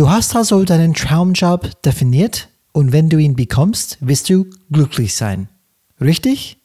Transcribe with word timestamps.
Du 0.00 0.08
hast 0.08 0.34
also 0.34 0.64
deinen 0.64 0.94
Traumjob 0.94 1.82
definiert 1.82 2.48
und 2.72 2.90
wenn 2.90 3.10
du 3.10 3.18
ihn 3.18 3.36
bekommst, 3.36 3.98
wirst 4.00 4.30
du 4.30 4.46
glücklich 4.72 5.14
sein. 5.14 5.50
Richtig? 6.00 6.56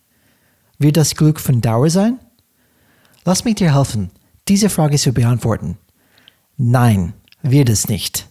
Wird 0.80 0.96
das 0.96 1.18
Glück 1.18 1.42
von 1.42 1.60
Dauer 1.60 1.90
sein? 1.90 2.18
Lass 3.26 3.44
mich 3.44 3.56
dir 3.56 3.76
helfen, 3.76 4.10
diese 4.48 4.70
Frage 4.70 4.98
zu 4.98 5.12
beantworten. 5.12 5.78
Nein, 6.56 7.12
wird 7.42 7.68
es 7.68 7.90
nicht. 7.90 8.30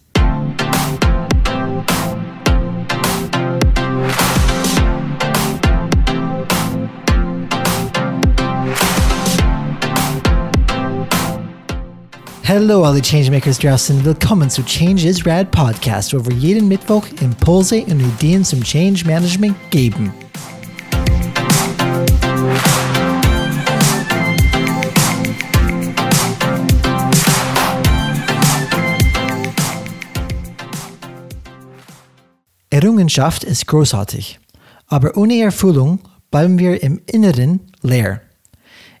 Hallo 12.47 12.83
alle 12.83 13.01
Changemakers 13.01 13.57
draußen, 13.57 14.05
willkommen 14.05 14.51
zu 14.51 14.63
Change 14.63 15.07
is 15.07 15.25
Rad 15.25 15.49
Podcast, 15.49 16.13
wo 16.13 16.23
wir 16.27 16.35
jeden 16.35 16.67
Mittwoch 16.67 17.03
Impulse 17.19 17.83
und 17.85 17.99
Ideen 17.99 18.45
zum 18.45 18.63
Change 18.63 19.03
Management 19.03 19.55
geben. 19.71 20.13
Errungenschaft 32.69 33.43
ist 33.43 33.65
großartig, 33.65 34.39
aber 34.85 35.17
ohne 35.17 35.41
Erfüllung 35.41 35.97
bleiben 36.29 36.59
wir 36.59 36.83
im 36.83 37.01
Inneren 37.07 37.71
leer. 37.81 38.21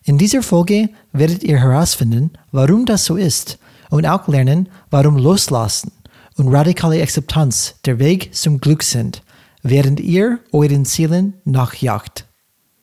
In 0.07 0.19
dieser 0.19 0.43
Folge 0.43 0.89
werdet 1.13 1.43
ihr 1.43 1.59
herausfinden, 1.59 2.31
warum 2.51 2.85
das 2.85 3.05
so 3.05 3.15
ist 3.15 3.57
und 3.89 4.05
auch 4.05 4.27
lernen, 4.27 4.69
warum 4.91 5.17
Loslassen 5.17 5.91
und 6.37 6.53
radikale 6.53 7.01
Akzeptanz 7.01 7.73
der 7.85 7.97
Weg 7.97 8.35
zum 8.35 8.61
Glück 8.61 8.83
sind, 8.83 9.23
während 9.63 9.99
ihr 9.99 10.37
euren 10.51 10.85
Zielen 10.85 11.33
nachjagt. 11.43 12.25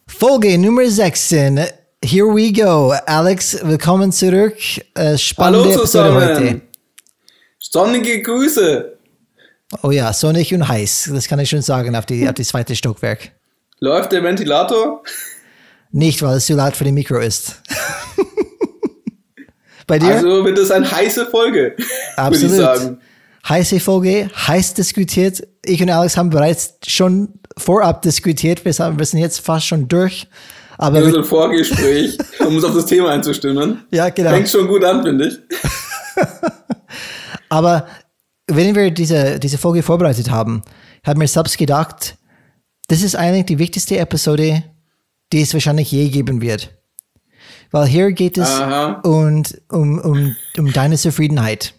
Folge 0.08 0.58
Nummer 0.58 0.90
16. 0.90 1.60
Here 2.04 2.26
we 2.26 2.52
go. 2.52 2.92
Alex, 3.06 3.56
willkommen 3.62 4.10
zurück. 4.10 4.56
Äh, 4.94 5.16
spannende 5.16 5.68
Hallo 5.68 5.80
zusammen. 5.82 6.14
Heute. 6.16 6.60
Sonnige 7.60 8.20
Grüße. 8.20 8.98
Oh 9.84 9.92
ja, 9.92 10.12
sonnig 10.12 10.52
und 10.52 10.66
heiß. 10.66 11.12
Das 11.14 11.28
kann 11.28 11.38
ich 11.38 11.48
schon 11.48 11.62
sagen 11.62 11.94
auf 11.94 12.04
die, 12.04 12.28
auf 12.28 12.34
die 12.34 12.42
zweite 12.42 12.74
Stockwerk. 12.74 13.30
Läuft 13.78 14.10
der 14.10 14.24
Ventilator? 14.24 15.04
Nicht, 15.92 16.22
weil 16.22 16.38
es 16.38 16.46
zu 16.46 16.54
laut 16.54 16.74
für 16.74 16.84
die 16.84 16.92
Mikro 16.92 17.18
ist. 17.18 17.60
Bei 19.86 19.98
dir? 19.98 20.14
Also 20.14 20.44
wird 20.44 20.58
es 20.58 20.70
eine 20.70 20.90
heiße 20.90 21.26
Folge. 21.26 21.76
Absolut. 22.16 22.50
Würde 22.50 22.54
ich 22.54 22.80
sagen. 22.80 22.98
Heiße 23.48 23.80
Folge, 23.80 24.30
heiß 24.34 24.74
diskutiert. 24.74 25.42
Ich 25.64 25.82
und 25.82 25.90
Alex 25.90 26.16
haben 26.16 26.30
bereits 26.30 26.74
schon 26.86 27.28
vorab 27.58 28.02
diskutiert. 28.02 28.64
Wir 28.64 28.72
sind 28.72 29.18
jetzt 29.18 29.40
fast 29.40 29.66
schon 29.66 29.88
durch. 29.88 30.28
Aber 30.78 31.00
ja, 31.00 31.10
so 31.10 31.18
ein 31.18 31.24
Vorgespräch, 31.24 32.18
um 32.40 32.56
uns 32.56 32.64
auf 32.64 32.74
das 32.74 32.86
Thema 32.86 33.10
einzustimmen. 33.10 33.84
Ja, 33.90 34.08
genau. 34.08 34.30
Fängt 34.30 34.48
schon 34.48 34.66
gut 34.66 34.84
an, 34.84 35.02
finde 35.02 35.28
ich. 35.28 35.38
Aber 37.48 37.86
wenn 38.46 38.74
wir 38.74 38.90
diese, 38.90 39.38
diese 39.38 39.58
Folge 39.58 39.82
vorbereitet 39.82 40.30
haben, 40.30 40.62
haben 41.04 41.20
wir 41.20 41.28
selbst 41.28 41.58
gedacht, 41.58 42.16
das 42.88 43.02
ist 43.02 43.14
eigentlich 43.14 43.46
die 43.46 43.58
wichtigste 43.58 43.98
Episode 43.98 44.64
die 45.32 45.42
es 45.42 45.54
wahrscheinlich 45.54 45.90
je 45.90 46.08
geben 46.08 46.40
wird. 46.40 46.70
Weil 47.70 47.86
hier 47.86 48.12
geht 48.12 48.36
es 48.36 48.60
und, 49.02 49.62
um, 49.70 49.98
um, 49.98 50.36
um 50.58 50.72
deine 50.72 50.96
Zufriedenheit. 50.96 51.74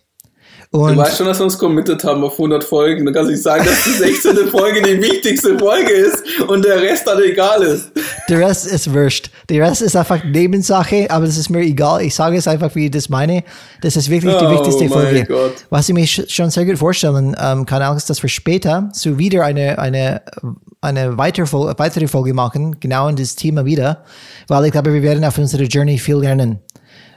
Und 0.73 0.95
du 0.95 0.97
weißt 0.97 1.17
schon, 1.17 1.27
dass 1.27 1.37
wir 1.37 1.43
uns 1.43 1.59
committed 1.59 2.03
haben 2.03 2.23
auf 2.23 2.33
100 2.33 2.63
Folgen. 2.63 3.05
Dann 3.05 3.13
kannst 3.13 3.27
du 3.27 3.33
nicht 3.33 3.43
sagen, 3.43 3.63
dass 3.63 3.83
die 3.83 3.91
16. 3.91 4.47
Folge 4.47 4.81
die 4.81 4.99
wichtigste 4.99 5.57
Folge 5.59 5.91
ist 5.91 6.23
und 6.47 6.65
der 6.65 6.81
Rest 6.81 7.05
dann 7.05 7.21
egal 7.21 7.61
ist. 7.61 7.91
Der 8.27 8.39
Rest 8.39 8.65
ist 8.65 8.91
wurscht. 8.91 9.29
Der 9.49 9.63
Rest 9.63 9.83
ist 9.83 9.95
einfach 9.95 10.23
Nebensache, 10.23 11.05
aber 11.11 11.27
das 11.27 11.37
ist 11.37 11.51
mir 11.51 11.59
egal. 11.59 12.01
Ich 12.01 12.15
sage 12.15 12.37
es 12.37 12.47
einfach, 12.47 12.73
wie 12.73 12.85
ich 12.85 12.91
das 12.91 13.07
meine. 13.07 13.43
Das 13.81 13.95
ist 13.95 14.09
wirklich 14.09 14.35
die 14.35 14.45
oh 14.45 14.49
wichtigste 14.49 14.89
Folge. 14.89 15.25
Gott. 15.25 15.63
Was 15.69 15.89
ich 15.89 15.93
mir 15.93 16.07
schon 16.07 16.49
sehr 16.49 16.65
gut 16.65 16.79
vorstellen 16.79 17.35
ähm, 17.39 17.67
kann, 17.67 17.83
auch 17.83 17.95
ist, 17.95 18.09
dass 18.09 18.23
wir 18.23 18.29
später 18.29 18.89
so 18.93 19.19
wieder 19.19 19.45
eine, 19.45 19.77
eine 19.77 20.23
eine 20.81 21.17
weitere, 21.17 21.45
weitere 21.77 22.07
Folge 22.07 22.33
machen, 22.33 22.79
genau 22.81 23.07
in 23.07 23.15
das 23.15 23.35
Thema 23.37 23.63
wieder, 23.63 24.03
weil 24.49 24.65
ich 24.65 24.71
glaube, 24.73 24.93
wir 24.93 25.01
werden 25.01 25.23
auf 25.23 25.37
unserer 25.37 25.63
Journey 25.63 25.97
viel 25.97 26.17
lernen. 26.17 26.59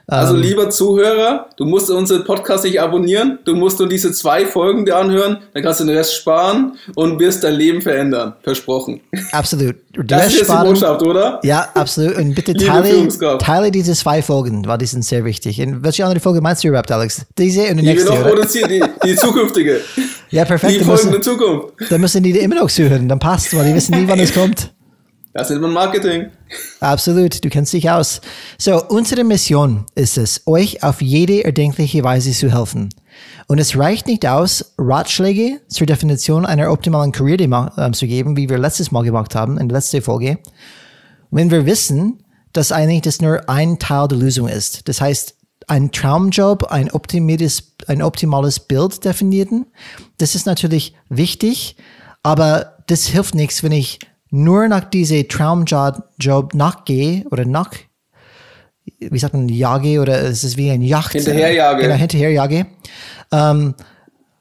Also 0.08 0.36
ähm, 0.36 0.42
lieber 0.42 0.70
Zuhörer, 0.70 1.48
du 1.56 1.64
musst 1.64 1.90
unseren 1.90 2.24
Podcast 2.24 2.64
nicht 2.64 2.80
abonnieren, 2.80 3.40
du 3.44 3.56
musst 3.56 3.80
nur 3.80 3.88
diese 3.88 4.12
zwei 4.12 4.46
Folgen 4.46 4.84
dir 4.84 4.96
anhören, 4.96 5.38
dann 5.52 5.62
kannst 5.64 5.80
du 5.80 5.84
den 5.84 5.96
Rest 5.96 6.14
sparen 6.14 6.76
und 6.94 7.18
wirst 7.18 7.42
dein 7.42 7.54
Leben 7.54 7.82
verändern. 7.82 8.34
Versprochen. 8.42 9.00
Absolut. 9.32 9.76
Das 9.96 10.26
ist 10.26 10.44
sparen, 10.44 10.66
die 10.66 10.72
Botschaft, 10.74 11.02
oder? 11.06 11.40
Ja, 11.42 11.70
absolut. 11.72 12.16
Und 12.18 12.34
bitte 12.34 12.52
teile, 12.52 13.08
teile 13.38 13.70
diese 13.70 13.94
zwei 13.94 14.20
Folgen, 14.20 14.66
weil 14.66 14.76
die 14.76 14.84
sind 14.84 15.02
sehr 15.06 15.24
wichtig. 15.24 15.58
Und 15.62 15.82
welche 15.84 16.04
andere 16.04 16.20
Folge 16.20 16.42
meinst 16.42 16.62
du 16.62 16.68
überhaupt, 16.68 16.92
Alex? 16.92 17.24
Diese 17.38 17.62
und 17.62 17.78
die, 17.78 17.82
die 17.82 17.86
nächste, 17.86 18.12
oder? 18.12 18.44
Die, 18.44 18.82
die 19.02 19.16
zukünftige. 19.16 19.80
Ja, 20.28 20.44
perfekt. 20.44 20.80
Die 20.80 20.84
Folgen 20.84 21.12
der 21.12 21.22
Zukunft. 21.22 21.68
Dann 21.88 22.02
müssen 22.02 22.22
die 22.22 22.38
immer 22.38 22.56
noch 22.56 22.70
zuhören, 22.70 23.08
dann 23.08 23.18
passt, 23.18 23.56
weil 23.56 23.68
die 23.68 23.74
wissen 23.74 23.98
nie, 23.98 24.06
wann 24.06 24.20
es 24.20 24.34
kommt. 24.34 24.70
Das 25.36 25.50
ist 25.50 25.60
mein 25.60 25.72
Marketing. 25.72 26.30
Absolut, 26.80 27.44
du 27.44 27.50
kennst 27.50 27.74
dich 27.74 27.90
aus. 27.90 28.22
So, 28.56 28.82
unsere 28.88 29.22
Mission 29.22 29.84
ist 29.94 30.16
es, 30.16 30.40
euch 30.46 30.82
auf 30.82 31.02
jede 31.02 31.44
erdenkliche 31.44 32.02
Weise 32.02 32.32
zu 32.32 32.50
helfen. 32.50 32.88
Und 33.46 33.58
es 33.58 33.76
reicht 33.76 34.06
nicht 34.06 34.26
aus, 34.26 34.72
Ratschläge 34.78 35.60
zur 35.68 35.86
Definition 35.86 36.46
einer 36.46 36.72
optimalen 36.72 37.12
Karriere 37.12 37.70
äh, 37.76 37.90
zu 37.92 38.06
geben, 38.06 38.38
wie 38.38 38.48
wir 38.48 38.56
letztes 38.56 38.92
Mal 38.92 39.02
gemacht 39.02 39.34
haben, 39.34 39.58
in 39.58 39.68
der 39.68 39.76
letzten 39.76 40.00
Folge. 40.00 40.38
Wenn 41.30 41.50
wir 41.50 41.66
wissen, 41.66 42.24
dass 42.54 42.72
eigentlich 42.72 43.02
das 43.02 43.20
nur 43.20 43.46
ein 43.46 43.78
Teil 43.78 44.08
der 44.08 44.16
Lösung 44.16 44.48
ist. 44.48 44.88
Das 44.88 45.02
heißt, 45.02 45.34
ein 45.66 45.92
Traumjob, 45.92 46.64
ein 46.72 46.90
optimales, 46.90 47.74
ein 47.88 48.00
optimales 48.00 48.58
Bild 48.58 49.04
definieren. 49.04 49.66
Das 50.16 50.34
ist 50.34 50.46
natürlich 50.46 50.94
wichtig, 51.10 51.76
aber 52.22 52.78
das 52.86 53.08
hilft 53.08 53.34
nichts, 53.34 53.62
wenn 53.62 53.72
ich 53.72 53.98
nur 54.30 54.68
nach 54.68 54.84
diesem 54.84 55.28
Traumjob 55.28 56.02
Job 56.18 56.54
nachgehe 56.54 57.24
oder 57.30 57.44
nach, 57.44 57.70
wie 58.98 59.18
sagt 59.18 59.34
man, 59.34 59.48
jage 59.48 60.00
oder 60.00 60.22
es 60.22 60.44
ist 60.44 60.56
wie 60.56 60.70
ein 60.70 60.82
Yacht. 60.82 61.12
Hinterherjage. 61.12 61.82
Genau, 61.82 61.94
hinterherjage. 61.94 62.66
Ähm, 63.32 63.74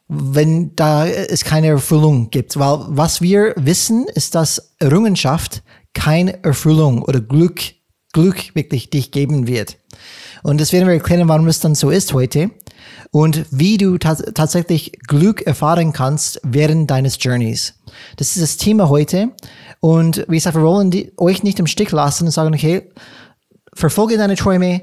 wenn 0.08 0.76
da 0.76 1.08
es 1.08 1.44
keine 1.44 1.68
Erfüllung 1.68 2.30
gibt. 2.30 2.58
Weil 2.60 2.80
was 2.90 3.22
wir 3.22 3.54
wissen, 3.58 4.06
ist, 4.14 4.36
dass 4.36 4.76
Errungenschaft 4.80 5.64
keine 5.94 6.44
Erfüllung 6.44 7.02
oder 7.02 7.22
Glück, 7.22 7.62
Glück 8.14 8.56
wirklich 8.56 8.90
dich 8.90 9.12
geben 9.12 9.48
wird. 9.48 9.78
Und 10.44 10.62
das 10.62 10.74
werden 10.74 10.88
wir 10.88 10.94
erklären, 10.94 11.28
warum 11.28 11.48
es 11.48 11.60
dann 11.60 11.74
so 11.74 11.90
ist 11.90 12.14
heute 12.14 12.52
und 13.12 13.46
wie 13.50 13.78
du 13.78 13.98
tatsächlich 13.98 14.92
Glück 15.08 15.42
erfahren 15.42 15.92
kannst 15.92 16.40
während 16.44 16.92
deines 16.92 17.18
Journeys. 17.20 17.74
Das 18.18 18.36
ist 18.36 18.42
das 18.44 18.58
Thema 18.58 18.90
heute. 18.90 19.30
Und 19.86 20.26
wie 20.28 20.38
gesagt, 20.38 20.56
wir 20.56 20.64
wollen 20.64 20.90
die, 20.90 21.14
euch 21.16 21.44
nicht 21.44 21.60
im 21.60 21.68
Stich 21.68 21.92
lassen 21.92 22.26
und 22.26 22.32
sagen, 22.32 22.56
okay, 22.56 22.90
verfolge 23.72 24.18
deine 24.18 24.36
Träume. 24.36 24.82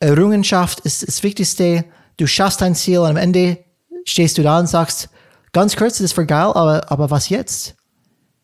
Errungenschaft 0.00 0.80
ist 0.80 1.08
das 1.08 1.22
Wichtigste. 1.22 1.86
Du 2.18 2.26
schaffst 2.26 2.60
dein 2.60 2.74
Ziel 2.74 2.98
und 2.98 3.08
am 3.08 3.16
Ende 3.16 3.64
stehst 4.04 4.36
du 4.36 4.42
da 4.42 4.58
und 4.58 4.66
sagst, 4.66 5.08
ganz 5.54 5.76
kurz, 5.76 5.96
das 5.96 6.14
war 6.14 6.26
geil, 6.26 6.52
aber, 6.52 6.92
aber 6.92 7.10
was 7.10 7.30
jetzt? 7.30 7.74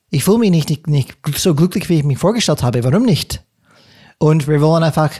Ich 0.08 0.24
fühle 0.24 0.38
mich 0.38 0.50
nicht, 0.52 0.70
nicht, 0.70 0.88
nicht 0.88 1.38
so 1.38 1.54
glücklich, 1.54 1.90
wie 1.90 1.98
ich 1.98 2.04
mich 2.04 2.16
vorgestellt 2.16 2.62
habe. 2.62 2.82
Warum 2.82 3.02
nicht? 3.02 3.42
Und 4.16 4.48
wir 4.48 4.62
wollen 4.62 4.84
einfach 4.84 5.10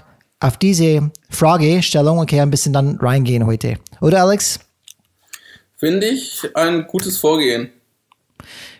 auf 0.41 0.57
diese 0.57 1.11
Fragestellung 1.29 2.21
okay, 2.21 2.41
ein 2.41 2.51
bisschen 2.51 2.73
dann 2.73 2.97
reingehen 2.97 3.45
heute. 3.45 3.77
Oder 4.01 4.23
Alex? 4.23 4.61
Finde 5.77 6.07
ich 6.07 6.49
ein 6.55 6.87
gutes 6.87 7.19
Vorgehen. 7.19 7.71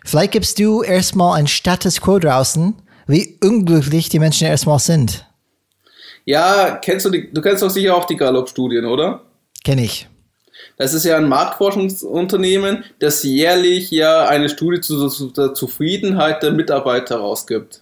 Vielleicht 0.05 0.31
gibst 0.31 0.59
du 0.59 0.83
erstmal 0.83 1.39
ein 1.39 1.47
Status 1.47 2.01
Quo 2.01 2.19
draußen, 2.19 2.75
wie 3.07 3.37
unglücklich 3.43 4.09
die 4.09 4.19
Menschen 4.19 4.47
erstmal 4.47 4.79
sind. 4.79 5.25
Ja, 6.25 6.79
kennst 6.81 7.05
du 7.05 7.09
die, 7.09 7.31
du 7.31 7.41
kennst 7.41 7.63
doch 7.63 7.69
sicher 7.69 7.95
auch 7.95 8.05
die 8.05 8.15
Gallup-Studien, 8.15 8.85
oder? 8.85 9.21
Kenn 9.63 9.79
ich. 9.79 10.07
Das 10.77 10.93
ist 10.93 11.05
ja 11.05 11.17
ein 11.17 11.27
Marktforschungsunternehmen, 11.27 12.83
das 12.99 13.23
jährlich 13.23 13.91
ja 13.91 14.27
eine 14.27 14.49
Studie 14.49 14.81
zur 14.81 15.53
Zufriedenheit 15.53 16.43
der 16.43 16.51
Mitarbeiter 16.51 17.17
rausgibt. 17.17 17.81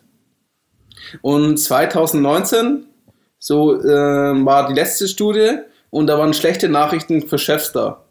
Und 1.21 1.57
2019 1.57 2.85
so 3.39 3.79
äh, 3.81 3.85
war 4.45 4.67
die 4.67 4.73
letzte 4.73 5.07
Studie 5.07 5.59
und 5.89 6.07
da 6.07 6.17
waren 6.17 6.33
schlechte 6.33 6.69
Nachrichten 6.69 7.27
für 7.27 7.37
Chefs 7.37 7.71
da. 7.71 8.03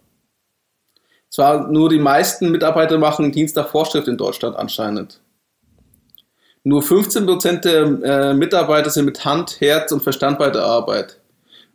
Zwar 1.31 1.69
nur 1.69 1.89
die 1.89 1.99
meisten 1.99 2.51
Mitarbeiter 2.51 2.99
machen 2.99 3.33
Dienst 3.33 3.57
nach 3.57 3.69
Vorschrift 3.69 4.09
in 4.09 4.17
Deutschland 4.17 4.57
anscheinend. 4.57 5.21
Nur 6.65 6.83
15% 6.83 7.61
der 7.61 7.83
äh, 8.31 8.35
Mitarbeiter 8.35 8.91
sind 8.91 9.05
mit 9.05 9.25
Hand, 9.25 9.61
Herz 9.61 9.93
und 9.93 10.03
Verstand 10.03 10.39
bei 10.39 10.51
der 10.51 10.65
Arbeit. 10.65 11.21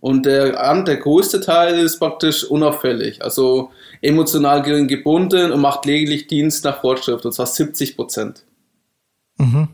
Und 0.01 0.25
der, 0.25 0.83
der 0.83 0.97
größte 0.97 1.41
Teil 1.41 1.79
ist 1.79 1.99
praktisch 1.99 2.43
unauffällig, 2.43 3.23
also 3.23 3.71
emotional 4.01 4.63
gering 4.63 4.87
gebunden 4.87 5.51
und 5.51 5.61
macht 5.61 5.85
lediglich 5.85 6.25
Dienst 6.25 6.65
nach 6.65 6.81
Vorschrift, 6.81 7.23
und 7.23 7.31
zwar 7.31 7.45
70 7.45 7.95
Prozent. 7.95 8.43
Mhm. 9.37 9.69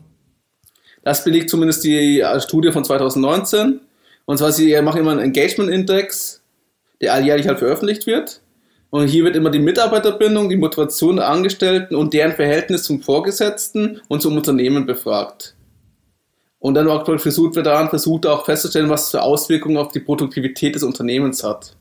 Das 1.02 1.24
belegt 1.24 1.48
zumindest 1.48 1.82
die 1.84 2.20
äh, 2.20 2.40
Studie 2.40 2.72
von 2.72 2.84
2019. 2.84 3.80
Und 4.26 4.38
zwar, 4.38 4.52
sie 4.52 4.78
machen 4.82 5.00
immer 5.00 5.12
einen 5.12 5.20
Engagement-Index, 5.20 6.42
der 7.00 7.14
alljährlich 7.14 7.48
halt 7.48 7.58
veröffentlicht 7.58 8.06
wird. 8.06 8.42
Und 8.90 9.08
hier 9.08 9.24
wird 9.24 9.36
immer 9.36 9.50
die 9.50 9.58
Mitarbeiterbindung, 9.58 10.48
die 10.48 10.56
Motivation 10.56 11.16
der 11.16 11.28
Angestellten 11.28 11.94
und 11.94 12.14
deren 12.14 12.32
Verhältnis 12.32 12.84
zum 12.84 13.02
Vorgesetzten 13.02 14.00
und 14.08 14.22
zum 14.22 14.36
Unternehmen 14.36 14.86
befragt. 14.86 15.54
Und 16.58 16.74
dann 16.74 16.88
auch 16.88 17.04
versucht 17.04 17.54
wird 17.54 17.66
daran, 17.66 17.90
versucht 17.90 18.26
auch 18.26 18.44
festzustellen, 18.44 18.88
was 18.88 19.10
für 19.10 19.22
Auswirkungen 19.22 19.76
auf 19.76 19.92
die 19.92 20.00
Produktivität 20.00 20.74
des 20.74 20.82
Unternehmens 20.82 21.44
hat. 21.44 21.76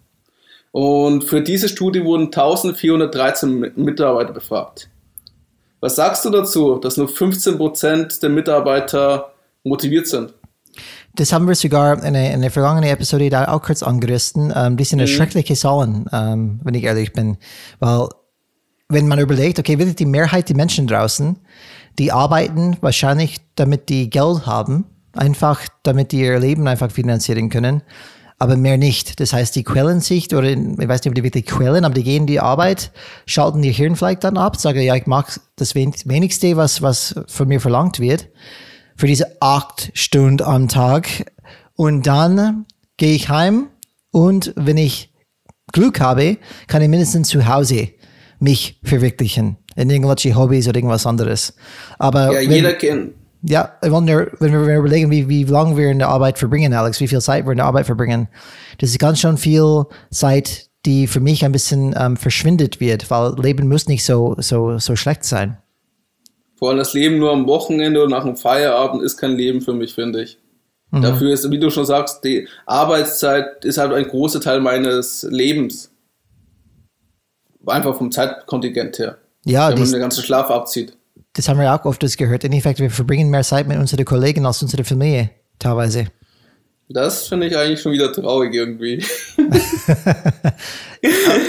Und 0.72 1.24
für 1.24 1.42
diese 1.42 1.70
Studie 1.70 2.04
wurden 2.04 2.26
1413 2.26 3.72
Mitarbeiter 3.76 4.34
befragt. 4.34 4.90
Was 5.80 5.96
sagst 5.96 6.26
du 6.26 6.30
dazu, 6.30 6.76
dass 6.76 6.98
nur 6.98 7.08
15% 7.08 8.20
der 8.20 8.30
Mitarbeiter 8.30 9.32
motiviert 9.64 10.08
sind? 10.08 10.34
Das 11.18 11.34
haben 11.34 11.48
wir 11.48 11.56
sogar 11.56 12.04
in 12.04 12.14
der, 12.14 12.32
in 12.32 12.42
der 12.42 12.52
vergangenen 12.52 12.90
Episode 12.90 13.32
da 13.32 13.48
auch 13.48 13.64
kurz 13.64 13.82
angerissen. 13.82 14.54
Ähm, 14.56 14.78
das 14.78 14.90
sind 14.90 15.00
mhm. 15.00 15.08
schreckliche 15.08 15.56
Zahlen, 15.56 16.06
ähm, 16.14 16.60
wenn 16.64 16.76
ich 16.76 16.84
ehrlich 16.84 17.12
bin. 17.12 17.38
Weil, 17.80 18.08
wenn 18.88 19.08
man 19.08 19.20
überlegt, 19.20 19.58
okay, 19.58 19.80
wirklich 19.80 19.96
die 19.96 20.06
Mehrheit 20.06 20.48
der 20.48 20.56
Menschen 20.56 20.86
draußen, 20.86 21.38
die 21.98 22.12
arbeiten 22.12 22.78
wahrscheinlich, 22.82 23.40
damit 23.56 23.90
die 23.90 24.12
Geld 24.12 24.46
haben, 24.46 24.86
einfach 25.14 25.62
damit 25.82 26.12
die 26.12 26.22
ihr 26.22 26.40
Leben 26.40 26.68
einfach 26.68 26.92
finanzieren 26.92 27.50
können, 27.50 27.82
aber 28.38 28.56
mehr 28.56 28.78
nicht. 28.78 29.20
Das 29.20 29.34
heißt, 29.34 29.56
die 29.56 29.64
quälen 29.64 30.00
sich, 30.00 30.34
oder 30.36 30.52
ich 30.52 30.58
weiß 30.60 31.02
nicht, 31.02 31.08
ob 31.08 31.16
die 31.16 31.24
wirklich 31.24 31.48
quälen, 31.48 31.84
aber 31.84 31.96
die 31.96 32.04
gehen 32.04 32.24
in 32.24 32.28
die 32.28 32.40
Arbeit, 32.40 32.92
schalten 33.26 33.64
ihr 33.64 33.72
Hirn 33.72 33.96
vielleicht 33.96 34.24
dann 34.24 34.38
ab, 34.38 34.58
sagen, 34.58 34.82
ja, 34.82 34.96
ich 34.96 35.08
mag 35.08 35.40
das 35.56 35.74
wenigste, 35.74 36.56
was, 36.56 36.84
was 36.84 37.16
von 37.26 37.48
mir 37.48 37.60
verlangt 37.60 38.00
wird 38.00 38.30
für 38.98 39.08
diese 39.08 39.42
acht 39.42 39.92
Stunden 39.94 40.44
am 40.44 40.68
Tag. 40.68 41.32
Und 41.76 42.08
dann 42.08 42.66
gehe 42.98 43.16
ich 43.16 43.30
heim 43.30 43.68
und 44.12 44.54
wenn 44.56 44.78
ich 44.78 45.14
Glück 45.72 46.00
habe, 46.00 46.38
kann 46.68 46.82
ich 46.82 46.90
mindestens 46.90 47.30
zu 47.30 47.48
Hause 47.48 47.90
mich 48.40 48.80
verwirklichen 48.84 49.58
in 49.76 49.90
irgendwelche 49.90 50.36
Hobbys 50.36 50.68
oder 50.68 50.78
irgendwas 50.78 51.06
anderes. 51.06 51.54
Aber 52.00 52.34
ja, 52.34 52.42
jeder 52.42 52.74
kennt. 52.74 53.14
Ja, 53.44 53.74
wenn 53.82 54.08
wir, 54.08 54.32
wenn 54.40 54.52
wir 54.52 54.78
überlegen, 54.78 55.12
wie, 55.12 55.30
wie 55.30 55.44
lange 55.44 55.78
wir 55.78 55.92
in 55.92 56.00
der 56.00 56.10
Arbeit 56.10 56.40
verbringen, 56.40 56.74
Alex, 56.74 57.00
wie 57.00 57.08
viel 57.08 57.22
Zeit 57.22 57.46
wir 57.46 57.52
in 57.52 57.58
der 57.58 57.68
Arbeit 57.68 57.86
verbringen, 57.86 58.28
das 58.80 58.90
ist 58.90 59.00
ganz 59.00 59.20
schön 59.20 59.38
viel 59.38 59.84
Zeit, 60.10 60.70
die 60.86 61.06
für 61.06 61.20
mich 61.20 61.46
ein 61.46 61.52
bisschen 61.52 61.94
ähm, 61.98 62.18
verschwindet 62.18 62.80
wird, 62.80 63.12
weil 63.12 63.36
Leben 63.40 63.68
muss 63.68 63.88
nicht 63.88 64.04
so, 64.04 64.36
so, 64.40 64.80
so 64.80 64.96
schlecht 64.96 65.24
sein. 65.24 65.58
Vor 66.58 66.70
allem 66.70 66.80
das 66.80 66.94
Leben 66.94 67.20
nur 67.20 67.32
am 67.32 67.48
Wochenende 67.48 68.02
oder 68.02 68.10
nach 68.10 68.24
dem 68.24 68.36
Feierabend 68.36 69.04
ist 69.04 69.18
kein 69.18 69.34
Leben 69.34 69.62
für 69.62 69.74
mich, 69.74 69.94
finde 69.94 70.24
ich. 70.24 70.40
Mhm. 70.92 71.02
Dafür 71.02 71.32
ist, 71.32 71.50
wie 71.52 71.60
du 71.60 71.70
schon 71.70 71.86
sagst, 71.86 72.24
die 72.24 72.48
Arbeitszeit 72.66 73.64
ist 73.64 73.78
halt 73.78 73.94
ein 73.94 74.08
großer 74.08 74.42
Teil 74.42 74.60
meines 74.60 75.24
Lebens. 75.30 75.92
Einfach 77.66 77.96
vom 77.98 78.12
Zeitkontingent 78.12 78.98
her. 78.98 79.18
Ja, 79.46 79.70
wenn 79.70 79.80
man 79.80 79.92
den 79.92 80.00
ganzen 80.00 80.24
Schlaf 80.24 80.50
abzieht. 80.50 80.98
Das 81.34 81.48
haben 81.48 81.60
wir 81.60 81.74
auch 81.74 81.86
oft 81.86 82.18
gehört. 82.18 82.44
In 82.44 82.54
Effekt, 82.54 82.80
wir 82.80 82.90
verbringen 82.90 83.30
mehr 83.30 83.44
Zeit 83.44 83.68
mit 83.68 83.78
unseren 83.78 84.06
Kollegen 84.06 84.46
als 84.46 84.62
unsere 84.62 84.84
Familie, 84.84 85.30
teilweise. 85.60 86.08
Das 86.90 87.28
finde 87.28 87.48
ich 87.48 87.58
eigentlich 87.58 87.82
schon 87.82 87.92
wieder 87.92 88.14
traurig 88.14 88.54
irgendwie. 88.54 89.04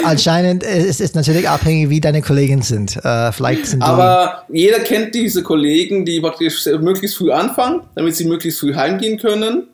Anscheinend 0.05 0.65
ist 0.65 1.01
es 1.01 1.15
natürlich 1.15 1.49
abhängig, 1.49 1.91
wie 1.91 2.01
deine 2.01 2.23
Kollegen 2.23 2.63
sind. 2.63 2.97
Äh, 3.05 3.31
vielleicht 3.31 3.67
sind 3.67 3.83
Aber 3.83 4.45
jeder 4.49 4.81
kennt 4.81 5.15
diese 5.15 5.45
Kollegen, 5.45 6.05
die 6.05 6.21
praktisch 6.21 6.67
möglichst 6.67 7.17
früh 7.17 7.31
anfangen, 7.31 7.83
damit 7.95 8.17
sie 8.17 8.25
möglichst 8.25 8.59
früh 8.59 8.75
heimgehen 8.75 9.19
können. 9.19 9.69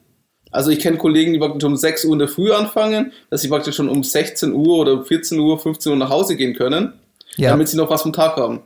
Also 0.50 0.70
ich 0.70 0.80
kenne 0.80 0.98
Kollegen, 0.98 1.32
die 1.32 1.38
praktisch 1.38 1.64
um 1.64 1.76
6 1.76 2.04
Uhr 2.04 2.12
in 2.12 2.18
der 2.20 2.28
Früh 2.28 2.52
anfangen, 2.52 3.12
dass 3.30 3.40
sie 3.40 3.48
praktisch 3.48 3.74
schon 3.74 3.88
um 3.88 4.04
16 4.04 4.52
Uhr 4.52 4.78
oder 4.78 5.02
14 5.02 5.38
Uhr, 5.40 5.58
15 5.58 5.92
Uhr 5.92 5.98
nach 5.98 6.10
Hause 6.10 6.36
gehen 6.36 6.54
können, 6.54 6.92
ja. 7.36 7.50
damit 7.50 7.68
sie 7.68 7.76
noch 7.76 7.90
was 7.90 8.02
vom 8.02 8.12
Tag 8.12 8.36
haben. 8.36 8.60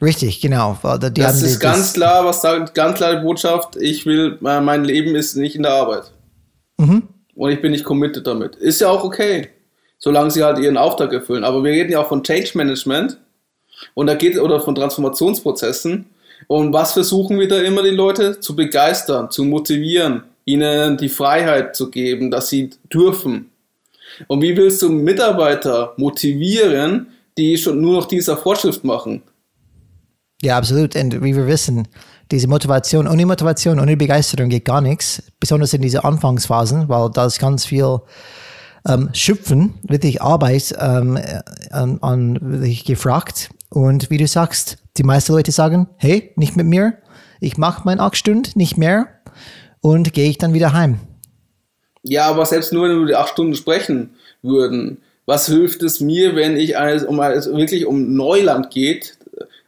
Richtig, 0.00 0.40
genau. 0.40 0.78
Die 1.02 1.20
das 1.20 1.42
ist 1.42 1.58
ganz 1.58 1.92
klar, 1.92 2.24
was 2.24 2.40
sagt, 2.42 2.74
ganz 2.74 2.98
klare 2.98 3.20
Botschaft. 3.20 3.76
Ich 3.76 4.06
will, 4.06 4.38
mein 4.40 4.84
Leben 4.84 5.16
ist 5.16 5.34
nicht 5.36 5.56
in 5.56 5.64
der 5.64 5.72
Arbeit. 5.72 6.12
Mhm. 6.76 7.02
Und 7.34 7.50
ich 7.50 7.60
bin 7.60 7.72
nicht 7.72 7.84
committed 7.84 8.26
damit. 8.26 8.56
Ist 8.56 8.80
ja 8.80 8.88
auch 8.88 9.04
okay. 9.04 9.48
Solange 9.98 10.30
sie 10.30 10.44
halt 10.44 10.58
ihren 10.58 10.76
Auftrag 10.76 11.12
erfüllen. 11.12 11.44
Aber 11.44 11.64
wir 11.64 11.72
reden 11.72 11.92
ja 11.92 12.00
auch 12.00 12.08
von 12.08 12.22
Change 12.22 12.52
Management. 12.54 13.18
Und 13.94 14.06
da 14.06 14.14
geht, 14.14 14.38
oder 14.38 14.60
von 14.60 14.74
Transformationsprozessen. 14.74 16.06
Und 16.46 16.72
was 16.72 16.92
versuchen 16.92 17.38
wir 17.38 17.48
da 17.48 17.60
immer 17.60 17.82
die 17.82 17.90
Leute? 17.90 18.38
Zu 18.38 18.54
begeistern, 18.54 19.30
zu 19.30 19.44
motivieren, 19.44 20.22
ihnen 20.44 20.96
die 20.96 21.08
Freiheit 21.08 21.74
zu 21.74 21.90
geben, 21.90 22.30
dass 22.30 22.48
sie 22.48 22.70
dürfen. 22.92 23.50
Und 24.28 24.42
wie 24.42 24.56
willst 24.56 24.82
du 24.82 24.88
Mitarbeiter 24.88 25.94
motivieren, 25.96 27.08
die 27.36 27.56
schon 27.56 27.80
nur 27.80 27.94
noch 27.94 28.06
dieser 28.06 28.36
Vorschrift 28.36 28.84
machen? 28.84 29.22
Ja, 30.42 30.56
absolut. 30.56 30.94
Und 30.94 31.22
wie 31.22 31.34
wir 31.34 31.46
wissen, 31.46 31.88
diese 32.30 32.48
Motivation, 32.48 33.08
ohne 33.08 33.26
Motivation, 33.26 33.80
ohne 33.80 33.96
Begeisterung 33.96 34.48
geht 34.48 34.64
gar 34.64 34.80
nichts, 34.80 35.22
besonders 35.40 35.72
in 35.72 35.82
diese 35.82 36.04
Anfangsphasen, 36.04 36.88
weil 36.88 37.10
da 37.10 37.26
ist 37.26 37.38
ganz 37.38 37.64
viel 37.64 38.00
ähm, 38.86 39.10
Schöpfen, 39.12 39.74
wirklich 39.82 40.22
Arbeit 40.22 40.74
ähm, 40.78 41.18
an, 41.70 41.98
an 42.00 42.38
wirklich 42.40 42.84
gefragt. 42.84 43.50
Und 43.70 44.10
wie 44.10 44.18
du 44.18 44.26
sagst, 44.26 44.78
die 44.96 45.02
meisten 45.02 45.32
Leute 45.32 45.52
sagen, 45.52 45.88
hey, 45.96 46.32
nicht 46.36 46.56
mit 46.56 46.66
mir, 46.66 46.94
ich 47.40 47.56
mache 47.56 47.82
mein 47.84 48.00
acht 48.00 48.16
Stunden, 48.16 48.50
nicht 48.56 48.76
mehr 48.76 49.06
und 49.80 50.12
gehe 50.12 50.28
ich 50.28 50.38
dann 50.38 50.54
wieder 50.54 50.72
heim. 50.72 51.00
Ja, 52.02 52.26
aber 52.26 52.46
selbst 52.46 52.72
nur, 52.72 52.88
wenn 52.88 52.98
wir 53.00 53.06
die 53.06 53.16
acht 53.16 53.30
Stunden 53.30 53.54
sprechen 53.54 54.10
würden, 54.42 54.98
was 55.26 55.46
hilft 55.46 55.82
es 55.82 56.00
mir, 56.00 56.34
wenn 56.36 56.56
ich 56.56 56.78
als, 56.78 57.04
um 57.04 57.20
als 57.20 57.48
wirklich 57.52 57.84
um 57.84 58.14
Neuland 58.14 58.70
geht, 58.70 59.17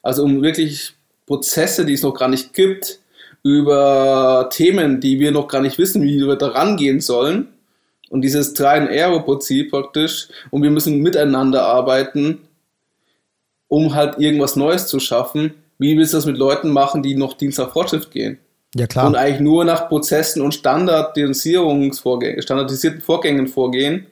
also 0.02 0.24
um 0.24 0.42
wirklich 0.42 0.94
Prozesse, 1.26 1.84
die 1.84 1.94
es 1.94 2.02
noch 2.02 2.14
gar 2.14 2.28
nicht 2.28 2.52
gibt, 2.52 2.98
über 3.42 4.48
Themen, 4.52 5.00
die 5.00 5.18
wir 5.18 5.32
noch 5.32 5.48
gar 5.48 5.62
nicht 5.62 5.78
wissen, 5.78 6.02
wie 6.02 6.18
wir 6.26 6.36
da 6.36 6.48
rangehen 6.48 7.00
sollen. 7.00 7.48
Und 8.10 8.22
dieses 8.22 8.54
Try-and-Error-Prinzip 8.54 9.70
praktisch. 9.70 10.28
Und 10.50 10.62
wir 10.62 10.70
müssen 10.70 11.00
miteinander 11.00 11.64
arbeiten, 11.64 12.40
um 13.68 13.94
halt 13.94 14.18
irgendwas 14.18 14.56
Neues 14.56 14.88
zu 14.88 14.98
schaffen. 14.98 15.54
Wie 15.78 15.96
willst 15.96 16.12
du 16.12 16.18
das 16.18 16.26
mit 16.26 16.36
Leuten 16.36 16.70
machen, 16.70 17.02
die 17.02 17.14
noch 17.14 17.34
Dienst 17.34 17.58
nach 17.58 17.72
Fortschritt 17.72 18.10
gehen? 18.10 18.38
Ja, 18.74 18.86
klar. 18.86 19.06
Und 19.06 19.16
eigentlich 19.16 19.40
nur 19.40 19.64
nach 19.64 19.88
Prozessen 19.88 20.42
und 20.42 20.54
Standardisierungsvorgängen, 20.54 22.42
standardisierten 22.42 23.00
Vorgängen 23.00 23.48
vorgehen, 23.48 24.06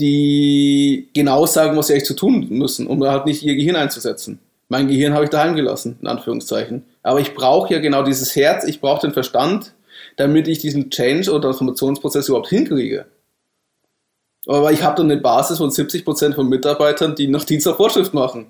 die 0.00 1.08
genau 1.14 1.46
sagen, 1.46 1.76
was 1.76 1.86
sie 1.86 1.94
eigentlich 1.94 2.06
zu 2.06 2.16
tun 2.16 2.46
müssen, 2.50 2.86
um 2.86 3.02
halt 3.04 3.26
nicht 3.26 3.42
ihr 3.42 3.54
Gehirn 3.54 3.76
einzusetzen. 3.76 4.40
Mein 4.72 4.88
Gehirn 4.88 5.12
habe 5.12 5.24
ich 5.24 5.30
daheim 5.30 5.54
gelassen, 5.54 5.98
in 6.00 6.06
Anführungszeichen. 6.06 6.86
Aber 7.02 7.20
ich 7.20 7.34
brauche 7.34 7.74
ja 7.74 7.78
genau 7.78 8.02
dieses 8.04 8.34
Herz, 8.34 8.64
ich 8.64 8.80
brauche 8.80 9.02
den 9.02 9.12
Verstand, 9.12 9.74
damit 10.16 10.48
ich 10.48 10.60
diesen 10.60 10.88
Change- 10.88 11.30
oder 11.30 11.42
Transformationsprozess 11.42 12.28
überhaupt 12.28 12.48
hinkriege. 12.48 13.04
Aber 14.46 14.72
ich 14.72 14.82
habe 14.82 14.96
dann 14.96 15.10
eine 15.10 15.20
Basis 15.20 15.58
von 15.58 15.68
70% 15.68 16.34
von 16.34 16.48
Mitarbeitern, 16.48 17.14
die 17.14 17.28
nach 17.28 17.44
Dienst 17.44 17.66
der 17.66 17.74
Vorschrift 17.74 18.14
machen. 18.14 18.46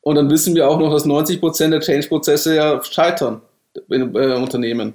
Und 0.00 0.16
dann 0.16 0.28
wissen 0.28 0.56
wir 0.56 0.68
auch 0.68 0.80
noch, 0.80 0.90
dass 0.90 1.06
90% 1.06 1.70
der 1.70 1.78
Change-Prozesse 1.78 2.56
ja 2.56 2.82
scheitern 2.82 3.42
in 3.88 4.12
äh, 4.16 4.34
Unternehmen. 4.34 4.94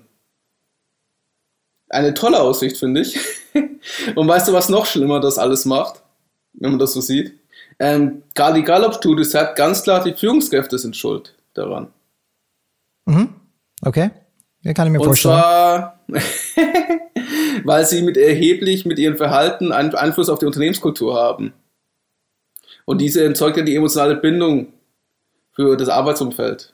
Eine 1.88 2.14
tolle 2.14 2.42
Aussicht, 2.42 2.76
finde 2.76 3.00
ich. 3.00 3.18
Und 4.16 4.28
weißt 4.28 4.50
du, 4.50 4.52
was 4.52 4.68
noch 4.68 4.86
schlimmer 4.86 5.22
das 5.22 5.38
alles 5.38 5.64
macht, 5.64 6.04
wenn 6.52 6.72
man 6.72 6.80
das 6.80 6.92
so 6.92 7.00
sieht? 7.00 7.40
Ähm, 7.80 8.24
gerade 8.36 8.56
die 8.56 8.64
Gallup-Studie 8.64 9.24
sagt 9.24 9.56
ganz 9.56 9.84
klar, 9.84 10.04
die 10.04 10.14
Führungskräfte 10.14 10.78
sind 10.78 10.96
schuld 10.96 11.36
daran. 11.54 11.88
Mhm. 13.06 13.30
Okay. 13.82 14.12
Ja, 14.62 14.74
kann 14.74 14.88
ich 14.88 14.94
mir 14.94 15.00
Und 15.00 15.06
vorstellen. 15.06 15.36
Zwar, 15.36 16.00
weil 17.64 17.86
sie 17.86 18.02
mit 18.02 18.18
erheblich 18.18 18.86
mit 18.86 18.98
ihrem 18.98 19.18
Verhalten 19.18 19.72
einen 19.72 19.94
Einfluss 19.94 20.30
auf 20.30 20.40
die 20.40 20.46
Unternehmenskultur 20.46 21.16
haben. 21.16 21.54
Und 22.86 23.00
diese 23.02 23.24
erzeugt 23.24 23.58
ja 23.58 23.64
die 23.64 23.76
emotionale 23.76 24.16
Bindung 24.16 24.68
für 25.52 25.78
das 25.78 25.90
Arbeitsumfeld. 25.90 26.74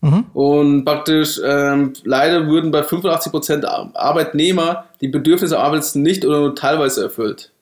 Mhm. 0.00 0.26
Und 0.34 0.84
praktisch, 0.84 1.40
ähm, 1.42 1.94
leider 2.04 2.46
würden 2.46 2.70
bei 2.70 2.82
85% 2.82 3.64
Arbeitnehmer 3.94 4.86
die 5.00 5.08
Bedürfnisse 5.08 5.58
Arbeits 5.58 5.94
nicht 5.94 6.26
oder 6.26 6.40
nur 6.40 6.54
teilweise 6.54 7.04
erfüllt. 7.04 7.53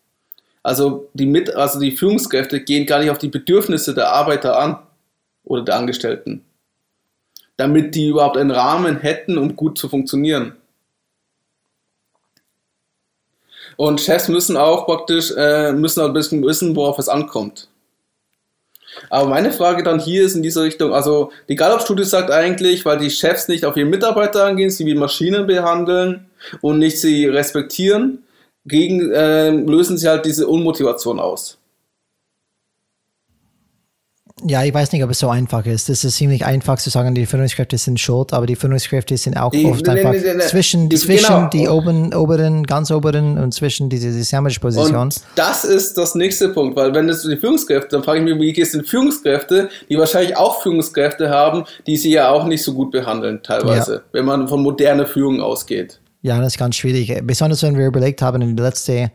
Also 0.62 1.09
die, 1.14 1.26
Mit 1.26 1.54
also 1.54 1.81
die 1.81 1.92
Führungskräfte 1.92 2.61
gehen 2.61 2.87
gar 2.87 3.00
nicht 3.00 3.11
auf 3.11 3.19
die 3.19 3.28
Bedürfnisse 3.28 3.95
der 3.95 4.11
Arbeiter 4.11 4.59
an 4.59 4.78
oder 5.45 5.62
der 5.62 5.76
Angestellten, 5.76 6.45
damit 7.57 7.95
die 7.95 8.09
überhaupt 8.09 8.37
einen 8.37 8.52
Rahmen 8.52 8.99
hätten, 8.99 9.38
um 9.38 9.57
gut 9.57 9.76
zu 9.78 9.88
funktionieren. 9.88 10.57
Und 13.76 14.00
Chefs 14.00 14.28
müssen 14.28 14.57
auch 14.57 14.87
praktisch 14.87 15.33
äh, 15.37 15.73
müssen 15.73 16.00
auch 16.00 16.07
ein 16.07 16.12
bisschen 16.12 16.45
wissen, 16.45 16.76
worauf 16.76 16.99
es 16.99 17.09
ankommt. 17.09 17.69
Aber 19.09 19.28
meine 19.28 19.52
Frage 19.52 19.83
dann 19.83 19.99
hier 19.99 20.23
ist 20.25 20.35
in 20.35 20.42
dieser 20.42 20.62
Richtung, 20.62 20.92
also 20.92 21.33
die 21.49 21.57
Gallup-Studie 21.57 22.04
sagt 22.04 22.31
eigentlich, 22.31 22.85
weil 22.85 22.99
die 22.99 23.11
Chefs 23.11 23.49
nicht 23.49 23.64
auf 23.64 23.76
ihre 23.76 23.88
Mitarbeiter 23.88 24.45
angehen, 24.45 24.71
sie 24.71 24.85
wie 24.85 24.95
Maschinen 24.95 25.47
behandeln 25.47 26.26
und 26.61 26.78
nicht 26.78 27.00
sie 27.00 27.26
respektieren, 27.26 28.25
gegen, 28.64 29.11
äh, 29.12 29.50
lösen 29.50 29.99
sie 29.99 30.09
halt 30.09 30.25
diese 30.25 30.47
Unmotivation 30.47 31.19
aus. 31.21 31.59
Ja, 34.45 34.64
ich 34.64 34.75
weiß 34.75 34.90
nicht, 34.92 35.04
ob 35.04 35.11
es 35.11 35.21
so 35.21 35.28
einfach 35.28 35.64
ist. 35.66 35.88
Es 35.88 36.02
ist 36.02 36.16
ziemlich 36.16 36.45
einfach 36.45 36.76
zu 36.76 36.90
sagen, 36.90 37.14
die 37.14 37.26
Führungskräfte 37.26 37.78
sind 37.78 38.00
schuld, 38.00 38.33
aber 38.33 38.47
die 38.47 38.57
Führungskräfte 38.57 39.16
sind 39.16 39.37
auch 39.37 39.52
die, 39.52 39.66
oft 39.66 39.88
einfach 39.88 40.12
ne, 40.12 40.21
ne, 40.21 40.35
ne, 40.35 40.40
zwischen, 40.40 40.88
die, 40.88 40.97
zwischen 40.97 41.26
genau. 41.26 41.49
die 41.49 41.69
oben, 41.69 42.12
oberen, 42.12 42.64
ganz 42.64 42.90
oberen 42.90 43.38
und 43.38 43.54
zwischen 43.54 43.88
diese, 43.88 44.09
diese 44.09 44.25
Sandwich-Position. 44.25 45.11
Das 45.37 45.64
ist 45.64 45.97
das 45.97 46.14
nächste 46.16 46.49
Punkt, 46.49 46.76
weil 46.76 46.92
wenn 46.92 47.09
es 47.09 47.23
die 47.23 47.37
Führungskräfte, 47.37 47.90
dann 47.90 48.02
frage 48.02 48.19
ich 48.19 48.25
mich, 48.25 48.40
wie 48.40 48.52
geht 48.52 48.66
es 48.66 48.73
den 48.73 48.85
Führungskräfte, 48.85 49.69
die 49.88 49.97
wahrscheinlich 49.97 50.37
auch 50.37 50.62
Führungskräfte 50.62 51.31
haben, 51.31 51.64
die 51.87 51.97
sie 51.97 52.11
ja 52.11 52.31
auch 52.31 52.47
nicht 52.47 52.64
so 52.64 52.75
gut 52.75 52.90
behandeln, 52.90 53.40
teilweise, 53.45 53.95
ja. 53.95 54.00
wenn 54.11 54.25
man 54.25 54.49
von 54.49 54.61
moderner 54.62 55.07
Führung 55.07 55.40
ausgeht. 55.40 56.00
Ja, 56.23 56.38
das 56.38 56.55
ist 56.55 56.59
ganz 56.59 56.76
schwierig. 56.76 57.21
Besonders 57.25 57.62
wenn 57.64 57.76
wir 57.76 57.87
überlegt 57.87 58.23
haben, 58.23 58.43
in 58.43 58.57
der 58.57 58.67
letzten 58.67 59.11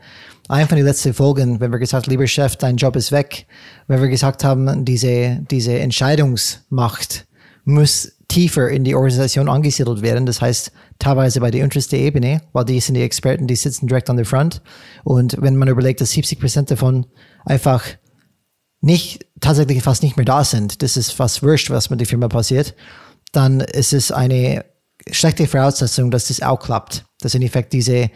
einfach 0.49 0.75
die 0.75 0.81
letzten 0.81 1.13
Folgen, 1.13 1.59
wenn 1.59 1.71
wir 1.71 1.79
gesagt 1.79 2.07
lieber 2.07 2.27
Chef, 2.27 2.55
dein 2.57 2.77
Job 2.77 2.95
ist 2.95 3.11
weg, 3.11 3.47
wenn 3.87 4.01
wir 4.01 4.09
gesagt 4.09 4.43
haben, 4.43 4.85
diese, 4.85 5.39
diese 5.49 5.79
Entscheidungsmacht 5.79 7.25
muss 7.63 8.13
tiefer 8.27 8.69
in 8.69 8.83
die 8.83 8.95
Organisation 8.95 9.49
angesiedelt 9.49 10.01
werden. 10.01 10.25
Das 10.25 10.41
heißt, 10.41 10.71
teilweise 10.99 11.39
bei 11.39 11.51
der 11.51 11.63
untersten 11.63 11.99
Ebene, 11.99 12.41
weil 12.53 12.65
die 12.65 12.79
sind 12.79 12.95
die 12.95 13.01
Experten, 13.01 13.47
die 13.47 13.55
sitzen 13.55 13.87
direkt 13.87 14.09
an 14.09 14.17
der 14.17 14.25
Front. 14.25 14.61
Und 15.03 15.41
wenn 15.41 15.55
man 15.55 15.69
überlegt, 15.69 16.01
dass 16.01 16.11
70 16.11 16.39
Prozent 16.39 16.71
davon 16.71 17.05
einfach 17.45 17.85
nicht, 18.81 19.25
tatsächlich 19.39 19.81
fast 19.81 20.03
nicht 20.03 20.17
mehr 20.17 20.25
da 20.25 20.43
sind, 20.43 20.81
das 20.81 20.97
ist 20.97 21.11
fast 21.11 21.41
wurscht, 21.41 21.69
was 21.69 21.89
mit 21.89 21.99
der 21.99 22.07
Firma 22.07 22.27
passiert, 22.27 22.75
dann 23.31 23.61
ist 23.61 23.93
es 23.93 24.11
eine 24.11 24.65
schlechte 25.11 25.47
Voraussetzung, 25.47 26.11
dass 26.11 26.27
das 26.27 26.41
auch 26.41 26.59
klappt. 26.59 27.05
Dass 27.21 27.35
in 27.35 27.41
Effekt 27.41 27.73
diese 27.73 28.09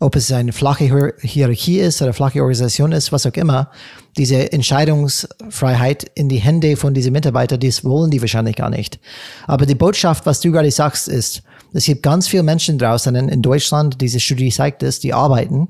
ob 0.00 0.16
es 0.16 0.30
eine 0.32 0.52
flache 0.52 1.14
Hierarchie 1.20 1.80
ist 1.80 2.02
oder 2.02 2.12
flache 2.12 2.40
Organisation 2.40 2.92
ist, 2.92 3.12
was 3.12 3.26
auch 3.26 3.32
immer, 3.32 3.70
diese 4.16 4.52
Entscheidungsfreiheit 4.52 6.04
in 6.14 6.28
die 6.28 6.38
Hände 6.38 6.76
von 6.76 6.94
diesen 6.94 7.12
Mitarbeitern, 7.12 7.60
das 7.60 7.84
wollen 7.84 8.10
die 8.10 8.20
wahrscheinlich 8.20 8.56
gar 8.56 8.70
nicht. 8.70 8.98
Aber 9.46 9.66
die 9.66 9.74
Botschaft, 9.74 10.26
was 10.26 10.40
du 10.40 10.52
gerade 10.52 10.70
sagst, 10.70 11.08
ist, 11.08 11.42
es 11.72 11.84
gibt 11.84 12.02
ganz 12.02 12.28
viele 12.28 12.42
Menschen 12.42 12.78
draußen 12.78 13.14
in 13.14 13.42
Deutschland, 13.42 14.00
diese 14.00 14.20
Studie 14.20 14.50
zeigt 14.50 14.82
es, 14.82 15.00
die 15.00 15.12
arbeiten 15.12 15.68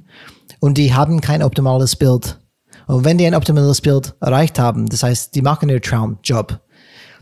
und 0.61 0.79
die 0.79 0.95
haben 0.95 1.21
kein 1.21 1.43
optimales 1.43 1.97
Bild. 1.97 2.39
Und 2.87 3.05
wenn 3.05 3.19
die 3.19 3.27
ein 3.27 3.35
optimales 3.35 3.81
Bild 3.81 4.15
erreicht 4.21 4.59
haben, 4.59 4.87
das 4.87 5.03
heißt, 5.03 5.35
die 5.35 5.43
machen 5.43 5.69
ihren 5.69 5.83
Traumjob, 5.83 6.61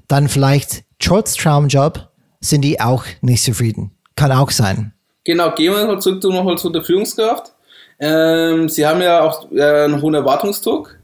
dann 0.08 0.28
vielleicht 0.28 0.84
trotz 0.99 1.34
Traumjob 1.34 2.11
sind 2.44 2.62
die 2.62 2.80
auch 2.80 3.04
nicht 3.20 3.42
zufrieden. 3.42 3.92
Kann 4.16 4.32
auch 4.32 4.50
sein. 4.50 4.92
Genau, 5.24 5.54
gehen 5.54 5.72
wir 5.72 5.86
mal 5.86 6.00
zurück 6.00 6.22
nochmal 6.22 6.58
zu 6.58 6.70
der 6.70 6.82
Führungskraft. 6.82 7.52
Ähm, 7.98 8.68
Sie 8.68 8.86
haben 8.86 9.00
ja 9.00 9.22
auch 9.22 9.50
äh, 9.52 9.84
einen 9.84 10.02
hohen 10.02 10.14
Erwartungsdruck. 10.14 10.98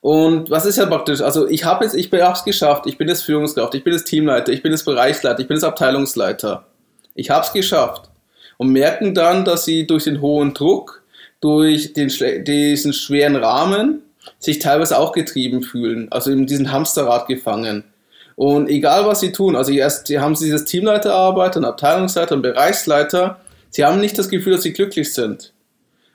Und 0.00 0.48
was 0.50 0.64
ist 0.64 0.76
ja 0.76 0.86
praktisch? 0.86 1.20
Also 1.20 1.48
ich 1.48 1.64
habe 1.64 1.84
es 1.84 2.44
geschafft. 2.44 2.86
Ich 2.86 2.96
bin 2.98 3.08
jetzt 3.08 3.22
Führungskraft, 3.22 3.74
ich 3.74 3.82
bin 3.82 3.92
jetzt 3.92 4.04
Teamleiter, 4.04 4.52
ich 4.52 4.62
bin 4.62 4.70
jetzt 4.70 4.84
Bereichsleiter, 4.84 5.40
ich 5.40 5.48
bin 5.48 5.56
jetzt 5.56 5.64
Abteilungsleiter. 5.64 6.66
Ich 7.14 7.30
habe 7.30 7.44
es 7.44 7.52
geschafft. 7.52 8.08
Und 8.56 8.70
merken 8.70 9.14
dann, 9.14 9.44
dass 9.44 9.64
sie 9.64 9.86
durch 9.86 10.04
den 10.04 10.20
hohen 10.20 10.54
Druck, 10.54 11.02
durch 11.40 11.92
den, 11.92 12.10
diesen 12.44 12.92
schweren 12.92 13.36
Rahmen, 13.36 14.02
sich 14.38 14.60
teilweise 14.60 14.98
auch 14.98 15.12
getrieben 15.12 15.62
fühlen. 15.62 16.10
Also 16.12 16.30
in 16.30 16.46
diesen 16.46 16.70
Hamsterrad 16.70 17.26
gefangen. 17.26 17.84
Und 18.38 18.68
egal 18.68 19.04
was 19.04 19.20
sie 19.20 19.32
tun, 19.32 19.56
also 19.56 19.72
erst 19.72 20.06
sie 20.06 20.20
haben 20.20 20.36
sie 20.36 20.44
dieses 20.44 20.64
Teamleiterarbeit, 20.64 21.56
einen 21.56 21.64
Abteilungsleiter, 21.64 22.32
einen 22.32 22.42
Bereichsleiter, 22.42 23.40
Sie 23.70 23.84
haben 23.84 24.00
nicht 24.00 24.18
das 24.18 24.28
Gefühl, 24.28 24.54
dass 24.54 24.62
sie 24.62 24.72
glücklich 24.72 25.12
sind. 25.12 25.52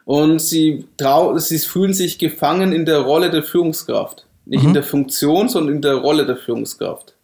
Und 0.05 0.39
sie, 0.39 0.85
trau 0.97 1.37
sie 1.37 1.59
fühlen 1.59 1.93
sich 1.93 2.19
gefangen 2.19 2.73
in 2.73 2.85
der 2.85 2.99
Rolle 2.99 3.29
der 3.29 3.43
Führungskraft. 3.43 4.25
Nicht 4.45 4.63
mhm. 4.63 4.69
in 4.69 4.73
der 4.73 4.83
Funktion, 4.83 5.47
sondern 5.47 5.75
in 5.75 5.81
der 5.81 5.95
Rolle 5.95 6.25
der 6.25 6.35
Führungskraft. 6.35 7.15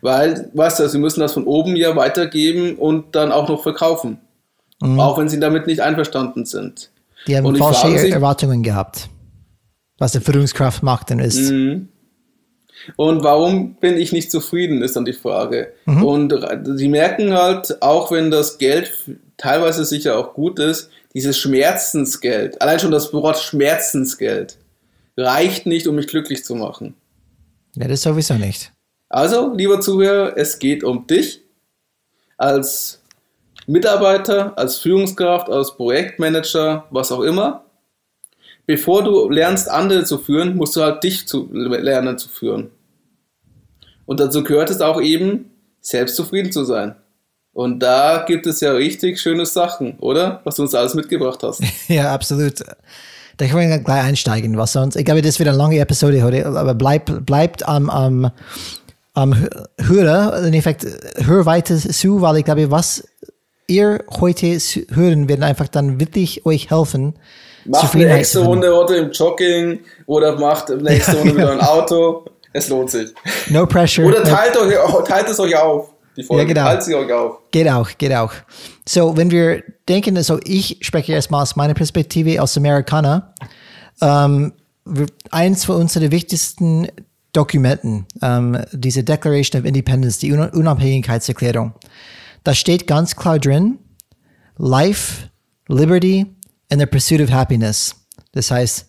Weil, 0.00 0.50
weißt 0.54 0.80
du, 0.80 0.88
sie 0.88 0.98
müssen 0.98 1.20
das 1.20 1.34
von 1.34 1.44
oben 1.44 1.76
ja 1.76 1.94
weitergeben 1.94 2.76
und 2.76 3.14
dann 3.14 3.30
auch 3.30 3.48
noch 3.48 3.62
verkaufen. 3.62 4.18
Mhm. 4.80 4.98
Auch 4.98 5.18
wenn 5.18 5.28
sie 5.28 5.38
damit 5.38 5.66
nicht 5.66 5.80
einverstanden 5.80 6.44
sind. 6.44 6.90
Die 7.28 7.36
haben 7.36 7.54
falsche 7.56 7.98
sich, 7.98 8.12
Erwartungen 8.12 8.62
gehabt. 8.62 9.08
Was 9.98 10.14
eine 10.14 10.24
Führungskraft 10.24 10.82
macht, 10.82 11.10
dann 11.10 11.20
ist. 11.20 11.50
Mhm. 11.50 11.88
Und 12.96 13.24
warum 13.24 13.74
bin 13.74 13.96
ich 13.96 14.12
nicht 14.12 14.30
zufrieden, 14.30 14.82
ist 14.82 14.96
dann 14.96 15.04
die 15.04 15.12
Frage. 15.12 15.72
Mhm. 15.86 16.02
Und 16.02 16.34
sie 16.76 16.88
merken 16.88 17.32
halt, 17.32 17.82
auch 17.82 18.12
wenn 18.12 18.30
das 18.30 18.58
Geld 18.58 18.92
teilweise 19.36 19.84
sicher 19.84 20.18
auch 20.18 20.34
gut 20.34 20.58
ist, 20.58 20.90
dieses 21.14 21.38
Schmerzensgeld, 21.38 22.60
allein 22.60 22.78
schon 22.78 22.90
das 22.90 23.12
Wort 23.12 23.38
Schmerzensgeld, 23.38 24.58
reicht 25.16 25.66
nicht, 25.66 25.86
um 25.86 25.96
mich 25.96 26.08
glücklich 26.08 26.44
zu 26.44 26.54
machen. 26.54 26.94
Ja, 27.74 27.88
das 27.88 28.02
sowieso 28.02 28.34
nicht. 28.34 28.72
Also, 29.08 29.54
lieber 29.54 29.80
Zuhörer, 29.80 30.36
es 30.36 30.58
geht 30.58 30.82
um 30.84 31.06
dich 31.06 31.42
als 32.36 33.02
Mitarbeiter, 33.66 34.56
als 34.58 34.78
Führungskraft, 34.78 35.48
als 35.48 35.76
Projektmanager, 35.76 36.86
was 36.90 37.12
auch 37.12 37.22
immer. 37.22 37.65
Bevor 38.66 39.04
du 39.04 39.28
lernst, 39.30 39.70
andere 39.70 40.04
zu 40.04 40.18
führen, 40.18 40.56
musst 40.56 40.74
du 40.76 40.82
halt 40.82 41.02
dich 41.04 41.28
zu 41.28 41.48
lernen 41.52 42.18
zu 42.18 42.28
führen. 42.28 42.70
Und 44.06 44.20
dazu 44.20 44.42
gehört 44.42 44.70
es 44.70 44.80
auch 44.80 45.00
eben, 45.00 45.50
selbst 45.80 46.16
zufrieden 46.16 46.52
zu 46.52 46.64
sein. 46.64 46.96
Und 47.52 47.80
da 47.80 48.24
gibt 48.26 48.46
es 48.46 48.60
ja 48.60 48.72
richtig 48.72 49.20
schöne 49.20 49.46
Sachen, 49.46 49.98
oder? 49.98 50.40
Was 50.44 50.56
du 50.56 50.62
uns 50.62 50.74
alles 50.74 50.94
mitgebracht 50.94 51.42
hast. 51.42 51.62
ja, 51.88 52.12
absolut. 52.12 52.62
Da 53.38 53.46
können 53.46 53.70
wir 53.70 53.78
gleich 53.78 54.02
einsteigen, 54.02 54.56
was 54.56 54.72
sonst. 54.72 54.96
Ich 54.96 55.04
glaube, 55.04 55.22
das 55.22 55.38
wird 55.38 55.48
eine 55.48 55.58
lange 55.58 55.78
Episode 55.78 56.22
heute, 56.22 56.46
aber 56.46 56.74
bleibt, 56.74 57.24
bleibt 57.24 57.66
am, 57.66 57.88
am, 57.88 58.30
am 59.14 59.34
Hörer, 59.78 60.44
in 60.44 60.54
Effekt, 60.54 60.86
hör 61.24 61.46
weiter 61.46 61.76
zu, 61.76 62.20
weil 62.20 62.38
ich 62.38 62.44
glaube, 62.44 62.70
was 62.70 63.04
ihr 63.68 64.04
heute 64.20 64.58
hören, 64.90 65.28
wird 65.28 65.42
einfach 65.42 65.68
dann 65.68 66.00
wirklich 66.00 66.46
euch 66.46 66.70
helfen. 66.70 67.14
Macht 67.68 67.94
eine 67.94 68.10
extra 68.10 68.40
Runde 68.40 68.74
heute 68.74 68.96
im 68.96 69.10
Jogging 69.10 69.80
oder 70.06 70.38
macht 70.38 70.70
eine 70.70 70.88
extra 70.90 71.14
Runde 71.14 71.36
wieder 71.36 71.52
ein 71.52 71.60
Auto. 71.66 72.24
Es 72.52 72.68
lohnt 72.68 72.90
sich. 72.90 73.12
No 73.48 73.66
pressure. 73.66 74.06
Oder 74.06 74.22
teilt, 74.22 74.56
euch, 74.56 74.74
teilt 75.04 75.28
es 75.28 75.38
euch 75.38 75.56
auf. 75.56 75.92
Die 76.16 76.22
Folge. 76.22 76.42
Ja, 76.42 76.48
genau. 76.48 76.64
Teilt 76.64 76.82
sie 76.82 76.94
euch 76.94 77.12
auf. 77.12 77.38
Geht 77.50 77.68
auch, 77.68 77.90
geht 77.98 78.14
auch. 78.14 78.32
So, 78.88 79.16
wenn 79.16 79.30
wir 79.30 79.62
denken, 79.88 80.16
also 80.16 80.38
ich 80.44 80.78
spreche 80.80 81.12
erstmal 81.12 81.42
aus 81.42 81.56
meiner 81.56 81.74
Perspektive 81.74 82.40
als 82.40 82.56
Amerikaner. 82.56 83.34
Ähm, 84.00 84.52
eins 85.30 85.64
von 85.64 85.76
unseren 85.76 86.10
wichtigsten 86.10 86.88
Dokumenten, 87.32 88.06
ähm, 88.22 88.58
diese 88.72 89.04
Declaration 89.04 89.60
of 89.60 89.66
Independence, 89.66 90.18
die 90.18 90.32
Unabhängigkeitserklärung, 90.32 91.74
da 92.44 92.54
steht 92.54 92.86
ganz 92.86 93.16
klar 93.16 93.38
drin, 93.38 93.78
Life, 94.56 95.28
Liberty 95.68 96.35
and 96.70 96.80
the 96.80 96.86
Pursuit 96.86 97.20
of 97.20 97.30
Happiness. 97.30 97.94
Das 98.32 98.50
heißt, 98.50 98.86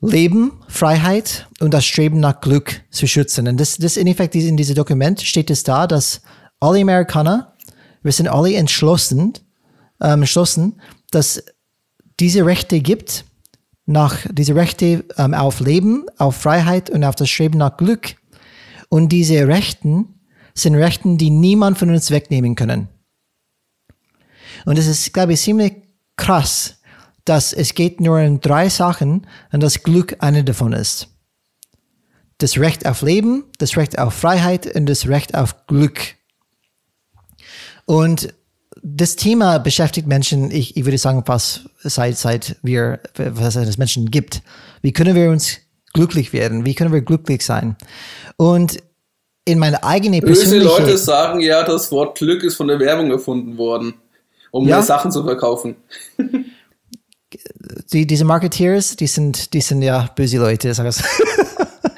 Leben, 0.00 0.52
Freiheit 0.68 1.48
und 1.60 1.72
das 1.72 1.84
Streben 1.84 2.20
nach 2.20 2.40
Glück 2.40 2.82
zu 2.90 3.06
schützen. 3.06 3.48
Und 3.48 3.58
das, 3.58 3.78
das 3.78 3.96
in 3.96 4.06
Effekt 4.06 4.34
in 4.34 4.56
diesem 4.56 4.74
Dokument 4.74 5.20
steht 5.22 5.50
es 5.50 5.62
da, 5.62 5.86
dass 5.86 6.20
alle 6.60 6.80
Amerikaner, 6.80 7.54
wir 8.02 8.12
sind 8.12 8.28
alle 8.28 8.54
entschlossen, 8.54 9.32
ähm, 10.00 10.20
entschlossen, 10.20 10.80
dass 11.10 11.42
diese 12.20 12.44
Rechte 12.44 12.80
gibt, 12.80 13.24
nach 13.86 14.26
diese 14.30 14.54
Rechte 14.54 15.04
ähm, 15.16 15.32
auf 15.32 15.60
Leben, 15.60 16.06
auf 16.18 16.36
Freiheit 16.36 16.90
und 16.90 17.04
auf 17.04 17.14
das 17.14 17.30
Streben 17.30 17.58
nach 17.58 17.76
Glück. 17.76 18.16
Und 18.88 19.10
diese 19.10 19.46
Rechten 19.46 20.20
sind 20.54 20.74
Rechten, 20.74 21.18
die 21.18 21.30
niemand 21.30 21.78
von 21.78 21.90
uns 21.90 22.10
wegnehmen 22.10 22.54
können. 22.54 22.88
Und 24.64 24.78
es 24.78 24.86
ist, 24.86 25.12
glaube 25.12 25.34
ich, 25.34 25.40
ziemlich 25.40 25.85
krass, 26.16 26.78
dass 27.24 27.52
es 27.52 27.74
geht 27.74 28.00
nur 28.00 28.20
um 28.20 28.40
drei 28.40 28.68
Sachen 28.68 29.26
und 29.52 29.62
das 29.62 29.82
Glück 29.82 30.16
eine 30.20 30.44
davon 30.44 30.72
ist. 30.72 31.08
Das 32.38 32.58
Recht 32.58 32.86
auf 32.86 33.02
Leben, 33.02 33.44
das 33.58 33.76
Recht 33.76 33.98
auf 33.98 34.14
Freiheit 34.14 34.74
und 34.74 34.86
das 34.86 35.08
Recht 35.08 35.34
auf 35.34 35.66
Glück. 35.66 36.00
Und 37.86 38.34
das 38.82 39.16
Thema 39.16 39.58
beschäftigt 39.58 40.06
Menschen, 40.06 40.50
ich, 40.50 40.76
ich 40.76 40.84
würde 40.84 40.98
sagen, 40.98 41.24
fast 41.24 41.68
seit, 41.82 42.16
seit 42.16 42.56
wir, 42.62 43.00
was 43.16 43.56
es 43.56 43.78
Menschen 43.78 44.10
gibt. 44.10 44.42
Wie 44.82 44.92
können 44.92 45.14
wir 45.14 45.30
uns 45.30 45.58
glücklich 45.92 46.32
werden? 46.32 46.66
Wie 46.66 46.74
können 46.74 46.92
wir 46.92 47.00
glücklich 47.00 47.44
sein? 47.44 47.76
Und 48.36 48.82
in 49.44 49.58
meine 49.58 49.82
eigene 49.82 50.20
persönliche... 50.20 50.68
Böse 50.68 50.82
Leute 50.82 50.98
sagen 50.98 51.40
ja, 51.40 51.62
das 51.62 51.90
Wort 51.90 52.18
Glück 52.18 52.42
ist 52.42 52.56
von 52.56 52.68
der 52.68 52.78
Werbung 52.78 53.10
erfunden 53.10 53.56
worden, 53.56 53.94
um 54.56 54.68
ja. 54.68 54.82
Sachen 54.82 55.10
zu 55.10 55.22
verkaufen. 55.24 55.76
die, 57.92 58.06
diese 58.06 58.24
Marketeers, 58.24 58.96
die 58.96 59.06
sind, 59.06 59.52
die 59.52 59.60
sind 59.60 59.82
ja 59.82 60.08
böse 60.14 60.38
Leute, 60.38 60.72
sag 60.74 60.86
es. 60.86 61.02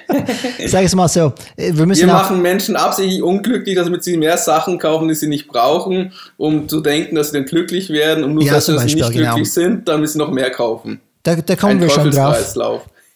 sag 0.66 0.84
es 0.84 0.94
mal 0.94 1.08
so. 1.08 1.32
Wir, 1.56 1.86
müssen 1.86 2.06
Wir 2.06 2.12
machen 2.12 2.42
Menschen 2.42 2.76
absichtlich 2.76 3.22
unglücklich, 3.22 3.76
damit 3.76 4.04
sie 4.04 4.16
mehr 4.16 4.36
Sachen 4.36 4.78
kaufen, 4.78 5.08
die 5.08 5.14
sie 5.14 5.28
nicht 5.28 5.48
brauchen, 5.48 6.12
um 6.36 6.68
zu 6.68 6.80
denken, 6.80 7.14
dass 7.14 7.30
sie 7.30 7.38
dann 7.38 7.46
glücklich 7.46 7.90
werden 7.90 8.24
und 8.24 8.34
nur, 8.34 8.42
Ja, 8.42 8.54
dass 8.54 8.66
sie 8.66 8.74
zum 8.74 8.84
nicht 8.84 8.98
Beispiel, 8.98 9.20
genau. 9.20 9.34
glücklich 9.34 9.52
sind, 9.52 9.88
damit 9.88 10.10
sie 10.10 10.18
noch 10.18 10.30
mehr 10.30 10.50
kaufen. 10.50 11.00
da, 11.22 11.36
da 11.36 11.56
kommen 11.56 11.72
Ein 11.72 11.80
wir 11.80 11.90
schon 11.90 12.10
drauf. 12.10 12.54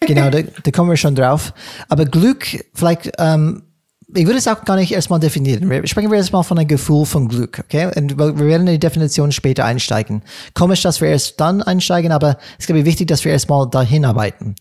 Genau, 0.06 0.30
da, 0.30 0.40
da 0.42 0.70
kommen 0.72 0.90
wir 0.90 0.96
schon 0.96 1.14
drauf. 1.14 1.52
Aber 1.88 2.04
Glück, 2.04 2.46
vielleicht, 2.74 3.12
ähm, 3.18 3.62
ich 4.14 4.26
würde 4.26 4.38
es 4.38 4.48
auch 4.48 4.64
gar 4.64 4.76
nicht 4.76 4.92
erstmal 4.92 5.20
definieren. 5.20 5.68
Wir 5.68 5.86
sprechen 5.86 6.10
wir 6.10 6.18
erstmal 6.18 6.44
von 6.44 6.58
einem 6.58 6.68
Gefühl 6.68 7.04
von 7.04 7.28
Glück, 7.28 7.60
okay? 7.64 7.90
Und 7.96 8.18
wir 8.18 8.36
werden 8.38 8.66
in 8.66 8.74
die 8.74 8.78
Definition 8.78 9.32
später 9.32 9.64
einsteigen. 9.64 10.22
Komisch, 10.54 10.82
dass 10.82 11.00
wir 11.00 11.08
erst 11.08 11.40
dann 11.40 11.62
einsteigen, 11.62 12.12
aber 12.12 12.38
es 12.58 12.60
ist, 12.60 12.66
glaube 12.66 12.80
ich, 12.80 12.84
wichtig, 12.84 13.08
dass 13.08 13.24
wir 13.24 13.32
erstmal 13.32 13.68
dahin 13.68 14.04
arbeiten. 14.04 14.54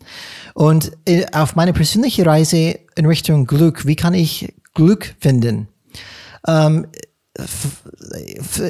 Und 0.53 0.91
äh, 1.05 1.25
auf 1.33 1.55
meine 1.55 1.73
persönliche 1.73 2.25
Reise 2.25 2.79
in 2.95 3.05
Richtung 3.05 3.45
Glück, 3.45 3.85
wie 3.85 3.95
kann 3.95 4.13
ich 4.13 4.53
Glück 4.73 5.15
finden? 5.19 5.67
f- 7.37 7.81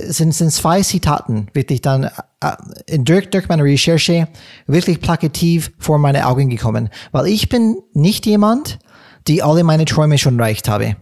sind, 0.07 0.33
sind 0.33 0.51
zwei 0.51 0.81
Zitaten 0.81 1.47
wirklich 1.53 1.81
dann 1.81 2.09
äh, 2.41 2.99
durch, 2.99 3.29
durch 3.29 3.47
meine 3.47 3.63
Recherche 3.63 4.27
wirklich 4.67 5.01
plakativ 5.01 5.71
vor 5.79 5.97
meine 5.97 6.27
Augen 6.27 6.49
gekommen. 6.49 6.89
Weil 7.11 7.27
ich 7.27 7.49
bin 7.49 7.77
nicht 7.93 8.25
jemand, 8.25 8.79
die 9.27 9.43
alle 9.43 9.63
meine 9.63 9.85
Träume 9.85 10.17
schon 10.17 10.39
erreicht 10.39 10.67
habe. 10.67 10.95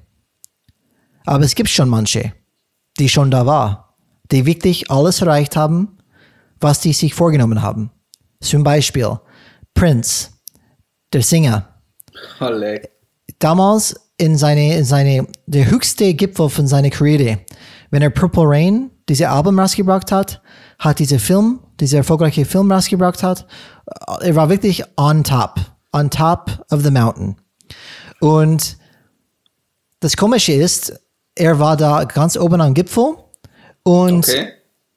Aber 1.26 1.44
es 1.44 1.56
gibt 1.56 1.70
schon 1.70 1.90
manche, 1.90 2.34
die 3.00 3.10
schon 3.10 3.32
da 3.32 3.46
war, 3.46 3.98
die 4.32 4.46
wirklich 4.46 4.90
alles 4.92 5.22
erreicht 5.22 5.56
haben, 5.56 5.98
was 6.60 6.82
die 6.82 6.94
sich 6.94 7.14
vorgenommen 7.14 7.62
haben. 7.62 7.92
Zum 8.42 8.64
Beispiel 8.64 9.20
Prince, 9.74 10.30
der 11.14 11.22
Sänger, 11.22 11.82
Halle. 12.40 12.82
damals 13.40 13.96
in 14.18 14.38
seine, 14.38 14.78
in 14.78 14.86
seine, 14.86 15.28
der 15.46 15.70
höchste 15.70 16.14
Gipfel 16.14 16.50
von 16.50 16.68
seiner 16.68 16.90
Karriere, 16.90 17.40
wenn 17.90 18.02
er 18.02 18.10
Purple 18.10 18.44
Rain, 18.46 18.92
diese 19.08 19.30
Album 19.30 19.60
rausgebracht 19.60 20.12
hat, 20.12 20.42
hat 20.78 21.00
dieser 21.00 21.20
Film, 21.20 21.60
dieser 21.80 22.00
erfolgreiche 22.00 22.46
Film 22.46 22.72
rausgebracht 22.72 23.24
hat, 23.24 23.48
er 24.22 24.36
war 24.36 24.50
wirklich 24.50 24.84
on 24.98 25.24
top, 25.24 25.60
on 25.94 26.10
top 26.10 26.64
of 26.72 26.84
the 26.84 26.92
mountain. 26.92 27.36
Und 28.20 28.78
das 30.00 30.16
Komische 30.18 30.54
ist, 30.54 31.00
er 31.36 31.60
war 31.60 31.78
da 31.78 32.04
ganz 32.04 32.38
oben 32.38 32.62
am 32.62 32.74
Gipfel 32.74 33.16
und 33.84 34.28
Okay. 34.28 34.50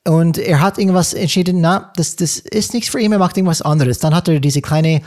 und 0.09 0.39
er 0.39 0.61
hat 0.61 0.79
irgendwas 0.79 1.15
entschieden, 1.15 1.61
na, 1.61 1.93
das, 1.97 2.17
das 2.17 2.39
ist 2.39 2.75
nichts 2.75 2.91
für 2.91 3.01
ihn, 3.01 3.13
er 3.13 3.19
macht 3.19 3.37
irgendwas 3.37 3.63
anderes. 3.63 3.99
Dann 3.99 4.15
hat 4.15 4.29
er 4.29 4.41
diese 4.41 4.61
kleine, 4.61 5.03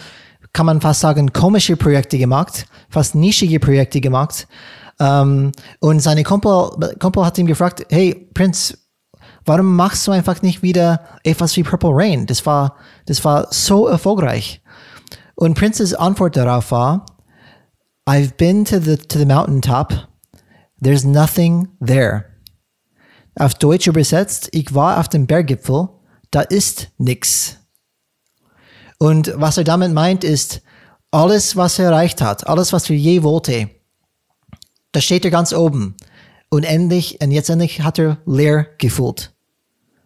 kann 0.54 0.66
man 0.66 0.82
fast 0.82 1.02
sagen, 1.02 1.34
komische 1.34 1.76
Projekte 1.76 2.18
gemacht, 2.18 2.66
fast 2.90 3.16
nischige 3.16 3.60
Projekte 3.60 4.00
gemacht. 4.00 4.48
Ähm, 5.00 5.52
und 5.80 6.00
seine 6.00 6.24
Kumpel, 6.24 6.96
Kumpel 7.00 7.26
hat 7.26 7.38
ihm 7.38 7.48
gefragt, 7.48 7.86
hey, 7.90 8.30
Prince, 8.34 8.78
warum 9.44 9.76
machst 9.76 10.08
du 10.08 10.12
einfach 10.12 10.42
nicht 10.42 10.64
wieder 10.64 11.02
etwas 11.24 11.56
wie 11.58 11.64
Purple 11.64 11.92
Rain? 11.94 12.26
Das 12.26 12.46
war, 12.46 12.76
das 13.06 13.24
war 13.26 13.48
so 13.52 13.88
erfolgreich. 13.88 14.62
Und 15.36 15.56
Princes 15.58 15.94
Antwort 15.94 16.38
darauf 16.38 16.72
war, 16.72 17.06
I've 18.08 18.38
been 18.38 18.66
to 18.66 18.80
the, 18.80 18.98
to 18.98 19.18
the 19.18 19.26
mountaintop. 19.26 19.94
There's 20.80 21.04
nothing 21.04 21.70
there. 21.80 22.26
Auf 23.36 23.56
Deutsch 23.56 23.88
übersetzt, 23.88 24.50
ich 24.52 24.74
war 24.76 25.00
auf 25.00 25.10
dem 25.10 25.26
Berggipfel, 25.26 25.90
da 26.32 26.42
ist 26.42 26.90
nix. 26.98 27.58
Und 29.00 29.34
was 29.36 29.58
er 29.58 29.64
damit 29.64 29.92
meint, 29.92 30.24
ist, 30.24 30.62
alles, 31.12 31.56
was 31.56 31.80
er 31.80 31.86
erreicht 31.86 32.22
hat, 32.22 32.48
alles, 32.48 32.74
was 32.74 32.90
er 32.90 32.96
je 32.96 33.24
wollte, 33.24 33.70
da 34.92 35.02
steht 35.02 35.26
er 35.26 35.32
ganz 35.32 35.52
oben. 35.52 35.96
Und 36.50 36.64
endlich, 36.64 37.20
und 37.22 37.32
jetzt 37.32 37.50
endlich 37.50 37.82
hat 37.82 38.00
er 38.00 38.20
leer 38.26 38.68
gefühlt. 38.78 39.34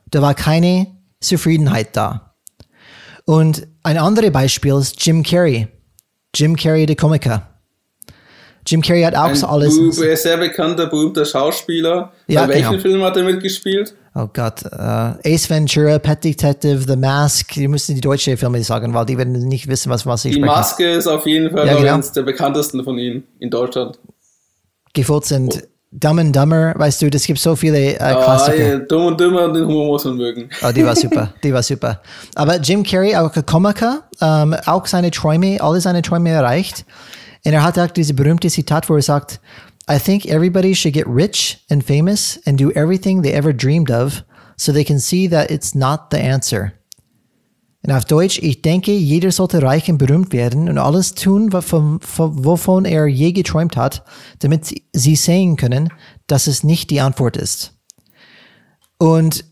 Da 0.10 0.21
war 0.21 0.34
keine 0.34 0.88
Zufriedenheit 1.19 1.95
da. 1.95 2.36
Und 3.26 3.67
ein 3.84 3.97
anderes 3.97 4.32
Beispiel 4.32 4.76
ist 4.76 5.06
Jim 5.06 5.21
Carrey. 5.21 5.67
Jim 6.34 6.56
Carrey, 6.56 6.86
der 6.86 6.95
Komiker. 6.95 7.49
Jim 8.69 8.82
Carrey 8.82 9.01
hat 9.03 9.15
auch 9.15 9.23
Ein 9.25 9.36
so 9.36 9.47
alles. 9.47 9.75
bu- 9.77 9.91
sehr 9.91 10.38
bekannter, 10.38 10.86
berühmter 10.88 11.25
Schauspieler. 11.25 12.12
Ja, 12.27 12.43
Bei 12.43 12.49
welchem 12.55 12.69
genau. 12.71 12.82
Film 12.82 13.01
hat 13.03 13.17
er 13.17 13.23
mitgespielt? 13.23 13.95
Oh 14.15 14.27
Gott, 14.34 14.63
äh, 14.63 15.34
Ace 15.34 15.49
Ventura, 15.49 15.97
Pet 15.99 16.23
Detective, 16.23 16.84
The 16.88 16.95
Mask, 16.95 17.53
die 17.53 17.67
müssen 17.67 17.95
die 17.95 18.01
deutsche 18.01 18.36
Filme 18.38 18.62
sagen, 18.63 18.93
weil 18.93 19.05
die 19.05 19.17
werden 19.17 19.34
nicht 19.47 19.67
wissen, 19.67 19.89
was, 19.89 20.05
was 20.05 20.25
ich 20.25 20.34
Die 20.36 20.39
spreche. 20.41 20.51
Maske 20.55 20.89
ist 20.91 21.08
auf 21.08 21.25
jeden 21.25 21.51
Fall 21.55 21.67
Ja, 21.67 21.77
genau. 21.77 21.93
eines 21.95 22.12
der 22.12 22.23
bekanntesten 22.23 22.84
von 22.84 22.97
ihnen 22.97 23.23
in 23.39 23.49
Deutschland. 23.49 23.97
Gefolgt 24.93 25.27
sind 25.27 25.63
Dumb 25.91 26.19
and 26.19 26.36
Dumber, 26.36 26.73
weißt 26.75 27.01
du, 27.01 27.10
das 27.10 27.23
gibt 27.25 27.39
so 27.39 27.55
viele 27.55 27.93
äh, 27.93 27.99
Ah, 27.99 28.23
Klassiker. 28.23 28.58
ja, 28.58 28.77
dumm 28.79 29.05
und 29.08 29.19
dümmer, 29.19 29.51
den 29.51 29.65
Humor 29.65 29.88
muss 29.88 30.05
man 30.05 30.17
mögen. 30.17 30.49
Oh, 30.63 30.71
die 30.71 30.86
war 30.86 30.95
super, 30.95 31.34
die 31.43 31.53
war 31.53 31.63
super. 31.63 32.01
Aber 32.36 32.58
Jim 32.58 32.84
Carrey, 32.84 33.15
auch 33.15 33.36
ein 33.36 33.45
Komiker, 33.45 34.03
ähm, 34.21 34.55
auch 34.65 34.86
seine 34.86 35.10
Träume, 35.12 35.60
alle 35.62 35.82
seine 35.82 36.01
Träume 36.03 36.29
erreicht. 36.29 36.86
Und 37.45 37.54
er 37.54 37.63
hat 37.63 37.80
auch 37.80 37.91
diese 37.91 38.13
berühmte 38.13 38.49
Zitat, 38.49 38.89
wo 38.89 38.95
er 38.95 39.02
sagt, 39.02 39.39
I 39.89 39.97
think 39.97 40.25
everybody 40.25 40.75
should 40.75 40.93
get 40.93 41.08
rich 41.08 41.65
and 41.69 41.84
famous 41.84 42.39
and 42.45 42.60
do 42.60 42.69
everything 42.71 43.23
they 43.23 43.34
ever 43.34 43.54
dreamed 43.54 43.89
of, 43.89 44.23
so 44.56 44.71
they 44.71 44.84
can 44.84 44.99
see 44.99 45.28
that 45.28 45.49
it's 45.49 45.73
not 45.73 46.12
the 46.12 46.19
answer. 46.19 46.73
Und 47.82 47.93
auf 47.93 48.06
Deutsch, 48.06 48.39
ich 48.39 48.62
denke, 48.62 48.91
jeder 48.91 49.32
sollte 49.32 49.62
reich 49.62 49.89
und 49.89 49.97
berühmt 49.97 50.34
werden 50.34 50.67
und 50.67 50.78
alles 50.78 51.15
tun, 51.15 51.54
wovon, 51.54 52.86
er 52.86 53.08
je 53.08 53.32
geträumt 53.32 53.78
hat, 53.78 54.04
damit 54.39 54.75
sie 54.93 55.15
sehen 55.15 55.56
können, 55.56 55.89
dass 56.28 56.47
es 56.47 56.63
nicht 56.63 56.89
die 56.89 56.99
Antwort 56.99 57.38
ist. 57.38 57.73
Und 58.97 59.45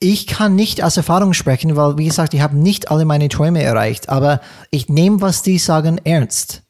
ich 0.00 0.26
kann 0.26 0.56
nicht 0.56 0.82
aus 0.82 0.96
Erfahrung 0.96 1.32
sprechen, 1.32 1.76
weil, 1.76 1.96
wie 1.96 2.06
gesagt, 2.06 2.34
ich 2.34 2.40
habe 2.40 2.56
nicht 2.56 2.90
alle 2.90 3.04
meine 3.04 3.28
Träume 3.28 3.62
erreicht, 3.62 4.08
aber 4.08 4.40
ich 4.70 4.88
nehme, 4.88 5.20
was 5.20 5.42
die 5.42 5.58
sagen, 5.58 6.00
ernst. 6.04 6.64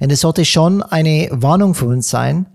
Und 0.00 0.12
es 0.12 0.20
sollte 0.20 0.44
schon 0.44 0.82
eine 0.82 1.28
Warnung 1.30 1.74
für 1.74 1.86
uns 1.86 2.08
sein. 2.10 2.46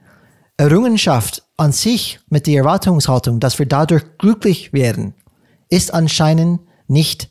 Errungenschaft 0.57 1.43
an 1.57 1.71
sich 1.71 2.19
mit 2.29 2.47
der 2.47 2.59
Erwartungshaltung, 2.59 3.39
dass 3.39 3.59
wir 3.59 3.65
dadurch 3.65 4.03
glücklich 4.17 4.73
werden, 4.73 5.13
ist 5.69 5.93
anscheinend 5.93 6.61
nicht 6.87 7.29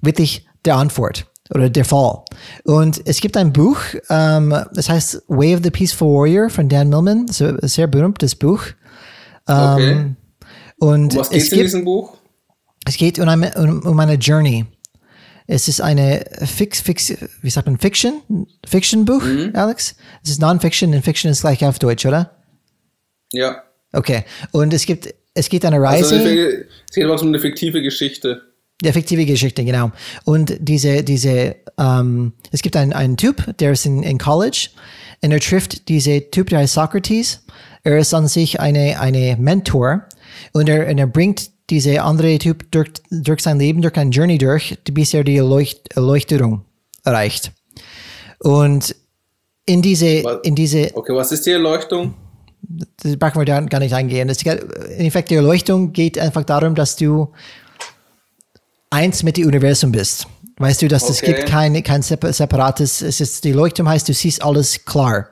wirklich 0.00 0.46
der 0.64 0.76
Antwort 0.76 1.26
oder 1.50 1.70
der 1.70 1.84
Fall. 1.84 2.22
Und 2.64 3.02
es 3.04 3.20
gibt 3.20 3.36
ein 3.36 3.52
Buch, 3.52 3.78
ähm, 4.10 4.54
das 4.72 4.88
heißt 4.88 5.22
Way 5.28 5.56
of 5.56 5.60
the 5.64 5.70
Peaceful 5.70 6.08
Warrior 6.08 6.50
von 6.50 6.68
Dan 6.68 6.88
Millman, 6.88 7.26
ist 7.26 7.42
ein 7.42 7.58
sehr 7.62 7.86
berühmtes 7.86 8.34
Buch. 8.34 8.62
Okay. 9.46 9.90
Ähm, 9.92 10.16
Und 10.78 11.14
Um 11.14 11.20
was 11.20 11.28
es 11.28 11.32
geht's 11.32 11.48
in 11.48 11.58
gibt, 11.58 11.64
diesem 11.66 11.84
Buch? 11.84 12.16
es 12.86 12.96
geht 12.96 13.18
um 13.18 13.28
eine, 13.28 13.52
um, 13.54 13.80
um 13.82 13.98
eine 13.98 14.14
Journey. 14.14 14.66
Es 15.46 15.68
ist 15.68 15.80
eine 15.80 16.24
Fix, 16.44 16.80
Fix, 16.80 17.14
wie 17.42 17.50
sagt 17.50 17.66
man, 17.68 17.78
Fiction? 17.78 18.22
Fiction-Buch, 18.66 19.22
Alex? 19.54 19.94
Es 20.24 20.30
ist 20.30 20.40
Non-Fiction 20.40 20.92
und 20.94 21.02
Fiction 21.04 21.30
ist 21.30 21.42
gleich 21.42 21.64
auf 21.64 21.78
Deutsch, 21.78 22.04
oder? 22.04 22.36
Ja. 23.32 23.62
Okay. 23.92 24.24
Und 24.52 24.72
es 24.74 24.86
gibt, 24.86 25.14
es 25.34 25.48
geht 25.48 25.64
eine 25.64 25.76
Also 25.86 26.14
Reise. 26.16 26.20
eine- 26.20 26.64
es 26.88 26.94
geht 26.94 27.08
was 27.08 27.22
um 27.22 27.28
eine 27.28 27.38
fiktive 27.38 27.80
Geschichte. 27.82 28.42
Ja, 28.82 28.92
fiktive 28.92 29.24
Geschichte, 29.24 29.64
genau. 29.64 29.90
Und 30.24 30.56
diese, 30.60 31.02
diese, 31.02 31.56
ähm, 31.78 32.32
es 32.52 32.60
gibt 32.62 32.76
einen, 32.76 32.92
einen 32.92 33.16
Typ, 33.16 33.56
der 33.58 33.72
ist 33.72 33.86
in, 33.86 34.02
in 34.02 34.18
College 34.18 34.68
und 35.22 35.30
er 35.32 35.40
trifft 35.40 35.88
diese 35.88 36.30
Typ, 36.30 36.50
der 36.50 36.58
heißt 36.58 36.74
Socrates. 36.74 37.40
Er 37.84 37.96
ist 37.98 38.12
an 38.12 38.26
sich 38.28 38.60
eine, 38.60 39.00
eine 39.00 39.36
Mentor 39.38 40.06
und 40.52 40.68
er, 40.68 40.88
und 40.90 40.98
er 40.98 41.06
bringt 41.06 41.50
diese 41.70 42.02
andere 42.02 42.38
Typ 42.38 42.70
durch, 42.70 42.90
durch 43.10 43.40
sein 43.42 43.58
Leben, 43.58 43.82
durch 43.82 43.96
ein 43.96 44.10
Journey 44.10 44.38
durch, 44.38 44.78
bis 44.92 45.12
er 45.14 45.24
die 45.24 45.36
Erleucht, 45.36 45.94
Erleuchtung 45.94 46.64
erreicht. 47.04 47.52
Und 48.40 48.94
in 49.66 49.82
diese, 49.82 50.22
Was- 50.24 50.38
in 50.44 50.54
diese, 50.54 50.90
Okay, 50.94 51.14
was 51.14 51.32
ist 51.32 51.44
die 51.46 51.50
Erleuchtung? 51.52 52.14
das 53.02 53.16
brauchen 53.16 53.40
wir 53.40 53.44
da 53.44 53.60
gar 53.60 53.78
nicht 53.80 53.94
eingehen. 53.94 54.28
Es 54.28 54.38
geht, 54.42 54.60
Im 54.60 55.06
Effekt, 55.06 55.30
die 55.30 55.36
Erleuchtung 55.36 55.92
geht 55.92 56.18
einfach 56.18 56.42
darum, 56.44 56.74
dass 56.74 56.96
du 56.96 57.32
eins 58.90 59.22
mit 59.22 59.36
dem 59.36 59.46
Universum 59.46 59.92
bist. 59.92 60.26
Weißt 60.58 60.82
du, 60.82 60.88
dass 60.88 61.08
es 61.08 61.18
Okay. 61.22 61.34
gibt 61.34 61.48
kein, 61.48 61.80
kein 61.82 62.02
separ- 62.02 62.32
separates, 62.32 63.02
es 63.02 63.20
ist, 63.20 63.44
die 63.44 63.52
Leuchtung 63.52 63.88
heißt, 63.88 64.08
du 64.08 64.14
siehst 64.14 64.42
alles 64.42 64.84
klar. 64.84 65.28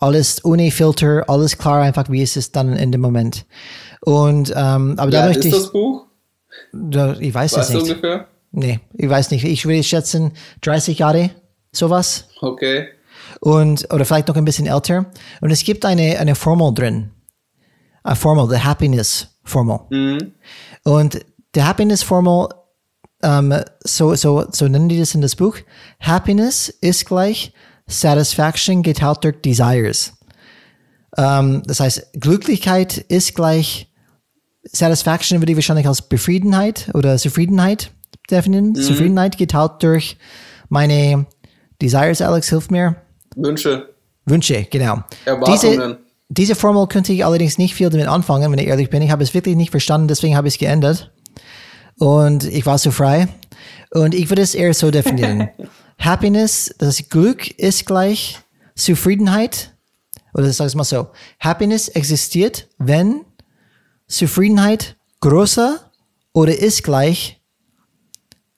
Alles 0.00 0.44
ohne 0.44 0.70
Filter, 0.70 1.24
alles 1.28 1.56
klar, 1.56 1.82
einfach 1.82 2.10
wie 2.10 2.22
es 2.22 2.36
ist 2.36 2.56
dann 2.56 2.74
in 2.76 2.90
dem 2.90 3.00
Moment. 3.02 3.44
Und, 4.02 4.50
ähm, 4.56 4.94
aber 4.98 5.10
Ja, 5.12 5.22
da 5.22 5.26
ist 5.28 5.36
möchte 5.36 5.48
ich, 5.48 5.54
das 5.54 5.72
Buch? 5.72 6.06
da, 6.72 7.14
ich 7.18 7.34
weiß 7.34 7.56
es 7.56 7.68
nicht. 7.70 7.82
ungefähr? 7.82 8.26
Nee, 8.52 8.80
ich 8.94 9.08
weiß 9.08 9.30
nicht. 9.30 9.44
Ich 9.44 9.64
würde 9.66 9.82
schätzen 9.82 10.32
30 10.62 10.98
Jahre, 10.98 11.30
sowas. 11.72 12.26
Okay. 12.40 12.88
und 13.40 13.92
oder 13.92 14.04
vielleicht 14.04 14.28
noch 14.28 14.36
ein 14.36 14.44
bisschen 14.44 14.66
älter. 14.66 15.06
Und 15.40 15.50
es 15.50 15.62
gibt 15.64 15.84
eine, 15.84 16.18
eine 16.18 16.34
Formel 16.34 16.74
drin. 16.74 17.10
Eine 18.02 18.16
Formel, 18.16 18.48
the 18.48 18.58
Happiness 18.62 19.28
Formel. 19.44 19.80
Mhm. 19.90 20.32
Und 20.84 21.20
die 21.54 21.62
Happiness 21.62 22.02
Formel 22.02 22.48
ähm, 23.22 23.54
so, 23.84 24.14
so, 24.14 24.46
so 24.50 24.66
nennen 24.68 24.88
die 24.88 24.98
das 24.98 25.14
in 25.14 25.20
das 25.20 25.36
Buch. 25.36 25.56
Happiness 26.00 26.68
ist 26.70 27.04
gleich 27.06 27.52
Satisfaction 27.86 28.82
geteilt 28.82 29.18
durch 29.24 29.40
Desires. 29.42 30.14
Ähm, 31.16 31.62
das 31.66 31.80
heißt, 31.80 32.14
Glücklichkeit 32.14 32.96
ist 32.96 33.34
gleich 33.34 33.89
Satisfaction 34.62 35.40
würde 35.40 35.52
ich 35.52 35.56
wahrscheinlich 35.56 35.86
als 35.86 36.02
Befriedenheit 36.02 36.90
oder 36.94 37.16
Zufriedenheit 37.16 37.92
definieren. 38.30 38.70
Mhm. 38.70 38.74
Zufriedenheit 38.74 39.38
geteilt 39.38 39.72
durch 39.80 40.16
meine 40.68 41.26
Desires, 41.80 42.20
Alex, 42.20 42.48
hilf 42.48 42.70
mir. 42.70 42.96
Wünsche. 43.36 43.88
Wünsche, 44.26 44.66
genau. 44.70 45.02
Erwartungen. 45.24 45.60
Diese, 45.60 45.98
diese 46.28 46.54
Formel 46.54 46.86
könnte 46.86 47.12
ich 47.12 47.24
allerdings 47.24 47.58
nicht 47.58 47.74
viel 47.74 47.90
damit 47.90 48.06
anfangen, 48.06 48.50
wenn 48.52 48.58
ich 48.58 48.66
ehrlich 48.66 48.90
bin. 48.90 49.02
Ich 49.02 49.10
habe 49.10 49.22
es 49.22 49.34
wirklich 49.34 49.56
nicht 49.56 49.70
verstanden, 49.70 50.08
deswegen 50.08 50.36
habe 50.36 50.48
ich 50.48 50.54
es 50.54 50.58
geändert. 50.58 51.10
Und 51.98 52.44
ich 52.44 52.64
war 52.66 52.78
so 52.78 52.90
frei. 52.90 53.28
Und 53.90 54.14
ich 54.14 54.28
würde 54.28 54.42
es 54.42 54.54
eher 54.54 54.72
so 54.74 54.90
definieren. 54.90 55.50
Happiness, 55.98 56.74
das 56.78 57.08
Glück 57.08 57.50
ist 57.58 57.86
gleich 57.86 58.38
Zufriedenheit. 58.74 59.74
Oder 60.32 60.52
sag 60.52 60.66
es 60.66 60.74
mal 60.74 60.84
so. 60.84 61.08
Happiness 61.40 61.88
existiert, 61.88 62.68
wenn 62.78 63.24
Zufriedenheit 64.10 64.96
größer 65.20 65.78
oder 66.32 66.58
ist 66.58 66.82
gleich 66.82 67.40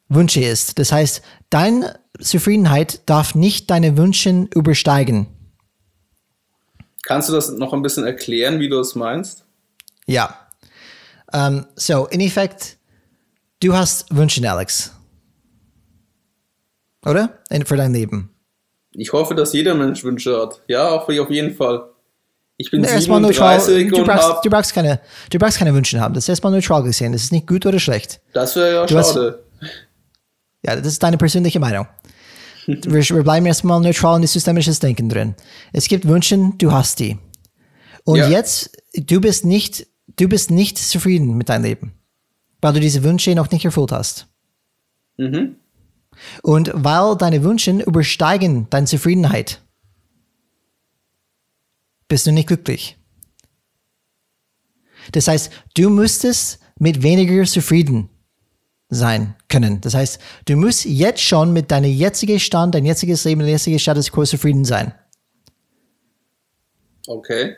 Wünsche 0.09 0.41
ist. 0.41 0.79
Das 0.79 0.93
heißt, 0.93 1.23
deine 1.51 2.01
Zufriedenheit 2.19 3.03
darf 3.07 3.35
nicht 3.35 3.71
deine 3.71 3.97
Wünsche 3.97 4.49
übersteigen. 4.55 5.27
Kannst 7.03 7.29
du 7.29 7.33
das 7.35 7.51
noch 7.51 7.73
ein 7.73 7.83
bisschen 7.83 8.05
erklären, 8.05 8.61
wie 8.61 8.69
du 8.69 8.79
es 8.79 8.95
meinst? 8.95 9.45
Ja. 10.07 10.39
Um, 11.33 11.41
ähm, 11.41 11.67
so, 11.77 12.07
in 12.07 12.21
Effekt, 12.21 12.79
du 13.61 13.75
hast 13.75 14.15
Wünsche, 14.15 14.49
Alex. 14.51 14.93
Oder? 17.05 17.43
Für 17.65 17.77
dein 17.77 17.93
Leben. 17.93 18.31
Ich 18.93 19.13
hoffe, 19.13 19.35
dass 19.35 19.53
jeder 19.53 19.75
Mensch 19.75 20.05
Wünsche 20.05 20.39
hat. 20.41 20.63
Ja, 20.69 20.91
auf 20.91 21.09
jeden 21.09 21.55
Fall. 21.55 21.92
Ich 22.57 22.71
bin 22.71 22.85
erstmal 22.85 23.21
neutral. 23.21 23.59
Du 23.59 24.05
brauchst, 24.05 24.45
du, 24.45 24.51
brauchst 24.51 24.75
keine, 24.75 25.01
du 25.31 25.39
brauchst 25.39 25.59
keine 25.59 25.75
Wünsche 25.75 26.01
haben. 26.01 26.15
Das 26.15 26.25
ist 26.25 26.29
erstmal 26.29 26.53
neutral 26.53 26.83
gesehen. 26.83 27.13
Das 27.13 27.23
ist 27.23 27.33
nicht 27.33 27.47
gut 27.47 27.67
oder 27.67 27.81
schlecht. 27.81 28.21
Das 28.33 28.55
wäre 28.57 28.73
ja 28.75 28.87
du 28.87 29.03
schade. 29.03 29.43
Hast, 29.61 29.73
ja, 30.65 30.77
das 30.77 30.87
ist 30.87 31.03
deine 31.03 31.19
persönliche 31.19 31.59
Meinung. 31.59 31.87
wir, 32.67 33.03
wir, 33.03 33.23
bleiben 33.23 33.47
erstmal 33.47 33.81
neutral 33.81 34.17
in 34.17 34.23
das 34.23 34.33
systemisches 34.33 34.79
Denken 34.79 35.09
drin. 35.09 35.35
Es 35.73 35.89
gibt 35.89 36.07
Wünsche, 36.07 36.39
du 36.59 36.71
hast 36.73 37.01
die. 37.01 37.19
Und 38.05 38.19
ja. 38.19 38.29
jetzt, 38.29 38.77
du 38.95 39.21
bist 39.21 39.45
nicht, 39.45 39.87
du 40.17 40.29
bist 40.29 40.51
nicht 40.51 40.79
zufrieden 40.79 41.37
mit 41.37 41.49
deinem 41.49 41.65
Leben. 41.65 41.93
Weil 42.61 42.75
du 42.75 42.81
diese 42.81 43.03
Wünsche 43.03 43.35
noch 43.35 43.51
nicht 43.51 43.65
erfüllt 43.65 43.91
hast. 43.91 44.29
Mhm. 45.17 45.57
Und 46.43 46.71
weil 46.75 47.17
deine 47.17 47.43
Wünsche 47.43 47.73
übersteigen 47.73 48.69
deine 48.71 48.87
Zufriedenheit 48.87 49.61
bist 52.13 52.27
du 52.27 52.31
nicht 52.31 52.49
glücklich. 52.49 52.99
Das 55.13 55.29
heißt, 55.29 55.51
du 55.75 55.89
müsstest 55.89 56.59
mit 56.79 57.03
weniger 57.03 57.43
zufrieden 57.45 58.11
sein 58.91 59.35
können. 59.49 59.81
Das 59.81 59.95
heißt, 59.95 60.21
du 60.45 60.57
musst 60.57 60.85
jetzt 60.85 61.23
schon 61.23 61.55
mit 61.55 61.71
deinem 61.71 61.91
jetzigen 61.91 62.39
Stand, 62.39 62.75
dein 62.75 62.85
jetziges 62.85 63.25
Leben, 63.25 63.41
dein 63.41 63.49
jetziger 63.49 63.79
Status 63.79 64.13
quo 64.13 64.25
zufrieden 64.25 64.67
sein. 64.67 64.93
Okay. 67.07 67.57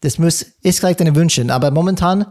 Das 0.00 0.18
muss, 0.18 0.42
ist 0.62 0.80
gleich 0.80 0.96
deine 0.96 1.14
Wünsche. 1.14 1.46
Aber 1.48 1.70
momentan 1.70 2.26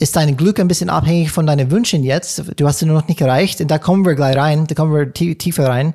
ist 0.00 0.16
dein 0.16 0.36
Glück 0.36 0.58
ein 0.58 0.66
bisschen 0.66 0.90
abhängig 0.90 1.30
von 1.30 1.46
deinen 1.46 1.70
Wünschen 1.70 2.02
jetzt. 2.02 2.42
Du 2.56 2.66
hast 2.66 2.80
sie 2.80 2.86
noch 2.86 3.06
nicht 3.06 3.20
erreicht. 3.20 3.60
Und 3.60 3.70
da 3.70 3.78
kommen 3.78 4.04
wir 4.04 4.16
gleich 4.16 4.36
rein, 4.36 4.66
da 4.66 4.74
kommen 4.74 4.92
wir 4.92 5.12
tiefer 5.12 5.68
rein, 5.68 5.94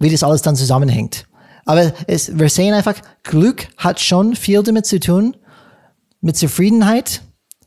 wie 0.00 0.10
das 0.10 0.24
alles 0.24 0.42
dann 0.42 0.56
zusammenhängt. 0.56 1.28
Aber 1.64 1.92
es, 2.06 2.38
wir 2.38 2.48
sehen 2.48 2.74
einfach, 2.74 2.96
Glück 3.22 3.68
hat 3.76 4.00
schon 4.00 4.36
viel 4.36 4.62
damit 4.62 4.86
zu 4.86 5.00
tun, 5.00 5.36
mit 6.20 6.36
Zufriedenheit 6.36 7.22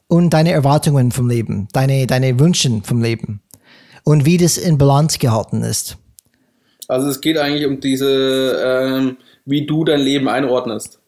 und 0.08 0.32
deine 0.32 0.52
Erwartungen 0.52 1.12
vom 1.12 1.30
Leben, 1.30 1.68
deine, 1.74 2.08
deine 2.08 2.40
Wünsche 2.40 2.82
vom 2.84 3.02
Leben 3.02 3.42
und 4.04 4.26
wie 4.26 4.38
das 4.38 4.58
in 4.58 4.78
Balance 4.78 5.20
gehalten 5.20 5.64
ist. 5.64 5.98
Also 6.88 7.10
es 7.10 7.20
geht 7.20 7.38
eigentlich 7.38 7.66
um 7.66 7.82
diese, 7.82 8.62
ähm, 8.64 9.18
wie 9.46 9.66
du 9.66 9.84
dein 9.84 10.00
Leben 10.00 10.30
einordnest. 10.30 11.00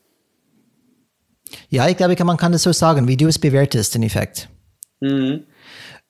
Ja, 1.69 1.87
ich 1.87 1.97
glaube, 1.97 2.21
man 2.25 2.37
kann 2.37 2.51
das 2.51 2.63
so 2.63 2.71
sagen, 2.73 3.07
wie 3.07 3.17
du 3.17 3.27
es 3.27 3.39
bewertest, 3.39 3.95
in 3.95 4.03
Effekt. 4.03 4.49
Mhm. 4.99 5.45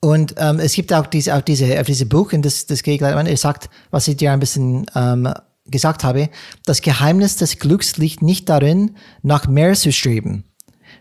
Und 0.02 0.36
ähm, 0.38 0.60
es 0.60 0.74
gibt 0.74 0.94
auch 0.94 1.06
diese, 1.06 1.36
auch 1.36 1.42
diese, 1.42 1.80
auf 1.80 1.86
diese 1.86 2.06
Buch, 2.06 2.34
und 2.34 2.44
das, 2.46 2.66
das 2.66 2.84
geht 2.84 3.00
gleich 3.00 3.16
an, 3.16 3.28
er 3.28 3.38
sagt, 3.38 3.70
was 3.92 4.08
ich 4.08 4.18
dir 4.18 4.32
ein 4.32 4.40
bisschen 4.40 4.86
ähm, 4.96 5.32
gesagt 5.72 6.04
habe, 6.04 6.30
das 6.66 6.82
Geheimnis 6.82 7.36
des 7.36 7.60
Glücks 7.60 7.98
liegt 7.98 8.22
nicht 8.22 8.50
darin, 8.50 8.96
nach 9.22 9.48
mehr 9.48 9.74
zu 9.74 9.92
streben, 9.92 10.44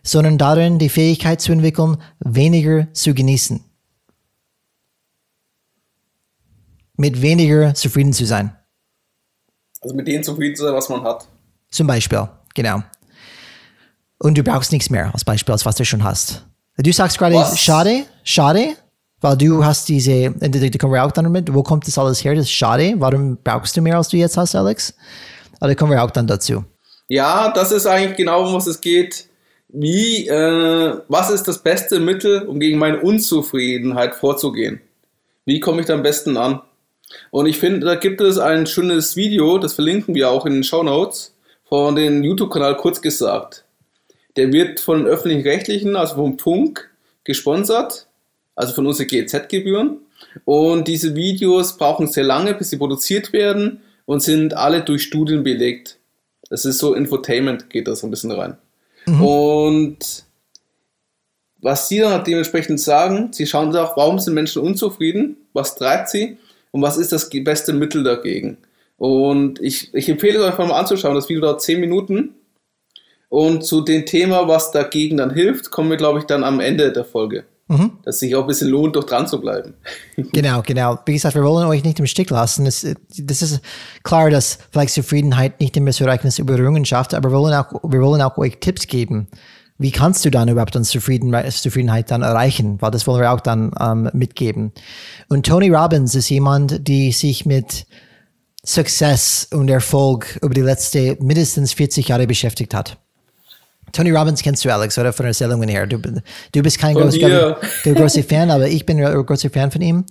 sondern 0.02 0.38
darin, 0.38 0.78
die 0.78 0.88
Fähigkeit 0.88 1.40
zu 1.40 1.52
entwickeln, 1.52 1.98
weniger 2.20 2.92
zu 2.92 3.14
genießen. 3.14 3.64
Mit 6.96 7.22
weniger 7.22 7.74
zufrieden 7.74 8.12
zu 8.12 8.26
sein. 8.26 8.56
Also 9.80 9.94
mit 9.94 10.08
dem 10.08 10.22
zufrieden 10.22 10.56
zu 10.56 10.64
sein, 10.64 10.74
was 10.74 10.88
man 10.88 11.02
hat. 11.02 11.28
Zum 11.70 11.86
Beispiel, 11.86 12.28
genau. 12.54 12.82
Und 14.18 14.36
du 14.36 14.42
brauchst 14.42 14.72
nichts 14.72 14.90
mehr 14.90 15.12
als 15.12 15.24
Beispiel, 15.24 15.52
als 15.52 15.64
was 15.64 15.76
du 15.76 15.84
schon 15.84 16.02
hast. 16.02 16.44
Du 16.76 16.92
sagst 16.92 17.18
gerade, 17.18 17.36
was? 17.36 17.58
schade, 17.58 18.04
schade, 18.24 18.76
weil 19.20 19.36
du 19.36 19.64
hast 19.64 19.88
diese, 19.88 20.30
da, 20.30 20.78
kommen 20.78 20.92
wir 20.92 21.04
auch 21.04 21.12
dann 21.12 21.30
mit, 21.32 21.52
wo 21.52 21.62
kommt 21.62 21.86
das 21.86 21.98
alles 21.98 22.24
her? 22.24 22.34
Das 22.34 22.44
ist 22.44 22.52
schade. 22.52 22.94
Warum 22.98 23.38
brauchst 23.42 23.76
du 23.76 23.82
mehr, 23.82 23.96
als 23.96 24.08
du 24.08 24.16
jetzt 24.16 24.36
hast, 24.36 24.54
Alex? 24.54 24.94
Aber 25.58 25.68
da 25.68 25.74
kommen 25.74 25.92
wir 25.92 26.02
auch 26.02 26.10
dann 26.10 26.26
dazu. 26.26 26.64
Ja, 27.08 27.50
das 27.52 27.72
ist 27.72 27.86
eigentlich 27.86 28.16
genau, 28.16 28.46
um 28.46 28.54
was 28.54 28.66
es 28.66 28.80
geht. 28.80 29.26
Wie, 29.68 30.28
äh, 30.28 30.98
was 31.08 31.30
ist 31.30 31.48
das 31.48 31.62
beste 31.62 32.00
Mittel, 32.00 32.42
um 32.46 32.60
gegen 32.60 32.78
meine 32.78 33.00
Unzufriedenheit 33.00 34.14
vorzugehen? 34.14 34.80
Wie 35.44 35.60
komme 35.60 35.80
ich 35.80 35.86
da 35.86 35.94
am 35.94 36.02
besten 36.02 36.36
an? 36.36 36.60
Und 37.30 37.46
ich 37.46 37.58
finde, 37.58 37.86
da 37.86 37.94
gibt 37.94 38.20
es 38.20 38.38
ein 38.38 38.66
schönes 38.66 39.16
Video, 39.16 39.58
das 39.58 39.74
verlinken 39.74 40.14
wir 40.14 40.30
auch 40.30 40.46
in 40.46 40.54
den 40.54 40.64
Show 40.64 40.82
Notes, 40.82 41.34
von 41.64 41.96
dem 41.96 42.22
YouTube-Kanal 42.22 42.76
kurz 42.76 43.02
gesagt. 43.02 43.64
Der 44.36 44.52
wird 44.52 44.78
von 44.80 44.98
den 44.98 45.06
öffentlich-rechtlichen, 45.06 45.96
also 45.96 46.16
vom 46.16 46.38
Funk, 46.38 46.90
gesponsert 47.24 48.07
also 48.58 48.74
von 48.74 48.86
unseren 48.86 49.06
GEZ-Gebühren. 49.06 49.98
Und 50.44 50.88
diese 50.88 51.14
Videos 51.14 51.76
brauchen 51.76 52.08
sehr 52.08 52.24
lange, 52.24 52.54
bis 52.54 52.70
sie 52.70 52.76
produziert 52.76 53.32
werden 53.32 53.80
und 54.04 54.20
sind 54.20 54.54
alle 54.54 54.82
durch 54.82 55.04
Studien 55.04 55.44
belegt. 55.44 55.98
Das 56.50 56.64
ist 56.64 56.78
so 56.78 56.94
Infotainment, 56.94 57.70
geht 57.70 57.86
da 57.86 57.94
so 57.94 58.06
ein 58.06 58.10
bisschen 58.10 58.32
rein. 58.32 58.58
Mhm. 59.06 59.22
Und 59.22 60.24
was 61.60 61.88
sie 61.88 62.00
dann 62.00 62.24
dementsprechend 62.24 62.80
sagen, 62.80 63.32
sie 63.32 63.46
schauen 63.46 63.70
sich 63.70 63.80
auch, 63.80 63.96
warum 63.96 64.18
sind 64.18 64.34
Menschen 64.34 64.62
unzufrieden, 64.62 65.36
was 65.52 65.76
treibt 65.76 66.08
sie 66.08 66.36
und 66.72 66.82
was 66.82 66.96
ist 66.96 67.12
das 67.12 67.30
beste 67.30 67.72
Mittel 67.72 68.02
dagegen. 68.02 68.58
Und 68.96 69.60
ich, 69.60 69.94
ich 69.94 70.08
empfehle 70.08 70.40
euch 70.40 70.46
einfach 70.46 70.66
mal 70.66 70.80
anzuschauen, 70.80 71.14
das 71.14 71.28
Video 71.28 71.42
dauert 71.42 71.62
10 71.62 71.78
Minuten. 71.78 72.34
Und 73.28 73.64
zu 73.64 73.82
dem 73.82 74.04
Thema, 74.04 74.48
was 74.48 74.72
dagegen 74.72 75.18
dann 75.18 75.32
hilft, 75.32 75.70
kommen 75.70 75.90
wir, 75.90 75.96
glaube 75.96 76.18
ich, 76.18 76.24
dann 76.24 76.42
am 76.42 76.58
Ende 76.58 76.90
der 76.90 77.04
Folge. 77.04 77.44
Mhm. 77.68 77.98
Dass 78.02 78.16
es 78.16 78.20
sich 78.20 78.34
auch 78.34 78.42
ein 78.42 78.46
bisschen 78.46 78.70
lohnt, 78.70 78.96
doch 78.96 79.04
dran 79.04 79.26
zu 79.26 79.40
bleiben. 79.40 79.74
Genau, 80.32 80.62
genau. 80.62 80.98
Wie 81.06 81.12
gesagt, 81.12 81.34
wir 81.34 81.44
wollen 81.44 81.68
euch 81.68 81.84
nicht 81.84 82.00
im 82.00 82.06
Stich 82.06 82.30
lassen. 82.30 82.64
Das, 82.64 82.86
das 83.18 83.42
ist 83.42 83.60
klar, 84.02 84.30
dass 84.30 84.58
vielleicht 84.70 84.94
Zufriedenheit 84.94 85.60
nicht 85.60 85.76
immer 85.76 85.92
so 85.92 86.04
erreichen 86.04 86.26
ist 86.26 86.38
über 86.38 86.58
Errungenschaft, 86.58 87.14
aber 87.14 87.30
wir 87.30 87.38
wollen, 87.38 87.54
auch, 87.54 87.72
wir 87.84 88.00
wollen 88.00 88.20
auch 88.20 88.36
euch 88.36 88.58
Tipps 88.58 88.86
geben. 88.86 89.28
Wie 89.78 89.92
kannst 89.92 90.24
du 90.24 90.30
dann 90.30 90.48
überhaupt 90.48 90.74
dann 90.74 90.84
Zufriedenheit, 90.84 91.52
Zufriedenheit 91.52 92.10
dann 92.10 92.22
erreichen? 92.22 92.80
Weil 92.80 92.90
das 92.90 93.06
wollen 93.06 93.20
wir 93.20 93.32
auch 93.32 93.40
dann 93.40 93.70
ähm, 93.78 94.10
mitgeben. 94.12 94.72
Und 95.28 95.46
Tony 95.46 95.70
Robbins 95.70 96.14
ist 96.16 96.30
jemand, 96.30 96.88
die 96.88 97.12
sich 97.12 97.46
mit 97.46 97.86
Success 98.66 99.48
und 99.52 99.70
Erfolg 99.70 100.38
über 100.42 100.52
die 100.52 100.62
letzten 100.62 101.24
mindestens 101.24 101.74
40 101.74 102.08
Jahre 102.08 102.26
beschäftigt 102.26 102.74
hat. 102.74 102.98
Tony 103.92 104.10
Robbins 104.10 104.42
kennst 104.42 104.64
du, 104.64 104.72
Alex, 104.72 104.98
oder 104.98 105.12
von 105.12 105.26
Erzählungen 105.26 105.68
her. 105.68 105.86
Du, 105.86 105.98
du 105.98 106.62
bist 106.62 106.78
kein 106.78 106.94
großer, 106.94 107.58
großer 107.84 108.22
Fan, 108.22 108.50
aber 108.50 108.68
ich 108.68 108.84
bin 108.86 109.02
ein 109.02 109.26
großer 109.26 109.50
Fan 109.50 109.70
von 109.70 109.80
ihm. 109.80 110.04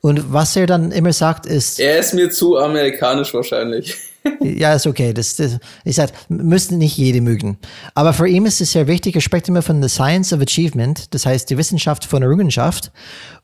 Und 0.00 0.32
was 0.32 0.54
er 0.56 0.66
dann 0.66 0.92
immer 0.92 1.12
sagt, 1.12 1.46
ist. 1.46 1.80
Er 1.80 1.98
ist 1.98 2.14
mir 2.14 2.30
zu 2.30 2.56
amerikanisch 2.58 3.32
wahrscheinlich. 3.34 3.96
ja, 4.40 4.74
ist 4.74 4.86
okay. 4.86 5.12
Das, 5.12 5.36
das, 5.36 5.58
ich 5.84 5.96
sag, 5.96 6.10
müssen 6.28 6.78
nicht 6.78 6.96
jede 6.96 7.20
mögen. 7.20 7.58
Aber 7.94 8.12
für 8.12 8.28
ihn 8.28 8.46
ist 8.46 8.60
es 8.60 8.72
sehr 8.72 8.86
wichtig, 8.86 9.14
er 9.14 9.20
spricht 9.20 9.48
immer 9.48 9.62
von 9.62 9.82
the 9.82 9.88
science 9.88 10.32
of 10.32 10.40
achievement, 10.40 11.14
das 11.14 11.26
heißt 11.26 11.50
die 11.50 11.56
Wissenschaft 11.56 12.04
von 12.04 12.22
Errungenschaft 12.22 12.92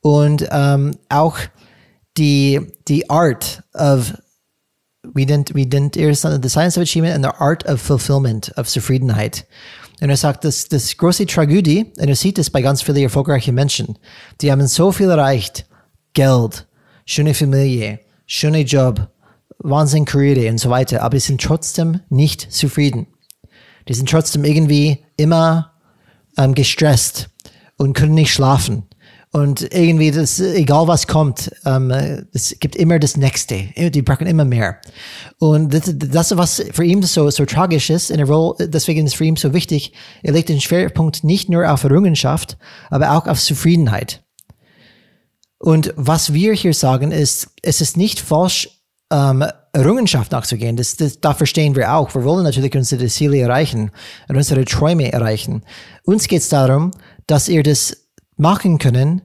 und 0.01 0.47
ähm, 0.51 0.97
auch 1.09 1.39
die, 2.17 2.61
die 2.89 3.09
art 3.09 3.63
of 3.75 4.13
we 5.15 5.25
didn't, 5.25 5.55
we 5.55 5.65
didn't, 5.65 5.95
the 5.95 6.49
science 6.49 6.77
of 6.77 6.83
achievement 6.83 7.15
and 7.15 7.25
the 7.25 7.35
art 7.39 7.65
of 7.67 7.81
fulfillment, 7.81 8.51
of 8.57 8.69
Zufriedenheit. 8.69 9.47
Und 10.01 10.11
er 10.11 10.17
sagt, 10.17 10.45
das, 10.45 10.69
das 10.69 10.97
große 10.97 11.27
Tragödie, 11.27 11.93
und 11.99 12.09
er 12.09 12.17
sieht 12.17 12.39
es 12.39 12.51
bei 12.51 12.61
ganz 12.61 12.83
vielen 12.83 13.03
erfolgreichen 13.03 13.55
Menschen, 13.55 13.99
die 14.41 14.51
haben 14.51 14.67
so 14.67 14.91
viel 14.91 15.09
erreicht, 15.09 15.67
Geld, 16.15 16.67
schöne 17.07 17.35
Familie, 17.35 18.01
schöner 18.27 18.61
Job, 18.61 19.09
Wahnsinn 19.59 20.05
Karriere 20.05 20.51
und 20.51 20.59
so 20.59 20.71
weiter, 20.71 21.03
aber 21.03 21.17
die 21.17 21.21
sind 21.21 21.41
trotzdem 21.41 22.01
nicht 22.09 22.53
zufrieden. 22.53 23.07
Die 23.89 23.95
sind 23.95 24.09
trotzdem 24.09 24.45
irgendwie 24.45 25.05
immer 25.17 25.73
ähm, 26.37 26.55
gestresst 26.55 27.29
und 27.77 27.95
können 27.95 28.15
nicht 28.15 28.33
schlafen. 28.33 28.85
Und 29.35 29.63
irgendwie, 29.75 30.11
das, 30.11 30.41
egal 30.41 30.89
was 30.89 31.07
kommt, 31.07 31.51
ähm, 31.65 31.91
es 32.35 32.55
gibt 32.61 32.77
immer 32.77 32.99
das 32.99 33.17
Nächste. 33.17 33.69
Die 33.77 34.03
brauchen 34.03 34.27
immer 34.27 34.45
mehr. 34.45 34.77
Und 35.39 35.73
das, 35.73 35.91
das 35.97 36.37
was 36.37 36.63
für 36.71 36.85
ihn 36.85 37.03
so, 37.03 37.31
so 37.31 37.47
tragisch 37.47 37.89
ist, 37.89 38.11
in 38.11 38.19
der 38.19 38.27
Rolle, 38.27 38.69
deswegen 38.69 39.07
ist 39.07 39.17
für 39.17 39.25
ihn 39.25 39.37
so 39.37 39.55
wichtig, 39.55 39.95
er 40.23 40.35
legt 40.35 40.51
den 40.51 40.61
Schwerpunkt 40.61 41.25
nicht 41.25 41.49
nur 41.49 41.71
auf 41.73 41.83
Errungenschaft, 41.83 42.59
aber 42.91 43.13
auch 43.13 43.27
auf 43.27 43.41
Zufriedenheit. 43.41 44.23
Und 45.59 45.95
was 45.97 46.35
wir 46.35 46.53
hier 46.53 46.75
sagen 46.75 47.11
ist, 47.11 47.49
es 47.63 47.81
ist 47.81 47.97
nicht 47.97 48.21
falsch, 48.21 48.83
ähm, 49.11 49.45
Errungenschaft 49.73 50.33
nachzugehen. 50.33 50.77
Das, 50.77 50.97
das, 50.97 51.21
da 51.21 51.33
verstehen 51.33 51.75
wir 51.75 51.95
auch. 51.95 52.15
Wir 52.15 52.25
wollen 52.25 52.45
natürlich 52.45 52.75
unsere 52.75 53.07
Ziele 53.07 53.39
erreichen 53.39 53.91
und 54.29 54.37
unsere 54.37 54.67
Träume 54.67 55.11
erreichen. 55.11 55.63
Uns 56.05 56.29
geht 56.29 56.43
es 56.43 56.51
darum, 56.51 56.91
dass 57.27 57.49
ihr 57.49 57.63
das 57.63 58.02
machen 58.43 58.79
können 58.79 59.23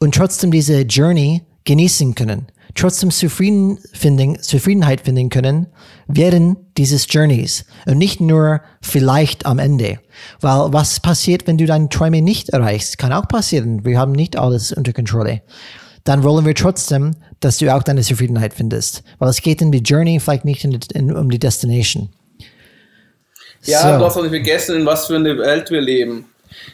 und 0.00 0.14
trotzdem 0.14 0.50
diese 0.50 0.82
Journey 0.82 1.42
genießen 1.64 2.14
können, 2.14 2.48
trotzdem 2.74 3.10
Zufrieden 3.10 3.78
finden, 3.92 4.42
Zufriedenheit 4.42 5.02
finden 5.02 5.30
können 5.30 5.68
während 6.08 6.58
dieses 6.76 7.06
Journeys 7.08 7.64
und 7.86 7.98
nicht 7.98 8.20
nur 8.20 8.60
vielleicht 8.82 9.46
am 9.46 9.58
Ende. 9.58 10.00
Weil 10.40 10.72
was 10.72 11.00
passiert, 11.00 11.46
wenn 11.46 11.56
du 11.56 11.66
deine 11.66 11.88
Träume 11.88 12.20
nicht 12.20 12.50
erreichst? 12.50 12.98
Kann 12.98 13.12
auch 13.12 13.28
passieren. 13.28 13.84
Wir 13.84 13.98
haben 13.98 14.12
nicht 14.12 14.36
alles 14.36 14.72
unter 14.72 14.92
Kontrolle. 14.92 15.42
Dann 16.04 16.22
wollen 16.22 16.44
wir 16.44 16.54
trotzdem, 16.54 17.12
dass 17.40 17.58
du 17.58 17.74
auch 17.74 17.82
deine 17.82 18.02
Zufriedenheit 18.02 18.54
findest. 18.54 19.04
Weil 19.18 19.28
es 19.28 19.42
geht 19.42 19.60
in 19.60 19.70
die 19.70 19.78
Journey, 19.78 20.18
vielleicht 20.18 20.44
nicht 20.44 20.64
in, 20.64 20.78
in, 20.94 21.14
um 21.14 21.30
die 21.30 21.38
Destination. 21.38 22.08
Ja, 23.64 23.82
so. 23.82 23.98
du 23.98 24.04
hast 24.04 24.16
auch 24.16 24.22
nicht 24.22 24.30
vergessen, 24.30 24.76
in 24.76 24.86
was 24.86 25.06
für 25.06 25.16
eine 25.16 25.36
Welt 25.36 25.70
wir 25.70 25.80
leben 25.80 26.24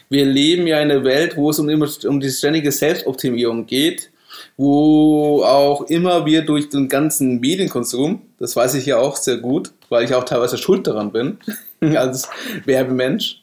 wir 0.09 0.25
leben 0.25 0.67
ja 0.67 0.79
in 0.79 0.91
einer 0.91 1.03
Welt, 1.03 1.37
wo 1.37 1.49
es 1.49 1.59
um, 1.59 1.69
immer, 1.69 1.87
um 2.05 2.19
die 2.19 2.29
ständige 2.29 2.71
Selbstoptimierung 2.71 3.65
geht, 3.65 4.11
wo 4.57 5.43
auch 5.43 5.83
immer 5.89 6.25
wir 6.25 6.43
durch 6.43 6.69
den 6.69 6.87
ganzen 6.87 7.39
Medienkonsum, 7.39 8.21
das 8.39 8.55
weiß 8.55 8.75
ich 8.75 8.85
ja 8.85 8.97
auch 8.97 9.15
sehr 9.15 9.37
gut, 9.37 9.71
weil 9.89 10.05
ich 10.05 10.13
auch 10.13 10.23
teilweise 10.23 10.57
schuld 10.57 10.87
daran 10.87 11.11
bin, 11.11 11.37
als 11.95 12.29
Werbemensch, 12.65 13.41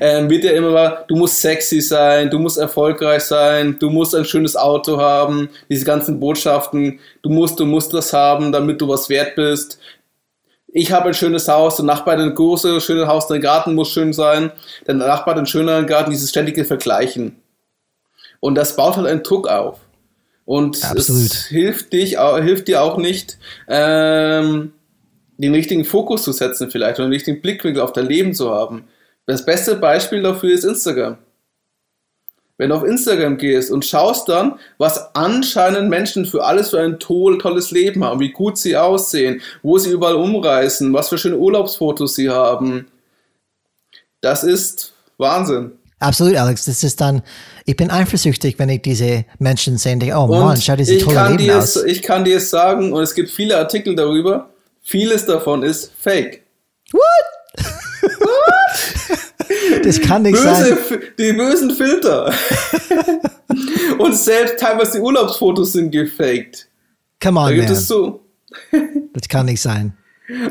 ähm, 0.00 0.30
wird 0.30 0.44
ja 0.44 0.52
immer, 0.52 1.04
du 1.06 1.16
musst 1.16 1.40
sexy 1.40 1.80
sein, 1.80 2.30
du 2.30 2.38
musst 2.38 2.58
erfolgreich 2.58 3.22
sein, 3.22 3.76
du 3.78 3.90
musst 3.90 4.14
ein 4.14 4.24
schönes 4.24 4.56
Auto 4.56 4.98
haben, 4.98 5.50
diese 5.68 5.84
ganzen 5.84 6.18
Botschaften, 6.18 6.98
du 7.22 7.30
musst, 7.30 7.60
du 7.60 7.66
musst 7.66 7.92
das 7.92 8.12
haben, 8.12 8.52
damit 8.52 8.80
du 8.80 8.88
was 8.88 9.08
wert 9.08 9.34
bist, 9.36 9.78
ich 10.76 10.92
habe 10.92 11.08
ein 11.08 11.14
schönes 11.14 11.48
Haus, 11.48 11.76
der 11.76 11.86
Nachbar 11.86 12.16
hat 12.16 12.20
ein 12.22 12.34
großes, 12.34 12.84
schönes 12.84 13.06
Haus, 13.06 13.26
dein 13.26 13.40
Garten 13.40 13.74
muss 13.74 13.88
schön 13.88 14.12
sein, 14.12 14.52
der 14.86 14.94
Nachbar 14.94 15.32
hat 15.32 15.38
einen 15.38 15.46
schöneren 15.46 15.86
Garten, 15.86 16.10
dieses 16.10 16.28
ständige 16.28 16.66
Vergleichen. 16.66 17.36
Und 18.40 18.56
das 18.56 18.76
baut 18.76 18.98
halt 18.98 19.06
einen 19.06 19.22
Druck 19.22 19.48
auf. 19.48 19.80
Und 20.44 20.84
Absolut. 20.84 21.30
es 21.30 21.46
hilft, 21.46 21.94
dich, 21.94 22.18
hilft 22.18 22.68
dir 22.68 22.82
auch 22.82 22.98
nicht, 22.98 23.38
ähm, 23.68 24.74
den 25.38 25.54
richtigen 25.54 25.86
Fokus 25.86 26.24
zu 26.24 26.32
setzen 26.32 26.70
vielleicht 26.70 26.98
oder 26.98 27.08
den 27.08 27.14
richtigen 27.14 27.40
Blickwinkel 27.40 27.80
auf 27.80 27.94
dein 27.94 28.06
Leben 28.06 28.34
zu 28.34 28.50
haben. 28.50 28.84
Das 29.24 29.46
beste 29.46 29.76
Beispiel 29.76 30.20
dafür 30.20 30.52
ist 30.52 30.64
Instagram. 30.64 31.16
Wenn 32.58 32.70
du 32.70 32.76
auf 32.76 32.84
Instagram 32.84 33.36
gehst 33.36 33.70
und 33.70 33.84
schaust 33.84 34.28
dann, 34.28 34.58
was 34.78 35.14
anscheinend 35.14 35.90
Menschen 35.90 36.24
für 36.24 36.44
alles 36.44 36.70
für 36.70 36.80
ein 36.80 36.98
toll, 36.98 37.36
tolles 37.38 37.70
Leben 37.70 38.02
haben, 38.02 38.18
wie 38.20 38.32
gut 38.32 38.56
sie 38.56 38.76
aussehen, 38.76 39.42
wo 39.62 39.76
sie 39.76 39.90
überall 39.90 40.14
umreißen, 40.14 40.92
was 40.92 41.10
für 41.10 41.18
schöne 41.18 41.36
Urlaubsfotos 41.36 42.14
sie 42.14 42.30
haben, 42.30 42.86
das 44.22 44.42
ist 44.42 44.94
Wahnsinn. 45.18 45.72
Absolut, 45.98 46.36
Alex. 46.36 46.64
Das 46.64 46.82
ist 46.82 47.00
dann, 47.00 47.22
ich 47.64 47.76
bin 47.76 47.90
eifersüchtig, 47.90 48.58
wenn 48.58 48.68
ich 48.68 48.82
diese 48.82 49.24
Menschen 49.38 49.78
sehe 49.78 49.94
und 49.94 50.00
denke, 50.00 50.16
oh 50.16 50.26
Mann, 50.26 50.60
schau 50.60 50.76
diese 50.76 50.98
tolle 50.98 51.28
Leben 51.28 51.38
dir 51.38 51.58
aus. 51.58 51.76
ich 51.76 52.02
kann 52.02 52.24
dir 52.24 52.40
sagen, 52.40 52.92
und 52.92 53.02
es 53.02 53.14
gibt 53.14 53.30
viele 53.30 53.56
Artikel 53.56 53.94
darüber, 53.94 54.50
vieles 54.82 55.26
davon 55.26 55.62
ist 55.62 55.92
Fake. 55.98 56.42
What? 56.92 57.02
What? 58.20 59.35
Das 59.82 60.00
kann 60.00 60.22
nicht 60.22 60.34
Böse, 60.34 60.78
sein. 60.88 61.00
Die 61.18 61.32
bösen 61.32 61.70
Filter. 61.70 62.32
Und 63.98 64.16
selbst 64.16 64.58
teilweise 64.58 64.92
die 64.92 65.00
Urlaubsfotos 65.00 65.72
sind 65.72 65.90
gefaked. 65.90 66.68
Come 67.22 67.40
on, 67.40 67.46
da 67.46 67.52
gibt 67.54 67.68
man. 67.68 67.72
es 67.72 67.88
so. 67.88 68.20
Das 69.12 69.28
kann 69.28 69.46
nicht 69.46 69.62
sein. 69.62 69.96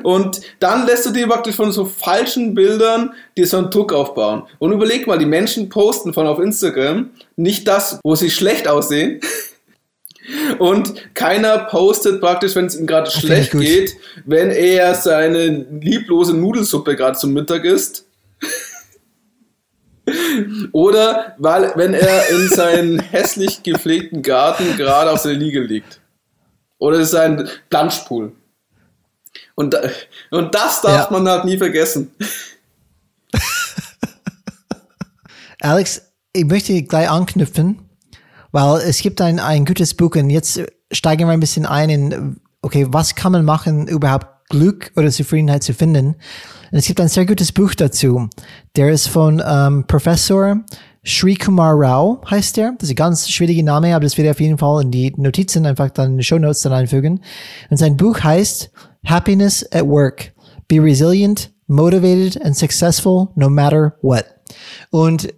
Und 0.03 0.41
dann 0.59 0.85
lässt 0.85 1.05
du 1.05 1.11
dir 1.11 1.27
praktisch 1.27 1.55
von 1.55 1.71
so 1.71 1.85
falschen 1.85 2.55
Bildern 2.55 3.13
dir 3.37 3.45
so 3.45 3.57
einen 3.57 3.69
Druck 3.69 3.93
aufbauen. 3.93 4.43
Und 4.57 4.71
überleg 4.71 5.05
mal, 5.05 5.17
die 5.17 5.25
Menschen 5.25 5.69
posten 5.69 6.13
von 6.13 6.27
auf 6.27 6.39
Instagram 6.39 7.11
nicht 7.35 7.67
das, 7.67 7.99
wo 8.03 8.15
sie 8.15 8.31
schlecht 8.31 8.67
aussehen. 8.67 9.19
Und 10.57 11.13
keiner 11.13 11.59
postet 11.59 12.19
praktisch, 12.19 12.55
wenn 12.55 12.65
es 12.65 12.75
ihm 12.75 12.87
gerade 12.87 13.11
schlecht 13.11 13.51
geht, 13.51 13.95
wenn 14.25 14.49
er 14.49 14.95
seine 14.95 15.67
lieblose 15.79 16.35
Nudelsuppe 16.35 16.95
gerade 16.95 17.17
zum 17.17 17.33
Mittag 17.33 17.63
isst. 17.63 18.05
Oder 20.71 21.35
weil, 21.37 21.71
wenn 21.75 21.93
er 21.93 22.29
in 22.29 22.49
seinem 22.49 22.99
hässlich 23.11 23.63
gepflegten 23.63 24.21
Garten 24.21 24.77
gerade 24.77 25.11
auf 25.11 25.19
seiner 25.19 25.35
Liege 25.35 25.61
liegt. 25.61 25.99
Oder 26.77 26.99
es 26.99 27.09
ist 27.09 27.15
ein 27.15 27.47
Planschpool. 27.69 28.33
Und, 29.55 29.75
und 30.31 30.53
das 30.53 30.81
darf 30.81 31.09
ja. 31.09 31.17
man 31.17 31.27
halt 31.27 31.45
nie 31.45 31.57
vergessen. 31.57 32.11
Alex, 35.61 36.01
ich 36.33 36.45
möchte 36.45 36.83
gleich 36.83 37.09
anknüpfen, 37.09 37.79
weil 38.51 38.81
es 38.81 38.99
gibt 38.99 39.21
ein, 39.21 39.39
ein 39.39 39.65
gutes 39.65 39.93
Buch 39.93 40.15
und 40.15 40.29
jetzt 40.29 40.61
steigen 40.91 41.27
wir 41.27 41.33
ein 41.33 41.39
bisschen 41.39 41.65
ein 41.65 41.89
in, 41.89 42.39
okay, 42.61 42.85
was 42.89 43.15
kann 43.15 43.31
man 43.31 43.45
machen, 43.45 43.87
überhaupt 43.87 44.49
Glück 44.49 44.91
oder 44.95 45.09
Zufriedenheit 45.09 45.63
zu 45.63 45.73
finden? 45.73 46.15
Und 46.75 46.79
es 46.79 46.87
gibt 46.87 46.99
ein 46.99 47.07
sehr 47.07 47.25
gutes 47.25 47.53
Buch 47.53 47.73
dazu. 47.73 48.27
Der 48.75 48.91
ist 48.91 49.07
von 49.07 49.41
ähm, 49.47 49.85
Professor 49.87 50.59
Sri 51.05 51.35
Kumar 51.35 51.73
Rao, 51.73 52.21
heißt 52.29 52.57
der. 52.57 52.73
Das 52.73 52.89
ist 52.89 52.91
ein 52.91 52.95
ganz 52.97 53.29
schwieriger 53.29 53.63
Name, 53.63 53.95
aber 53.95 54.03
das 54.03 54.17
werde 54.17 54.27
ich 54.27 54.35
auf 54.35 54.41
jeden 54.41 54.57
Fall 54.57 54.81
in 54.81 54.91
die 54.91 55.13
Notizen 55.15 55.65
einfach 55.65 55.89
dann 55.91 56.11
in 56.11 56.17
die 56.17 56.25
Show 56.25 56.37
Notes 56.37 56.63
dann 56.63 56.73
einfügen. 56.73 57.21
Und 57.69 57.77
sein 57.77 57.95
Buch 57.95 58.19
heißt 58.21 58.71
Happiness 59.05 59.65
at 59.71 59.87
Work. 59.87 60.33
Be 60.67 60.83
resilient, 60.83 61.49
motivated 61.67 62.43
and 62.43 62.57
successful 62.57 63.29
no 63.35 63.49
matter 63.49 63.95
what. 64.01 64.25
Und 64.89 65.33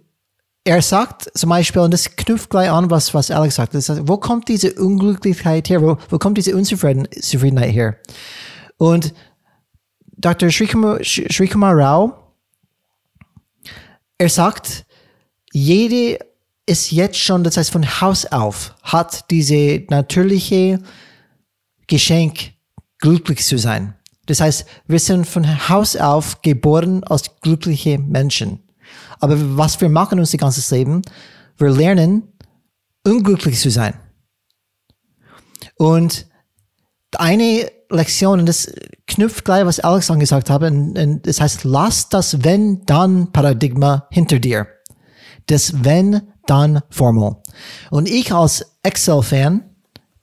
er 0.64 0.82
sagt 0.82 1.30
zum 1.38 1.50
Beispiel, 1.50 1.82
und 1.82 1.94
das 1.94 2.16
knüpft 2.16 2.50
gleich 2.50 2.68
an, 2.68 2.90
was, 2.90 3.14
was 3.14 3.30
Alex 3.30 3.54
sagt, 3.54 3.74
das 3.74 3.88
heißt, 3.88 4.08
wo 4.08 4.16
kommt 4.16 4.48
diese 4.48 4.74
Unglücklichkeit 4.74 5.68
her? 5.68 5.82
Wo, 5.82 5.98
wo 6.10 6.18
kommt 6.18 6.36
diese 6.36 6.56
Unzufriedenheit 6.56 7.72
her? 7.72 7.96
Und 8.76 9.14
Dr. 10.18 10.50
Srikumar, 10.50 11.76
Rao, 11.76 12.34
er 14.18 14.28
sagt, 14.28 14.84
jede 15.52 16.18
ist 16.66 16.90
jetzt 16.90 17.18
schon, 17.18 17.44
das 17.44 17.56
heißt 17.56 17.70
von 17.70 18.00
Haus 18.00 18.26
auf, 18.26 18.74
hat 18.82 19.30
diese 19.30 19.84
natürliche 19.88 20.82
Geschenk, 21.86 22.52
glücklich 22.98 23.44
zu 23.44 23.58
sein. 23.58 23.94
Das 24.26 24.40
heißt, 24.40 24.66
wir 24.88 24.98
sind 24.98 25.26
von 25.26 25.68
Haus 25.68 25.96
auf 25.96 26.42
geboren 26.42 27.04
als 27.04 27.40
glückliche 27.40 27.98
Menschen. 27.98 28.60
Aber 29.20 29.36
was 29.56 29.80
wir 29.80 29.88
machen 29.88 30.18
unser 30.18 30.36
ganzes 30.36 30.70
Leben, 30.70 31.02
wir 31.56 31.70
lernen, 31.70 32.24
unglücklich 33.06 33.58
zu 33.58 33.70
sein. 33.70 33.94
Und 35.76 36.26
eine 37.16 37.70
Lektion, 37.90 38.40
und 38.40 38.46
das 38.46 38.70
knüpft 39.06 39.44
gleich, 39.44 39.64
was 39.64 39.80
Alex 39.80 40.10
angesagt 40.10 40.50
hat, 40.50 40.62
und, 40.62 40.98
und 40.98 41.26
das 41.26 41.40
heißt, 41.40 41.64
lass 41.64 42.08
das 42.08 42.44
Wenn-Dann-Paradigma 42.44 44.06
hinter 44.10 44.38
dir. 44.38 44.66
Das 45.46 45.84
Wenn-Dann-Formel. 45.84 47.36
Und 47.90 48.08
ich 48.08 48.32
als 48.32 48.66
Excel-Fan 48.82 49.64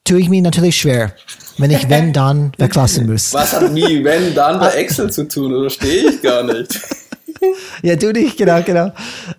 tue 0.03 0.19
ich 0.19 0.29
mir 0.29 0.41
natürlich 0.41 0.77
schwer, 0.77 1.13
wenn 1.57 1.71
ich 1.71 1.89
Wenn-Dann 1.89 2.51
weglassen 2.57 3.11
muss. 3.11 3.33
Was 3.33 3.53
hat 3.53 3.71
nie 3.71 4.03
Wenn-Dann 4.03 4.59
bei 4.59 4.69
Excel 4.71 5.11
zu 5.11 5.27
tun? 5.27 5.53
Oder 5.53 5.69
stehe 5.69 6.09
ich 6.09 6.21
gar 6.21 6.43
nicht? 6.43 6.79
ja, 7.81 7.95
du 7.95 8.11
nicht, 8.11 8.37
genau, 8.37 8.61
genau. 8.61 8.91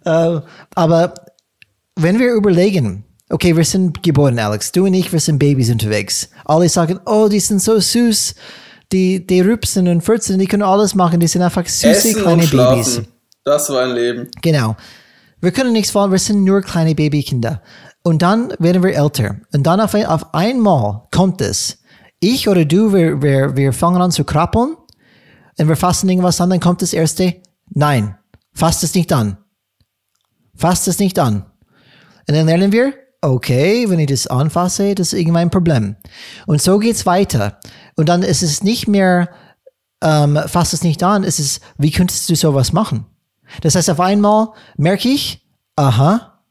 Uh, 0.05 0.41
aber 0.75 1.15
wenn 1.95 2.19
wir 2.19 2.33
überlegen, 2.33 3.05
Okay, 3.29 3.57
wir 3.57 3.65
sind 3.65 4.03
geboren, 4.03 4.39
Alex. 4.39 4.71
Du 4.71 4.85
und 4.85 4.95
ich, 4.95 5.13
wir 5.13 5.19
sind 5.19 5.39
Babys 5.39 5.71
unterwegs. 5.71 6.29
Alle 6.45 6.69
sagen, 6.69 7.01
oh, 7.07 7.29
die 7.29 7.41
sind 7.41 7.61
so 7.61 7.79
süß. 7.79 8.35
Die, 8.93 9.27
die 9.27 9.41
rübsen 9.41 9.89
und 9.89 10.03
fürzen, 10.03 10.39
die 10.39 10.47
können 10.47 10.63
alles 10.63 10.95
machen. 10.95 11.19
Die 11.19 11.27
sind 11.27 11.43
einfach 11.43 11.67
süße 11.67 11.89
Essen 11.89 12.23
kleine 12.23 12.43
und 12.45 12.51
Babys. 12.53 13.03
Das 13.45 13.69
war 13.71 13.83
ein 13.83 13.95
Leben. 13.95 14.31
Genau. 14.43 14.77
Wir 15.41 15.51
können 15.51 15.73
nichts 15.73 15.95
wollen, 15.95 16.13
wir 16.13 16.19
sind 16.19 16.45
nur 16.45 16.63
kleine 16.63 16.95
Babykinder. 16.95 17.63
Und 18.05 18.23
dann 18.23 18.55
werden 18.61 18.83
wir 18.85 18.95
älter. 18.95 19.41
Und 19.53 19.65
dann 19.65 19.81
auf, 19.81 19.95
ein, 19.95 20.07
auf 20.07 20.33
einmal 20.33 21.03
kommt 21.11 21.41
es. 21.41 21.79
Ich 22.21 22.49
oder 22.49 22.65
du, 22.65 22.93
wir, 22.93 23.21
wir, 23.21 23.57
wir 23.57 23.73
fangen 23.73 24.01
an 24.01 24.13
zu 24.13 24.25
krabbeln 24.25 24.77
und 25.59 25.69
wir 25.69 25.77
fassen 25.77 26.09
irgendwas 26.09 26.41
an, 26.41 26.51
dann 26.51 26.61
kommt 26.61 26.83
das 26.83 26.93
erste, 26.93 27.43
nein, 27.71 28.17
fasst 28.53 28.85
es 28.85 28.95
nicht 28.95 29.13
an. 29.13 29.39
Fasst 30.55 30.89
es 30.89 30.99
nicht 30.99 31.19
an. 31.19 31.45
Und 32.29 32.35
dann 32.35 32.47
lernen 32.47 32.73
wir, 32.73 32.95
okay, 33.21 33.89
wenn 33.89 33.99
ich 33.99 34.09
das 34.09 34.27
anfasse, 34.27 34.95
das 34.95 35.13
ist 35.13 35.19
irgendein 35.19 35.51
Problem. 35.51 35.97
Und 36.47 36.63
so 36.63 36.79
geht's 36.79 37.07
weiter. 37.07 37.59
Und 37.97 38.09
dann 38.09 38.23
ist 38.23 38.43
es 38.43 38.63
nicht 38.63 38.89
mehr, 38.89 39.29
ähm, 40.03 40.39
fass 40.47 40.73
es 40.73 40.83
nicht 40.83 41.03
an, 41.03 41.25
es 41.25 41.39
ist, 41.39 41.61
wie 41.79 41.91
könntest 41.91 42.29
du 42.29 42.37
sowas 42.37 42.73
machen? 42.73 43.07
Das 43.63 43.75
heißt, 43.75 43.91
auf 43.91 44.01
einmal 44.01 44.49
merke 44.77 45.09
ich, 45.09 45.47
aha, 45.77 46.43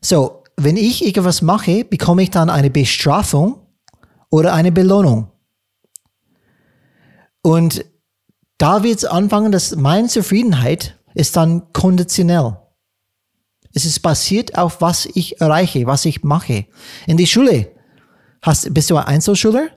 so, 0.00 0.44
wenn 0.56 0.76
ich 0.76 1.04
irgendwas 1.04 1.42
mache, 1.42 1.84
bekomme 1.84 2.22
ich 2.22 2.30
dann 2.30 2.50
eine 2.50 2.70
Bestrafung 2.70 3.66
oder 4.30 4.54
eine 4.54 4.72
Belohnung. 4.72 5.30
Und 7.42 7.84
da 8.58 8.82
wird 8.82 8.98
es 8.98 9.04
anfangen, 9.04 9.52
dass 9.52 9.76
meine 9.76 10.08
Zufriedenheit 10.08 10.98
ist 11.14 11.36
dann 11.36 11.72
konditionell. 11.72 12.56
Es 13.78 13.84
ist 13.84 14.00
basiert 14.00 14.58
auf 14.58 14.80
was 14.80 15.06
ich 15.06 15.40
erreiche, 15.40 15.86
was 15.86 16.04
ich 16.04 16.24
mache. 16.24 16.66
In 17.06 17.16
die 17.16 17.28
Schule 17.28 17.70
hast, 18.42 18.74
bist 18.74 18.90
du 18.90 18.96
ein 18.96 19.04
Einzelschüler? 19.04 19.68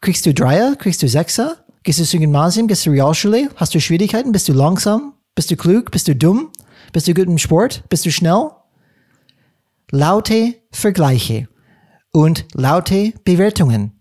Kriegst 0.00 0.24
du 0.24 0.32
Dreier? 0.32 0.76
Kriegst 0.76 1.02
du 1.02 1.08
Sechser? 1.08 1.64
Gehst 1.82 1.98
du 1.98 2.04
zum 2.04 2.20
Gymnasium? 2.20 2.68
Gehst 2.68 2.86
du 2.86 2.90
Realschule? 2.90 3.48
Hast 3.56 3.74
du 3.74 3.80
Schwierigkeiten? 3.80 4.30
Bist 4.30 4.48
du 4.48 4.52
langsam? 4.52 5.14
Bist 5.34 5.50
du 5.50 5.56
klug? 5.56 5.90
Bist 5.90 6.06
du 6.06 6.14
dumm? 6.14 6.52
Bist 6.92 7.08
du 7.08 7.14
gut 7.14 7.26
im 7.26 7.38
Sport? 7.38 7.82
Bist 7.88 8.06
du 8.06 8.12
schnell? 8.12 8.50
Laute 9.90 10.54
Vergleiche 10.70 11.48
und 12.12 12.44
laute 12.54 13.14
Bewertungen. 13.24 14.00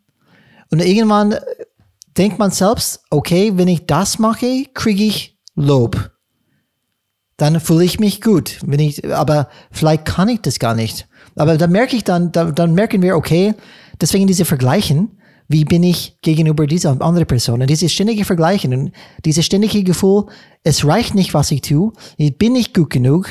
Und 0.70 0.80
irgendwann 0.80 1.40
denkt 2.16 2.38
man 2.38 2.52
selbst, 2.52 3.02
okay, 3.10 3.52
wenn 3.56 3.68
ich 3.68 3.88
das 3.88 4.20
mache, 4.20 4.66
kriege 4.76 5.06
ich 5.06 5.40
Lob 5.56 6.15
dann 7.38 7.60
fühle 7.60 7.84
ich 7.84 8.00
mich 8.00 8.22
gut. 8.22 8.60
Wenn 8.66 8.80
ich, 8.80 9.14
aber 9.14 9.50
vielleicht 9.72 10.06
kann 10.06 10.30
ich 10.30 10.42
das 10.42 10.60
gar 10.60 10.76
nicht. 10.76 11.08
Aber 11.36 11.58
da 11.58 11.68
merke 11.68 11.96
ich 11.96 12.04
dann, 12.04 12.32
da, 12.32 12.52
dann 12.52 12.74
merken 12.74 13.02
wir, 13.02 13.16
okay, 13.16 13.54
deswegen 14.00 14.28
diese 14.28 14.46
Vergleichen, 14.46 15.20
wie 15.48 15.66
bin 15.66 15.84
ich 15.84 16.18
gegenüber 16.22 16.66
dieser 16.66 17.00
anderen 17.02 17.28
Person? 17.28 17.62
Und 17.62 17.70
dieses 17.70 17.92
ständige 17.92 18.26
Vergleichen 18.26 18.74
und 18.74 18.92
dieses 19.26 19.46
ständige 19.46 19.84
Gefühl, 19.84 20.26
es 20.64 20.86
reicht 20.86 21.14
nicht, 21.14 21.34
was 21.34 21.52
ich 21.52 21.62
tue, 21.62 21.92
ich 22.18 22.38
bin 22.38 22.54
nicht 22.54 22.74
gut 22.74 22.90
genug, 22.90 23.30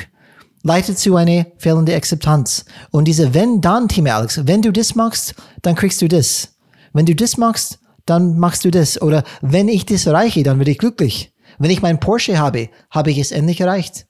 leitet 0.63 0.97
zu 0.97 1.15
einer 1.15 1.45
fehlenden 1.57 1.95
Akzeptanz. 1.95 2.65
Und 2.91 3.07
diese 3.07 3.33
Wenn-Dann-Thema, 3.33 4.15
Alex, 4.15 4.47
wenn 4.47 4.61
du 4.61 4.71
das 4.71 4.95
machst, 4.95 5.35
dann 5.61 5.75
kriegst 5.75 6.01
du 6.01 6.07
das. 6.07 6.55
Wenn 6.93 7.05
du 7.05 7.15
das 7.15 7.37
machst, 7.37 7.79
dann 8.05 8.37
machst 8.39 8.65
du 8.65 8.71
das. 8.71 9.01
Oder 9.01 9.23
wenn 9.41 9.67
ich 9.67 9.85
das 9.85 10.05
erreiche, 10.05 10.43
dann 10.43 10.57
werde 10.57 10.71
ich 10.71 10.77
glücklich. 10.77 11.34
Wenn 11.59 11.71
ich 11.71 11.81
mein 11.81 11.99
Porsche 11.99 12.37
habe, 12.37 12.69
habe 12.89 13.11
ich 13.11 13.19
es 13.19 13.31
endlich 13.31 13.61
erreicht. 13.61 14.07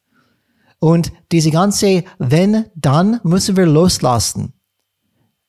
Und 0.79 1.11
diese 1.31 1.51
ganze 1.51 2.03
wenn, 2.19 2.65
dann 2.75 3.19
müssen 3.23 3.57
wir 3.57 3.65
loslassen 3.65 4.53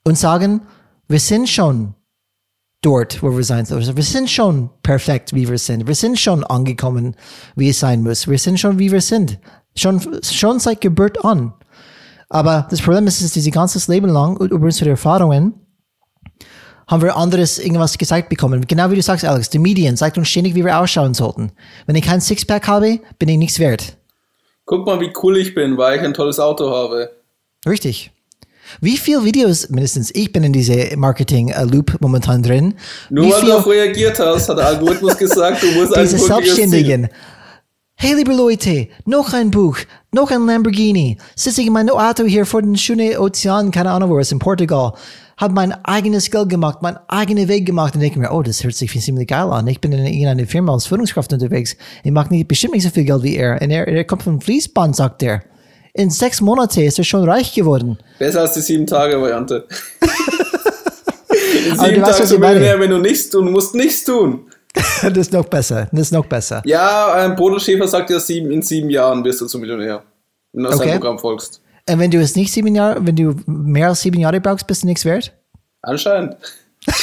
und 0.05 0.17
sagen, 0.17 0.63
wir 1.09 1.21
sind 1.21 1.49
schon 1.49 1.95
dort, 2.83 3.23
wo 3.23 3.37
wir 3.37 3.45
sein 3.45 3.67
sollen. 3.67 3.97
Wir 3.97 4.03
sind 4.03 4.31
schon 4.31 4.71
perfekt, 4.83 5.35
wie 5.35 5.49
wir 5.49 5.59
sind. 5.59 5.87
Wir 5.87 5.95
sind 5.95 6.19
schon 6.19 6.45
angekommen, 6.45 7.17
wie 7.57 7.71
es 7.71 7.81
sein 7.81 8.03
muss. 8.03 8.29
Wir 8.29 8.39
sind 8.39 8.61
schon, 8.61 8.79
wie 8.79 8.93
wir 8.93 9.01
sind. 9.01 9.39
Schon, 9.75 10.01
schon 10.23 10.61
seit 10.61 10.81
Geburt 10.81 11.25
an. 11.25 11.53
Aber 12.29 12.67
das 12.71 12.81
Problem 12.81 13.07
ist, 13.07 13.23
dass 13.23 13.33
diese 13.33 13.51
ganze 13.51 13.91
Leben 13.91 14.09
lang, 14.09 14.37
über 14.39 14.65
unsere 14.65 14.91
Erfahrungen, 14.91 15.55
haben 16.87 17.03
wir 17.03 17.17
anderes 17.17 17.59
irgendwas 17.59 17.99
gesagt 17.99 18.29
bekommen. 18.29 18.67
Genau 18.67 18.91
wie 18.91 18.97
du 18.97 19.03
sagst, 19.03 19.25
Alex, 19.25 19.51
die 19.51 19.59
Medien 19.59 19.97
sagt 19.97 20.19
uns 20.19 20.29
ständig, 20.29 20.55
wie 20.55 20.65
wir 20.65 20.79
ausschauen 20.79 21.15
sollten. 21.15 21.51
Wenn 21.87 21.97
ich 21.97 22.05
kein 22.05 22.21
Sixpack 22.21 22.69
habe, 22.69 23.01
bin 23.19 23.29
ich 23.29 23.39
nichts 23.39 23.59
wert. 23.59 23.97
Guck 24.65 24.87
mal, 24.87 25.01
wie 25.01 25.13
cool 25.23 25.37
ich 25.37 25.55
bin, 25.55 25.77
weil 25.77 25.99
ich 25.99 26.05
ein 26.05 26.15
tolles 26.15 26.39
Auto 26.39 26.71
habe. 26.71 27.11
Richtig. 27.69 28.11
Wie 28.81 28.97
viele 28.97 29.25
Videos, 29.25 29.69
mindestens 29.69 30.13
ich 30.15 30.33
bin 30.33 30.43
in 30.43 30.53
diese 30.53 30.97
Marketing-Loop 30.97 32.01
momentan 32.01 32.43
drin. 32.43 32.75
Nur 33.11 33.33
weil 33.33 33.43
du 33.43 33.53
auf 33.53 33.67
reagiert 33.67 34.19
hast, 34.19 34.49
hat 34.49 34.59
der 34.59 34.67
Algorithmus 34.67 35.17
gesagt, 35.19 35.63
du 35.63 35.71
musst 35.73 35.97
Diese 35.97 36.19
Selbstständigen. 36.19 37.09
Hey, 37.95 38.15
liebe 38.15 38.35
Leute, 38.35 38.89
noch 39.07 39.33
ein 39.33 39.51
Buch, 39.51 39.79
noch 40.13 40.31
ein 40.31 40.47
Lamborghini. 40.47 41.17
Sitze 41.35 41.63
ich 41.63 41.69
in 41.69 41.73
meinem 41.73 41.91
Auto 41.91 42.25
hier 42.25 42.45
vor 42.45 42.61
dem 42.61 42.77
schönen 42.77 43.17
Ozean, 43.17 43.71
keine 43.71 43.91
Ahnung 43.91 44.11
wo 44.11 44.19
es, 44.19 44.33
in 44.33 44.39
Portugal 44.39 44.93
habe 45.37 45.53
mein 45.53 45.73
eigenes 45.85 46.31
Geld 46.31 46.49
gemacht, 46.49 46.79
mein 46.81 46.99
eigenen 47.09 47.49
Weg 47.49 47.67
gemacht 47.67 47.95
und 47.95 48.01
denke 48.01 48.19
mir, 48.19 48.33
oh, 48.33 48.43
das 48.43 48.65
hört 48.65 48.75
sich 48.75 48.99
ziemlich 49.01 49.29
geil 49.29 49.51
an. 49.51 49.67
Ich 49.67 49.81
bin 49.81 49.93
in 49.93 50.07
irgendeiner 50.07 50.47
Firma 50.47 50.73
als 50.73 50.87
Führungskraft 50.87 51.33
unterwegs. 51.33 51.77
Ich 52.03 52.11
mache 52.11 52.33
nicht, 52.33 52.49
bestimmt 52.49 52.75
nicht 52.75 52.85
so 52.85 52.91
viel 52.91 53.05
Geld 53.05 53.23
wie 53.23 53.37
er. 53.37 53.61
Und 53.61 53.71
er, 53.71 53.87
er 53.87 54.05
kommt 54.05 54.23
vom 54.23 54.41
Fließband, 54.41 54.97
sagt 54.97 55.23
er. 55.23 55.43
In 55.93 56.11
sechs 56.11 56.41
Monaten 56.41 56.81
ist 56.81 56.99
er 56.99 57.05
schon 57.05 57.29
reich 57.29 57.55
geworden. 57.55 57.99
Besser 58.19 58.43
als 58.43 58.55
die 58.55 58.61
Sieben-Tage-Variante. 58.61 59.67
in 61.31 61.79
sieben 61.79 62.03
Tagen 62.03 62.29
du 62.29 62.39
Millionär, 62.39 62.81
wenn 62.81 62.91
du 62.91 62.99
nichts 62.99 63.31
tun 63.31 63.51
musst, 63.51 63.75
nichts 63.75 64.05
tun. 64.05 64.51
das 64.75 65.17
ist 65.17 65.33
noch 65.33 65.47
besser. 65.47 65.89
Das 65.93 66.01
ist 66.03 66.13
noch 66.13 66.27
besser. 66.27 66.63
Ja, 66.65 67.15
ein 67.15 67.35
Bodo 67.37 67.59
Schäfer 67.59 67.89
sagt 67.89 68.11
ja, 68.11 68.21
sieben, 68.21 68.51
in 68.51 68.63
sieben 68.63 68.91
Jahren 68.91 69.25
wirst 69.25 69.41
du 69.41 69.47
zum 69.47 69.61
Millionär. 69.61 70.03
Wenn 70.53 70.65
du 70.65 70.69
okay. 70.71 70.79
seinem 70.79 71.01
Programm 71.01 71.19
folgst. 71.19 71.61
Und 71.89 71.99
wenn 72.01 72.11
du 72.11 72.19
es 72.21 72.35
nicht 72.35 72.53
sieben 72.53 72.75
Jahre, 72.75 73.07
wenn 73.07 73.17
du 73.17 73.37
mehr 73.47 73.89
als 73.89 74.01
sieben 74.01 74.19
Jahre 74.19 74.41
brauchst, 74.41 74.67
bist 74.67 74.83
du 74.83 74.89
nichts 74.89 75.05
wert? 75.05 75.33
Anscheinend. 75.83 76.37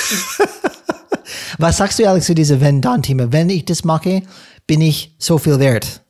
Was 1.58 1.78
sagst 1.78 2.00
du, 2.00 2.08
Alex, 2.08 2.26
zu 2.26 2.36
dieser 2.36 2.60
Wenn-Dann-Thema? 2.60 3.32
Wenn 3.32 3.50
ich 3.50 3.66
das 3.66 3.84
mache, 3.84 4.24
bin 4.68 4.82
ich 4.82 5.16
so 5.18 5.38
viel 5.38 5.60
wert. 5.60 6.02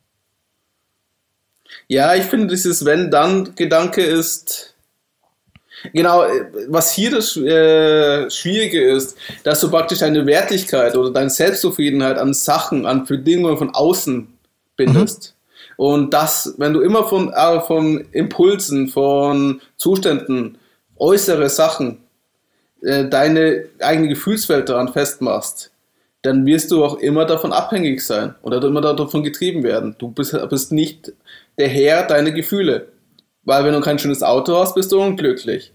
Ja, 1.87 2.15
ich 2.15 2.23
finde, 2.23 2.47
dieses 2.47 2.85
Wenn-Dann-Gedanke 2.85 4.01
ist. 4.01 4.71
Genau, 5.91 6.23
was 6.69 6.93
hier 6.93 7.11
das 7.11 7.35
äh, 7.35 8.29
Schwierige 8.29 8.81
ist, 8.81 9.17
dass 9.43 9.59
du 9.59 9.69
praktisch 9.69 9.99
deine 9.99 10.25
Wertigkeit 10.25 10.95
oder 10.95 11.11
deine 11.11 11.29
Selbstzufriedenheit 11.29 12.17
an 12.17 12.33
Sachen, 12.33 12.85
an 12.85 13.05
Bedingungen 13.05 13.57
von 13.57 13.75
außen 13.75 14.27
bindest. 14.77 15.35
Mhm. 15.35 15.42
Und 15.77 16.13
das, 16.13 16.55
wenn 16.57 16.73
du 16.73 16.81
immer 16.81 17.05
von, 17.05 17.31
äh, 17.31 17.61
von 17.61 18.05
Impulsen, 18.11 18.87
von 18.87 19.61
Zuständen, 19.77 20.57
äußere 20.97 21.49
Sachen, 21.49 21.99
äh, 22.81 23.05
deine 23.09 23.65
eigene 23.79 24.09
Gefühlswelt 24.09 24.69
daran 24.69 24.91
festmachst, 24.91 25.71
dann 26.21 26.45
wirst 26.45 26.71
du 26.71 26.83
auch 26.85 26.99
immer 26.99 27.25
davon 27.25 27.51
abhängig 27.51 28.01
sein 28.01 28.35
oder 28.43 28.63
immer 28.63 28.81
davon 28.81 29.23
getrieben 29.23 29.63
werden. 29.63 29.95
Du 29.97 30.09
bist, 30.09 30.35
bist 30.49 30.71
nicht 30.71 31.11
der 31.57 31.67
Herr 31.67 32.03
deiner 32.03 32.31
Gefühle. 32.31 32.87
Weil 33.45 33.65
wenn 33.65 33.73
du 33.73 33.81
kein 33.81 33.99
schönes 33.99 34.23
Auto 34.23 34.55
hast, 34.55 34.73
bist 34.73 34.91
du 34.91 35.01
unglücklich. 35.01 35.73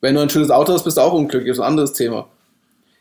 Wenn 0.00 0.14
du 0.14 0.20
ein 0.20 0.28
schönes 0.28 0.50
Auto 0.50 0.72
hast, 0.72 0.84
bist 0.84 0.98
du 0.98 1.00
auch 1.00 1.14
unglücklich. 1.14 1.48
Das 1.48 1.58
ist 1.58 1.62
ein 1.62 1.68
anderes 1.68 1.94
Thema. 1.94 2.28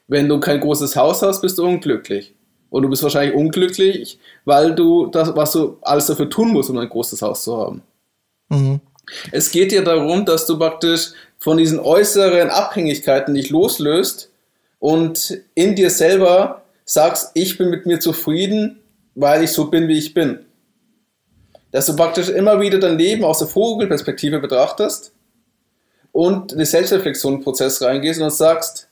Wenn 0.08 0.30
du 0.30 0.40
kein 0.40 0.62
großes 0.62 0.96
Haus 0.96 1.22
hast, 1.22 1.42
bist 1.42 1.58
du 1.58 1.66
unglücklich. 1.66 2.34
Und 2.70 2.84
du 2.84 2.90
bist 2.90 3.04
wahrscheinlich 3.04 3.36
unglücklich, 3.36 4.20
weil 4.44 4.76
du 4.76 5.08
das, 5.08 5.36
was 5.36 5.52
du 5.54 5.78
alles 5.82 6.08
dafür 6.08 6.30
tun 6.30 6.52
musst, 6.52 6.70
um 6.70 6.78
ein 6.78 6.90
großes 6.90 7.22
Haus 7.22 7.44
zu 7.44 7.58
haben. 7.58 7.82
Mhm. 8.50 8.82
Es 9.32 9.52
geht 9.52 9.72
dir 9.72 9.84
darum, 9.84 10.26
dass 10.26 10.46
du 10.46 10.58
praktisch 10.58 11.12
von 11.38 11.58
diesen 11.58 11.80
äußeren 11.80 12.50
Abhängigkeiten 12.50 13.36
dich 13.36 13.50
loslöst 13.50 14.32
und 14.80 15.42
in 15.54 15.76
dir 15.76 15.90
selber 15.90 16.64
sagst, 16.86 17.32
ich 17.34 17.58
bin 17.58 17.70
mit 17.70 17.86
mir 17.86 18.00
zufrieden, 18.00 18.80
weil 19.16 19.44
ich 19.44 19.52
so 19.52 19.70
bin, 19.70 19.88
wie 19.88 19.98
ich 19.98 20.14
bin. 20.14 20.46
Dass 21.72 21.88
du 21.88 21.96
praktisch 21.96 22.30
immer 22.30 22.62
wieder 22.62 22.80
dein 22.80 22.98
Leben 22.98 23.24
aus 23.24 23.40
der 23.40 23.48
Vogelperspektive 23.48 24.40
betrachtest 24.40 25.14
und 26.12 26.54
in 26.54 26.60
den 26.60 26.66
Selbstreflexion-Prozess 26.66 27.82
reingehst 27.82 28.22
und 28.22 28.32
sagst, 28.32 28.88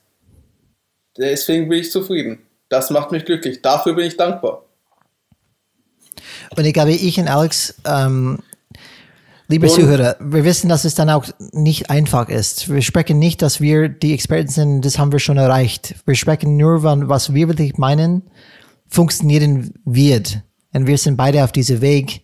deswegen 1.18 1.70
bin 1.70 1.80
ich 1.80 1.92
zufrieden. 1.92 2.46
Das 2.74 2.90
macht 2.90 3.12
mich 3.12 3.24
glücklich. 3.24 3.62
Dafür 3.62 3.94
bin 3.94 4.08
ich 4.08 4.18
dankbar. 4.18 4.64
Und 6.58 6.66
ich 6.66 6.74
glaube, 6.74 6.92
ich 6.92 7.20
und 7.20 7.28
Alex, 7.28 7.76
ähm, 7.86 8.40
liebe 9.48 9.68
und, 9.68 9.74
Zuhörer, 9.74 10.16
wir 10.20 10.44
wissen, 10.44 10.70
dass 10.70 10.84
es 10.84 10.96
dann 10.96 11.12
auch 11.12 11.24
nicht 11.52 11.92
einfach 11.92 12.30
ist. 12.30 12.74
Wir 12.74 12.82
sprechen 12.82 13.20
nicht, 13.20 13.44
dass 13.44 13.62
wir 13.62 13.90
die 13.90 14.12
Experten 14.12 14.50
sind, 14.50 14.82
das 14.82 14.98
haben 14.98 15.12
wir 15.12 15.20
schon 15.20 15.38
erreicht. 15.38 15.94
Wir 16.08 16.16
sprechen 16.16 16.58
nur, 16.58 16.82
von 16.82 17.10
was 17.10 17.36
wir 17.36 17.48
wirklich 17.48 17.78
meinen, 17.78 18.24
funktionieren 18.88 19.76
wird. 19.86 20.42
Und 20.74 20.88
wir 20.88 20.98
sind 20.98 21.16
beide 21.16 21.44
auf 21.44 21.52
diesem 21.52 21.80
Weg. 21.82 22.24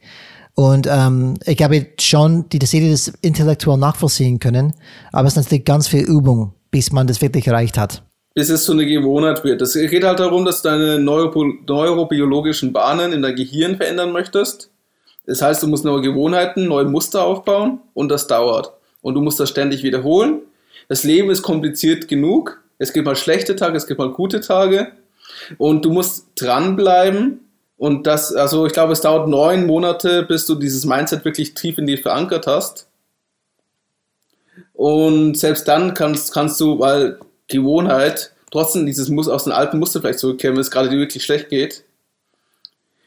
Und 0.56 0.88
ähm, 0.88 1.36
ich 1.45 1.58
glaube 1.58 1.89
schon, 2.00 2.50
die 2.50 2.58
das 2.58 2.72
das 2.72 3.14
intellektuell 3.22 3.78
nachvollziehen 3.78 4.39
können, 4.39 4.74
aber 5.12 5.28
es 5.28 5.34
ist 5.38 5.43
natürlich 5.43 5.66
ganz 5.66 5.88
viel 5.88 6.02
Übung, 6.02 6.56
bis 6.72 6.91
man 6.91 7.06
das 7.06 7.22
wirklich 7.22 7.45
erreicht 7.45 7.78
hat 7.78 8.02
bis 8.34 8.50
es 8.50 8.66
so 8.66 8.74
eine 8.74 8.86
Gewohnheit 8.86 9.44
wird. 9.44 9.62
Es 9.62 9.74
geht 9.74 10.04
halt 10.04 10.20
darum, 10.20 10.46
dass 10.46 10.62
du 10.62 10.70
deine 10.70 11.00
Neuro 11.00 11.46
neurobiologischen 11.66 12.74
Bahnen 12.74 13.12
in 13.12 13.22
dein 13.22 13.36
Gehirn 13.36 13.78
verändern 13.78 14.12
möchtest. 14.12 14.70
Das 15.26 15.42
heißt, 15.42 15.62
du 15.64 15.68
musst 15.68 15.86
neue 15.86 16.02
Gewohnheiten, 16.02 16.68
neue 16.68 16.86
Muster 16.86 17.24
aufbauen 17.24 17.80
und 17.94 18.10
das 18.10 18.28
dauert. 18.28 18.74
Und 19.02 19.16
du 19.16 19.22
musst 19.22 19.40
das 19.40 19.50
ständig 19.50 19.84
wiederholen. 19.84 20.42
Das 20.88 21.04
Leben 21.04 21.30
ist 21.30 21.44
kompliziert 21.44 22.08
genug. 22.08 22.62
Es 22.78 22.94
gibt 22.94 23.06
mal 23.06 23.16
schlechte 23.16 23.56
Tage, 23.56 23.78
es 23.78 23.88
gibt 23.88 24.00
mal 24.00 24.12
gute 24.12 24.42
Tage. 24.42 24.92
Und 25.58 25.86
du 25.86 25.92
musst 25.92 26.28
dranbleiben. 26.36 27.42
Und 27.78 28.08
das, 28.08 28.34
also 28.34 28.66
ich 28.66 28.74
glaube, 28.74 28.94
es 28.94 29.02
dauert 29.02 29.30
neun 29.30 29.66
Monate, 29.66 30.24
bis 30.24 30.46
du 30.46 30.56
dieses 30.56 30.86
Mindset 30.86 31.24
wirklich 31.26 31.54
tief 31.54 31.78
in 31.78 31.88
dir 31.88 31.98
verankert 31.98 32.48
hast. 32.48 32.88
Und 34.74 35.38
selbst 35.38 35.68
dann 35.68 35.94
kannst, 35.94 36.34
kannst 36.34 36.60
du, 36.60 36.80
weil 36.80 37.20
Gewohnheit, 37.50 38.32
trotzdem 38.52 38.86
dieses 38.86 39.10
Muss 39.10 39.28
aus 39.28 39.43
den 39.43 39.54
alten 39.54 39.80
Muster 39.80 40.00
vielleicht 40.00 40.20
zurückkehren, 40.20 40.56
wenn 40.56 40.62
es 40.62 40.72
gerade 40.72 40.89
dir 40.89 40.97
wirklich 40.97 41.24
schlecht 41.24 41.50
geht. 41.50 41.84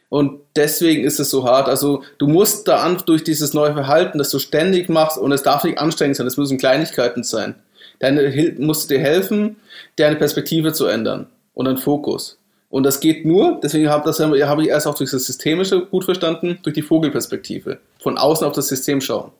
Und 0.08 0.40
deswegen 0.56 1.04
ist 1.04 1.20
es 1.20 1.30
so 1.30 1.44
hart. 1.44 1.68
Also 1.68 2.02
du 2.18 2.26
musst 2.26 2.68
da 2.68 2.82
an 2.82 3.02
durch 3.06 3.24
dieses 3.24 3.54
neue 3.54 3.72
Verhalten, 3.72 4.18
das 4.18 4.28
du 4.28 4.38
ständig 4.38 4.90
machst, 4.90 5.16
und 5.16 5.32
es 5.32 5.42
darf 5.42 5.64
nicht 5.64 5.78
anstrengend 5.78 6.16
sein, 6.16 6.26
es 6.26 6.36
müssen 6.36 6.58
Kleinigkeiten 6.58 7.22
sein. 7.22 7.54
Deine 7.98 8.54
musst 8.58 8.90
dir 8.90 8.98
helfen, 8.98 9.56
deine 9.96 10.16
Perspektive 10.16 10.74
zu 10.74 10.86
ändern 10.86 11.28
und 11.54 11.66
einen 11.66 11.78
Fokus. 11.78 12.36
Und 12.68 12.84
das 12.84 13.00
geht 13.00 13.24
nur, 13.24 13.60
deswegen 13.62 13.88
habe 13.88 14.10
hab 14.10 14.58
ich 14.58 14.68
erst 14.68 14.86
auch 14.86 14.94
durch 14.94 15.10
das 15.10 15.24
Systemische 15.24 15.86
gut 15.86 16.04
verstanden, 16.04 16.58
durch 16.62 16.74
die 16.74 16.82
Vogelperspektive. 16.82 17.78
Von 17.98 18.18
außen 18.18 18.46
auf 18.46 18.54
das 18.54 18.68
System 18.68 19.00
schauen. 19.00 19.30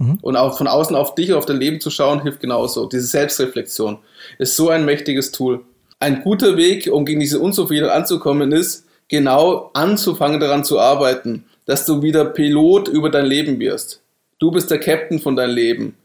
Mhm. 0.00 0.18
Und 0.22 0.36
auch 0.36 0.56
von 0.56 0.66
außen 0.66 0.96
auf 0.96 1.14
dich, 1.14 1.34
auf 1.34 1.44
dein 1.44 1.58
Leben 1.58 1.78
zu 1.78 1.90
schauen, 1.90 2.22
hilft 2.22 2.40
genauso. 2.40 2.86
Diese 2.86 3.06
Selbstreflexion 3.06 3.98
ist 4.38 4.56
so 4.56 4.70
ein 4.70 4.86
mächtiges 4.86 5.30
Tool. 5.30 5.60
Ein 5.98 6.22
guter 6.22 6.56
Weg, 6.56 6.88
um 6.90 7.04
gegen 7.04 7.20
diese 7.20 7.38
Unzufriedenheit 7.38 7.94
anzukommen, 7.94 8.50
ist, 8.52 8.86
genau 9.08 9.70
anzufangen 9.74 10.40
daran 10.40 10.64
zu 10.64 10.78
arbeiten, 10.78 11.44
dass 11.66 11.84
du 11.84 12.00
wieder 12.00 12.24
Pilot 12.24 12.88
über 12.88 13.10
dein 13.10 13.26
Leben 13.26 13.60
wirst. 13.60 14.00
Du 14.38 14.50
bist 14.50 14.70
der 14.70 14.80
Captain 14.80 15.18
von 15.20 15.36
deinem 15.36 15.54
Leben. 15.54 15.96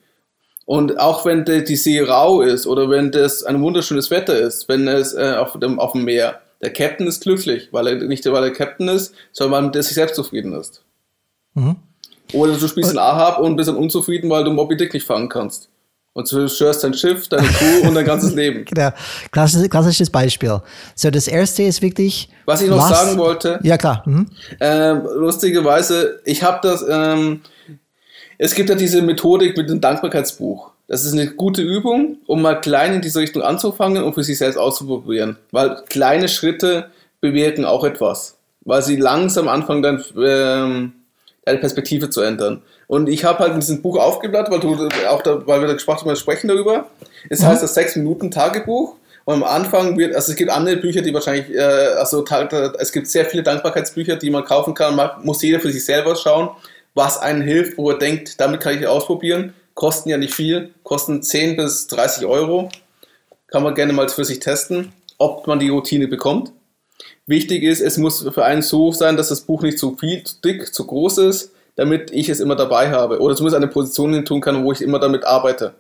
Und 0.66 1.00
auch 1.00 1.26
wenn 1.26 1.46
die 1.46 1.76
See 1.78 2.02
rau 2.02 2.42
ist 2.42 2.68
oder 2.68 2.90
wenn 2.90 3.12
das 3.12 3.44
ein 3.44 3.62
wunderschönes 3.62 4.12
Wetter 4.12 4.38
ist, 4.38 4.68
wenn 4.68 4.88
es 4.90 5.14
äh, 5.14 5.36
auf, 5.38 5.58
dem, 5.58 5.80
auf 5.80 5.94
dem 5.94 6.04
Meer, 6.04 6.42
der 6.62 6.74
Captain 6.74 7.08
ist 7.08 7.22
glücklich, 7.22 7.70
weil 7.72 7.88
er 7.88 7.96
nicht 7.96 8.26
weil 8.26 8.44
er 8.44 8.52
Captain 8.52 8.90
ist, 8.90 9.14
sondern 9.32 9.68
weil 9.68 9.76
er 9.76 9.84
sich 9.84 9.94
selbst 9.94 10.16
zufrieden 10.16 10.54
ist. 10.54 10.84
Mhm. 11.54 11.78
Oder 12.34 12.54
du 12.54 12.68
spielst 12.68 12.92
ein 12.92 12.98
Ahab 12.98 13.40
und 13.40 13.56
bist 13.56 13.70
dann 13.70 13.78
unzufrieden, 13.78 14.30
weil 14.30 14.44
du 14.44 14.52
Moby 14.52 14.76
Dick 14.78 14.94
nicht 14.94 15.06
fangen 15.06 15.30
kannst. 15.30 15.70
Und 16.14 16.32
du 16.32 16.48
zerstörst 16.48 16.84
dein 16.84 16.94
Schiff, 16.94 17.28
deine 17.28 17.46
Crew 17.46 17.88
und 17.88 17.94
dein 17.94 18.06
ganzes 18.06 18.34
Leben. 18.36 18.64
Genau. 18.64 18.90
Klassisches, 19.32 19.70
klassisches 19.70 20.10
Beispiel. 20.10 20.62
So, 20.96 21.12
das 21.12 21.28
erste 21.28 21.64
ist 21.64 21.82
wirklich. 21.82 22.30
Was 22.46 22.62
ich 22.62 22.70
noch 22.70 22.78
was, 22.78 22.90
sagen 22.90 23.18
wollte. 23.18 23.60
Ja, 23.64 23.78
klar. 23.78 24.02
Mhm. 24.06 24.28
Ähm, 24.62 25.02
lustigerweise, 25.16 26.22
ich 26.24 26.42
habe 26.42 26.60
das. 26.64 26.86
Ähm, 26.88 27.42
es 28.38 28.56
gibt 28.56 28.70
ja 28.70 28.76
diese 28.76 29.02
Methodik 29.02 29.58
mit 29.58 29.70
dem 29.70 29.82
Dankbarkeitsbuch. 29.82 30.72
Das 30.88 31.04
ist 31.04 31.14
eine 31.14 31.28
gute 31.28 31.62
Übung, 31.62 32.18
um 32.28 32.42
mal 32.42 32.62
klein 32.62 32.94
in 32.94 33.02
diese 33.02 33.20
Richtung 33.20 33.42
anzufangen 33.42 34.04
und 34.04 34.14
für 34.14 34.24
sich 34.24 34.38
selbst 34.38 34.58
auszuprobieren. 34.58 35.38
Weil 35.52 35.84
kleine 35.90 36.30
Schritte 36.30 36.92
bewirken 37.22 37.66
auch 37.66 37.84
etwas. 37.84 38.38
Weil 38.62 38.84
sie 38.84 38.96
langsam 38.96 39.48
anfangen, 39.48 39.82
dann 39.82 40.04
ähm, 40.18 40.94
deine 41.46 41.60
Perspektive 41.60 42.10
zu 42.10 42.22
ändern. 42.22 42.62
Und 42.88 43.08
ich 43.08 43.24
habe 43.24 43.40
halt 43.40 43.54
in 43.54 43.60
diesem 43.60 43.82
Buch 43.82 43.98
aufgeblättert, 43.98 44.52
weil, 44.52 44.60
du, 44.60 44.90
auch 45.08 45.22
da, 45.22 45.46
weil 45.48 45.62
wir 45.62 45.68
da 45.68 45.74
gesprochen 45.74 46.02
haben, 46.02 46.10
wir 46.10 46.16
sprechen 46.16 46.48
darüber. 46.48 46.88
Es 47.30 47.42
mhm. 47.42 47.48
heißt 47.48 47.64
das 47.64 47.78
6-Minuten-Tagebuch. 47.78 48.96
Und 49.26 49.34
am 49.36 49.44
Anfang 49.44 49.98
wird, 49.98 50.16
also 50.16 50.32
es 50.32 50.38
gibt 50.38 50.52
andere 50.52 50.78
Bücher, 50.78 51.02
die 51.02 51.14
wahrscheinlich, 51.14 51.50
äh, 51.56 51.60
also 51.60 52.24
es 52.80 52.92
gibt 52.92 53.08
sehr 53.08 53.26
viele 53.26 53.42
Dankbarkeitsbücher, 53.42 54.18
die 54.18 54.30
man 54.30 54.44
kaufen 54.44 54.74
kann. 54.74 54.96
Man 54.96 55.10
muss 55.24 55.42
jeder 55.42 55.60
für 55.60 55.72
sich 55.72 55.84
selber 55.84 56.16
schauen, 56.16 56.50
was 56.94 57.18
einen 57.18 57.42
hilft, 57.42 57.78
wo 57.78 57.90
er 57.90 57.98
denkt, 57.98 58.40
damit 58.40 58.62
kann 58.62 58.78
ich 58.78 58.86
ausprobieren. 58.86 59.54
Kosten 59.74 60.10
ja 60.10 60.18
nicht 60.18 60.34
viel, 60.34 60.74
kosten 60.84 61.22
10 61.22 61.58
bis 61.58 61.88
30 61.88 62.26
Euro. 62.26 62.70
Kann 63.48 63.64
man 63.64 63.76
gerne 63.76 63.94
mal 63.94 64.10
für 64.10 64.26
sich 64.26 64.40
testen, 64.40 64.94
ob 65.18 65.48
man 65.48 65.60
die 65.60 65.70
Routine 65.70 66.08
bekommt. 66.08 66.52
Wichtig 67.28 67.64
ist, 67.64 67.82
es 67.82 67.98
muss 67.98 68.22
für 68.22 68.46
einen 68.46 68.62
so 68.62 68.92
sein, 68.92 69.18
dass 69.18 69.30
das 69.30 69.42
Buch 69.42 69.64
nicht 69.64 69.80
zu 69.80 69.96
viel, 69.98 70.24
zu 70.24 70.36
dick, 70.44 70.74
zu 70.74 70.86
groß 70.86 71.18
ist, 71.20 71.52
damit 71.76 72.12
ich 72.12 72.30
es 72.30 72.40
immer 72.40 72.56
dabei 72.56 72.92
habe. 72.92 73.20
Oder 73.20 73.36
zumindest 73.36 73.58
eine 73.58 73.68
Position 73.68 74.14
hin 74.14 74.26
tun 74.26 74.42
kann, 74.42 74.64
wo 74.64 74.72
ich 74.72 74.82
immer 74.82 75.00
damit 75.00 75.26
arbeite. 75.26 75.74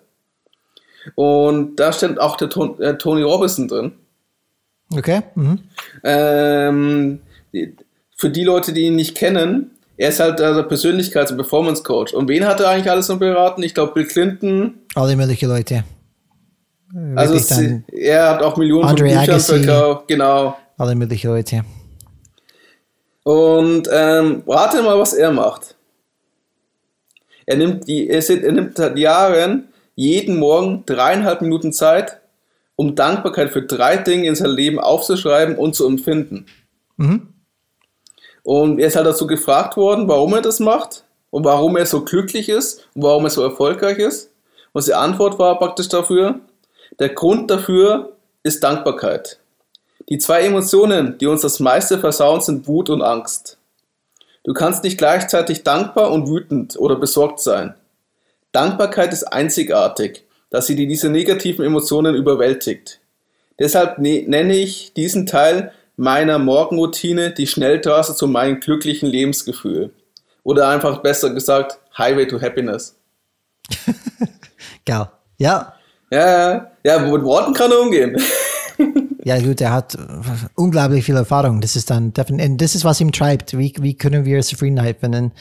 Und 1.13 1.75
da 1.75 1.93
steht 1.93 2.19
auch 2.19 2.35
der 2.35 2.49
Ton, 2.49 2.81
äh, 2.81 2.97
Tony 2.97 3.21
Robinson 3.21 3.67
drin. 3.67 3.91
Okay. 4.91 5.21
Mhm. 5.35 5.59
Ähm, 6.03 7.19
für 8.15 8.29
die 8.29 8.43
Leute, 8.43 8.73
die 8.73 8.81
ihn 8.81 8.95
nicht 8.95 9.15
kennen, 9.15 9.71
er 9.97 10.09
ist 10.09 10.19
halt 10.19 10.39
der 10.39 10.67
Persönlichkeits- 10.67 11.31
und 11.31 11.37
Performance-Coach. 11.37 12.13
Und 12.13 12.27
wen 12.27 12.45
hat 12.45 12.59
er 12.59 12.69
eigentlich 12.69 12.89
alles 12.89 13.07
noch 13.07 13.19
beraten? 13.19 13.63
Ich 13.63 13.73
glaube, 13.73 13.93
Bill 13.93 14.05
Clinton. 14.05 14.79
Alle 14.95 15.15
möglichen 15.15 15.47
Leute. 15.47 15.83
Also 17.15 17.35
es, 17.35 17.51
er 17.91 18.29
hat 18.29 18.41
auch 18.41 18.57
Millionen 18.57 18.85
Andre 18.85 19.09
von 19.09 19.19
Büchern 19.19 19.39
verkauft. 19.39 20.07
Genau. 20.07 20.57
Alle 20.77 20.95
möglichen 20.95 21.29
Leute. 21.29 21.63
Und 23.23 23.87
ähm, 23.91 24.43
rate 24.47 24.83
mal, 24.83 24.99
was 24.99 25.13
er 25.13 25.31
macht. 25.31 25.75
Er 27.45 27.57
nimmt, 27.57 27.87
die, 27.87 28.09
er, 28.09 28.27
er 28.29 28.51
nimmt 28.51 28.77
seit 28.77 28.97
Jahren 28.97 29.69
jeden 29.95 30.37
Morgen 30.37 30.83
dreieinhalb 30.85 31.41
Minuten 31.41 31.71
Zeit, 31.71 32.19
um 32.75 32.95
Dankbarkeit 32.95 33.51
für 33.51 33.61
drei 33.61 33.97
Dinge 33.97 34.27
in 34.27 34.35
seinem 34.35 34.55
Leben 34.55 34.79
aufzuschreiben 34.79 35.57
und 35.57 35.75
zu 35.75 35.87
empfinden. 35.87 36.47
Mhm. 36.97 37.33
Und 38.43 38.79
er 38.79 38.87
ist 38.87 38.95
halt 38.95 39.07
dazu 39.07 39.25
gefragt 39.27 39.77
worden, 39.77 40.07
warum 40.07 40.33
er 40.33 40.41
das 40.41 40.59
macht 40.59 41.05
und 41.31 41.45
warum 41.45 41.77
er 41.77 41.85
so 41.85 42.03
glücklich 42.03 42.49
ist 42.49 42.87
und 42.93 43.03
warum 43.03 43.23
er 43.23 43.29
so 43.29 43.41
erfolgreich 43.41 43.97
ist. 43.97 44.31
Und 44.73 44.85
die 44.85 44.93
Antwort 44.93 45.39
war 45.39 45.57
praktisch 45.57 45.87
dafür, 45.87 46.41
der 46.99 47.09
Grund 47.09 47.49
dafür 47.49 48.17
ist 48.43 48.63
Dankbarkeit. 48.63 49.39
Die 50.09 50.19
zwei 50.19 50.41
Emotionen, 50.41 51.17
die 51.17 51.27
uns 51.27 51.41
das 51.41 51.59
meiste 51.59 51.97
versauen, 51.97 52.41
sind 52.41 52.67
Wut 52.67 52.89
und 52.89 53.01
Angst. 53.01 53.57
Du 54.43 54.53
kannst 54.53 54.83
nicht 54.83 54.99
gleichzeitig 54.99 55.63
dankbar 55.63 56.11
und 56.11 56.29
wütend 56.29 56.77
oder 56.77 56.95
besorgt 56.95 57.39
sein. 57.39 57.73
Dankbarkeit 58.51 59.11
ist 59.11 59.23
einzigartig, 59.23 60.23
dass 60.51 60.67
sie 60.67 60.75
diese 60.75 61.09
negativen 61.09 61.65
Emotionen 61.65 62.15
überwältigt. 62.15 62.99
Deshalb 63.57 63.97
ne-, 63.97 64.23
nenne 64.27 64.55
ich 64.55 64.93
diesen 64.93 65.25
Teil 65.25 65.71
meiner 65.97 66.37
Morgenroutine 66.37 67.31
die 67.31 67.47
Schnelltrasse 67.47 68.15
zu 68.15 68.27
meinem 68.27 68.59
glücklichen 68.59 69.09
Lebensgefühl. 69.09 69.91
Oder 70.43 70.69
einfach 70.69 71.01
besser 71.01 71.31
gesagt, 71.31 71.79
Highway 71.97 72.27
to 72.27 72.39
Happiness. 72.39 72.95
Geil. 74.85 75.09
Ja. 75.37 75.73
Ja, 76.11 76.71
ja, 76.83 76.99
mit 76.99 77.23
Worten 77.23 77.53
kann 77.53 77.71
er 77.71 77.79
umgehen. 77.79 78.21
Ja, 79.25 79.39
gut, 79.39 79.59
er 79.59 79.71
hat 79.71 79.97
unglaublich 80.53 81.03
viel 81.03 81.15
Erfahrung. 81.15 81.59
Das 81.59 81.75
ist 81.75 81.89
dann 81.89 82.13
definitiv, 82.13 82.57
das 82.57 82.75
ist, 82.75 82.85
was 82.85 83.01
ihm 83.01 83.11
treibt. 83.11 83.57
Wie, 83.57 83.73
wie 83.79 83.95
können 83.95 84.23
wir 84.23 84.39
Zufriedenheit 84.43 84.99
finden? 84.99 85.31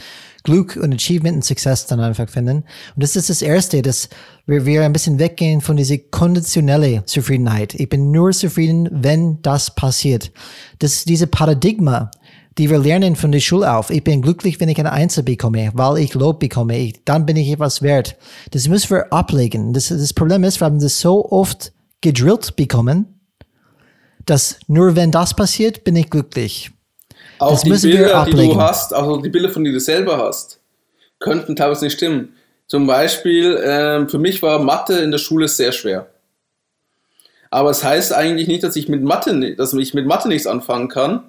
Glück 0.43 0.77
und 0.77 0.95
Achievement 0.95 1.37
und 1.37 1.45
Success 1.45 1.85
dann 1.85 2.01
einfach 2.01 2.31
finden. 2.31 2.65
Und 2.97 3.03
das 3.03 3.15
ist 3.15 3.29
das 3.29 3.43
Erste, 3.43 3.83
dass 3.83 4.09
wir, 4.47 4.65
wir 4.65 4.87
ein 4.87 4.95
bisschen 4.95 5.19
weggehen 5.19 5.61
von 5.61 5.77
dieser 5.77 5.99
konditionelle 5.99 7.05
Zufriedenheit. 7.05 7.75
Ich 7.75 7.91
bin 7.91 8.11
nur 8.11 8.33
zufrieden, 8.33 8.89
wenn 8.91 9.43
das 9.43 9.75
passiert. 9.75 10.33
Das 10.79 10.95
ist 10.95 11.11
diese 11.11 11.27
Paradigma, 11.27 12.11
die 12.57 12.71
wir 12.71 12.79
lernen 12.79 13.17
von 13.17 13.33
der 13.33 13.41
Schule 13.41 13.71
auf. 13.71 13.91
Ich 13.91 14.03
bin 14.03 14.23
glücklich, 14.23 14.61
wenn 14.61 14.71
ich 14.71 14.79
eine 14.79 14.93
Einzel 14.93 15.25
bekomme, 15.25 15.73
weil 15.75 15.99
ich 15.99 16.15
Lob 16.15 16.41
bekomme. 16.41 16.79
Ich, 16.79 17.05
dann 17.05 17.27
bin 17.27 17.37
ich 17.37 17.51
etwas 17.51 17.83
wert. 17.83 18.17
Das 18.51 18.67
müssen 18.67 18.89
wir 18.89 19.13
ablegen. 19.13 19.75
Das, 19.75 19.89
das 19.89 20.15
Problem 20.15 20.43
ist, 20.43 20.63
wir 20.63 20.65
haben 20.65 20.81
das 20.81 21.01
so 21.01 21.31
oft 21.31 21.75
gedrillt 22.01 22.57
bekommen, 22.57 23.14
dass 24.27 24.59
nur 24.67 24.97
wenn 24.97 25.11
das 25.11 25.35
passiert, 25.35 25.85
bin 25.85 25.97
ich 25.97 26.11
glücklich. 26.11 26.71
Auch 27.39 27.63
das 27.63 27.63
die 27.83 27.89
Bilder, 27.89 28.25
die 28.25 28.33
du 28.33 28.61
hast, 28.61 28.95
also 28.95 29.19
die 29.19 29.29
Bilder, 29.29 29.51
von 29.51 29.65
die 29.65 29.73
du 29.73 29.81
selber 29.81 30.19
hast, 30.19 30.61
könnten 31.19 31.57
teilweise 31.57 31.85
nicht 31.85 31.95
stimmen. 31.95 32.35
Zum 32.67 32.87
Beispiel, 32.87 33.57
äh, 33.57 34.09
für 34.09 34.19
mich 34.19 34.43
war 34.43 34.59
Mathe 34.59 34.99
in 34.99 35.11
der 35.11 35.19
Schule 35.19 35.49
sehr 35.49 35.73
schwer. 35.73 36.07
Aber 37.51 37.71
es 37.71 37.81
das 37.81 37.89
heißt 37.89 38.13
eigentlich 38.13 38.49
nicht, 38.49 38.65
dass 38.65 38.77
ich 38.77 38.89
mit 38.89 39.03
Mathe, 39.03 39.55
dass 39.57 39.73
ich 39.75 39.95
mit 39.95 40.07
Mathe 40.07 40.29
nichts 40.29 40.47
anfangen 40.47 40.89
kann, 40.89 41.23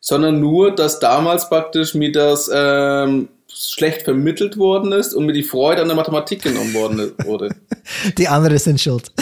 sondern 0.00 0.40
nur, 0.40 0.74
dass 0.74 0.98
damals 0.98 1.48
praktisch 1.48 1.94
mir 1.94 2.10
das 2.10 2.50
ähm, 2.52 3.28
schlecht 3.46 4.02
vermittelt 4.02 4.56
worden 4.56 4.92
ist 4.92 5.14
und 5.14 5.26
mir 5.26 5.32
die 5.32 5.44
Freude 5.44 5.82
an 5.82 5.88
der 5.88 5.96
Mathematik 5.96 6.42
genommen 6.42 6.74
worden 6.74 7.12
wurde. 7.24 7.54
Die 8.18 8.26
anderen 8.26 8.58
sind 8.58 8.80
schuld. 8.80 9.12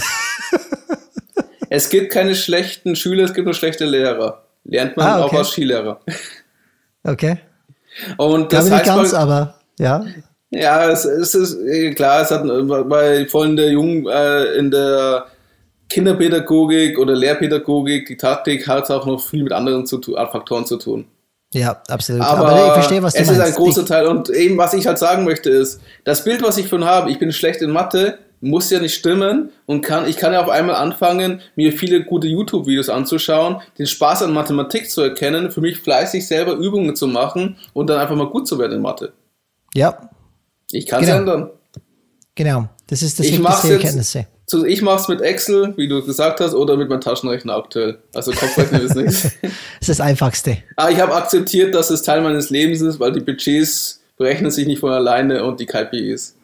Es 1.71 1.89
gibt 1.89 2.13
keine 2.13 2.35
schlechten 2.35 2.97
Schüler, 2.97 3.25
es 3.25 3.33
gibt 3.33 3.47
nur 3.47 3.55
schlechte 3.55 3.87
Lehrer. 3.87 4.43
Lernt 4.65 4.97
man 4.97 5.07
ah, 5.07 5.25
okay. 5.25 5.37
auch 5.37 5.39
als 5.39 5.51
Skilehrer. 5.51 6.01
Okay. 7.03 7.39
Und 8.19 8.53
das 8.53 8.71
heißt, 8.71 8.73
nicht 8.73 8.85
ganz, 8.85 9.15
aber 9.15 9.55
ja. 9.79 10.05
Ja, 10.51 10.91
es, 10.91 11.05
es 11.05 11.35
ist 11.35 11.57
äh, 11.67 11.95
klar, 11.95 12.23
es 12.23 12.31
hat 12.31 12.43
bei 12.89 13.27
von 13.27 13.57
der 13.57 13.71
Jungen 13.71 14.07
äh, 14.07 14.57
in 14.57 14.71
der 14.71 15.27
Kinderpädagogik 15.89 16.99
oder 16.99 17.15
Lehrpädagogik, 17.15 18.07
die 18.07 18.17
Taktik 18.17 18.67
hat 18.69 18.91
auch 18.91 19.07
noch 19.07 19.21
viel 19.27 19.45
mit 19.45 19.53
anderen 19.53 19.87
zu, 19.87 20.01
Faktoren 20.03 20.67
zu 20.67 20.77
tun. 20.77 21.07
Ja, 21.55 21.81
absolut. 21.89 22.23
Aber, 22.23 22.49
Aber 22.49 22.67
ich 22.67 22.73
verstehe, 22.75 23.03
was 23.03 23.15
du 23.15 23.21
es 23.21 23.27
meinst. 23.29 23.43
ist 23.43 23.49
ein 23.49 23.55
großer 23.55 23.83
ich, 23.83 23.89
Teil. 23.89 24.07
Und 24.07 24.29
eben, 24.31 24.59
was 24.59 24.75
ich 24.75 24.87
halt 24.87 24.99
sagen 24.99 25.25
möchte, 25.25 25.51
ist, 25.51 25.81
das 26.05 26.23
Bild, 26.23 26.43
was 26.43 26.59
ich 26.59 26.69
von 26.69 26.85
habe, 26.85 27.11
ich 27.11 27.19
bin 27.19 27.33
schlecht 27.33 27.63
in 27.63 27.71
Mathe, 27.71 28.19
muss 28.41 28.71
ja 28.71 28.81
nicht 28.81 28.95
stimmen 28.95 29.51
und 29.67 29.83
kann, 29.83 30.09
ich 30.09 30.17
kann 30.17 30.33
ja 30.33 30.43
auf 30.43 30.49
einmal 30.49 30.77
anfangen, 30.77 31.41
mir 31.57 31.73
viele 31.73 32.05
gute 32.05 32.27
YouTube-Videos 32.27 32.89
anzuschauen, 32.89 33.61
den 33.79 33.87
Spaß 33.87 34.23
an 34.23 34.33
Mathematik 34.33 34.91
zu 34.91 35.03
erkennen, 35.03 35.51
für 35.51 35.61
mich 35.61 35.79
fleißig 35.79 36.27
selber 36.27 36.55
Übungen 36.55 36.97
zu 36.97 37.07
machen 37.07 37.57
und 37.75 37.89
dann 37.91 37.99
einfach 37.99 38.17
mal 38.17 38.29
gut 38.31 38.49
zu 38.49 38.59
werden 38.59 38.73
in 38.77 38.83
Mathe. 38.83 39.13
ja, 39.75 40.11
Ich 40.73 40.87
kann 40.87 41.03
es 41.03 41.07
Genau. 41.09 41.19
ändern. 41.21 41.51
genau. 42.35 42.69
Das 42.87 43.03
ist 43.03 43.19
das 43.19 43.27
Ich 43.27 43.39
mach's 43.39 43.63
jetzt- 43.65 43.73
Erkenntnisse. 43.73 44.27
So, 44.47 44.65
ich 44.65 44.83
mache 44.83 45.01
es 45.01 45.07
mit 45.09 45.21
Excel, 45.21 45.75
wie 45.77 45.87
du 45.87 46.05
gesagt 46.05 46.41
hast, 46.41 46.55
oder 46.55 46.77
mit 46.77 46.89
meinem 46.89 47.01
Taschenrechner 47.01 47.55
aktuell. 47.55 47.99
Also 48.15 48.33
Kopfrechnen 48.33 48.83
ist 48.83 48.97
nichts. 48.97 49.23
Das 49.43 49.53
ist 49.81 49.89
das 49.89 50.01
Einfachste. 50.01 50.59
Aber 50.77 50.91
ich 50.91 50.99
habe 51.01 51.15
akzeptiert, 51.15 51.73
dass 51.75 51.91
es 51.91 52.03
Teil 52.03 52.21
meines 52.21 52.51
Lebens 52.51 52.81
ist, 52.81 52.99
weil 52.99 53.13
die 53.13 53.21
Budgets 53.21 54.01
berechnen 54.17 54.51
sich 54.51 54.67
nicht 54.67 54.81
von 54.81 54.91
alleine 54.93 55.45
und 55.45 55.61
die 55.61 55.67
KPIs. 55.67 56.37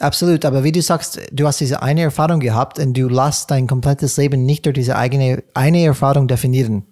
Absolut, 0.00 0.44
aber 0.44 0.62
wie 0.62 0.72
du 0.72 0.82
sagst, 0.82 1.20
du 1.32 1.46
hast 1.46 1.60
diese 1.60 1.82
eine 1.82 2.02
Erfahrung 2.02 2.40
gehabt 2.40 2.78
und 2.78 2.94
du 2.94 3.08
lässt 3.08 3.50
dein 3.50 3.66
komplettes 3.66 4.16
Leben 4.18 4.44
nicht 4.44 4.66
durch 4.66 4.74
diese 4.74 4.96
eigene 4.96 5.42
eine 5.54 5.84
Erfahrung 5.84 6.28
definieren. 6.28 6.84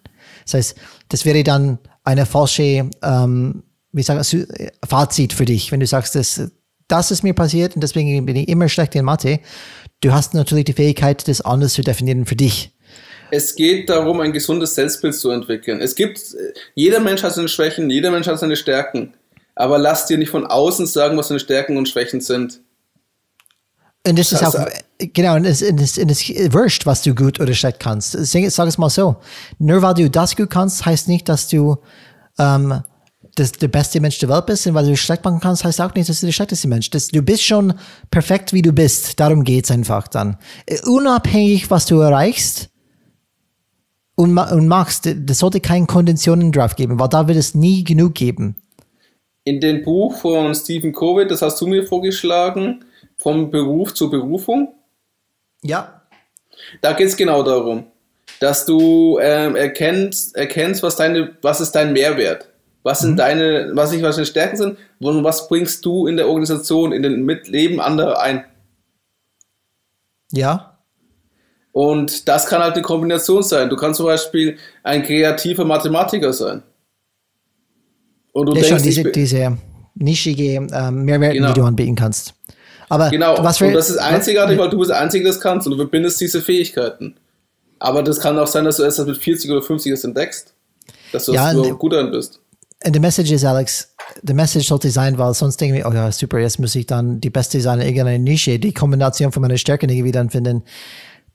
Das 0.44 0.54
heißt, 0.54 0.76
das 1.10 1.24
wäre 1.26 1.42
dann 1.42 1.78
eine 2.02 2.24
falsche, 2.24 2.88
ähm, 3.02 3.62
wie 3.92 4.02
sagen, 4.02 4.22
Su- 4.22 4.46
Fazit 4.86 5.34
für 5.34 5.44
dich, 5.44 5.70
wenn 5.70 5.80
du 5.80 5.86
sagst, 5.86 6.14
das, 6.14 6.50
das 6.88 7.10
ist 7.10 7.22
mir 7.22 7.34
passiert 7.34 7.74
und 7.74 7.82
deswegen 7.82 8.24
bin 8.24 8.36
ich 8.36 8.48
immer 8.48 8.68
schlecht 8.68 8.94
in 8.94 9.04
Mathe. 9.04 9.40
Du 10.00 10.12
hast 10.12 10.32
natürlich 10.34 10.64
die 10.64 10.72
Fähigkeit, 10.72 11.28
das 11.28 11.42
anders 11.42 11.74
zu 11.74 11.82
definieren 11.82 12.24
für 12.24 12.36
dich. 12.36 12.72
Es 13.30 13.54
geht 13.54 13.90
darum, 13.90 14.20
ein 14.20 14.32
gesundes 14.32 14.74
Selbstbild 14.74 15.14
zu 15.14 15.30
entwickeln. 15.30 15.80
Es 15.80 15.94
gibt, 15.94 16.20
jeder 16.74 17.00
Mensch 17.00 17.22
hat 17.22 17.34
seine 17.34 17.48
Schwächen, 17.48 17.90
jeder 17.90 18.10
Mensch 18.10 18.26
hat 18.26 18.38
seine 18.38 18.56
Stärken. 18.56 19.14
Aber 19.54 19.78
lass 19.78 20.06
dir 20.06 20.18
nicht 20.18 20.30
von 20.30 20.46
außen 20.46 20.86
sagen, 20.86 21.16
was 21.16 21.28
deine 21.28 21.40
Stärken 21.40 21.76
und 21.76 21.88
Schwächen 21.88 22.20
sind. 22.20 22.60
Und 24.06 24.18
das 24.18 24.32
ist 24.32 24.42
Das- 24.42 24.54
auch, 24.56 24.66
genau, 24.98 25.36
und 25.36 25.44
es 25.46 25.62
und 25.62 25.80
es- 25.80 25.96
und 25.98 26.10
es 26.10 26.28
wurscht, 26.52 26.84
was 26.84 27.02
du 27.02 27.14
gut 27.14 27.40
oder 27.40 27.54
schlecht 27.54 27.80
kannst. 27.80 28.12
Sag 28.12 28.50
sag 28.50 28.68
es 28.68 28.76
mal 28.78 28.90
so. 28.90 29.16
Nur 29.58 29.80
weil 29.82 29.94
du 29.94 30.10
das 30.10 30.36
gut 30.36 30.50
kannst, 30.50 30.84
heißt 30.84 31.08
nicht, 31.08 31.28
dass 31.28 31.48
du 31.48 31.76
ähm, 32.38 32.82
das, 33.36 33.52
der 33.52 33.68
beste 33.68 34.00
Mensch 34.00 34.18
der 34.18 34.28
Welt 34.28 34.44
bist. 34.46 34.66
Und 34.66 34.74
weil 34.74 34.86
du 34.86 34.96
schlecht 34.96 35.24
machen 35.24 35.40
kannst, 35.40 35.64
heißt 35.64 35.80
auch 35.80 35.94
nicht, 35.94 36.08
dass 36.08 36.20
du 36.20 36.26
der 36.26 36.32
schlechteste 36.32 36.68
Mensch 36.68 36.90
bist. 36.90 37.14
Du 37.16 37.22
bist 37.22 37.42
schon 37.42 37.72
perfekt, 38.10 38.52
wie 38.52 38.60
du 38.62 38.72
bist. 38.72 39.18
Darum 39.18 39.42
geht's 39.42 39.70
einfach 39.70 40.06
dann. 40.08 40.36
Äh, 40.66 40.78
Unabhängig, 40.86 41.70
was 41.70 41.86
du 41.86 41.98
erreichst 42.00 42.68
und, 44.16 44.36
und 44.36 44.68
machst, 44.68 45.08
das 45.16 45.38
sollte 45.38 45.60
keine 45.60 45.86
Konditionen 45.86 46.52
drauf 46.52 46.76
geben, 46.76 46.98
weil 47.00 47.08
da 47.08 47.26
wird 47.26 47.38
es 47.38 47.54
nie 47.54 47.82
genug 47.84 48.14
geben. 48.14 48.56
In 49.44 49.60
dem 49.60 49.82
Buch 49.82 50.14
von 50.16 50.54
Stephen 50.54 50.92
Covey, 50.92 51.26
das 51.26 51.42
hast 51.42 51.60
du 51.60 51.66
mir 51.66 51.84
vorgeschlagen, 51.86 52.84
vom 53.24 53.50
Beruf 53.50 53.94
zur 53.94 54.10
Berufung, 54.10 54.74
Ja. 55.62 56.02
da 56.82 56.92
geht 56.92 57.08
es 57.08 57.16
genau 57.16 57.42
darum, 57.42 57.86
dass 58.38 58.66
du 58.66 59.18
ähm, 59.18 59.56
erkennst, 59.56 60.36
erkennst 60.36 60.82
was, 60.82 60.96
deine, 60.96 61.34
was 61.40 61.62
ist 61.62 61.72
dein 61.72 61.94
Mehrwert, 61.94 62.50
was 62.82 63.00
sind 63.00 63.16
deine, 63.18 63.70
was 63.72 63.92
nicht 63.92 64.02
was 64.02 64.16
deine 64.16 64.26
Stärken 64.26 64.56
sind 64.58 64.78
und 65.00 65.24
was 65.24 65.48
bringst 65.48 65.82
du 65.86 66.06
in 66.06 66.18
der 66.18 66.28
Organisation, 66.28 66.92
in 66.92 67.02
den 67.02 67.24
Mitleben 67.24 67.80
anderer 67.80 68.20
ein. 68.20 68.44
Ja. 70.30 70.78
Und 71.72 72.28
das 72.28 72.46
kann 72.46 72.62
halt 72.62 72.74
eine 72.74 72.82
Kombination 72.82 73.42
sein. 73.42 73.70
Du 73.70 73.76
kannst 73.76 73.96
zum 73.96 74.06
Beispiel 74.06 74.58
ein 74.82 75.02
kreativer 75.02 75.64
Mathematiker 75.64 76.32
sein. 76.34 76.62
Und 78.32 78.46
du 78.50 78.54
Ja, 78.54 78.64
schon 78.64 78.82
denkst, 78.82 78.86
ich 78.88 78.96
diese, 78.96 79.10
diese 79.12 79.58
nischige 79.94 80.56
ähm, 80.56 81.04
Mehrwerte, 81.04 81.36
Genau. 81.36 81.52
die 81.54 81.60
du 81.60 81.66
anbieten 81.66 81.94
kannst. 81.94 82.34
Aber 82.88 83.10
Genau, 83.10 83.36
was 83.40 83.58
für, 83.58 83.66
und 83.66 83.74
das 83.74 83.90
ist 83.90 83.98
einzigartig, 83.98 84.58
weil 84.58 84.70
du 84.70 84.78
bist 84.78 84.90
der 84.90 85.00
Einzige, 85.00 85.24
das 85.24 85.40
kannst 85.40 85.66
und 85.66 85.72
du 85.72 85.76
verbindest 85.76 86.20
diese 86.20 86.40
Fähigkeiten. 86.40 87.16
Aber 87.78 88.02
das 88.02 88.18
kann 88.20 88.38
auch 88.38 88.46
sein, 88.46 88.64
dass 88.64 88.76
du 88.78 88.82
erst 88.82 89.04
mit 89.06 89.16
40 89.16 89.50
oder 89.50 89.62
50 89.62 89.92
das 89.92 90.04
entdeckst. 90.04 90.54
Dass 91.12 91.26
du 91.26 91.32
Ja, 91.32 91.46
das 91.46 91.54
überhaupt 91.54 91.78
gut 91.78 91.92
darin 91.92 92.10
bist. 92.10 92.40
And 92.84 92.94
the 92.94 93.00
message 93.00 93.30
is, 93.30 93.44
Alex, 93.44 93.94
the 94.22 94.34
message 94.34 94.66
sollte 94.66 94.90
sein, 94.90 95.16
weil 95.16 95.32
sonst 95.34 95.60
denken 95.60 95.76
wir, 95.76 95.86
oh 95.86 95.92
ja, 95.92 96.10
super, 96.12 96.38
jetzt 96.38 96.58
muss 96.58 96.74
ich 96.74 96.86
dann 96.86 97.20
die 97.20 97.30
Beste 97.30 97.60
sein 97.60 97.80
in 97.80 97.86
irgendeiner 97.86 98.18
Nische, 98.18 98.58
die 98.58 98.74
Kombination 98.74 99.32
von 99.32 99.40
meinen 99.40 99.58
Stärken 99.58 99.88
irgendwie 99.88 100.12
dann 100.12 100.30
finden. 100.30 100.62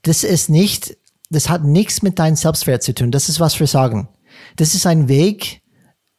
Das 0.02 0.22
ist 0.22 0.48
nicht, 0.48 0.96
das 1.30 1.48
hat 1.48 1.64
nichts 1.64 2.02
mit 2.02 2.18
deinem 2.18 2.36
Selbstwert 2.36 2.82
zu 2.82 2.94
tun. 2.94 3.10
Das 3.10 3.28
ist 3.28 3.40
was 3.40 3.58
wir 3.58 3.66
sagen. 3.66 4.08
Das 4.56 4.74
ist 4.74 4.86
ein 4.86 5.08
Weg, 5.08 5.62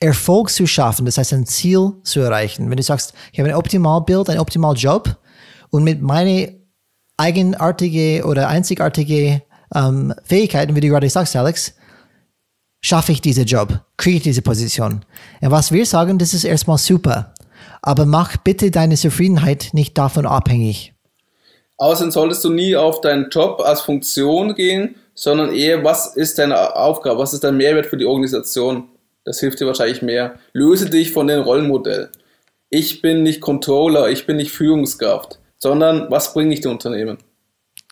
Erfolg 0.01 0.49
zu 0.49 0.65
schaffen, 0.65 1.05
das 1.05 1.17
heißt 1.17 1.33
ein 1.33 1.45
Ziel 1.45 1.93
zu 2.03 2.19
erreichen. 2.19 2.69
Wenn 2.69 2.77
du 2.77 2.83
sagst, 2.83 3.13
ich 3.31 3.39
habe 3.39 3.49
ein 3.49 3.55
Optimalbild, 3.55 4.29
ein 4.29 4.39
Optimaljob 4.39 5.15
und 5.69 5.83
mit 5.83 6.01
meiner 6.01 6.49
eigenartige 7.17 8.25
oder 8.25 8.47
einzigartige 8.47 9.43
ähm, 9.73 10.13
Fähigkeiten, 10.23 10.75
wie 10.75 10.81
du 10.81 10.87
gerade 10.87 11.07
sagst, 11.07 11.35
Alex, 11.35 11.75
schaffe 12.83 13.11
ich 13.11 13.21
diesen 13.21 13.45
Job, 13.45 13.79
kriege 13.95 14.17
ich 14.17 14.23
diese 14.23 14.41
Position. 14.41 15.05
Und 15.39 15.51
was 15.51 15.71
wir 15.71 15.85
sagen, 15.85 16.17
das 16.17 16.33
ist 16.33 16.45
erstmal 16.45 16.79
super. 16.79 17.33
Aber 17.83 18.07
mach 18.07 18.37
bitte 18.37 18.71
deine 18.71 18.95
Zufriedenheit 18.95 19.69
nicht 19.73 19.97
davon 19.97 20.25
abhängig. 20.25 20.93
Außerdem 21.77 22.11
solltest 22.11 22.43
du 22.43 22.49
nie 22.51 22.75
auf 22.75 23.01
deinen 23.01 23.29
Job 23.29 23.61
als 23.61 23.81
Funktion 23.81 24.55
gehen, 24.55 24.95
sondern 25.13 25.53
eher, 25.53 25.83
was 25.83 26.15
ist 26.15 26.39
deine 26.39 26.75
Aufgabe, 26.75 27.19
was 27.19 27.33
ist 27.33 27.43
dein 27.43 27.57
Mehrwert 27.57 27.85
für 27.85 27.97
die 27.97 28.05
Organisation. 28.05 28.87
Das 29.23 29.39
hilft 29.39 29.59
dir 29.59 29.67
wahrscheinlich 29.67 30.01
mehr. 30.01 30.39
Löse 30.53 30.89
dich 30.89 31.11
von 31.11 31.27
dem 31.27 31.41
Rollenmodell. 31.41 32.09
Ich 32.69 33.01
bin 33.01 33.23
nicht 33.23 33.41
Controller, 33.41 34.09
ich 34.09 34.25
bin 34.25 34.37
nicht 34.37 34.51
Führungskraft, 34.51 35.39
sondern 35.57 36.09
was 36.09 36.33
bringe 36.33 36.53
ich 36.53 36.61
dem 36.61 36.71
Unternehmen? 36.71 37.17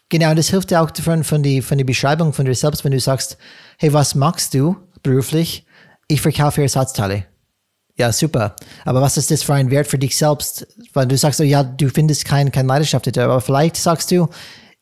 Genau, 0.10 0.32
und 0.32 0.40
das 0.40 0.50
hilft 0.50 0.72
dir 0.72 0.82
auch 0.82 0.90
von, 0.96 1.24
von, 1.24 1.44
die, 1.44 1.62
von 1.62 1.78
der 1.78 1.86
Beschreibung 1.86 2.34
von 2.34 2.46
dir 2.46 2.56
selbst, 2.56 2.84
wenn 2.84 2.92
du 2.92 3.00
sagst, 3.00 3.38
hey, 3.78 3.94
was 3.94 4.16
machst 4.16 4.54
du 4.56 4.76
beruflich? 5.04 5.66
Ich 6.08 6.22
verkaufe 6.22 6.62
Ersatzteile. 6.62 7.26
Ja, 7.96 8.12
super. 8.12 8.56
Aber 8.86 9.02
was 9.02 9.18
ist 9.18 9.30
das 9.30 9.44
für 9.44 9.54
ein 9.54 9.70
Wert 9.70 9.86
für 9.86 10.00
dich 10.00 10.18
selbst? 10.18 10.66
Weil 10.94 11.06
du 11.06 11.18
sagst, 11.18 11.42
oh 11.42 11.44
ja, 11.44 11.64
du 11.64 11.90
findest 11.90 12.26
kein, 12.26 12.52
keine 12.52 12.70
Leidenschaft 12.70 13.06
dahinter, 13.06 13.26
aber 13.26 13.42
vielleicht 13.42 13.76
sagst 13.76 14.10
du, 14.10 14.30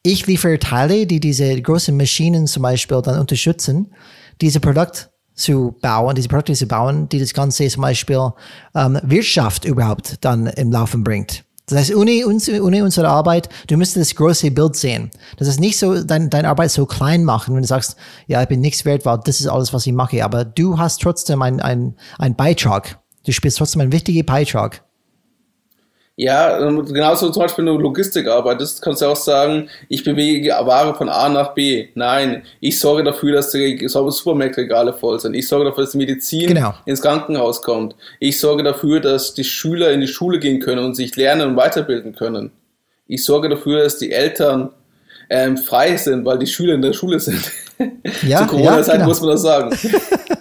ich 0.04 0.26
liefere 0.28 0.60
Teile, 0.60 1.06
die 1.08 1.20
diese 1.20 1.62
großen 1.62 1.98
Maschinen 1.98 2.48
zum 2.48 2.64
Beispiel 2.64 3.02
dann 3.02 3.20
unterstützen, 3.20 3.94
diese 4.40 4.60
Produkt 4.60 5.10
zu 5.38 5.76
bauen, 5.82 6.16
diese 6.16 6.28
Produkte 6.28 6.54
zu 6.54 6.66
bauen, 6.66 7.08
die 7.10 7.20
das 7.20 7.34
Ganze 7.34 7.68
zum 7.68 7.84
Beispiel 7.84 8.32
ähm, 8.76 9.00
Wirtschaft 9.04 9.64
überhaupt 9.64 10.18
dann 10.22 10.48
im 10.48 10.72
Laufen 10.72 11.04
bringt. 11.04 11.46
Das 11.68 11.80
heißt, 11.80 11.96
ohne, 11.96 12.26
uns, 12.26 12.50
ohne 12.50 12.84
unsere 12.84 13.10
Arbeit, 13.10 13.50
du 13.68 13.76
müsstest 13.76 14.10
das 14.12 14.16
große 14.16 14.52
Bild 14.52 14.76
sehen. 14.78 15.12
Das 15.38 15.50
ist 15.50 15.60
nicht 15.60 15.78
so, 15.78 16.02
dein, 16.02 16.30
deine 16.30 16.48
Arbeit 16.48 16.72
so 16.72 16.86
klein 16.86 17.26
machen, 17.26 17.54
wenn 17.54 17.62
du 17.62 17.68
sagst, 17.68 17.98
ja, 18.26 18.42
ich 18.42 18.48
bin 18.48 18.62
nichts 18.62 18.86
wert, 18.86 19.06
weil 19.06 19.20
das 19.24 19.42
ist 19.42 19.48
alles, 19.48 19.74
was 19.74 19.86
ich 19.86 19.92
mache. 19.94 20.24
Aber 20.24 20.46
du 20.46 20.78
hast 20.78 21.02
trotzdem 21.02 21.42
einen 21.42 21.96
ein 22.18 22.36
Beitrag. 22.36 23.00
Du 23.26 23.34
spielst 23.34 23.58
trotzdem 23.58 23.82
einen 23.82 23.92
wichtigen 23.92 24.26
Beitrag. 24.26 24.87
Ja, 26.20 26.60
ähm, 26.60 26.84
genauso 26.84 27.30
zum 27.30 27.44
Beispiel, 27.44 27.64
wenn 27.64 27.76
du 27.76 27.80
Logistik 27.80 28.28
arbeitest, 28.28 28.82
kannst 28.82 29.04
du 29.04 29.06
auch 29.06 29.16
sagen, 29.16 29.70
ich 29.88 30.04
bewege 30.04 30.50
Ware 30.50 30.96
von 30.96 31.10
A 31.10 31.30
nach 31.30 31.54
B. 31.54 31.90
Nein, 31.94 32.42
ich 32.60 32.80
sorge 32.80 33.04
dafür, 33.04 33.34
dass 33.34 33.52
die 33.52 33.88
Supermarktregale 33.88 34.94
voll 34.94 35.20
sind. 35.20 35.36
Ich 35.36 35.48
sorge 35.48 35.66
dafür, 35.66 35.84
dass 35.84 35.92
die 35.92 36.00
Medizin 36.00 36.48
Genau. 36.48 36.74
ins 36.86 37.04
Krankenhaus 37.04 37.62
kommt. 37.62 37.96
Ich 38.20 38.40
sorge 38.40 38.64
dafür, 38.64 39.00
dass 39.00 39.36
die 39.36 39.44
Schüler 39.44 39.92
in 39.92 40.02
die 40.02 40.08
Schule 40.08 40.40
gehen 40.40 40.60
können 40.60 40.84
und 40.84 40.96
sich 40.96 41.16
lernen 41.16 41.50
und 41.50 41.56
weiterbilden 41.56 42.16
können. 42.16 42.50
Ich 43.06 43.24
sorge 43.24 43.48
dafür, 43.48 43.84
dass 43.84 44.00
die 44.00 44.12
Eltern 44.12 44.72
ähm, 45.30 45.56
frei 45.56 45.98
sind, 45.98 46.26
weil 46.26 46.40
die 46.40 46.48
Schüler 46.48 46.74
in 46.74 46.82
der 46.82 46.94
Schule 46.94 47.20
sind. 47.20 47.52
Ja, 48.24 48.40
Zu 48.48 48.56
Corona-Zeit 48.56 48.88
ja, 48.88 48.94
genau. 48.96 49.08
muss 49.08 49.22
man 49.22 49.30
das 49.30 49.42
sagen. 49.44 49.78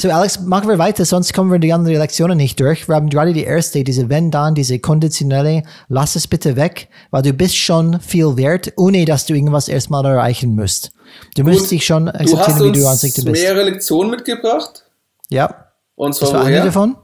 So, 0.00 0.08
Alex, 0.10 0.40
machen 0.40 0.68
wir 0.68 0.78
weiter, 0.78 1.04
sonst 1.04 1.34
kommen 1.34 1.50
wir 1.50 1.58
die 1.58 1.72
anderen 1.72 1.98
Lektionen 1.98 2.36
nicht 2.36 2.60
durch. 2.60 2.86
Wir 2.88 2.94
haben 2.94 3.08
gerade 3.08 3.32
die 3.32 3.42
erste, 3.42 3.82
diese 3.82 4.08
wenn 4.08 4.30
dann, 4.30 4.54
diese 4.54 4.78
konditionelle, 4.78 5.64
lass 5.88 6.14
es 6.14 6.28
bitte 6.28 6.54
weg, 6.54 6.88
weil 7.10 7.22
du 7.22 7.32
bist 7.32 7.56
schon 7.56 7.98
viel 8.00 8.36
wert, 8.36 8.72
ohne 8.76 9.04
dass 9.04 9.26
du 9.26 9.34
irgendwas 9.34 9.66
erstmal 9.68 10.04
erreichen 10.06 10.54
musst. 10.54 10.92
Du 11.34 11.42
musst 11.42 11.70
dich 11.72 11.84
schon 11.84 12.06
Du 12.06 12.12
hast 12.12 12.34
akzeptieren, 12.34 12.74
wie 12.74 12.78
du 12.80 12.86
an 12.88 12.96
sich 12.96 13.14
du 13.14 13.24
bist. 13.24 13.42
mehrere 13.42 13.64
Lektionen 13.64 14.10
mitgebracht. 14.12 14.84
Ja, 15.30 15.66
Und 15.96 16.10
das 16.10 16.18
zwar 16.20 16.32
war 16.40 16.40
eine 16.46 16.56
woher? 16.56 16.64
davon. 16.66 16.96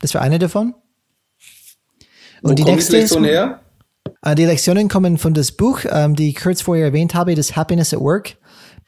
Das 0.00 0.14
war 0.14 0.22
eine 0.22 0.38
davon. 0.40 0.74
Wo 2.42 2.48
Und 2.50 2.58
die 2.58 2.62
kommt 2.64 2.76
nächste 2.76 2.92
die 2.96 2.98
ist, 3.02 3.10
Lektion 3.12 3.24
her? 3.24 3.60
äh, 4.22 4.34
die 4.34 4.44
Lektionen 4.46 4.88
kommen 4.88 5.18
von 5.18 5.34
das 5.34 5.52
Buch, 5.52 5.80
ähm, 5.88 6.16
die 6.16 6.30
ich 6.30 6.36
kurz 6.36 6.62
vorher 6.62 6.86
erwähnt 6.86 7.14
habe, 7.14 7.34
das 7.36 7.54
Happiness 7.54 7.94
at 7.94 8.00
Work. 8.00 8.36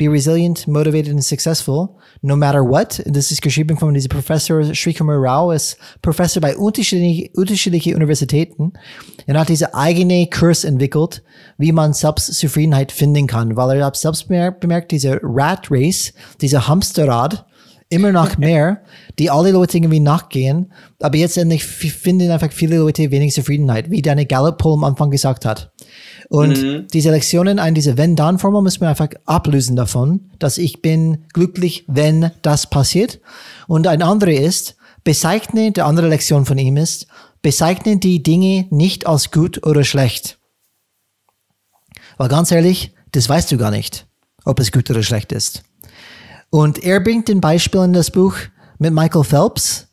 Be 0.03 0.09
resilient, 0.09 0.67
motivated 0.67 1.13
and 1.13 1.23
successful, 1.23 1.97
no 2.23 2.35
matter 2.35 2.65
what. 2.65 3.01
Das 3.07 3.31
ist 3.31 3.41
geschrieben 3.41 3.79
von 3.79 3.95
diesem 3.95 4.09
Professor 4.09 4.75
Srikumar 4.75 5.15
Rao, 5.17 5.53
ist 5.53 5.77
Professor 6.03 6.41
bei 6.41 6.57
unterschiedlichen 6.57 7.29
unterschiedliche 7.37 7.95
Universitäten. 7.95 8.73
Er 9.27 9.39
hat 9.39 9.49
diese 9.49 9.77
eigene 9.77 10.27
Kurs 10.27 10.65
entwickelt, 10.65 11.23
wie 11.57 11.71
man 11.71 11.93
Selbstzufriedenheit 11.93 12.91
finden 12.91 13.29
kann, 13.29 13.55
weil 13.55 13.79
er 13.79 13.87
hat 13.87 13.97
selbst 13.97 14.27
bemerkt, 14.27 14.91
diese 14.91 15.21
Rat 15.23 15.69
Race, 15.71 16.13
diese 16.41 16.67
Hamsterrad, 16.67 17.47
immer 17.89 18.11
noch 18.11 18.39
mehr, 18.39 18.83
die 19.21 19.31
alle 19.31 19.53
Leute 19.53 19.77
irgendwie 19.77 20.01
nachgehen. 20.01 20.73
Aber 21.01 21.17
jetzt 21.17 21.39
endlich 21.39 21.65
finden 21.65 22.29
einfach 22.33 22.51
viele 22.51 22.79
Leute 22.79 23.13
wenig 23.13 23.35
Zufriedenheit, 23.35 23.89
wie 23.89 24.03
deine 24.03 24.27
Gallup-Poll 24.27 24.75
am 24.75 24.85
Anfang 24.85 25.13
gesagt 25.13 25.45
hat. 25.45 25.72
Und 26.33 26.63
mhm. 26.63 26.87
diese 26.91 27.11
Lektionen, 27.11 27.59
ein 27.59 27.75
diese 27.75 27.99
Wenn-Dann-Formel 27.99 28.63
müssen 28.63 28.81
wir 28.81 28.89
einfach 28.89 29.11
ablösen 29.27 29.77
davon, 29.77 30.31
dass 30.39 30.57
ich 30.57 30.81
bin 30.81 31.27
glücklich, 31.35 31.85
wenn 31.89 32.31
das 32.41 32.71
passiert. 32.71 33.21
Und 33.69 33.87
ein 33.87 34.01
andere 34.01 34.33
ist, 34.33 34.77
bezeichne, 35.05 35.73
der 35.73 35.85
andere 35.85 36.09
Lektion 36.09 36.47
von 36.47 36.57
ihm 36.57 36.79
ist, 36.79 37.07
bezeichne 37.43 37.99
die 37.99 38.23
Dinge 38.23 38.67
nicht 38.71 39.07
als 39.07 39.31
gut 39.31 39.67
oder 39.67 39.85
schlecht. 39.85 40.39
Weil 42.17 42.29
ganz 42.29 42.51
ehrlich, 42.51 42.95
das 43.13 43.29
weißt 43.29 43.53
du 43.53 43.59
gar 43.59 43.71
nicht, 43.71 44.07
ob 44.47 44.59
es 44.59 44.73
gut 44.73 44.91
oder 44.91 45.03
schlecht 45.03 45.33
ist. 45.33 45.65
Und 46.49 46.83
er 46.83 47.01
bringt 47.01 47.29
ein 47.29 47.43
Beispiel 47.43 47.83
in 47.83 47.93
das 47.93 48.11
Buch 48.11 48.37
mit 48.79 48.95
Michael 48.95 49.25
Phelps. 49.25 49.89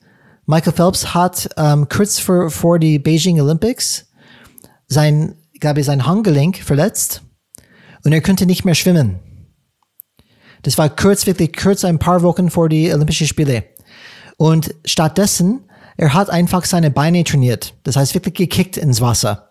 Michael 0.46 0.72
Phelps 0.72 1.14
hat 1.14 1.50
ähm, 1.58 1.90
kurz 1.90 2.18
vor, 2.18 2.50
vor 2.50 2.80
die 2.80 2.98
Beijing 2.98 3.42
Olympics 3.42 4.06
sein 4.88 5.36
glaube 5.60 5.82
ich, 5.82 5.86
sein 5.86 6.06
Handgelenk 6.06 6.58
verletzt 6.58 7.22
und 8.04 8.14
er 8.14 8.22
konnte 8.22 8.46
nicht 8.46 8.66
mehr 8.66 8.76
schwimmen. 8.76 9.20
Das 10.64 10.78
war 10.78 10.90
kurz, 10.90 11.26
wirklich 11.26 11.56
kurz 11.56 11.86
ein 11.86 12.00
paar 12.00 12.22
Wochen 12.22 12.50
vor 12.50 12.70
die 12.70 12.92
Olympischen 12.94 13.28
Spiele. 13.28 13.64
Und 14.38 14.76
stattdessen, 14.86 15.70
er 15.98 16.14
hat 16.14 16.30
einfach 16.30 16.66
seine 16.66 16.92
Beine 16.92 17.24
trainiert. 17.24 17.74
Das 17.84 17.96
heißt 17.96 18.14
wirklich 18.14 18.36
gekickt 18.36 18.78
ins 18.78 19.02
Wasser. 19.02 19.50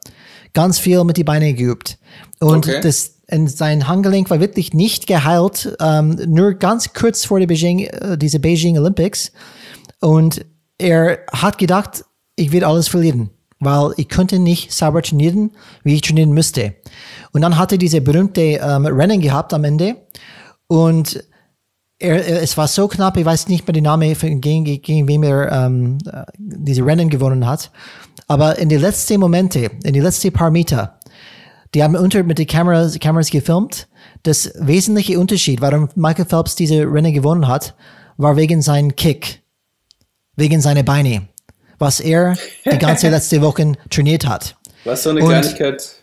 Ganz 0.55 0.79
viel 0.79 1.05
mit 1.05 1.17
die 1.17 1.25
Beine 1.25 1.55
geübt. 1.55 1.99
Und 2.41 2.69
okay. 2.69 2.81
das, 2.83 3.21
und 3.31 3.51
sein 3.51 3.87
Handgelenk 3.87 4.31
war 4.31 4.41
wirklich 4.41 4.73
nicht 4.73 5.07
geheilt, 5.07 5.77
ähm, 5.81 6.19
nur 6.27 6.55
ganz 6.55 6.93
kurz 6.93 7.25
vor 7.25 7.39
der 7.39 7.47
Beijing, 7.47 7.81
äh, 7.81 8.17
diese 8.17 8.41
Beijing 8.41 8.79
Olympics. 8.79 9.33
Und 10.01 10.45
er 10.79 11.21
hat 11.33 11.59
gedacht, 11.59 12.05
ich 12.37 12.53
werde 12.53 12.67
alles 12.67 12.89
verlieren 12.89 13.31
weil 13.61 13.93
ich 13.97 14.09
konnte 14.09 14.39
nicht 14.39 14.73
sauber 14.73 15.03
trainieren, 15.03 15.51
wie 15.83 15.95
ich 15.95 16.01
trainieren 16.03 16.31
müsste. 16.31 16.75
Und 17.33 17.43
dann 17.43 17.59
hatte 17.59 17.79
diese 17.79 18.01
berühmte 18.01 18.41
ähm, 18.41 18.87
Rennen 18.87 19.21
gehabt 19.21 19.53
am 19.53 19.65
Ende 19.65 19.97
und 20.67 21.25
er, 21.99 22.43
es 22.43 22.57
war 22.57 22.69
so 22.69 22.87
knapp, 22.87 23.17
ich 23.17 23.25
weiß 23.25 23.49
nicht 23.49 23.67
mehr 23.67 23.73
den 23.73 23.85
Namen, 23.85 24.15
gegen, 24.41 24.65
gegen 24.65 25.09
wem 25.09 25.23
er 25.25 25.51
ähm, 25.51 25.99
diese 26.37 26.87
Rennen 26.87 27.11
gewonnen 27.11 27.47
hat. 27.47 27.73
Aber 28.29 28.59
in 28.59 28.69
die 28.69 28.77
letzten 28.77 29.19
Momente, 29.19 29.71
in 29.83 29.95
die 29.95 30.01
letzten 30.01 30.33
paar 30.33 30.51
Meter, 30.51 31.01
die 31.75 31.83
haben 31.83 31.97
unter 31.97 32.23
mit 32.23 32.39
den 32.39 32.47
Kameras, 32.47 32.99
Kameras 32.99 33.31
gefilmt. 33.31 33.89
Das 34.23 34.53
wesentliche 34.59 35.19
Unterschied, 35.19 35.61
warum 35.61 35.89
Michael 35.97 36.27
Phelps 36.27 36.55
diese 36.55 36.85
Rennen 36.85 37.13
gewonnen 37.13 37.49
hat, 37.49 37.75
war 38.17 38.37
wegen 38.37 38.63
seinem 38.63 38.95
Kick, 38.95 39.43
wegen 40.37 40.61
seiner 40.61 40.83
Beine 40.83 41.29
was 41.79 42.01
er 42.01 42.37
die 42.65 42.79
ganze 42.79 43.09
letzte 43.11 43.41
Woche 43.41 43.73
trainiert 43.91 44.27
hat. 44.27 44.57
Was 44.85 45.03
so 45.03 45.11
eine 45.11 45.21
Und, 45.21 45.29
Kleinigkeit. 45.31 45.95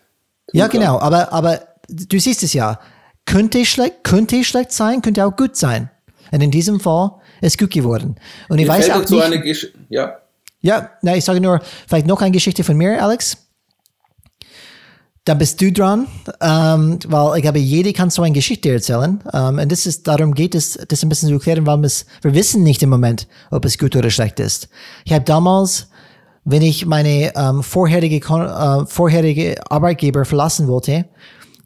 Ja, 0.54 0.68
genau, 0.68 1.00
aber, 1.00 1.32
aber 1.34 1.62
du 1.88 2.20
siehst 2.20 2.44
es 2.44 2.54
ja. 2.54 2.80
Könnte 3.26 3.66
schlecht, 3.66 4.04
könnte 4.04 4.44
schlecht 4.44 4.72
sein, 4.72 5.02
könnte 5.02 5.26
auch 5.26 5.36
gut 5.36 5.56
sein. 5.56 5.90
Und 6.32 6.42
in 6.42 6.52
diesem 6.52 6.80
Fall 6.80 7.12
ist 7.42 7.58
gut 7.58 7.72
geworden. 7.72 8.16
Und 8.50 8.60
ich 8.60 8.68
mir 8.68 8.74
weiß 8.74 8.90
auch 8.92 9.06
so 9.06 9.16
nicht, 9.16 9.26
eine 9.26 9.42
Gesch 9.42 9.68
ja. 9.90 10.18
Ja, 10.62 10.92
na, 11.02 11.16
ich 11.16 11.24
sage 11.24 11.42
nur, 11.42 11.62
vielleicht 11.88 12.08
noch 12.08 12.22
eine 12.22 12.32
Geschichte 12.32 12.64
von 12.64 12.76
mir, 12.76 13.02
Alex 13.02 13.38
da 15.26 15.34
bist 15.34 15.60
du 15.60 15.72
dran, 15.72 16.08
ähm, 16.40 17.00
weil 17.08 17.38
ich 17.38 17.42
glaube, 17.42 17.58
jeder 17.58 17.92
kann 17.94 18.12
so 18.12 18.22
eine 18.22 18.34
Geschichte 18.34 18.72
erzählen. 18.72 19.20
Ähm, 19.34 19.58
und 19.58 19.72
das 19.72 19.88
ist, 19.88 20.08
darum 20.08 20.36
geht 20.36 20.54
es, 20.54 20.80
das 20.88 21.02
ein 21.02 21.10
bisschen 21.10 21.30
zu 21.30 21.36
erklären, 21.36 21.66
weil 21.66 21.82
wir 21.82 22.34
wissen 22.34 22.62
nicht 22.62 22.84
im 22.84 22.92
Moment, 22.92 23.28
ob 23.50 23.66
es 23.66 23.80
gut 23.80 23.96
oder 23.96 24.12
schlecht 24.12 24.40
ist. 24.40 24.70
Ich 25.04 25.14
habe 25.14 25.26
damals, 25.26 25.88
wenn 26.44 26.62
ich 26.62 26.86
meine 26.86 27.36
ähm, 27.36 27.64
vorherige, 27.64 28.18
äh, 28.18 28.86
vorherige 28.86 29.60
Arbeitgeber 29.72 30.26
verlassen 30.26 30.68
wollte, 30.68 31.06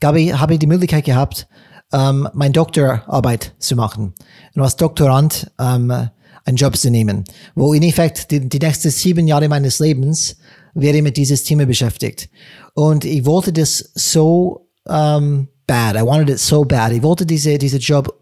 habe 0.01 0.21
ich, 0.21 0.33
habe 0.33 0.53
ich 0.53 0.59
die 0.59 0.67
Möglichkeit 0.67 1.03
gehabt, 1.03 1.45
ähm, 1.91 2.29
meine 2.33 2.53
Doktorarbeit 2.53 3.55
zu 3.59 3.75
machen. 3.75 4.13
Und 4.55 4.61
als 4.61 4.77
Doktorand 4.77 5.51
ähm, 5.59 6.09
einen 6.45 6.57
Job 6.57 6.77
zu 6.77 6.89
nehmen, 6.89 7.25
wo 7.55 7.73
in 7.73 7.83
Effekt 7.83 8.31
die, 8.31 8.47
die 8.47 8.59
nächsten 8.59 8.89
sieben 8.89 9.27
Jahre 9.27 9.49
meines 9.49 9.79
Lebens 9.79 10.37
wäre 10.73 11.01
mit 11.01 11.17
dieses 11.17 11.43
Thema 11.43 11.65
beschäftigt. 11.65 12.29
Und 12.73 13.05
ich 13.05 13.25
wollte 13.25 13.53
das 13.53 13.91
so 13.95 14.69
um, 14.85 15.47
bad. 15.67 15.95
I 15.95 16.05
wanted 16.05 16.29
it 16.29 16.39
so 16.39 16.63
bad. 16.63 16.91
Ich 16.91 17.03
wollte 17.03 17.25
diese, 17.25 17.57
diese 17.57 17.77
Job 17.77 18.13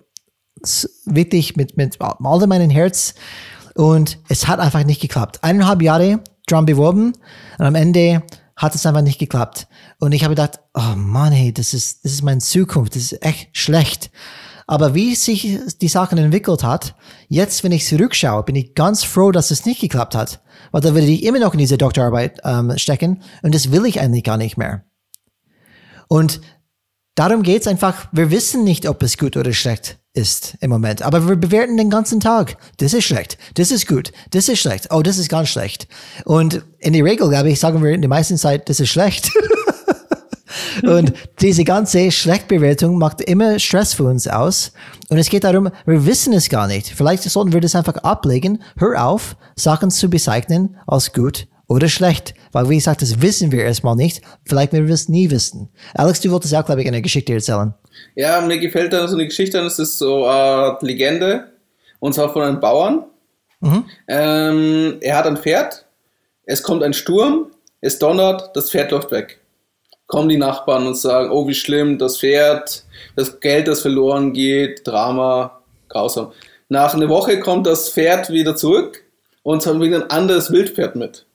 wirklich 1.05 1.55
mit, 1.55 1.77
mit 1.77 1.97
all 1.99 2.47
meinem 2.47 2.69
Herz. 2.69 3.13
Und 3.75 4.19
es 4.27 4.47
hat 4.47 4.59
einfach 4.59 4.83
nicht 4.83 5.01
geklappt. 5.01 5.43
Eineinhalb 5.43 5.81
Jahre 5.81 6.21
dran 6.47 6.65
beworben 6.65 7.13
und 7.57 7.65
am 7.65 7.75
Ende 7.75 8.23
hat 8.55 8.73
es 8.73 8.85
einfach 8.85 9.01
nicht 9.01 9.19
geklappt. 9.19 9.67
Und 9.99 10.13
ich 10.13 10.23
habe 10.23 10.33
gedacht, 10.33 10.59
oh 10.73 10.95
Mann, 10.95 11.31
hey, 11.31 11.53
das 11.53 11.73
ist, 11.73 12.03
das 12.03 12.13
ist 12.13 12.23
meine 12.23 12.39
Zukunft. 12.39 12.95
Das 12.95 13.03
ist 13.03 13.23
echt 13.23 13.55
schlecht. 13.55 14.09
Aber 14.67 14.93
wie 14.93 15.15
sich 15.15 15.59
die 15.81 15.87
Sachen 15.87 16.17
entwickelt 16.17 16.61
hat, 16.63 16.93
jetzt, 17.29 17.63
wenn 17.63 17.71
ich 17.71 17.85
zurückschaue, 17.85 18.43
bin 18.43 18.55
ich 18.55 18.75
ganz 18.75 19.05
froh, 19.05 19.31
dass 19.31 19.49
es 19.49 19.65
nicht 19.65 19.79
geklappt 19.79 20.13
hat. 20.13 20.41
Weil 20.71 20.81
da 20.81 20.93
würde 20.93 21.07
ich 21.07 21.23
immer 21.23 21.39
noch 21.39 21.53
in 21.53 21.59
diese 21.59 21.77
Doktorarbeit 21.77 22.41
ähm, 22.43 22.77
stecken 22.77 23.21
und 23.41 23.55
das 23.55 23.71
will 23.71 23.85
ich 23.85 24.01
eigentlich 24.01 24.25
gar 24.25 24.37
nicht 24.37 24.57
mehr. 24.57 24.83
Und 26.09 26.41
darum 27.15 27.43
geht's 27.43 27.65
einfach, 27.67 28.07
wir 28.11 28.29
wissen 28.29 28.65
nicht, 28.65 28.87
ob 28.89 29.01
es 29.03 29.17
gut 29.17 29.37
oder 29.37 29.53
schlecht 29.53 29.99
ist 30.13 30.57
im 30.59 30.69
Moment. 30.69 31.01
Aber 31.01 31.29
wir 31.29 31.37
bewerten 31.37 31.77
den 31.77 31.89
ganzen 31.89 32.19
Tag. 32.19 32.57
Das 32.77 32.93
ist 32.93 33.05
schlecht, 33.05 33.37
das 33.53 33.71
ist 33.71 33.87
gut, 33.87 34.11
das 34.31 34.49
ist 34.49 34.59
schlecht, 34.59 34.87
oh, 34.91 35.01
das 35.01 35.17
ist 35.17 35.29
ganz 35.29 35.47
schlecht. 35.47 35.87
Und 36.25 36.63
in 36.79 36.91
der 36.91 37.05
Regel, 37.05 37.29
glaube 37.29 37.49
ich, 37.49 37.59
sagen 37.59 37.81
wir 37.81 37.91
in 37.91 38.01
der 38.01 38.09
meisten 38.09 38.37
Zeit, 38.37 38.67
das 38.67 38.81
ist 38.81 38.89
schlecht. 38.89 39.31
Und 40.83 41.13
diese 41.41 41.63
ganze 41.63 42.11
Schlechtbewertung 42.11 42.97
macht 42.97 43.21
immer 43.21 43.59
Stress 43.59 43.93
für 43.93 44.03
uns 44.03 44.27
aus. 44.27 44.73
Und 45.09 45.17
es 45.17 45.29
geht 45.29 45.43
darum, 45.43 45.69
wir 45.85 46.05
wissen 46.05 46.33
es 46.33 46.49
gar 46.49 46.67
nicht. 46.67 46.87
Vielleicht 46.87 47.23
sollten 47.23 47.53
wir 47.53 47.61
das 47.61 47.75
einfach 47.75 47.97
ablegen. 47.97 48.61
Hör 48.77 49.05
auf, 49.05 49.35
Sachen 49.55 49.91
zu 49.91 50.09
bezeichnen 50.09 50.77
als 50.87 51.13
gut 51.13 51.47
oder 51.67 51.89
schlecht. 51.89 52.33
Weil, 52.51 52.69
wie 52.69 52.75
gesagt, 52.75 53.01
das 53.01 53.21
wissen 53.21 53.51
wir 53.51 53.63
erstmal 53.63 53.95
nicht. 53.95 54.21
Vielleicht 54.45 54.73
werden 54.73 54.87
wir 54.87 54.93
es 54.93 55.09
nie 55.09 55.29
wissen. 55.29 55.69
Alex, 55.93 56.21
du 56.21 56.31
wolltest 56.31 56.55
auch, 56.55 56.65
glaube 56.65 56.81
ich, 56.81 56.87
eine 56.87 57.01
Geschichte 57.01 57.33
erzählen. 57.33 57.73
Ja, 58.15 58.41
mir 58.41 58.59
gefällt 58.59 58.93
da 58.93 59.07
so 59.07 59.15
eine 59.15 59.25
Geschichte, 59.25 59.61
das 59.61 59.79
ist 59.79 59.97
so 59.97 60.27
eine 60.27 60.77
Legende. 60.81 61.51
Und 61.99 62.13
zwar 62.13 62.31
von 62.31 62.43
einem 62.43 62.59
Bauern. 62.59 63.05
Mhm. 63.59 63.85
Ähm, 64.07 64.97
er 65.01 65.17
hat 65.17 65.25
ein 65.25 65.37
Pferd. 65.37 65.85
Es 66.45 66.61
kommt 66.61 66.83
ein 66.83 66.93
Sturm. 66.93 67.47
Es 67.81 67.99
donnert. 67.99 68.55
Das 68.55 68.69
Pferd 68.69 68.91
läuft 68.91 69.11
weg 69.11 69.39
kommen 70.07 70.29
die 70.29 70.37
Nachbarn 70.37 70.87
und 70.87 70.97
sagen, 70.97 71.29
oh, 71.31 71.47
wie 71.47 71.53
schlimm, 71.53 71.97
das 71.99 72.19
Pferd, 72.19 72.83
das 73.15 73.39
Geld, 73.39 73.67
das 73.67 73.81
verloren 73.81 74.33
geht, 74.33 74.87
Drama, 74.87 75.61
grausam. 75.89 76.31
Nach 76.69 76.93
einer 76.93 77.09
Woche 77.09 77.39
kommt 77.39 77.67
das 77.67 77.89
Pferd 77.89 78.29
wieder 78.29 78.55
zurück 78.55 79.03
und 79.43 79.65
hat 79.65 79.79
wieder 79.79 80.03
ein 80.03 80.09
anderes 80.09 80.51
Wildpferd 80.51 80.95
mit. 80.95 81.25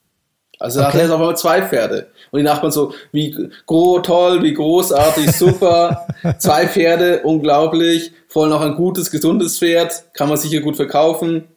Also 0.59 0.81
okay. 0.81 0.89
hat 0.89 0.95
er 0.95 1.01
jetzt 1.03 1.11
auf 1.11 1.21
einmal 1.21 1.37
zwei 1.37 1.63
Pferde. 1.63 2.07
Und 2.31 2.39
die 2.39 2.45
Nachbarn 2.45 2.71
so, 2.71 2.95
wie 3.11 3.37
gro 3.67 3.99
toll, 4.01 4.43
wie 4.43 4.55
großartig, 4.55 5.33
super. 5.33 6.07
zwei 6.39 6.69
Pferde, 6.69 7.23
unglaublich. 7.25 8.13
Vor 8.29 8.45
allem 8.45 8.53
auch 8.53 8.61
ein 8.61 8.77
gutes, 8.77 9.11
gesundes 9.11 9.59
Pferd. 9.59 10.05
Kann 10.15 10.29
man 10.29 10.39
sicher 10.39 10.61
gut 10.61 10.77
verkaufen. 10.77 11.49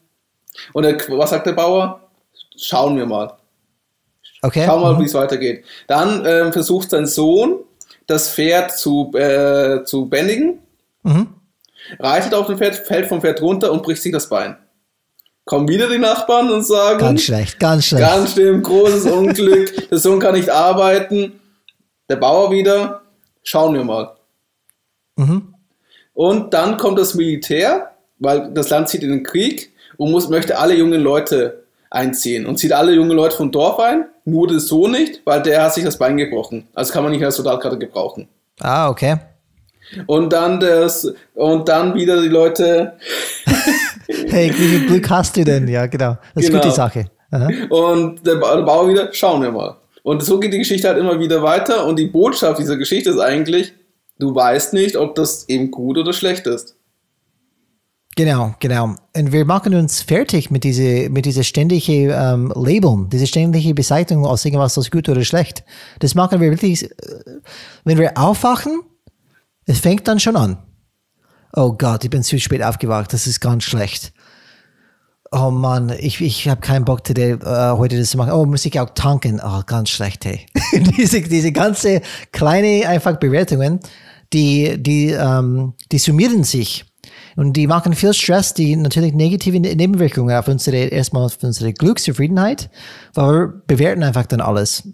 Und 0.73 0.83
der, 0.83 0.97
was 1.09 1.29
sagt 1.29 1.45
der 1.45 1.53
Bauer? 1.53 2.01
Schauen 2.57 2.97
wir 2.97 3.05
mal. 3.05 3.37
Okay. 4.41 4.63
Schau 4.65 4.79
mal, 4.79 4.93
mhm. 4.93 5.01
wie 5.01 5.05
es 5.05 5.13
weitergeht. 5.13 5.65
Dann 5.87 6.25
ähm, 6.25 6.53
versucht 6.53 6.89
sein 6.89 7.05
Sohn, 7.05 7.59
das 8.07 8.29
Pferd 8.29 8.77
zu, 8.77 9.11
äh, 9.15 9.83
zu 9.83 10.07
bändigen, 10.07 10.59
mhm. 11.03 11.27
reitet 11.99 12.33
auf 12.33 12.47
dem 12.47 12.57
Pferd, 12.57 12.75
fällt 12.75 13.07
vom 13.07 13.21
Pferd 13.21 13.41
runter 13.41 13.71
und 13.71 13.83
bricht 13.83 14.03
sich 14.03 14.11
das 14.11 14.29
Bein. 14.29 14.57
Kommen 15.45 15.67
wieder 15.67 15.89
die 15.89 15.99
Nachbarn 15.99 16.51
und 16.51 16.65
sagen: 16.65 16.99
Ganz 16.99 17.23
schlecht, 17.23 17.59
ganz 17.59 17.85
schlecht. 17.85 18.03
Ganz 18.03 18.33
schlimm, 18.33 18.63
großes 18.63 19.05
Unglück, 19.05 19.89
der 19.89 19.97
Sohn 19.97 20.19
kann 20.19 20.35
nicht 20.35 20.49
arbeiten. 20.49 21.39
Der 22.09 22.15
Bauer 22.15 22.51
wieder: 22.51 23.01
Schauen 23.43 23.73
wir 23.75 23.83
mal. 23.83 24.15
Mhm. 25.17 25.53
Und 26.13 26.53
dann 26.53 26.77
kommt 26.77 26.97
das 26.97 27.13
Militär, 27.13 27.91
weil 28.19 28.51
das 28.53 28.69
Land 28.69 28.89
zieht 28.89 29.03
in 29.03 29.09
den 29.09 29.23
Krieg 29.23 29.71
und 29.97 30.11
muss, 30.11 30.29
möchte 30.29 30.57
alle 30.57 30.75
jungen 30.75 31.01
Leute 31.01 31.65
einziehen 31.89 32.45
und 32.45 32.57
zieht 32.57 32.73
alle 32.73 32.93
jungen 32.93 33.11
Leute 33.11 33.35
vom 33.35 33.51
Dorf 33.51 33.79
ein 33.79 34.05
nur 34.25 34.47
das 34.47 34.67
so 34.67 34.87
nicht, 34.87 35.21
weil 35.23 35.41
der 35.41 35.63
hat 35.63 35.73
sich 35.73 35.83
das 35.83 35.97
Bein 35.97 36.17
gebrochen. 36.17 36.67
Also 36.73 36.91
kann 36.91 37.03
man 37.03 37.11
nicht 37.11 37.23
als 37.23 37.35
Soldatkarte 37.35 37.77
gebrauchen. 37.77 38.27
Ah, 38.59 38.89
okay. 38.89 39.17
Und 40.07 40.33
dann 40.33 40.59
das, 40.59 41.13
und 41.35 41.69
dann 41.69 41.93
wieder 41.93 42.21
die 42.21 42.27
Leute. 42.27 42.93
hey, 44.07 44.49
wie 44.49 44.67
viel 44.67 44.87
Glück 44.87 45.09
hast 45.09 45.37
du 45.37 45.43
denn? 45.43 45.67
Ja, 45.67 45.85
genau. 45.85 46.17
Das 46.33 46.43
ist 46.43 46.49
genau. 46.49 46.63
gute 46.63 46.73
Sache. 46.73 47.05
Aha. 47.31 47.49
Und 47.69 48.25
der, 48.25 48.35
der 48.35 48.61
Bauer 48.63 48.89
wieder, 48.89 49.13
schauen 49.13 49.43
wir 49.43 49.51
mal. 49.51 49.77
Und 50.03 50.23
so 50.23 50.39
geht 50.39 50.53
die 50.53 50.59
Geschichte 50.59 50.87
halt 50.87 50.97
immer 50.97 51.19
wieder 51.19 51.43
weiter. 51.43 51.85
Und 51.85 51.97
die 51.97 52.07
Botschaft 52.07 52.59
dieser 52.59 52.77
Geschichte 52.77 53.11
ist 53.11 53.19
eigentlich, 53.19 53.73
du 54.19 54.33
weißt 54.33 54.73
nicht, 54.73 54.95
ob 54.95 55.15
das 55.15 55.47
eben 55.49 55.71
gut 55.71 55.97
oder 55.97 56.13
schlecht 56.13 56.47
ist. 56.47 56.75
Genau, 58.17 58.55
genau. 58.59 58.95
Und 59.15 59.31
wir 59.33 59.43
machen 59.43 59.75
uns 59.75 60.01
fertig 60.01 60.49
mit 60.49 60.63
diese, 60.63 61.09
mit 61.09 61.25
dieser 61.25 61.43
ständige 61.43 62.13
ähm, 62.13 62.51
Labeln, 62.55 63.09
diese 63.09 63.27
ständige 63.27 63.73
Bezeichnung 63.73 64.25
aus 64.25 64.45
irgendwas 64.45 64.77
als 64.77 64.89
gut 64.89 65.09
oder 65.09 65.25
schlecht. 65.25 65.65
Das 65.99 66.15
machen 66.15 66.39
wir 66.39 66.49
wirklich, 66.49 66.83
äh, 66.83 66.89
wenn 67.83 67.97
wir 67.97 68.17
aufwachen, 68.17 68.83
es 69.65 69.79
fängt 69.79 70.07
dann 70.07 70.21
schon 70.21 70.37
an. 70.37 70.57
Oh 71.53 71.73
Gott, 71.73 72.05
ich 72.05 72.09
bin 72.09 72.23
zu 72.23 72.39
spät 72.39 72.63
aufgewacht, 72.63 73.11
das 73.11 73.27
ist 73.27 73.41
ganz 73.41 73.63
schlecht. 73.65 74.13
Oh 75.31 75.51
Mann, 75.51 75.93
ich, 75.99 76.21
ich 76.21 76.47
habe 76.47 76.61
keinen 76.61 76.85
Bock 76.85 77.03
today, 77.03 77.33
uh, 77.33 77.77
heute 77.77 77.97
das 77.97 78.11
zu 78.11 78.17
machen. 78.17 78.31
Oh, 78.31 78.45
muss 78.45 78.65
ich 78.65 78.79
auch 78.79 78.91
tanken? 78.91 79.41
Oh, 79.43 79.61
ganz 79.65 79.89
schlecht, 79.89 80.23
hey. 80.23 80.45
diese, 80.97 81.21
diese 81.21 81.51
ganze 81.51 82.01
kleine 82.31 82.87
einfach 82.87 83.17
Bewertungen, 83.17 83.81
die, 84.31 84.81
die, 84.81 85.09
ähm, 85.09 85.73
die 85.91 85.97
summieren 85.97 86.45
sich. 86.45 86.85
Und 87.35 87.53
die 87.53 87.67
machen 87.67 87.93
viel 87.93 88.13
Stress, 88.13 88.53
die 88.53 88.75
natürlich 88.75 89.13
negative 89.13 89.59
ne-, 89.59 89.75
Nebenwirkungen 89.75 90.35
auf 90.35 90.47
unsere, 90.47 90.77
erstmal 90.77 91.25
auf 91.25 91.37
unsere 91.41 91.73
Glückszufriedenheit, 91.73 92.69
weil 93.13 93.33
wir 93.33 93.61
bewerten 93.67 94.03
einfach 94.03 94.25
dann 94.25 94.41
alles. 94.41 94.87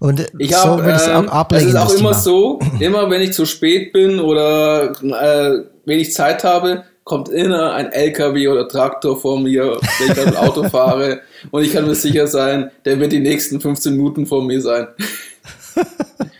Und 0.00 0.26
ich 0.38 0.54
hab, 0.54 0.78
so 0.78 0.84
es 0.84 1.06
ähm, 1.06 1.28
auch 1.28 1.32
ablegen. 1.32 1.68
Es 1.68 1.74
ist 1.74 1.80
auch 1.80 1.90
immer 1.90 2.10
Thema. 2.10 2.14
so, 2.14 2.58
immer 2.78 3.10
wenn 3.10 3.20
ich 3.20 3.32
zu 3.32 3.46
spät 3.46 3.92
bin 3.92 4.20
oder 4.20 4.92
äh, 5.02 5.64
wenig 5.84 6.14
Zeit 6.14 6.44
habe, 6.44 6.84
kommt 7.02 7.30
immer 7.30 7.72
ein 7.72 7.90
LKW 7.90 8.48
oder 8.48 8.68
Traktor 8.68 9.20
vor 9.20 9.40
mir, 9.40 9.78
wenn 9.98 10.10
ich 10.12 10.26
mit 10.26 10.36
Auto 10.36 10.62
fahre. 10.68 11.22
Und 11.50 11.64
ich 11.64 11.72
kann 11.72 11.86
mir 11.86 11.94
sicher 11.94 12.28
sein, 12.28 12.70
der 12.84 13.00
wird 13.00 13.12
die 13.12 13.20
nächsten 13.20 13.60
15 13.60 13.96
Minuten 13.96 14.26
vor 14.26 14.44
mir 14.44 14.60
sein. 14.60 14.86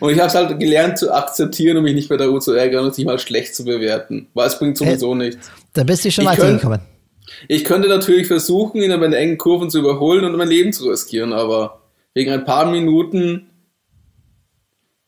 Und 0.00 0.12
ich 0.12 0.18
habe 0.18 0.28
es 0.28 0.34
halt 0.34 0.58
gelernt 0.60 0.98
zu 0.98 1.12
akzeptieren 1.12 1.76
und 1.76 1.84
mich 1.84 1.94
nicht 1.94 2.08
mehr 2.08 2.18
darüber 2.18 2.40
zu 2.40 2.52
ärgern 2.52 2.84
und 2.84 2.94
sich 2.94 3.04
mal 3.04 3.18
schlecht 3.18 3.54
zu 3.54 3.64
bewerten. 3.64 4.28
Weil 4.34 4.46
es 4.46 4.58
bringt 4.58 4.78
sowieso 4.78 5.10
hey, 5.10 5.26
nichts. 5.26 5.50
Da 5.72 5.84
bist 5.84 6.04
du 6.04 6.10
schon 6.10 6.24
weitergekommen. 6.24 6.80
Ich 7.48 7.64
könnte 7.64 7.88
natürlich 7.88 8.26
versuchen, 8.26 8.82
ihn 8.82 8.90
in 8.90 9.12
engen 9.12 9.38
Kurven 9.38 9.70
zu 9.70 9.78
überholen 9.78 10.24
und 10.24 10.36
mein 10.36 10.48
Leben 10.48 10.72
zu 10.72 10.88
riskieren, 10.88 11.32
aber 11.32 11.80
wegen 12.14 12.30
ein 12.30 12.44
paar 12.44 12.70
Minuten, 12.70 13.48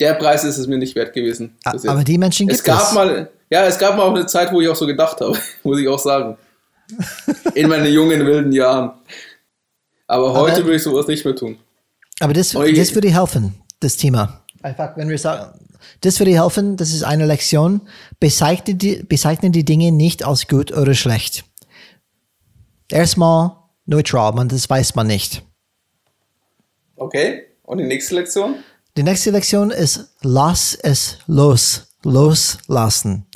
der 0.00 0.14
Preis 0.14 0.44
ist 0.44 0.58
es 0.58 0.66
mir 0.66 0.78
nicht 0.78 0.94
wert 0.96 1.12
gewesen. 1.12 1.56
Aber 1.64 2.02
die 2.02 2.18
Menschen 2.18 2.48
gibt 2.48 2.58
es. 2.58 2.64
Gab 2.64 2.82
es. 2.82 2.92
Mal, 2.92 3.30
ja, 3.50 3.64
es 3.66 3.78
gab 3.78 3.96
mal 3.96 4.02
auch 4.04 4.14
eine 4.14 4.26
Zeit, 4.26 4.52
wo 4.52 4.60
ich 4.60 4.68
auch 4.68 4.76
so 4.76 4.86
gedacht 4.86 5.20
habe, 5.20 5.38
muss 5.62 5.78
ich 5.78 5.88
auch 5.88 5.98
sagen. 5.98 6.36
In 7.54 7.68
meinen 7.68 7.92
jungen, 7.92 8.26
wilden 8.26 8.52
Jahren. 8.52 8.92
Aber 10.06 10.32
heute 10.34 10.56
aber, 10.56 10.64
würde 10.64 10.76
ich 10.76 10.82
sowas 10.82 11.06
nicht 11.06 11.24
mehr 11.24 11.34
tun. 11.34 11.58
Aber 12.20 12.32
das, 12.32 12.50
das 12.50 12.94
würde 12.94 13.08
helfen, 13.08 13.54
das 13.80 13.96
Thema. 13.96 14.43
Einfach, 14.64 14.96
wenn 14.96 15.10
wir 15.10 15.18
sagen, 15.18 15.60
das 16.00 16.18
würde 16.18 16.32
helfen, 16.32 16.78
das 16.78 16.94
ist 16.94 17.02
eine 17.02 17.26
Lektion, 17.26 17.82
bezeichne 18.18 18.74
die, 18.74 19.02
bezeichne 19.02 19.50
die 19.50 19.62
Dinge 19.62 19.92
nicht 19.92 20.24
als 20.24 20.48
gut 20.48 20.72
oder 20.72 20.94
schlecht. 20.94 21.44
Erstmal 22.90 23.58
neutral, 23.84 24.32
man, 24.32 24.48
das 24.48 24.70
weiß 24.70 24.94
man 24.94 25.06
nicht. 25.06 25.42
Okay, 26.96 27.42
und 27.64 27.76
die 27.76 27.84
nächste 27.84 28.14
Lektion? 28.14 28.54
Die 28.96 29.02
nächste 29.02 29.32
Lektion 29.32 29.70
ist, 29.70 30.14
lass 30.22 30.74
es 30.74 31.18
los, 31.26 31.98
loslassen. 32.02 33.26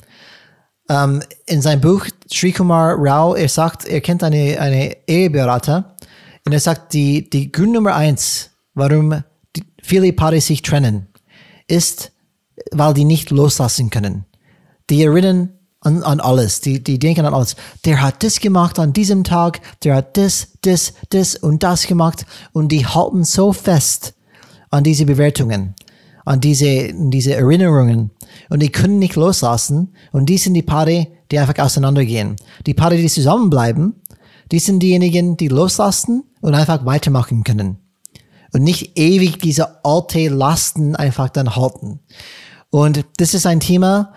Ähm, 0.89 1.21
in 1.45 1.61
seinem 1.61 1.81
Buch 1.81 2.07
Sri 2.27 2.51
Kumar 2.51 2.95
Rao, 2.97 3.35
er 3.35 3.49
sagt, 3.49 3.85
er 3.85 4.01
kennt 4.01 4.23
eine, 4.23 4.59
eine 4.59 4.97
Eheberater 5.05 5.95
und 6.43 6.53
er 6.53 6.59
sagt, 6.59 6.93
die, 6.93 7.29
die 7.29 7.51
Grund 7.51 7.73
Nummer 7.73 7.93
eins, 7.93 8.49
warum 8.73 9.23
die, 9.55 9.63
viele 9.83 10.11
Paare 10.11 10.41
sich 10.41 10.63
trennen, 10.63 11.08
ist, 11.69 12.11
weil 12.71 12.93
die 12.93 13.05
nicht 13.05 13.31
loslassen 13.31 13.89
können. 13.89 14.25
Die 14.89 15.03
erinnern 15.03 15.49
an, 15.81 16.03
an 16.03 16.19
alles, 16.19 16.61
die, 16.61 16.83
die 16.83 16.99
denken 16.99 17.25
an 17.25 17.33
alles. 17.33 17.55
Der 17.85 18.01
hat 18.01 18.23
das 18.23 18.39
gemacht 18.39 18.79
an 18.79 18.93
diesem 18.93 19.23
Tag, 19.23 19.61
der 19.83 19.95
hat 19.95 20.17
das, 20.17 20.49
das, 20.61 20.93
das 21.09 21.35
und 21.35 21.63
das 21.63 21.87
gemacht 21.87 22.25
und 22.51 22.71
die 22.71 22.85
halten 22.85 23.23
so 23.23 23.53
fest 23.53 24.13
an 24.71 24.83
diese 24.83 25.05
Bewertungen, 25.05 25.75
an 26.25 26.41
diese, 26.41 26.91
diese 26.93 27.35
Erinnerungen 27.35 28.11
und 28.49 28.61
die 28.61 28.71
können 28.71 28.99
nicht 28.99 29.15
loslassen 29.15 29.93
und 30.11 30.27
die 30.27 30.37
sind 30.37 30.53
die 30.53 30.63
Paare, 30.63 31.07
die 31.31 31.39
einfach 31.39 31.63
auseinandergehen. 31.63 32.35
Die 32.65 32.73
Paare, 32.73 32.97
die 32.97 33.07
zusammenbleiben, 33.07 33.95
die 34.51 34.59
sind 34.59 34.81
diejenigen, 34.81 35.37
die 35.37 35.47
loslassen 35.47 36.23
und 36.41 36.55
einfach 36.55 36.85
weitermachen 36.85 37.43
können 37.43 37.77
und 38.53 38.63
nicht 38.63 38.97
ewig 38.97 39.39
diese 39.39 39.83
alte 39.83 40.29
Lasten 40.29 40.95
einfach 40.95 41.29
dann 41.29 41.55
halten. 41.55 41.99
Und 42.69 43.05
das 43.17 43.33
ist 43.33 43.45
ein 43.45 43.59
Thema, 43.59 44.13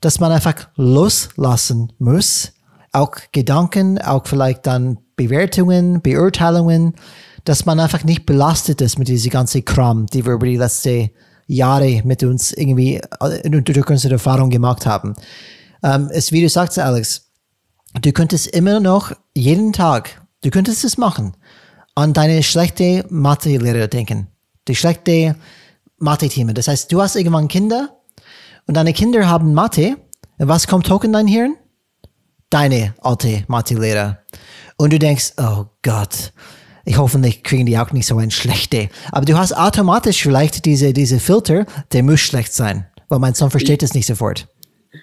das 0.00 0.20
man 0.20 0.32
einfach 0.32 0.68
loslassen 0.76 1.92
muss. 1.98 2.52
Auch 2.92 3.12
Gedanken, 3.32 4.00
auch 4.00 4.26
vielleicht 4.26 4.66
dann 4.66 4.98
Bewertungen, 5.16 6.02
Beurteilungen, 6.02 6.94
dass 7.44 7.64
man 7.64 7.80
einfach 7.80 8.04
nicht 8.04 8.26
belastet 8.26 8.80
ist 8.80 8.98
mit 8.98 9.08
dieser 9.08 9.30
ganzen 9.30 9.64
Kram, 9.64 10.06
die 10.06 10.26
wir 10.26 10.34
über 10.34 10.46
die 10.46 10.56
letzten 10.56 11.10
Jahre 11.46 12.02
mit 12.04 12.22
uns 12.22 12.52
irgendwie 12.52 13.00
äh, 13.20 13.50
durch 13.50 13.88
unsere 13.88 14.14
Erfahrung 14.14 14.50
gemacht 14.50 14.84
haben. 14.84 15.14
Ähm, 15.82 16.08
es, 16.12 16.32
wie 16.32 16.42
du 16.42 16.48
sagst, 16.48 16.78
Alex, 16.78 17.30
du 18.00 18.12
könntest 18.12 18.48
immer 18.48 18.80
noch 18.80 19.12
jeden 19.34 19.72
Tag, 19.72 20.22
du 20.42 20.50
könntest 20.50 20.84
es 20.84 20.98
machen 20.98 21.36
an 21.96 22.12
deine 22.12 22.42
schlechte 22.42 23.04
Mathe-Lehrer 23.08 23.88
denken. 23.88 24.28
Die 24.68 24.76
schlechte 24.76 25.34
Mathe-Themen. 25.98 26.54
Das 26.54 26.68
heißt, 26.68 26.92
du 26.92 27.00
hast 27.00 27.16
irgendwann 27.16 27.48
Kinder 27.48 27.96
und 28.66 28.76
deine 28.76 28.92
Kinder 28.92 29.28
haben 29.28 29.54
Mathe. 29.54 29.96
Und 30.38 30.48
was 30.48 30.66
kommt 30.66 30.90
hoch 30.90 31.02
in 31.04 31.14
dein 31.14 31.26
Hirn? 31.26 31.56
Deine 32.50 32.94
alte 33.00 33.44
Mathe-Lehrer. 33.48 34.18
Und 34.76 34.92
du 34.92 34.98
denkst, 34.98 35.32
oh 35.38 35.64
Gott, 35.82 36.32
ich 36.84 36.98
hoffentlich 36.98 37.42
kriegen 37.42 37.64
die 37.64 37.78
auch 37.78 37.90
nicht 37.92 38.06
so 38.06 38.18
ein 38.18 38.30
schlechte. 38.30 38.90
Aber 39.10 39.24
du 39.24 39.36
hast 39.38 39.56
automatisch 39.56 40.22
vielleicht 40.22 40.66
diese, 40.66 40.92
diese 40.92 41.18
Filter, 41.18 41.64
der 41.92 42.02
muss 42.02 42.20
schlecht 42.20 42.52
sein. 42.52 42.86
Weil 43.08 43.20
mein 43.20 43.34
Sohn 43.34 43.50
versteht 43.50 43.82
es 43.82 43.94
nicht 43.94 44.06
sofort. 44.06 44.48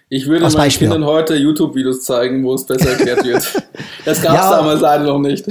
Ich 0.10 0.28
würde 0.28 0.44
meinen 0.44 0.54
Beispiel. 0.54 0.90
Kindern 0.90 1.10
heute 1.10 1.36
YouTube-Videos 1.36 2.04
zeigen, 2.04 2.44
wo 2.44 2.54
es 2.54 2.66
besser 2.66 2.92
erklärt 2.92 3.24
wird. 3.26 3.64
Das 4.06 4.22
gab 4.22 4.34
es 4.34 4.44
ja, 4.44 4.58
damals 4.58 4.82
leider 4.82 5.06
noch 5.06 5.20
nicht. 5.20 5.46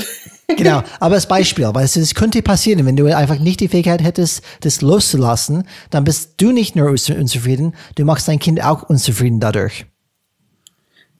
Genau, 0.56 0.82
aber 1.00 1.14
als 1.14 1.26
Beispiel, 1.26 1.66
weil 1.72 1.84
es, 1.84 1.96
es 1.96 2.14
könnte 2.14 2.42
passieren, 2.42 2.84
wenn 2.84 2.96
du 2.96 3.06
einfach 3.06 3.38
nicht 3.38 3.60
die 3.60 3.68
Fähigkeit 3.68 4.02
hättest, 4.02 4.42
das 4.60 4.82
loszulassen, 4.82 5.66
dann 5.90 6.04
bist 6.04 6.34
du 6.38 6.52
nicht 6.52 6.76
nur 6.76 6.90
unzufrieden, 6.90 7.74
du 7.94 8.04
machst 8.04 8.28
dein 8.28 8.38
Kind 8.38 8.62
auch 8.62 8.82
unzufrieden 8.82 9.40
dadurch. 9.40 9.86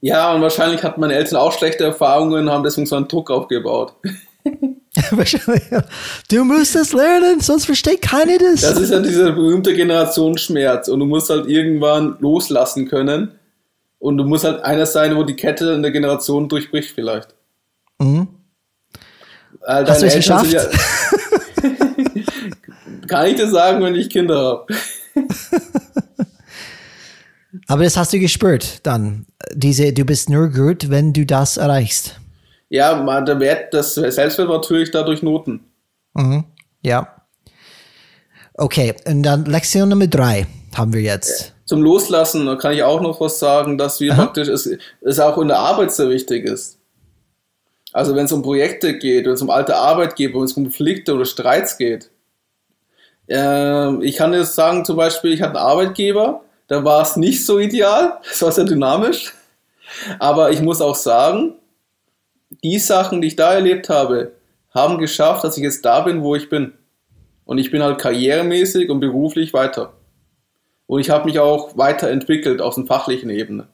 Ja, 0.01 0.33
und 0.33 0.41
wahrscheinlich 0.41 0.83
hatten 0.83 0.99
meine 0.99 1.15
Eltern 1.15 1.37
auch 1.37 1.53
schlechte 1.53 1.85
Erfahrungen 1.85 2.47
und 2.47 2.53
haben 2.53 2.63
deswegen 2.63 2.85
so 2.85 2.97
einen 2.97 3.07
Druck 3.07 3.31
aufgebaut. 3.31 3.95
wahrscheinlich. 5.11 5.63
Du 6.29 6.43
musst 6.43 6.75
das 6.75 6.93
lernen, 6.93 7.39
sonst 7.39 7.65
versteht 7.65 8.01
keiner 8.01 8.37
das. 8.37 8.61
Das 8.61 8.79
ist 8.79 8.91
ja 8.91 8.99
dieser 8.99 9.31
berühmte 9.31 9.73
Generationsschmerz 9.73 10.89
und 10.89 10.99
du 10.99 11.05
musst 11.05 11.29
halt 11.29 11.47
irgendwann 11.47 12.17
loslassen 12.19 12.87
können 12.87 13.31
und 13.99 14.17
du 14.17 14.25
musst 14.25 14.43
halt 14.43 14.63
einer 14.63 14.85
sein, 14.85 15.15
wo 15.15 15.23
die 15.23 15.35
Kette 15.35 15.71
in 15.71 15.81
der 15.81 15.91
Generation 15.91 16.49
durchbricht 16.49 16.91
vielleicht. 16.93 17.29
Mhm. 17.99 18.27
Äh, 19.61 19.85
Hast 19.85 20.01
du 20.01 20.07
es 20.07 20.15
geschafft? 20.15 20.51
Ja, 20.51 20.63
kann 23.07 23.27
ich 23.27 23.35
dir 23.35 23.49
sagen, 23.49 23.83
wenn 23.83 23.95
ich 23.95 24.09
Kinder 24.09 24.37
habe. 24.37 24.65
Aber 27.67 27.83
das 27.83 27.97
hast 27.97 28.13
du 28.13 28.19
gespürt 28.19 28.79
dann. 28.83 29.25
Diese, 29.53 29.93
du 29.93 30.05
bist 30.05 30.29
nur 30.29 30.49
gut, 30.49 30.89
wenn 30.89 31.13
du 31.13 31.25
das 31.25 31.57
erreichst. 31.57 32.19
Ja, 32.69 32.95
man, 32.95 33.25
der 33.25 33.39
Wert, 33.39 33.73
das 33.73 33.93
Selbstwert 33.93 34.49
war 34.49 34.57
natürlich 34.57 34.91
dadurch 34.91 35.21
Noten. 35.21 35.61
Mhm. 36.13 36.45
Ja. 36.81 37.07
Okay, 38.55 38.95
und 39.05 39.23
dann 39.23 39.45
Lektion 39.45 39.89
Nummer 39.89 40.07
drei 40.07 40.47
haben 40.75 40.93
wir 40.93 41.01
jetzt. 41.01 41.53
Zum 41.65 41.81
Loslassen 41.81 42.57
kann 42.57 42.73
ich 42.73 42.83
auch 42.83 43.01
noch 43.01 43.21
was 43.21 43.39
sagen, 43.39 43.77
dass 43.77 43.99
wir 43.99 44.13
Aha. 44.13 44.23
praktisch 44.23 44.47
es, 44.47 44.69
es 45.01 45.19
auch 45.19 45.37
in 45.37 45.47
der 45.47 45.59
Arbeit 45.59 45.91
sehr 45.91 46.09
wichtig 46.09 46.45
ist. 46.45 46.77
Also 47.93 48.15
wenn 48.15 48.25
es 48.25 48.31
um 48.31 48.41
Projekte 48.41 48.97
geht, 48.97 49.25
wenn 49.25 49.33
es 49.33 49.41
um 49.41 49.51
alte 49.51 49.75
Arbeitgeber, 49.75 50.39
wenn 50.39 50.45
es 50.45 50.53
um 50.53 50.63
Konflikte 50.63 51.13
oder 51.13 51.25
Streits 51.25 51.77
geht. 51.77 52.09
Äh, 53.29 54.03
ich 54.03 54.17
kann 54.17 54.33
jetzt 54.33 54.55
sagen, 54.55 54.83
zum 54.83 54.97
Beispiel, 54.97 55.31
ich 55.31 55.41
hatte 55.41 55.59
einen 55.59 55.67
Arbeitgeber, 55.67 56.41
da 56.67 56.83
war 56.83 57.03
es 57.03 57.15
nicht 57.15 57.45
so 57.45 57.59
ideal, 57.59 58.19
es 58.31 58.41
war 58.41 58.51
sehr 58.51 58.65
dynamisch. 58.65 59.33
Aber 60.19 60.51
ich 60.51 60.61
muss 60.61 60.81
auch 60.81 60.95
sagen, 60.95 61.53
die 62.63 62.79
Sachen, 62.79 63.21
die 63.21 63.27
ich 63.27 63.35
da 63.35 63.53
erlebt 63.53 63.89
habe, 63.89 64.33
haben 64.71 64.97
geschafft, 64.97 65.43
dass 65.43 65.57
ich 65.57 65.63
jetzt 65.63 65.85
da 65.85 66.01
bin, 66.01 66.23
wo 66.23 66.35
ich 66.35 66.49
bin. 66.49 66.73
Und 67.45 67.59
ich 67.59 67.69
bin 67.69 67.83
halt 67.83 67.99
karrieremäßig 67.99 68.89
und 68.89 69.01
beruflich 69.01 69.53
weiter. 69.53 69.93
Und 70.87 70.99
ich 70.99 71.09
habe 71.09 71.25
mich 71.25 71.39
auch 71.39 71.77
weiterentwickelt 71.77 72.61
aus 72.61 72.75
der 72.75 72.85
fachlichen 72.85 73.29
Ebene. 73.29 73.67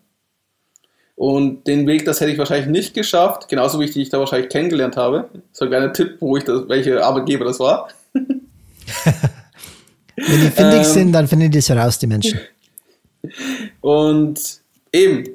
Und 1.20 1.68
den 1.68 1.86
Weg, 1.86 2.06
das 2.06 2.22
hätte 2.22 2.32
ich 2.32 2.38
wahrscheinlich 2.38 2.70
nicht 2.70 2.94
geschafft, 2.94 3.50
genauso 3.50 3.78
wie 3.82 3.84
ich 3.84 3.92
dich 3.92 4.08
da 4.08 4.20
wahrscheinlich 4.20 4.48
kennengelernt 4.48 4.96
habe. 4.96 5.28
So 5.52 5.66
ein 5.66 5.70
kleiner 5.70 5.92
Tipp, 5.92 6.16
wo 6.22 6.38
ich 6.38 6.46
das, 6.46 6.70
welche 6.70 7.04
Arbeitgeber 7.04 7.44
das 7.44 7.60
war. 7.60 7.90
Wenn 8.14 8.32
die 10.16 10.50
findig 10.50 10.78
ähm, 10.80 10.84
sind, 10.86 11.12
dann 11.12 11.28
finden 11.28 11.52
die 11.52 11.58
es 11.58 11.68
heraus, 11.68 12.00
die 12.00 12.08
Menschen. 12.08 12.40
Und 13.82 14.40
eben, 14.94 15.26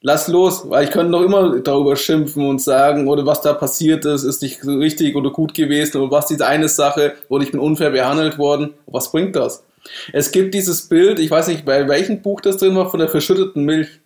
lass 0.00 0.26
los, 0.26 0.62
weil 0.70 0.84
ich 0.84 0.90
könnte 0.90 1.10
noch 1.10 1.20
immer 1.20 1.58
darüber 1.58 1.96
schimpfen 1.96 2.46
und 2.46 2.62
sagen, 2.62 3.06
oder 3.06 3.26
was 3.26 3.42
da 3.42 3.52
passiert 3.52 4.06
ist, 4.06 4.22
ist 4.22 4.40
nicht 4.40 4.64
richtig 4.64 5.16
oder 5.16 5.28
gut 5.28 5.52
gewesen, 5.52 5.98
oder 5.98 6.10
was 6.12 6.28
diese 6.28 6.46
eine 6.46 6.70
Sache, 6.70 7.12
oder 7.28 7.44
ich 7.44 7.50
bin 7.50 7.60
unfair 7.60 7.90
behandelt 7.90 8.38
worden. 8.38 8.72
Was 8.86 9.12
bringt 9.12 9.36
das? 9.36 9.64
Es 10.14 10.32
gibt 10.32 10.54
dieses 10.54 10.88
Bild, 10.88 11.18
ich 11.18 11.30
weiß 11.30 11.48
nicht, 11.48 11.66
bei 11.66 11.86
welchem 11.88 12.22
Buch 12.22 12.40
das 12.40 12.56
drin 12.56 12.74
war, 12.74 12.88
von 12.90 13.00
der 13.00 13.10
verschütteten 13.10 13.64
Milch. 13.64 13.99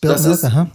Das 0.00 0.24
ist- 0.24 0.44
aha. 0.44 0.70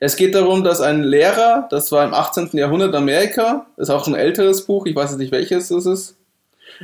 Es 0.00 0.16
geht 0.16 0.34
darum, 0.34 0.64
dass 0.64 0.80
ein 0.80 1.04
Lehrer, 1.04 1.68
das 1.70 1.92
war 1.92 2.04
im 2.04 2.12
18. 2.12 2.58
Jahrhundert 2.58 2.92
Amerika, 2.94 3.66
ist 3.76 3.88
auch 3.88 4.04
schon 4.04 4.14
ein 4.14 4.20
älteres 4.20 4.66
Buch, 4.66 4.84
ich 4.86 4.96
weiß 4.96 5.10
jetzt 5.10 5.18
nicht 5.20 5.30
welches 5.30 5.70
es 5.70 5.86
ist, 5.86 6.16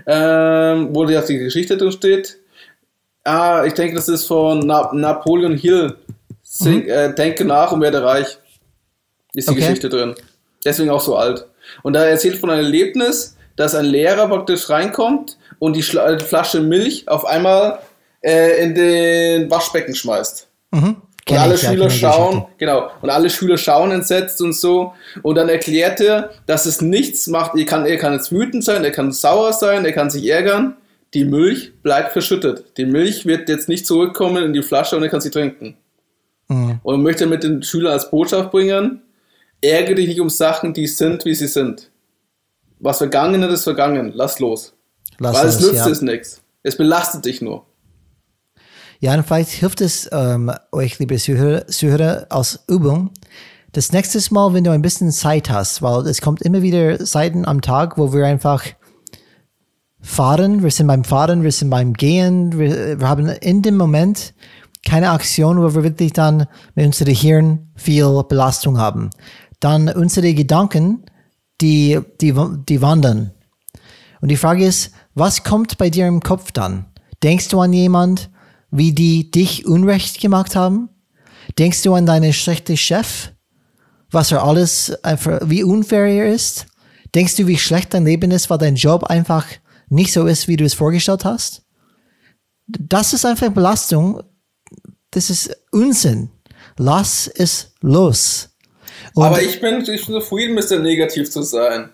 ähm, 0.07 0.91
wo 0.95 1.05
ja 1.07 1.21
die 1.23 1.39
Geschichte 1.39 1.77
drin 1.77 1.91
steht. 1.93 2.39
Ah, 3.25 3.65
ich 3.67 3.75
denke, 3.75 3.97
das 3.97 4.09
ist 4.09 4.27
von 4.27 4.61
Na 4.61 4.91
Napoleon 4.93 5.57
Hill. 5.57 5.97
Sing, 6.43 6.87
äh, 6.87 7.13
Denke 7.15 7.45
nach 7.45 7.73
und 7.73 7.81
werde 7.83 8.03
reich. 8.03 8.39
Ist 9.35 9.49
die 9.49 9.53
Okay. 9.53 9.61
Geschichte 9.61 9.89
drin. 9.89 10.15
Deswegen 10.65 10.91
auch 10.91 11.01
so 11.01 11.17
alt. 11.17 11.45
Und 11.83 11.93
da 11.95 12.05
erzählt 12.05 12.37
von 12.39 12.51
einem 12.51 12.65
Erlebnis, 12.65 13.37
dass 13.57 13.75
ein 13.75 13.85
Lehrer 13.85 14.29
praktisch 14.29 14.71
reinkommt 14.71 15.37
und 15.59 15.75
die 15.75 15.83
Schla 15.83 16.19
Flasche 16.21 16.61
Milch 16.61 17.07
auf 17.09 17.25
einmal 17.27 17.81
äh, 18.23 18.63
in 18.63 18.75
den 18.75 19.51
Waschbecken 19.51 19.95
schmeißt. 19.95 20.47
Mhm. 20.71 20.97
Und 21.29 21.37
Kenn 21.37 21.43
alle 21.43 21.55
ich, 21.57 21.62
ja, 21.62 21.70
Schüler 21.70 21.89
die 21.89 21.95
schauen, 21.95 22.47
genau, 22.57 22.91
und 23.03 23.11
alle 23.11 23.29
Schüler 23.29 23.59
schauen 23.59 23.91
entsetzt 23.91 24.41
und 24.41 24.55
so. 24.55 24.95
Und 25.22 25.35
dann 25.35 25.51
erklärt 25.51 26.01
er, 26.01 26.31
dass 26.47 26.64
es 26.64 26.81
nichts 26.81 27.26
macht. 27.26 27.55
Er 27.55 27.66
kann, 27.66 27.85
er 27.85 27.99
kann 27.99 28.14
jetzt 28.14 28.33
wütend 28.33 28.64
sein, 28.64 28.83
er 28.83 28.93
kann 28.93 29.12
sauer 29.12 29.53
sein, 29.53 29.85
er 29.85 29.93
kann 29.93 30.09
sich 30.09 30.26
ärgern. 30.26 30.76
Die 31.12 31.24
Milch 31.24 31.74
bleibt 31.83 32.12
verschüttet. 32.12 32.64
Die 32.79 32.87
Milch 32.87 33.26
wird 33.26 33.49
jetzt 33.51 33.68
nicht 33.68 33.87
zurückkommen 33.87 34.43
in 34.43 34.53
die 34.55 34.62
Flasche 34.62 34.97
und 34.97 35.03
er 35.03 35.11
kann 35.11 35.20
sie 35.20 35.31
trinken. 35.31 35.76
Mhm. 36.49 36.81
Und 36.83 37.03
möchte 37.03 37.26
mit 37.26 37.43
den 37.43 37.62
Schülern 37.62 37.93
als 37.93 38.11
Botschaft 38.11 38.51
bringen, 38.51 39.03
ärgere 39.61 39.97
dich 39.97 40.09
nicht 40.09 40.20
um 40.20 40.31
Sachen, 40.31 40.72
die 40.72 40.87
sind, 40.87 41.26
wie 41.26 41.35
sie 41.35 41.49
sind. 41.49 41.91
Was 42.81 42.99
vergangen 42.99 43.43
ist, 43.43 43.53
ist 43.53 43.64
vergangen. 43.64 44.12
Lass 44.14 44.39
los. 44.39 44.72
Lass 45.18 45.37
Weil 45.37 45.47
es 45.47 45.55
es, 45.57 45.61
nützt 45.61 45.87
ja. 45.87 45.89
es 45.89 46.01
nichts. 46.01 46.43
Es 46.62 46.76
belastet 46.76 47.24
dich 47.26 47.43
nur. 47.43 47.66
Ja, 49.01 49.15
und 49.15 49.25
vielleicht 49.25 49.51
hilft 49.51 49.81
es 49.81 50.09
ähm, 50.11 50.51
euch, 50.73 50.99
liebe 50.99 51.17
Zuhörer, 51.19 51.69
Zuhörer, 51.69 52.27
als 52.31 52.65
Übung. 52.67 53.11
Das 53.71 53.93
nächste 53.93 54.19
Mal, 54.35 54.55
wenn 54.55 54.65
du 54.65 54.73
ein 54.73 54.83
bisschen 54.83 55.13
Zeit 55.13 55.51
hast, 55.51 55.83
weil 55.83 56.05
es 56.09 56.21
kommt 56.21 56.43
immer 56.43 56.63
wieder 56.63 56.99
Zeiten 57.05 57.45
am 57.45 57.61
Tag, 57.61 57.97
wo 57.97 58.13
wir 58.13 58.27
einfach 58.27 58.65
fahren, 60.01 60.65
wir 60.65 60.73
sind 60.73 60.89
beim 60.89 61.05
Fahren, 61.05 61.45
wir 61.45 61.53
sind 61.53 61.71
beim 61.71 61.93
Gehen, 61.93 62.59
wir, 62.59 62.99
wir 62.99 63.09
haben 63.09 63.29
in 63.29 63.63
dem 63.63 63.77
Moment 63.77 64.35
keine 64.85 65.11
Aktion, 65.11 65.59
wo 65.59 65.75
wir 65.77 65.85
wirklich 65.85 66.13
dann 66.13 66.49
mit 66.75 66.87
unserem 66.87 67.15
Hirn 67.15 67.69
viel 67.77 68.25
Belastung 68.29 68.79
haben. 68.79 69.11
Dann 69.61 69.89
unsere 69.89 70.35
Gedanken, 70.35 71.05
die, 71.61 72.01
die, 72.21 72.35
die 72.69 72.83
wandern. 72.83 73.31
Und 74.21 74.29
die 74.29 74.37
Frage 74.37 74.67
ist, 74.67 74.91
was 75.15 75.45
kommt 75.45 75.79
bei 75.79 75.89
dir 75.89 76.09
im 76.09 76.21
Kopf 76.21 76.51
dann? 76.51 76.87
Denkst 77.23 77.49
du 77.49 77.61
an 77.61 77.73
jemand, 77.73 78.29
wie 78.71 78.93
die 78.93 79.31
dich 79.31 79.66
Unrecht 79.66 80.21
gemacht 80.21 80.57
haben? 80.57 80.89
Denkst 81.59 81.83
du 81.83 81.95
an 81.95 82.07
deinen 82.07 82.33
schlechten 82.33 82.77
Chef? 82.77 83.33
Was 84.11 84.33
er 84.33 84.43
alles, 84.43 84.93
einfach, 85.05 85.41
wie 85.45 85.64
unfair 85.64 86.07
er 86.07 86.33
ist? 86.33 86.66
Denkst 87.14 87.37
du, 87.37 87.47
wie 87.47 87.59
schlecht 87.59 87.95
dein 87.95 88.05
Leben 88.05 88.31
ist, 88.31 88.51
weil 88.51 88.59
dein 88.59 88.77
Job 88.77 89.05
einfach 89.05 89.47
nicht 89.89 90.12
so 90.12 90.27
ist, 90.27 90.49
wie 90.49 90.57
du 90.57 90.64
es 90.64 90.75
vorgestellt 90.75 91.25
hast? 91.25 91.62
Das 92.66 93.12
ist 93.12 93.25
einfach 93.25 93.51
Belastung. 93.51 94.23
Das 95.11 95.31
ist 95.31 95.57
Unsinn. 95.73 96.31
Lass 96.77 97.29
es 97.29 97.75
los. 97.81 98.51
Und 99.14 99.25
Aber 99.25 99.43
ich 99.43 99.61
bin, 99.61 99.81
ich 99.81 100.07
bin 100.07 100.21
zufrieden, 100.21 100.55
Mr. 100.55 100.79
Negativ 100.79 101.31
zu 101.31 101.43
sein. 101.43 101.91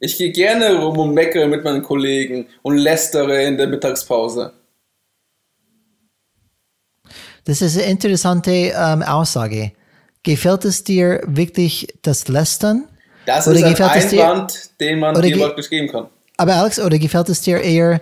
Ich 0.00 0.16
gehe 0.16 0.32
gerne 0.32 0.74
rum 0.82 0.98
und 0.98 1.14
meckere 1.14 1.46
mit 1.46 1.62
meinen 1.62 1.82
Kollegen 1.82 2.48
und 2.62 2.76
lästere 2.76 3.44
in 3.44 3.56
der 3.56 3.68
Mittagspause. 3.68 4.52
Das 7.44 7.60
ist 7.62 7.76
eine 7.76 7.86
interessante 7.90 8.50
ähm, 8.50 9.02
Aussage. 9.02 9.72
Gefällt 10.22 10.64
es 10.64 10.84
dir 10.84 11.20
wirklich 11.26 11.88
das 12.02 12.28
Lästern? 12.28 12.88
Das 13.26 13.46
Oder 13.48 13.56
ist 13.56 13.80
ein 13.80 13.98
es 13.98 14.08
dir- 14.08 14.22
Einwand, 14.24 14.70
den 14.80 14.98
man 15.00 15.20
dir 15.20 15.36
praktisch 15.38 15.68
geben 15.70 15.88
kann. 15.88 16.06
Aber 16.36 16.54
Alex, 16.54 16.78
oder 16.80 16.98
gefällt 16.98 17.28
es 17.28 17.40
dir 17.40 17.60
eher 17.60 18.00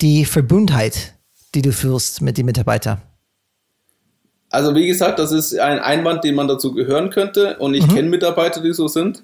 die 0.00 0.24
Verbundheit, 0.24 1.14
die 1.54 1.62
du 1.62 1.72
fühlst 1.72 2.20
mit 2.22 2.38
den 2.38 2.46
Mitarbeitern? 2.46 3.00
Also 4.50 4.74
wie 4.74 4.86
gesagt, 4.86 5.18
das 5.18 5.32
ist 5.32 5.58
ein 5.58 5.78
Einwand, 5.78 6.24
den 6.24 6.34
man 6.34 6.48
dazu 6.48 6.72
gehören 6.72 7.10
könnte. 7.10 7.56
Und 7.58 7.74
ich 7.74 7.86
Mhm. 7.86 7.94
kenne 7.94 8.08
Mitarbeiter, 8.08 8.62
die 8.62 8.72
so 8.72 8.88
sind. 8.88 9.22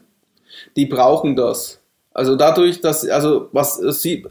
Die 0.77 0.87
brauchen 0.87 1.35
das. 1.37 1.81
Also 2.13 2.37
dadurch, 2.37 2.81
dass, 2.81 3.07
also 3.09 3.49
was 3.53 3.77
sie, 3.77 4.27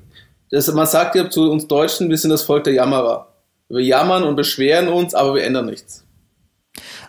das, 0.51 0.71
man 0.71 0.85
sagt 0.87 1.15
ja 1.15 1.29
zu 1.29 1.51
uns 1.51 1.67
Deutschen, 1.67 2.09
wir 2.09 2.17
sind 2.17 2.29
das 2.29 2.43
Volk 2.43 2.63
der 2.63 2.73
Jammerer. 2.73 3.27
Wir 3.73 3.83
jammern 3.83 4.23
und 4.23 4.35
beschweren 4.35 4.87
uns, 4.87 5.15
aber 5.15 5.33
wir 5.33 5.43
ändern 5.43 5.65
nichts. 5.65 6.05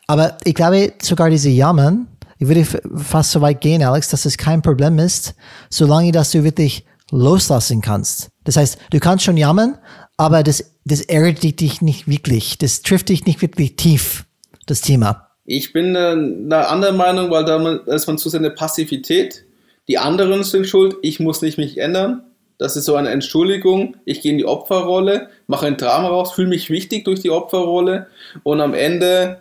Aber 0.07 0.39
ich 0.45 0.55
glaube, 0.55 0.95
sogar 1.03 1.29
diese 1.29 1.51
Jammern, 1.51 2.07
ich 2.39 2.49
würde 2.49 2.65
fast 2.97 3.33
so 3.33 3.43
weit 3.43 3.61
gehen, 3.61 3.83
Alex, 3.83 4.09
dass 4.09 4.25
es 4.25 4.39
kein 4.39 4.63
Problem 4.63 4.99
ist, 4.99 5.35
solange 5.69 6.11
dass 6.11 6.31
du 6.31 6.43
wirklich 6.43 6.87
loslassen 7.11 7.83
kannst. 7.83 8.29
Das 8.45 8.57
heißt, 8.57 8.79
du 8.91 8.99
kannst 8.99 9.25
schon 9.25 9.37
jammern, 9.37 9.79
aber 10.17 10.43
das, 10.43 10.73
das 10.87 11.03
ärgert 11.03 11.43
dich 11.43 11.83
nicht 11.83 12.09
wirklich. 12.09 12.57
Das 12.57 12.81
trifft 12.81 13.11
dich 13.11 13.27
nicht 13.27 13.43
wirklich 13.43 13.77
tief, 13.77 14.25
das 14.65 14.81
Thema. 14.81 15.29
Ich 15.45 15.75
bin 15.75 15.95
äh, 15.95 15.99
einer 15.99 16.71
anderen 16.71 16.97
Meinung, 16.97 17.31
weil 17.31 17.45
da 17.45 17.95
ist 17.95 18.07
man 18.07 18.17
zu 18.17 18.31
sehr 18.31 18.41
eine 18.41 18.51
Passivität. 18.51 19.45
Die 19.87 19.99
anderen 19.99 20.43
sind 20.45 20.67
schuld, 20.67 20.97
ich 21.03 21.21
muss 21.21 21.43
nicht 21.43 21.59
mich 21.59 21.77
ändern. 21.77 22.23
Das 22.59 22.77
ist 22.77 22.85
so 22.85 22.95
eine 22.95 23.11
Entschuldigung. 23.11 23.97
Ich 24.05 24.21
gehe 24.21 24.33
in 24.33 24.39
die 24.39 24.47
Opferrolle, 24.47 25.29
mache 25.47 25.67
ein 25.67 25.77
Drama 25.77 26.09
raus, 26.09 26.33
fühle 26.33 26.49
mich 26.49 26.71
wichtig 26.71 27.05
durch 27.05 27.21
die 27.21 27.31
Opferrolle 27.31 28.07
und 28.43 28.61
am 28.61 28.75
Ende 28.75 29.41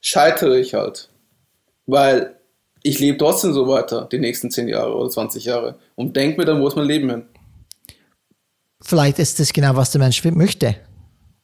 scheitere 0.00 0.58
ich 0.58 0.74
halt. 0.74 1.10
Weil 1.86 2.36
ich 2.82 2.98
lebe 2.98 3.18
trotzdem 3.18 3.52
so 3.52 3.66
weiter, 3.68 4.08
die 4.10 4.18
nächsten 4.18 4.50
10 4.50 4.68
Jahre 4.68 4.94
oder 4.94 5.10
20 5.10 5.44
Jahre. 5.44 5.76
Und 5.96 6.16
denke 6.16 6.40
mir 6.40 6.46
dann, 6.46 6.60
wo 6.60 6.68
ist 6.68 6.76
mein 6.76 6.86
Leben 6.86 7.10
hin? 7.10 7.22
Vielleicht 8.80 9.18
ist 9.18 9.40
das 9.40 9.52
genau, 9.52 9.74
was 9.74 9.90
der 9.90 10.00
Mensch 10.00 10.22
möchte. 10.24 10.76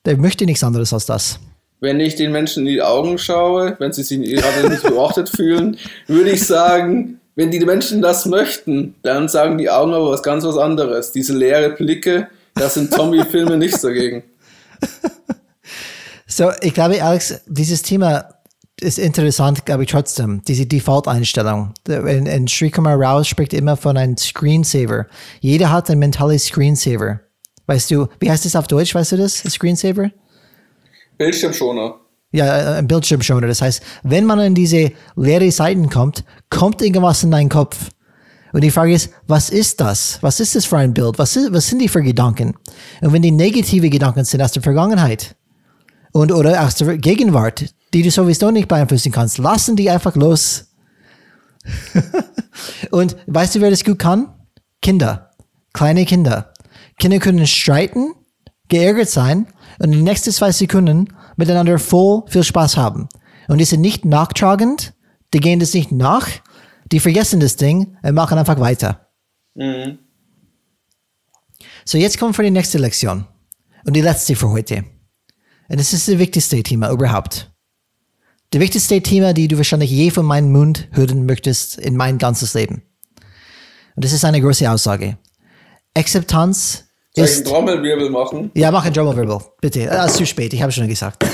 Der 0.04 0.16
möchte 0.16 0.44
nichts 0.44 0.62
anderes 0.62 0.92
als 0.92 1.06
das. 1.06 1.40
Wenn 1.80 1.98
ich 1.98 2.14
den 2.14 2.30
Menschen 2.30 2.66
in 2.66 2.72
die 2.72 2.82
Augen 2.82 3.18
schaue, 3.18 3.74
wenn 3.80 3.92
sie 3.92 4.04
sich 4.04 4.20
gerade 4.20 4.70
nicht 4.70 4.84
beobachtet 4.84 5.28
fühlen, 5.28 5.76
würde 6.06 6.30
ich 6.30 6.46
sagen, 6.46 7.20
wenn 7.34 7.50
die 7.50 7.60
Menschen 7.60 8.02
das 8.02 8.26
möchten, 8.26 8.94
dann 9.02 9.28
sagen 9.28 9.58
die 9.58 9.70
Augen 9.70 9.94
aber 9.94 10.10
was 10.10 10.22
ganz 10.22 10.44
was 10.44 10.58
anderes. 10.58 11.12
Diese 11.12 11.36
leere 11.36 11.70
Blicke, 11.70 12.28
das 12.54 12.74
sind 12.74 12.92
Zombie-Filme 12.92 13.56
nichts 13.56 13.80
dagegen. 13.80 14.24
So, 16.34 16.50
ich 16.62 16.72
glaube, 16.72 17.04
Alex, 17.04 17.42
dieses 17.46 17.82
Thema 17.82 18.24
ist 18.80 18.98
interessant, 18.98 19.66
glaube 19.66 19.82
ich, 19.82 19.90
trotzdem. 19.90 20.40
Diese 20.48 20.64
Default-Einstellung. 20.64 21.74
In, 21.86 22.24
in 22.24 22.48
Srikumar 22.48 22.98
Rao 22.98 23.22
spricht 23.22 23.52
immer 23.52 23.76
von 23.76 23.98
einem 23.98 24.16
Screensaver. 24.16 25.06
Jeder 25.40 25.70
hat 25.70 25.90
ein 25.90 25.98
mentales 25.98 26.46
Screensaver. 26.46 27.20
Weißt 27.66 27.90
du, 27.90 28.08
wie 28.18 28.30
heißt 28.30 28.46
das 28.46 28.56
auf 28.56 28.66
Deutsch? 28.66 28.94
Weißt 28.94 29.12
du 29.12 29.18
das? 29.18 29.42
Screensaver? 29.42 30.10
Bildschirmschoner. 31.18 32.00
Ja, 32.32 32.78
ein 32.78 32.88
Bildschirmschoner. 32.88 33.46
Das 33.46 33.60
heißt, 33.60 33.82
wenn 34.02 34.24
man 34.24 34.40
in 34.40 34.54
diese 34.54 34.92
leere 35.16 35.50
Seiten 35.52 35.90
kommt, 35.90 36.24
kommt 36.48 36.80
irgendwas 36.80 37.22
in 37.22 37.30
deinen 37.30 37.50
Kopf. 37.50 37.90
Und 38.52 38.62
die 38.62 38.70
Frage 38.70 38.94
ist, 38.94 39.10
was 39.26 39.50
ist 39.50 39.80
das? 39.80 40.18
Was 40.22 40.40
ist 40.40 40.54
das 40.54 40.64
für 40.64 40.78
ein 40.78 40.92
Bild? 40.94 41.18
Was, 41.18 41.36
ist, 41.36 41.52
was 41.52 41.68
sind 41.68 41.80
die 41.80 41.88
für 41.88 42.02
Gedanken? 42.02 42.54
Und 43.00 43.12
wenn 43.12 43.22
die 43.22 43.30
negative 43.30 43.88
Gedanken 43.88 44.24
sind 44.24 44.42
aus 44.42 44.52
der 44.52 44.62
Vergangenheit 44.62 45.36
und 46.12 46.32
oder 46.32 46.62
aus 46.64 46.74
der 46.76 46.98
Gegenwart, 46.98 47.74
die 47.94 48.02
du 48.02 48.10
sowieso 48.10 48.50
nicht 48.50 48.68
beeinflussen 48.68 49.12
kannst, 49.12 49.38
lassen 49.38 49.76
die 49.76 49.90
einfach 49.90 50.16
los. 50.16 50.66
und 52.90 53.16
weißt 53.26 53.54
du, 53.54 53.60
wer 53.60 53.70
das 53.70 53.84
gut 53.84 53.98
kann? 53.98 54.28
Kinder. 54.80 55.30
Kleine 55.72 56.04
Kinder. 56.04 56.52
Kinder 56.98 57.18
können 57.18 57.46
streiten, 57.46 58.12
geärgert 58.68 59.08
sein 59.08 59.46
und 59.78 59.86
in 59.86 59.98
den 59.98 60.04
nächsten 60.04 60.30
zwei 60.30 60.52
Sekunden 60.52 61.08
miteinander 61.36 61.78
voll 61.78 62.22
viel 62.26 62.44
Spaß 62.44 62.76
haben. 62.76 63.08
Und 63.48 63.58
die 63.58 63.64
sind 63.64 63.80
nicht 63.80 64.04
nachtragend, 64.04 64.94
die 65.34 65.40
gehen 65.40 65.60
das 65.60 65.74
nicht 65.74 65.92
nach, 65.92 66.28
die 66.90 67.00
vergessen 67.00 67.40
das 67.40 67.56
Ding 67.56 67.96
und 68.02 68.14
machen 68.14 68.38
einfach 68.38 68.60
weiter. 68.60 69.08
Mhm. 69.54 69.98
So, 71.84 71.98
jetzt 71.98 72.18
kommen 72.18 72.30
wir 72.30 72.34
für 72.34 72.42
die 72.42 72.50
nächste 72.50 72.78
Lektion. 72.78 73.26
Und 73.84 73.94
die 73.94 74.00
letzte 74.00 74.36
für 74.36 74.50
heute. 74.50 74.84
Und 75.68 75.80
das 75.80 75.92
ist 75.92 76.08
das 76.08 76.18
wichtigste 76.18 76.62
Thema 76.62 76.90
überhaupt. 76.90 77.50
Das 78.50 78.60
wichtigste 78.60 79.00
Thema, 79.00 79.32
die 79.32 79.48
du 79.48 79.56
wahrscheinlich 79.56 79.90
je 79.90 80.10
von 80.10 80.26
meinem 80.26 80.52
Mund 80.52 80.88
hören 80.92 81.26
möchtest 81.26 81.78
in 81.78 81.96
mein 81.96 82.18
ganzes 82.18 82.54
Leben. 82.54 82.82
Und 83.96 84.04
das 84.04 84.12
ist 84.12 84.24
eine 84.24 84.40
große 84.40 84.70
Aussage. 84.70 85.18
Akzeptanz 85.94 86.84
Soll 87.14 87.26
ich 87.26 87.36
einen. 87.36 87.44
Trommelwirbel 87.44 88.10
machen? 88.10 88.50
Ja, 88.54 88.70
mach 88.70 88.84
einen 88.84 88.94
Drummerwirbel, 88.94 89.38
bitte. 89.60 89.90
Ah, 89.92 90.06
ist 90.06 90.16
zu 90.16 90.24
spät, 90.24 90.54
ich 90.54 90.62
habe 90.62 90.72
schon 90.72 90.88
gesagt. 90.88 91.18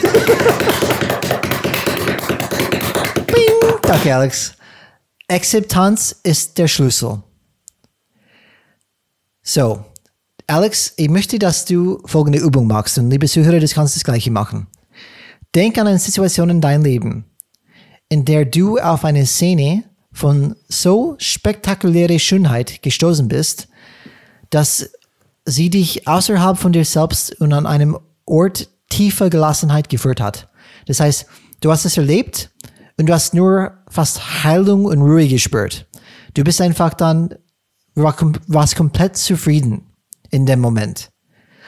Bing! 3.27 3.79
Danke, 3.83 4.15
Alex. 4.15 4.55
Akzeptanz 5.29 6.17
ist 6.23 6.59
der 6.59 6.67
Schlüssel. 6.67 7.23
So, 9.43 9.85
Alex, 10.49 10.95
ich 10.97 11.11
möchte, 11.11 11.39
dass 11.39 11.65
du 11.65 12.01
folgende 12.07 12.39
Übung 12.39 12.67
machst 12.67 12.99
und 12.99 13.11
liebe 13.11 13.29
Zuhörer, 13.29 13.61
das 13.61 13.75
kannst 13.75 13.95
du 13.95 13.99
das 13.99 14.05
gleiche 14.05 14.31
machen. 14.31 14.67
Denk 15.55 15.79
an 15.79 15.87
eine 15.87 15.99
Situation 15.99 16.51
in 16.51 16.61
deinem 16.61 16.85
Leben, 16.85 17.25
in 18.09 18.25
der 18.25 18.47
du 18.47 18.79
auf 18.79 19.05
eine 19.05 19.27
Szene 19.27 19.85
von 20.11 20.57
so 20.69 21.15
spektakulärer 21.19 22.19
Schönheit 22.19 22.83
gestoßen 22.83 23.29
bist, 23.29 23.69
dass 24.51 24.91
sie 25.49 25.71
dich 25.71 26.07
außerhalb 26.07 26.59
von 26.59 26.73
dir 26.73 26.85
selbst 26.85 27.41
und 27.41 27.53
an 27.53 27.67
einem 27.67 27.99
Ort 28.27 28.69
tiefer 28.91 29.31
Gelassenheit 29.31 29.89
geführt 29.89 30.21
hat. 30.21 30.49
Das 30.87 31.01
heißt, 31.01 31.27
du 31.61 31.71
hast 31.71 31.85
es 31.85 31.97
erlebt 31.97 32.51
und 32.99 33.09
du 33.09 33.13
hast 33.13 33.35
nur 33.35 33.73
fast 33.89 34.45
Heilung 34.45 34.85
und 34.85 35.01
Ruhe 35.01 35.27
gespürt. 35.27 35.87
Du 36.35 36.45
bist 36.45 36.61
einfach 36.61 36.95
dann, 36.95 37.35
warst 37.95 38.77
komplett 38.77 39.17
zufrieden 39.17 39.87
in 40.31 40.47
dem 40.47 40.61
Moment. 40.61 41.11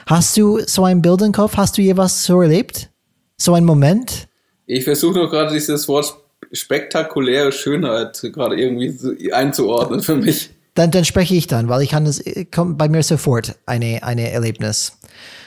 Hast 0.05 0.37
du 0.37 0.59
so 0.65 0.83
ein 0.85 1.01
Bild 1.01 1.21
im 1.21 1.31
Kopf? 1.31 1.57
Hast 1.57 1.77
du 1.77 1.81
je 1.81 1.97
was 1.97 2.23
so 2.23 2.41
erlebt? 2.41 2.89
So 3.37 3.53
ein 3.53 3.65
Moment? 3.65 4.27
Ich 4.65 4.83
versuche 4.83 5.19
noch 5.19 5.29
gerade 5.29 5.53
dieses 5.53 5.87
Wort 5.87 6.15
spektakuläre 6.51 7.51
Schönheit 7.51 8.19
gerade 8.33 8.55
irgendwie 8.55 9.33
einzuordnen 9.33 10.01
für 10.01 10.15
mich. 10.15 10.51
Dann, 10.73 10.91
dann 10.91 11.03
spreche 11.03 11.35
ich 11.35 11.47
dann, 11.47 11.67
weil 11.67 11.81
ich 11.81 11.89
kann 11.89 12.05
das, 12.05 12.23
kommt 12.53 12.77
bei 12.77 12.87
mir 12.87 13.03
sofort 13.03 13.55
eine, 13.65 14.03
eine 14.03 14.31
Erlebnis. 14.31 14.97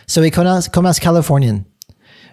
So, 0.06 0.20
ich 0.20 0.32
komme 0.32 0.52
aus, 0.52 0.70
komme 0.70 0.90
aus 0.90 1.00
Kalifornien. 1.00 1.64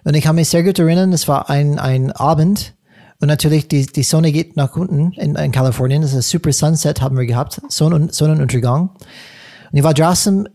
Und 0.04 0.16
ich 0.16 0.24
kann 0.24 0.36
mich 0.36 0.50
sehr 0.50 0.64
gut 0.64 0.80
erinnern, 0.80 1.14
es 1.14 1.28
war 1.28 1.50
ein, 1.50 1.80
ein 1.80 2.12
Abend. 2.12 2.76
Und 3.20 3.28
natürlich, 3.28 3.68
die, 3.68 3.86
die 3.86 4.04
Sonne 4.04 4.32
geht 4.32 4.58
nach 4.58 4.76
unten 4.76 5.14
in, 5.14 5.36
in 5.36 5.52
Kalifornien. 5.52 6.02
Das 6.02 6.12
ist 6.12 6.18
ein 6.18 6.22
super 6.24 6.52
Sunset 6.52 7.02
haben 7.02 7.18
wir 7.18 7.26
gehabt. 7.26 7.62
Sonnen, 7.70 8.10
Sonnenuntergang. 8.10 8.90
Und 8.90 9.78
ich 9.78 9.84
war 9.84 9.94
draußen 9.94 10.50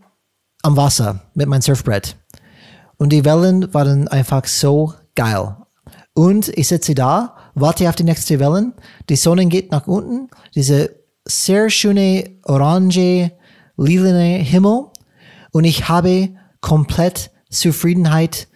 am 0.63 0.75
Wasser 0.75 1.21
mit 1.33 1.47
meinem 1.47 1.61
Surfbrett. 1.61 2.17
Und 2.97 3.13
die 3.13 3.23
Wellen 3.23 3.73
waren 3.73 4.07
einfach 4.09 4.45
so 4.45 4.93
geil. 5.15 5.55
Und 6.13 6.49
ich 6.49 6.67
sitze 6.67 6.93
da, 6.93 7.35
warte 7.55 7.87
auf 7.87 7.95
die 7.95 8.03
nächste 8.03 8.39
Wellen. 8.39 8.73
Die 9.07 9.15
Sonne 9.15 9.45
geht 9.45 9.71
nach 9.71 9.87
unten. 9.87 10.29
Diese 10.55 10.96
sehr 11.27 11.69
schöne 11.69 12.37
orange, 12.43 13.31
lilane 13.77 14.37
Himmel. 14.37 14.87
Und 15.51 15.63
ich 15.63 15.87
habe 15.87 16.29
komplett 16.61 17.31
Zufriedenheit 17.49 18.47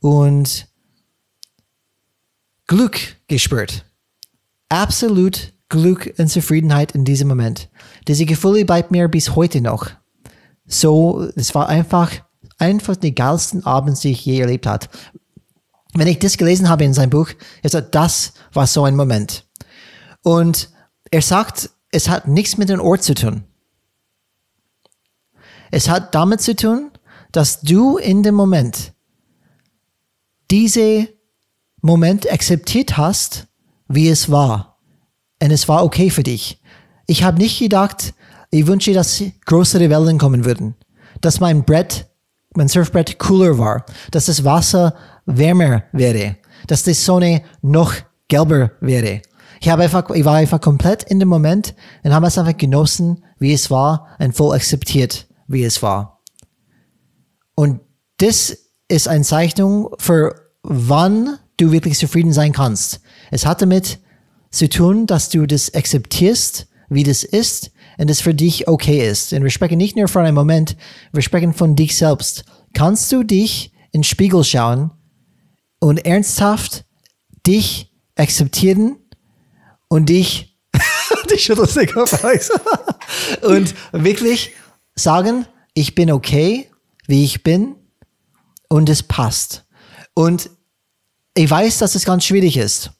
und 0.00 0.68
Glück 2.66 3.16
gespürt. 3.28 3.84
Absolut 4.68 5.52
Glück 5.68 6.14
und 6.18 6.28
Zufriedenheit 6.28 6.92
in 6.92 7.04
diesem 7.04 7.28
Moment. 7.28 7.68
Diese 8.06 8.26
Gefühle 8.26 8.64
bleibt 8.64 8.90
mir 8.90 9.08
bis 9.08 9.34
heute 9.34 9.60
noch. 9.60 9.90
So, 10.66 11.28
es 11.36 11.54
war 11.54 11.68
einfach, 11.68 12.12
einfach 12.58 12.96
die 12.96 13.14
geilsten 13.14 13.64
Abends, 13.64 14.00
die 14.00 14.12
ich 14.12 14.24
je 14.24 14.40
erlebt 14.40 14.66
habe. 14.66 14.86
Wenn 15.94 16.06
ich 16.06 16.18
das 16.18 16.36
gelesen 16.36 16.68
habe 16.68 16.84
in 16.84 16.94
seinem 16.94 17.10
Buch, 17.10 17.30
er 17.62 17.70
sagt, 17.70 17.94
das 17.94 18.34
war 18.52 18.66
so 18.66 18.84
ein 18.84 18.96
Moment. 18.96 19.46
Und 20.22 20.70
er 21.10 21.22
sagt, 21.22 21.70
es 21.90 22.08
hat 22.08 22.28
nichts 22.28 22.56
mit 22.56 22.68
dem 22.68 22.80
Ort 22.80 23.02
zu 23.02 23.14
tun. 23.14 23.44
Es 25.70 25.88
hat 25.88 26.14
damit 26.14 26.40
zu 26.40 26.56
tun, 26.56 26.90
dass 27.32 27.60
du 27.60 27.98
in 27.98 28.22
dem 28.22 28.34
Moment 28.34 28.92
diese 30.50 31.08
Moment 31.80 32.30
akzeptiert 32.30 32.96
hast, 32.96 33.46
wie 33.86 34.08
es 34.08 34.30
war. 34.30 34.78
Und 35.42 35.50
es 35.50 35.68
war 35.68 35.84
okay 35.84 36.10
für 36.10 36.22
dich. 36.22 36.60
Ich 37.06 37.22
habe 37.22 37.38
nicht 37.38 37.58
gedacht, 37.58 38.14
ich 38.50 38.66
wünsche, 38.66 38.92
dass 38.92 39.22
größere 39.44 39.90
Wellen 39.90 40.18
kommen 40.18 40.44
würden. 40.44 40.74
Dass 41.20 41.40
mein 41.40 41.64
Brett, 41.64 42.06
mein 42.54 42.68
Surfbrett 42.68 43.18
cooler 43.18 43.58
war. 43.58 43.84
Dass 44.10 44.26
das 44.26 44.44
Wasser 44.44 44.94
wärmer 45.26 45.84
wäre. 45.92 46.36
Dass 46.66 46.82
die 46.82 46.94
Sonne 46.94 47.42
noch 47.60 47.94
gelber 48.26 48.72
wäre. 48.80 49.22
Ich, 49.60 49.68
habe 49.68 49.82
einfach, 49.82 50.10
ich 50.10 50.24
war 50.24 50.36
einfach 50.36 50.60
komplett 50.60 51.04
in 51.04 51.18
dem 51.18 51.28
Moment 51.28 51.74
und 52.02 52.12
habe 52.12 52.26
es 52.26 52.38
einfach 52.38 52.56
genossen, 52.56 53.24
wie 53.38 53.52
es 53.52 53.70
war 53.70 54.16
und 54.18 54.36
voll 54.36 54.54
akzeptiert, 54.54 55.26
wie 55.46 55.64
es 55.64 55.82
war. 55.82 56.20
Und 57.54 57.80
das 58.18 58.56
ist 58.88 59.08
eine 59.08 59.24
Zeichnung 59.24 59.90
für 59.98 60.34
wann 60.62 61.38
du 61.56 61.72
wirklich 61.72 61.98
zufrieden 61.98 62.32
sein 62.32 62.52
kannst. 62.52 63.00
Es 63.30 63.46
hat 63.46 63.62
damit 63.62 63.98
zu 64.50 64.68
tun, 64.68 65.06
dass 65.06 65.28
du 65.28 65.46
das 65.46 65.74
akzeptierst, 65.74 66.68
wie 66.88 67.02
das 67.02 67.22
ist 67.22 67.70
und 67.98 68.10
es 68.10 68.20
für 68.20 68.34
dich 68.34 68.68
okay 68.68 69.08
ist. 69.08 69.32
Und 69.32 69.42
wir 69.42 69.50
sprechen 69.50 69.78
nicht 69.78 69.96
nur 69.96 70.08
von 70.08 70.24
einem 70.24 70.34
Moment, 70.34 70.76
wir 71.12 71.22
sprechen 71.22 71.52
von 71.52 71.76
dich 71.76 71.96
selbst. 71.96 72.44
Kannst 72.72 73.10
du 73.12 73.22
dich 73.22 73.72
in 73.92 74.00
den 74.00 74.04
Spiegel 74.04 74.44
schauen 74.44 74.92
und 75.80 75.98
ernsthaft 76.04 76.84
dich 77.46 77.92
akzeptieren 78.16 78.96
und 79.88 80.08
dich, 80.08 80.56
dich 81.30 81.44
schüttelst 81.44 81.76
den 81.76 81.88
Kopf, 81.88 82.24
Alex. 82.24 82.50
und 83.42 83.74
wirklich 83.92 84.52
sagen, 84.94 85.46
ich 85.74 85.94
bin 85.94 86.10
okay, 86.10 86.70
wie 87.06 87.24
ich 87.24 87.42
bin 87.42 87.76
und 88.68 88.88
es 88.88 89.02
passt. 89.02 89.64
Und 90.14 90.50
ich 91.34 91.50
weiß, 91.50 91.78
dass 91.78 91.94
es 91.94 92.04
ganz 92.04 92.24
schwierig 92.24 92.56
ist. 92.56 92.90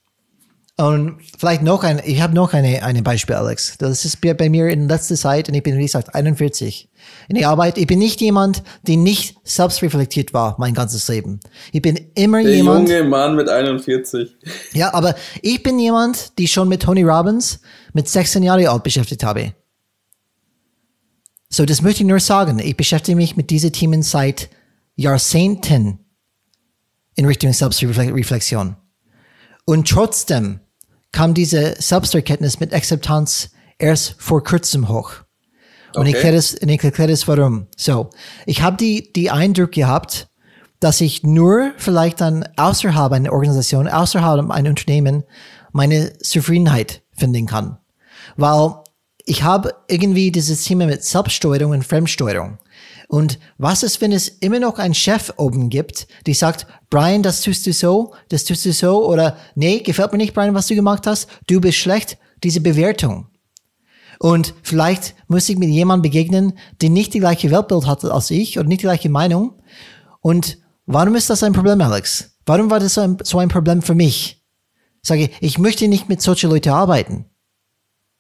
Und 0.77 1.19
vielleicht 1.37 1.63
noch 1.63 1.83
ein, 1.83 2.01
ich 2.05 2.21
habe 2.21 2.35
noch 2.35 2.53
eine, 2.55 2.85
eine 2.85 3.03
Beispiel, 3.03 3.35
Alex. 3.35 3.77
Das 3.79 4.05
ist 4.05 4.21
bei 4.21 4.49
mir 4.49 4.69
in 4.69 4.89
letzter 4.89 5.17
Zeit, 5.17 5.49
und 5.49 5.55
ich 5.55 5.63
bin, 5.65 5.77
wie 5.77 5.83
gesagt, 5.83 6.15
41. 6.15 6.88
In 7.29 7.37
der 7.37 7.49
Arbeit, 7.49 7.79
ich 7.79 7.87
bin 7.87 7.99
nicht 7.99 8.21
jemand, 8.21 8.63
der 8.83 8.97
nicht 8.97 9.37
selbstreflektiert 9.45 10.33
war, 10.33 10.57
mein 10.59 10.75
ganzes 10.75 11.07
Leben. 11.09 11.41
Ich 11.73 11.83
bin 11.83 11.99
immer 12.15 12.43
Der 12.43 12.55
jemand. 12.55 12.89
junge 12.89 13.05
Mann 13.05 13.37
mit 13.37 13.49
41. 13.49 14.37
Ja, 14.73 14.95
aber 14.95 15.15
ich 15.43 15.63
bin 15.63 15.79
jemand, 15.79 16.39
die 16.39 16.49
schon 16.49 16.69
mit 16.69 16.83
Tony 16.83 17.03
Robbins 17.03 17.61
mit 17.93 18.09
16 18.09 18.43
Jahren 18.43 18.67
alt 18.67 18.83
beschäftigt 18.83 19.25
habe. 19.25 19.55
So, 21.51 21.65
das 21.65 21.83
möchte 21.83 22.03
ich 22.03 22.09
nur 22.09 22.21
sagen. 22.21 22.59
Ich 22.59 22.77
beschäftige 22.77 23.17
mich 23.17 23.37
mit 23.37 23.51
diesen 23.51 23.73
Themen 23.73 24.03
seit 24.03 24.51
Jahrzehnten 24.97 26.01
in 27.15 27.25
Richtung 27.25 27.53
Selbstreflexion. 27.53 28.77
Und 29.65 29.89
trotzdem 29.89 30.61
kam 31.13 31.35
diese 31.35 31.75
Selbsterkenntnis 31.79 32.61
mit 32.61 32.75
Akzeptanz 32.75 33.51
erst 33.79 34.15
vor 34.19 34.43
kurzem 34.45 34.89
hoch. 34.89 35.13
Und 35.95 36.07
ich 36.07 36.15
Okay. 36.15 36.17
erkläre 36.17 36.37
es, 36.37 36.55
und 36.55 36.69
ich 36.69 36.83
erkläre 36.83 37.13
es 37.13 37.27
warum. 37.29 37.67
So, 37.77 38.11
ich 38.47 38.63
habe 38.63 38.77
die, 38.77 39.13
die 39.13 39.31
Eindruck 39.31 39.73
gehabt, 39.73 40.29
dass 40.81 41.01
ich 41.01 41.23
nur 41.23 41.73
vielleicht 41.77 42.21
dann 42.21 42.49
außerhalb 42.57 43.13
einer 43.13 43.33
Organisation, 43.33 43.89
außerhalb 43.89 44.51
ein 44.51 44.69
Unternehmen 44.69 45.25
meine 45.73 46.17
Zufriedenheit 46.19 47.03
finden 47.17 47.47
kann. 47.47 47.79
Weil 48.37 48.75
ich 49.25 49.43
habe 49.43 49.75
irgendwie 49.89 50.31
dieses 50.31 50.65
Thema 50.65 50.87
mit 50.87 51.05
Selbststeuerung 51.05 51.73
und 51.73 51.85
Fremdsteuerung. 51.85 52.59
Und 53.09 53.39
was 53.57 53.83
ist, 53.83 54.01
wenn 54.01 54.13
es 54.13 54.29
immer 54.29 54.61
noch 54.61 54.79
einen 54.79 54.95
Chef 54.95 55.33
oben 55.37 55.71
gibt, 55.71 56.07
die 56.27 56.35
sagt, 56.35 56.67
Brian, 56.91 57.23
das 57.23 57.41
tust 57.41 57.67
du 57.67 57.73
so, 57.73 58.15
das 58.29 58.45
tust 58.45 58.65
du 58.67 58.73
so, 58.73 59.07
oder 59.09 59.37
nee, 59.55 59.81
gefällt 59.81 60.13
mir 60.13 60.19
nicht, 60.19 60.35
Brian, 60.35 60.55
was 60.55 60.67
du 60.67 60.75
gemacht 60.75 61.07
hast, 61.07 61.29
du 61.47 61.61
bist 61.61 61.79
schlecht, 61.79 62.19
diese 62.45 62.61
Bewertung. 62.61 63.27
Und 64.19 64.55
vielleicht 64.63 65.15
muss 65.29 65.49
ich 65.49 65.57
mit 65.59 65.69
jemandem 65.69 66.03
begegnen, 66.03 66.59
der 66.81 66.91
nicht 66.91 67.15
die 67.15 67.21
gleiche 67.21 67.51
Weltbild 67.51 67.87
hat 67.87 68.05
als 68.05 68.31
ich 68.31 68.59
oder 68.59 68.69
nicht 68.69 68.81
die 68.81 68.87
gleiche 68.87 69.09
Meinung. 69.09 69.63
Und 70.21 70.59
warum 70.87 71.15
ist 71.15 71.31
das 71.31 71.43
ein 71.43 71.53
Problem, 71.53 71.81
Alex? 71.81 72.37
Warum 72.45 72.71
war 72.71 72.81
das 72.81 72.95
so 72.95 73.03
ein, 73.03 73.19
so 73.23 73.39
ein 73.39 73.49
Problem 73.49 73.83
für 73.83 73.95
mich? 73.95 74.45
Sage 75.03 75.25
ich, 75.25 75.31
ich 75.41 75.59
möchte 75.59 75.87
nicht 75.87 76.09
mit 76.09 76.21
solchen 76.21 76.51
Leuten 76.51 76.71
arbeiten. 76.71 77.27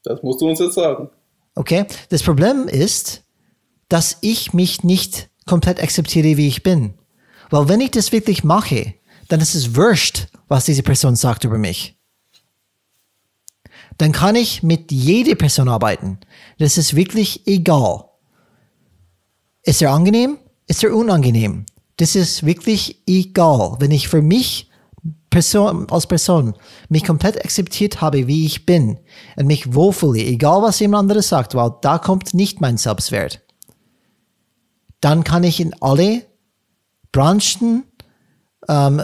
Das 0.04 0.22
musst 0.22 0.40
du 0.40 0.48
uns 0.48 0.60
jetzt 0.60 0.74
sagen. 0.74 1.10
Okay? 1.54 1.86
Das 2.10 2.22
Problem 2.22 2.68
ist, 2.68 3.24
dass 3.88 4.18
ich 4.20 4.52
mich 4.52 4.84
nicht 4.84 5.30
komplett 5.46 5.82
akzeptiere, 5.82 6.36
wie 6.36 6.46
ich 6.46 6.62
bin. 6.62 6.94
Weil 7.50 7.68
wenn 7.68 7.80
ich 7.80 7.90
das 7.90 8.12
wirklich 8.12 8.44
mache, 8.44 8.94
dann 9.28 9.40
ist 9.40 9.54
es 9.54 9.74
wurscht, 9.74 10.28
was 10.46 10.66
diese 10.66 10.82
Person 10.82 11.16
sagt 11.16 11.44
über 11.44 11.58
mich. 11.58 11.97
Dann 13.98 14.12
kann 14.12 14.36
ich 14.36 14.62
mit 14.62 14.92
jeder 14.92 15.34
Person 15.34 15.68
arbeiten. 15.68 16.18
Das 16.58 16.78
ist 16.78 16.94
wirklich 16.94 17.46
egal. 17.46 18.04
Ist 19.62 19.82
er 19.82 19.90
angenehm? 19.90 20.38
Ist 20.66 20.84
er 20.84 20.94
unangenehm? 20.94 21.66
Das 21.96 22.14
ist 22.14 22.46
wirklich 22.46 23.02
egal. 23.06 23.76
Wenn 23.80 23.90
ich 23.90 24.08
für 24.08 24.22
mich 24.22 24.70
Person, 25.30 25.90
als 25.90 26.06
Person 26.06 26.54
mich 26.88 27.04
komplett 27.04 27.44
akzeptiert 27.44 28.00
habe, 28.00 28.26
wie 28.26 28.46
ich 28.46 28.64
bin 28.66 28.98
und 29.36 29.46
mich 29.46 29.74
wohlfühle, 29.74 30.20
egal 30.20 30.62
was 30.62 30.80
jemand 30.80 31.02
anderes 31.02 31.28
sagt, 31.28 31.54
weil 31.54 31.74
da 31.82 31.98
kommt 31.98 32.34
nicht 32.34 32.60
mein 32.60 32.76
Selbstwert, 32.76 33.42
dann 35.00 35.24
kann 35.24 35.44
ich 35.44 35.60
in 35.60 35.74
alle 35.80 36.22
Branchen, 37.12 37.84
ähm, 38.68 39.02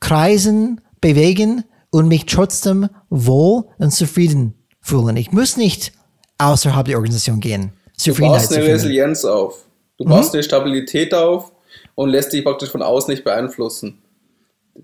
Kreisen 0.00 0.80
bewegen 1.00 1.64
und 1.94 2.08
mich 2.08 2.26
trotzdem 2.26 2.88
wohl 3.08 3.66
und 3.78 3.92
zufrieden 3.92 4.54
fühlen. 4.80 5.16
Ich 5.16 5.30
muss 5.30 5.56
nicht 5.56 5.92
außerhalb 6.38 6.86
der 6.86 6.96
Organisation 6.96 7.38
gehen. 7.38 7.72
Du 8.04 8.12
baust 8.16 8.52
eine 8.52 8.66
Resilienz 8.66 9.24
auf. 9.24 9.64
Du 9.96 10.04
baust 10.04 10.32
mhm. 10.32 10.38
eine 10.38 10.42
Stabilität 10.42 11.14
auf 11.14 11.52
und 11.94 12.08
lässt 12.08 12.32
dich 12.32 12.42
praktisch 12.42 12.70
von 12.70 12.82
außen 12.82 13.12
nicht 13.12 13.22
beeinflussen. 13.22 14.02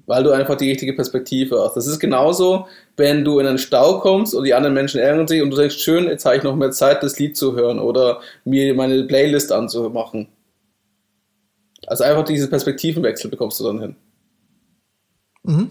Weil 0.06 0.22
du 0.22 0.30
einfach 0.30 0.56
die 0.56 0.70
richtige 0.70 0.92
Perspektive 0.92 1.60
hast. 1.60 1.74
Das 1.74 1.88
ist 1.88 1.98
genauso, 1.98 2.68
wenn 2.96 3.24
du 3.24 3.40
in 3.40 3.46
einen 3.48 3.58
Stau 3.58 3.98
kommst 3.98 4.32
und 4.32 4.44
die 4.44 4.54
anderen 4.54 4.74
Menschen 4.74 5.00
ärgern 5.00 5.26
sich 5.26 5.42
und 5.42 5.50
du 5.50 5.56
denkst, 5.56 5.78
schön, 5.78 6.04
jetzt 6.04 6.24
habe 6.24 6.36
ich 6.36 6.44
noch 6.44 6.54
mehr 6.54 6.70
Zeit, 6.70 7.02
das 7.02 7.18
Lied 7.18 7.36
zu 7.36 7.56
hören 7.56 7.80
oder 7.80 8.20
mir 8.44 8.72
meine 8.76 9.02
Playlist 9.02 9.50
anzumachen. 9.50 10.28
Also 11.88 12.04
einfach 12.04 12.24
diese 12.24 12.46
Perspektivenwechsel 12.46 13.28
bekommst 13.28 13.58
du 13.58 13.64
dann 13.64 13.80
hin. 13.80 13.96
Mhm. 15.42 15.70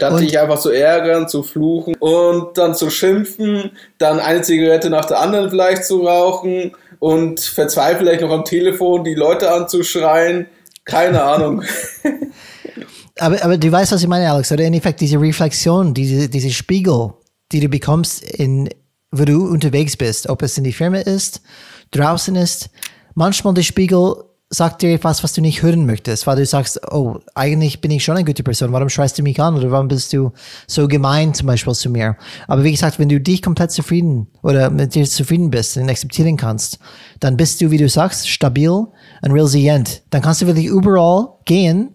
Statt 0.00 0.14
und 0.14 0.22
dich 0.22 0.38
einfach 0.38 0.58
zu 0.58 0.70
ärgern, 0.70 1.28
zu 1.28 1.42
fluchen 1.42 1.94
und 1.98 2.56
dann 2.56 2.74
zu 2.74 2.88
schimpfen, 2.88 3.72
dann 3.98 4.18
eine 4.18 4.40
Zigarette 4.40 4.88
nach 4.88 5.04
der 5.04 5.20
anderen 5.20 5.50
vielleicht 5.50 5.84
zu 5.84 6.06
rauchen 6.06 6.72
und 6.98 7.40
verzweifelt 7.40 7.98
vielleicht 7.98 8.22
noch 8.22 8.30
am 8.30 8.44
Telefon 8.44 9.04
die 9.04 9.14
Leute 9.14 9.52
anzuschreien. 9.52 10.46
Keine 10.86 11.22
Ahnung. 11.22 11.62
aber, 13.18 13.44
aber 13.44 13.58
du 13.58 13.70
weißt, 13.70 13.92
was 13.92 14.00
ich 14.00 14.08
meine, 14.08 14.30
Alex, 14.30 14.50
oder? 14.50 14.64
In 14.64 14.74
Effekt, 14.74 15.02
diese 15.02 15.20
Reflexion, 15.20 15.92
diese, 15.92 16.30
diese 16.30 16.50
Spiegel, 16.50 17.12
die 17.52 17.60
du 17.60 17.68
bekommst, 17.68 18.22
in, 18.22 18.70
wo 19.10 19.24
du 19.24 19.48
unterwegs 19.48 19.96
bist, 19.98 20.28
ob 20.28 20.42
es 20.42 20.56
in 20.56 20.64
die 20.64 20.72
Firma 20.72 20.98
ist, 20.98 21.42
draußen 21.90 22.36
ist, 22.36 22.70
manchmal 23.14 23.52
der 23.52 23.62
Spiegel 23.62 24.14
sagt 24.52 24.82
dir 24.82 24.92
etwas, 24.92 25.22
was 25.22 25.32
du 25.32 25.40
nicht 25.40 25.62
hören 25.62 25.86
möchtest, 25.86 26.26
weil 26.26 26.36
du 26.36 26.44
sagst, 26.44 26.80
oh, 26.90 27.20
eigentlich 27.36 27.80
bin 27.80 27.92
ich 27.92 28.02
schon 28.02 28.16
eine 28.16 28.24
gute 28.24 28.42
Person, 28.42 28.72
warum 28.72 28.88
schreist 28.88 29.16
du 29.16 29.22
mich 29.22 29.40
an 29.40 29.56
oder 29.56 29.70
warum 29.70 29.86
bist 29.86 30.12
du 30.12 30.32
so 30.66 30.88
gemein 30.88 31.32
zum 31.34 31.46
Beispiel 31.46 31.72
zu 31.72 31.88
mir? 31.88 32.16
Aber 32.48 32.64
wie 32.64 32.72
gesagt, 32.72 32.98
wenn 32.98 33.08
du 33.08 33.20
dich 33.20 33.42
komplett 33.42 33.70
zufrieden 33.70 34.26
oder 34.42 34.68
mit 34.68 34.96
dir 34.96 35.04
zufrieden 35.04 35.50
bist 35.50 35.76
und 35.76 35.88
akzeptieren 35.88 36.36
kannst, 36.36 36.80
dann 37.20 37.36
bist 37.36 37.60
du, 37.60 37.70
wie 37.70 37.78
du 37.78 37.88
sagst, 37.88 38.28
stabil 38.28 38.68
und 38.70 38.90
resilient. 39.22 40.02
Dann 40.10 40.20
kannst 40.20 40.42
du 40.42 40.46
wirklich 40.46 40.66
überall 40.66 41.28
gehen 41.44 41.90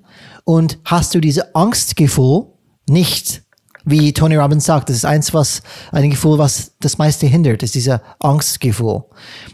und 0.45 0.79
hast 0.85 1.13
du 1.13 1.19
diese 1.19 1.53
Angstgefühl 1.55 2.45
nicht 2.87 3.41
wie 3.87 4.11
Tony 4.13 4.35
Robbins 4.35 4.65
sagt, 4.65 4.89
das 4.89 4.97
ist 4.97 5.05
eins, 5.05 5.31
was, 5.33 5.61
ein 5.91 6.09
Gefühl, 6.09 6.39
was 6.39 6.71
das 6.79 6.97
meiste 6.97 7.27
hindert, 7.27 7.61
ist 7.61 7.75
dieser 7.75 8.01
Angstgefühl. 8.19 9.03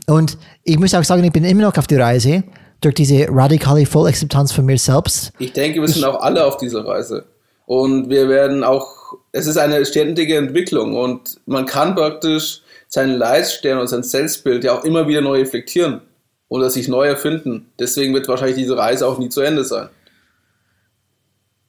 Und 0.08 0.38
ich 0.64 0.80
muss 0.80 0.94
auch 0.94 1.04
sagen, 1.04 1.24
ich 1.26 1.34
bin 1.34 1.44
immer 1.44 1.64
noch 1.64 1.78
auf 1.78 1.88
der 1.88 2.00
Reise, 2.00 2.46
durch 2.82 2.96
diese 2.96 3.28
radikale 3.30 3.86
Vollakzeptanz 3.86 4.52
von 4.52 4.66
mir 4.66 4.78
selbst. 4.78 5.32
Ich 5.40 5.54
denke, 5.54 5.80
wir 5.80 5.88
sind 5.88 6.04
auch 6.04 6.22
alle 6.22 6.46
auf 6.46 6.58
dieser 6.58 6.86
Reise. 6.86 7.26
Und 7.66 8.10
wir 8.10 8.28
werden 8.28 8.64
auch, 8.64 9.14
es 9.32 9.48
ist 9.48 9.58
eine 9.58 9.86
ständige 9.86 10.36
Entwicklung 10.36 10.96
und 10.96 11.40
man 11.46 11.66
kann 11.66 11.96
praktisch 11.96 12.62
seinen 12.88 13.18
Leitstern 13.18 13.80
und 13.80 13.88
sein 13.88 14.04
Selbstbild 14.04 14.64
ja 14.64 14.78
auch 14.78 14.84
immer 14.84 15.08
wieder 15.08 15.22
neu 15.22 15.40
reflektieren 15.40 16.02
oder 16.50 16.70
sich 16.70 16.90
neu 16.90 17.08
erfinden. 17.08 17.72
Deswegen 17.80 18.14
wird 18.14 18.28
wahrscheinlich 18.28 18.58
diese 18.58 18.76
Reise 18.76 19.08
auch 19.08 19.20
nie 19.20 19.30
zu 19.30 19.40
Ende 19.40 19.64
sein. 19.64 19.88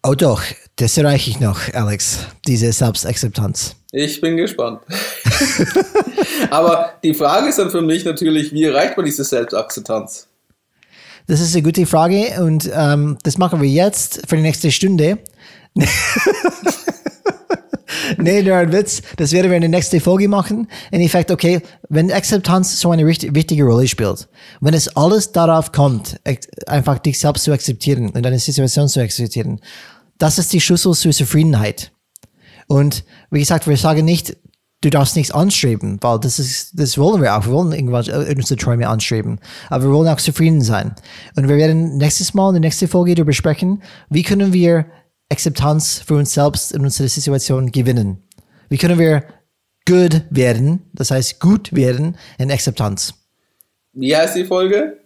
Oh 0.04 0.14
doch, 0.14 0.42
das 0.74 0.98
erreiche 0.98 1.30
ich 1.30 1.38
noch, 1.38 1.60
Alex, 1.74 2.26
diese 2.48 2.72
Selbstakzeptanz. 2.72 3.76
Ich 3.92 4.20
bin 4.20 4.36
gespannt. 4.36 4.80
Aber 6.50 6.94
die 7.04 7.14
Frage 7.14 7.50
ist 7.50 7.58
dann 7.60 7.70
für 7.70 7.82
mich 7.82 8.04
natürlich, 8.04 8.52
wie 8.52 8.64
erreicht 8.64 8.96
man 8.96 9.06
diese 9.06 9.22
Selbstakzeptanz? 9.22 10.26
Das 11.26 11.40
ist 11.40 11.54
eine 11.54 11.62
gute 11.62 11.86
Frage 11.86 12.42
und 12.42 12.70
ähm, 12.74 13.16
das 13.22 13.38
machen 13.38 13.60
wir 13.60 13.68
jetzt 13.68 14.22
für 14.26 14.36
die 14.36 14.42
nächste 14.42 14.70
Stunde. 14.70 15.18
nee, 18.18 18.42
nur 18.42 18.56
ein 18.56 18.72
Witz. 18.72 19.02
Das 19.16 19.32
werden 19.32 19.50
wir 19.50 19.56
in 19.56 19.62
der 19.62 19.70
nächsten 19.70 20.00
Folge 20.00 20.28
machen. 20.28 20.68
In 20.90 21.00
Effekt, 21.00 21.30
okay, 21.30 21.60
wenn 21.88 22.10
Akzeptanz 22.10 22.80
so 22.80 22.90
eine 22.90 23.06
wichtige 23.06 23.64
Rolle 23.64 23.88
spielt, 23.88 24.28
wenn 24.60 24.74
es 24.74 24.94
alles 24.96 25.32
darauf 25.32 25.72
kommt, 25.72 26.20
einfach 26.66 26.98
dich 26.98 27.18
selbst 27.18 27.44
zu 27.44 27.52
akzeptieren 27.52 28.10
und 28.10 28.22
deine 28.22 28.38
Situation 28.38 28.88
zu 28.88 29.00
akzeptieren, 29.00 29.60
das 30.18 30.38
ist 30.38 30.52
die 30.52 30.60
Schlüssel 30.60 30.94
zur 30.94 31.12
Zufriedenheit. 31.12 31.92
Und 32.66 33.04
wie 33.30 33.40
gesagt, 33.40 33.66
wir 33.66 33.76
sagen 33.76 34.04
nicht, 34.04 34.36
du 34.82 34.90
darfst 34.90 35.16
nichts 35.16 35.32
anstreben, 35.32 35.98
weil 36.02 36.20
das 36.20 36.38
ist, 36.38 36.78
das 36.78 36.98
wollen 36.98 37.22
wir 37.22 37.34
auch. 37.34 37.46
Wir 37.46 37.52
wollen 37.52 37.72
irgendwas, 37.72 38.08
äh, 38.08 38.34
unsere 38.36 38.58
Träume 38.58 38.88
anstreben. 38.88 39.38
Aber 39.70 39.84
wir 39.84 39.92
wollen 39.92 40.08
auch 40.08 40.20
zufrieden 40.20 40.60
sein. 40.60 40.94
Und 41.36 41.48
wir 41.48 41.56
werden 41.56 41.96
nächstes 41.96 42.34
Mal 42.34 42.48
in 42.48 42.54
der 42.54 42.68
nächsten 42.68 42.88
Folge 42.88 43.14
darüber 43.14 43.32
sprechen, 43.32 43.82
wie 44.10 44.22
können 44.22 44.52
wir 44.52 44.86
Akzeptanz 45.30 46.02
für 46.04 46.16
uns 46.16 46.34
selbst 46.34 46.72
in 46.72 46.82
unserer 46.82 47.08
Situation 47.08 47.72
gewinnen? 47.72 48.22
Wie 48.68 48.76
können 48.76 48.98
wir 48.98 49.24
good 49.86 50.22
werden, 50.30 50.90
das 50.92 51.10
heißt 51.10 51.40
gut 51.40 51.72
werden 51.74 52.16
in 52.38 52.50
Akzeptanz? 52.50 53.14
Wie 53.94 54.14
heißt 54.14 54.36
die 54.36 54.44
Folge? 54.44 54.98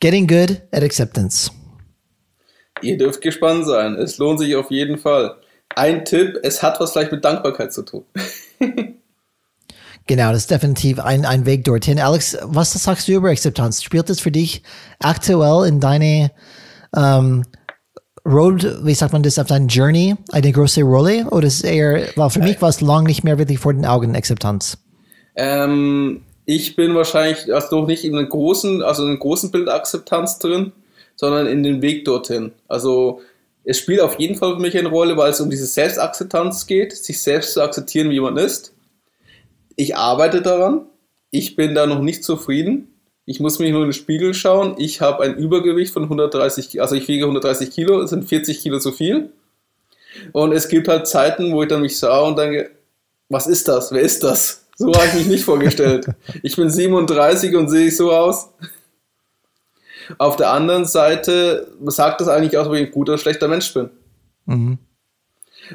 Getting 0.00 0.26
good 0.26 0.60
at 0.70 0.82
acceptance. 0.82 1.50
Ihr 2.82 2.96
dürft 2.96 3.20
gespannt 3.20 3.66
sein. 3.66 3.94
Es 3.94 4.18
lohnt 4.18 4.38
sich 4.38 4.54
auf 4.54 4.70
jeden 4.70 4.98
Fall. 4.98 5.36
Ein 5.74 6.04
Tipp, 6.04 6.38
es 6.42 6.62
hat 6.62 6.80
was 6.80 6.92
vielleicht 6.92 7.12
mit 7.12 7.24
Dankbarkeit 7.24 7.72
zu 7.72 7.82
tun. 7.82 8.04
Genau, 10.08 10.32
das 10.32 10.42
ist 10.42 10.50
definitiv 10.50 11.00
ein, 11.00 11.26
ein 11.26 11.44
Weg 11.44 11.64
dorthin. 11.64 12.00
Alex, 12.00 12.38
was 12.42 12.72
sagst 12.72 13.08
du 13.08 13.12
über 13.12 13.28
Akzeptanz? 13.28 13.82
Spielt 13.82 14.08
das 14.08 14.20
für 14.20 14.30
dich 14.30 14.62
aktuell 15.00 15.68
in 15.68 15.80
deine 15.80 16.30
ähm, 16.96 17.44
Road, 18.24 18.84
wie 18.84 18.94
sagt 18.94 19.12
man 19.12 19.22
das, 19.22 19.38
auf 19.38 19.48
deine 19.48 19.66
Journey 19.66 20.16
eine 20.32 20.50
große 20.50 20.82
Rolle? 20.82 21.26
Oder 21.30 21.46
ist 21.46 21.56
es 21.56 21.62
eher, 21.62 22.08
weil 22.16 22.30
für 22.30 22.40
mich 22.40 22.60
war 22.62 22.70
es 22.70 22.80
lang 22.80 23.04
nicht 23.04 23.22
mehr 23.22 23.38
wirklich 23.38 23.58
vor 23.58 23.74
den 23.74 23.84
Augen 23.84 24.16
Akzeptanz? 24.16 24.78
Ähm, 25.36 26.22
ich 26.46 26.74
bin 26.74 26.94
wahrscheinlich 26.94 27.52
also 27.54 27.80
noch 27.80 27.86
nicht 27.86 28.04
in 28.04 28.16
einem 28.16 28.30
großen, 28.30 28.82
also 28.82 29.02
in 29.02 29.10
einem 29.10 29.18
großen 29.18 29.50
Bild 29.50 29.68
Akzeptanz 29.68 30.38
drin, 30.38 30.72
sondern 31.16 31.46
in 31.46 31.62
den 31.62 31.82
Weg 31.82 32.06
dorthin. 32.06 32.52
Also 32.66 33.20
es 33.68 33.78
spielt 33.78 34.00
auf 34.00 34.18
jeden 34.18 34.36
Fall 34.36 34.54
für 34.54 34.60
mich 34.60 34.76
eine 34.76 34.88
Rolle, 34.88 35.16
weil 35.16 35.30
es 35.30 35.40
um 35.40 35.50
diese 35.50 35.66
Selbstakzeptanz 35.66 36.66
geht, 36.66 36.92
sich 36.92 37.20
selbst 37.20 37.52
zu 37.52 37.62
akzeptieren, 37.62 38.10
wie 38.10 38.20
man 38.20 38.36
ist 38.36 38.72
ich 39.78 39.96
arbeite 39.96 40.42
daran. 40.42 40.86
Ich 41.30 41.56
bin 41.56 41.74
da 41.74 41.86
noch 41.86 42.00
nicht 42.00 42.24
zufrieden. 42.24 42.88
Ich 43.24 43.38
muss 43.38 43.60
mich 43.60 43.70
nur 43.70 43.82
in 43.82 43.88
den 43.88 43.92
Spiegel 43.92 44.34
schauen. 44.34 44.74
Ich 44.78 45.00
habe 45.00 45.22
ein 45.22 45.36
Übergewicht 45.36 45.92
von 45.92 46.02
130, 46.02 46.80
also 46.80 46.96
ich 46.96 47.06
wiege 47.06 47.24
130 47.24 47.70
Kilo, 47.70 48.00
es 48.00 48.10
sind 48.10 48.28
40 48.28 48.60
Kilo 48.60 48.80
zu 48.80 48.90
viel. 48.90 49.30
Und 50.32 50.52
es 50.52 50.68
gibt 50.68 50.88
halt 50.88 51.06
Zeiten, 51.06 51.52
wo 51.52 51.62
ich 51.62 51.68
dann 51.68 51.82
mich 51.82 51.96
sah 51.98 52.20
und 52.20 52.36
denke, 52.36 52.70
was 53.28 53.46
ist 53.46 53.68
das? 53.68 53.92
Wer 53.92 54.00
ist 54.00 54.24
das? 54.24 54.66
So 54.76 54.92
habe 54.92 55.06
ich 55.06 55.14
mich 55.14 55.26
nicht 55.26 55.44
vorgestellt. 55.44 56.06
Ich 56.42 56.56
bin 56.56 56.70
37 56.70 57.54
und 57.54 57.68
sehe 57.68 57.86
ich 57.86 57.96
so 57.96 58.12
aus. 58.12 58.48
Auf 60.16 60.36
der 60.36 60.50
anderen 60.50 60.86
Seite 60.86 61.68
sagt 61.86 62.20
das 62.20 62.28
eigentlich 62.28 62.56
aus, 62.56 62.66
ob 62.66 62.74
ich 62.74 62.86
ein 62.86 62.90
guter 62.90 63.12
oder 63.12 63.20
schlechter 63.20 63.48
Mensch 63.48 63.72
bin. 63.74 63.90
Mhm. 64.46 64.78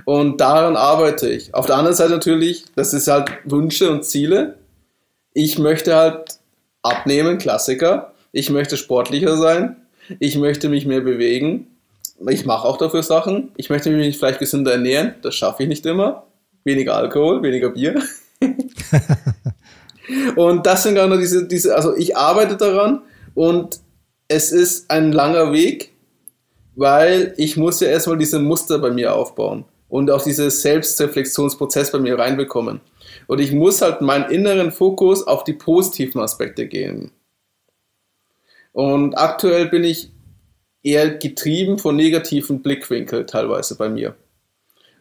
Und 0.06 0.42
daran 0.42 0.76
arbeite 0.76 1.30
ich. 1.30 1.54
Auf 1.54 1.68
der 1.68 1.76
anderen 1.76 1.96
Seite 1.96 2.14
natürlich, 2.14 2.66
das 2.76 2.94
ist 2.94 3.08
halt 3.08 3.32
Wünsche 3.46 3.92
und 3.92 4.04
Ziele. 4.04 4.58
Ich 5.34 5.60
möchte 5.60 5.96
halt 5.96 6.40
abnehmen, 6.82 7.38
Klassiker. 7.38 8.14
Ich 8.32 8.50
möchte 8.50 8.78
sportlicher 8.78 9.38
sein. 9.38 9.76
Ich 10.20 10.38
möchte 10.38 10.70
mich 10.70 10.86
mehr 10.86 11.02
bewegen. 11.02 11.68
Ich 12.28 12.46
mache 12.46 12.68
auch 12.68 12.78
dafür 12.78 13.04
Sachen. 13.04 13.52
Ich 13.58 13.70
möchte 13.70 13.90
mich 13.90 14.18
vielleicht 14.18 14.40
gesünder 14.40 14.72
ernähren. 14.72 15.16
Das 15.22 15.36
schaffe 15.36 15.64
ich 15.64 15.70
nicht 15.70 15.86
immer. 15.86 16.24
Weniger 16.64 16.96
Alkohol, 16.96 17.44
weniger 17.44 17.70
Bier. 17.70 18.02
und 20.36 20.66
das 20.66 20.84
sind 20.84 20.96
gerade 20.96 21.18
diese, 21.20 21.48
diese, 21.48 21.76
also 21.76 21.96
ich 21.96 22.16
arbeite 22.16 22.58
daran 22.58 23.02
und 23.36 23.80
es 24.34 24.52
ist 24.52 24.90
ein 24.90 25.12
langer 25.12 25.52
Weg, 25.52 25.94
weil 26.76 27.36
ich 27.38 27.56
muss 27.56 27.80
ja 27.80 27.88
erstmal 27.90 28.18
diese 28.18 28.40
Muster 28.40 28.80
bei 28.80 28.90
mir 28.90 29.16
aufbauen 29.16 29.66
und 29.90 30.10
auch 30.10 30.24
diesen 30.24 30.50
Selbstreflexionsprozess 30.50 31.92
bei 31.92 32.00
mir 32.00 32.18
reinbekommen. 32.18 32.82
Und 33.28 33.40
ich 33.40 33.52
muss 33.52 33.82
halt 33.84 34.02
meinen 34.02 34.32
inneren 34.32 34.72
Fokus 34.72 35.26
auf 35.28 35.44
die 35.44 35.54
positiven 35.54 36.20
Aspekte 36.20 36.68
gehen. 36.68 37.12
Und 38.72 39.14
aktuell 39.14 39.68
bin 39.68 39.84
ich 39.84 40.12
eher 40.82 41.12
getrieben 41.12 41.78
von 41.78 41.96
negativen 41.96 42.64
Blickwinkeln 42.64 43.28
teilweise 43.28 43.76
bei 43.76 43.88
mir. 43.88 44.16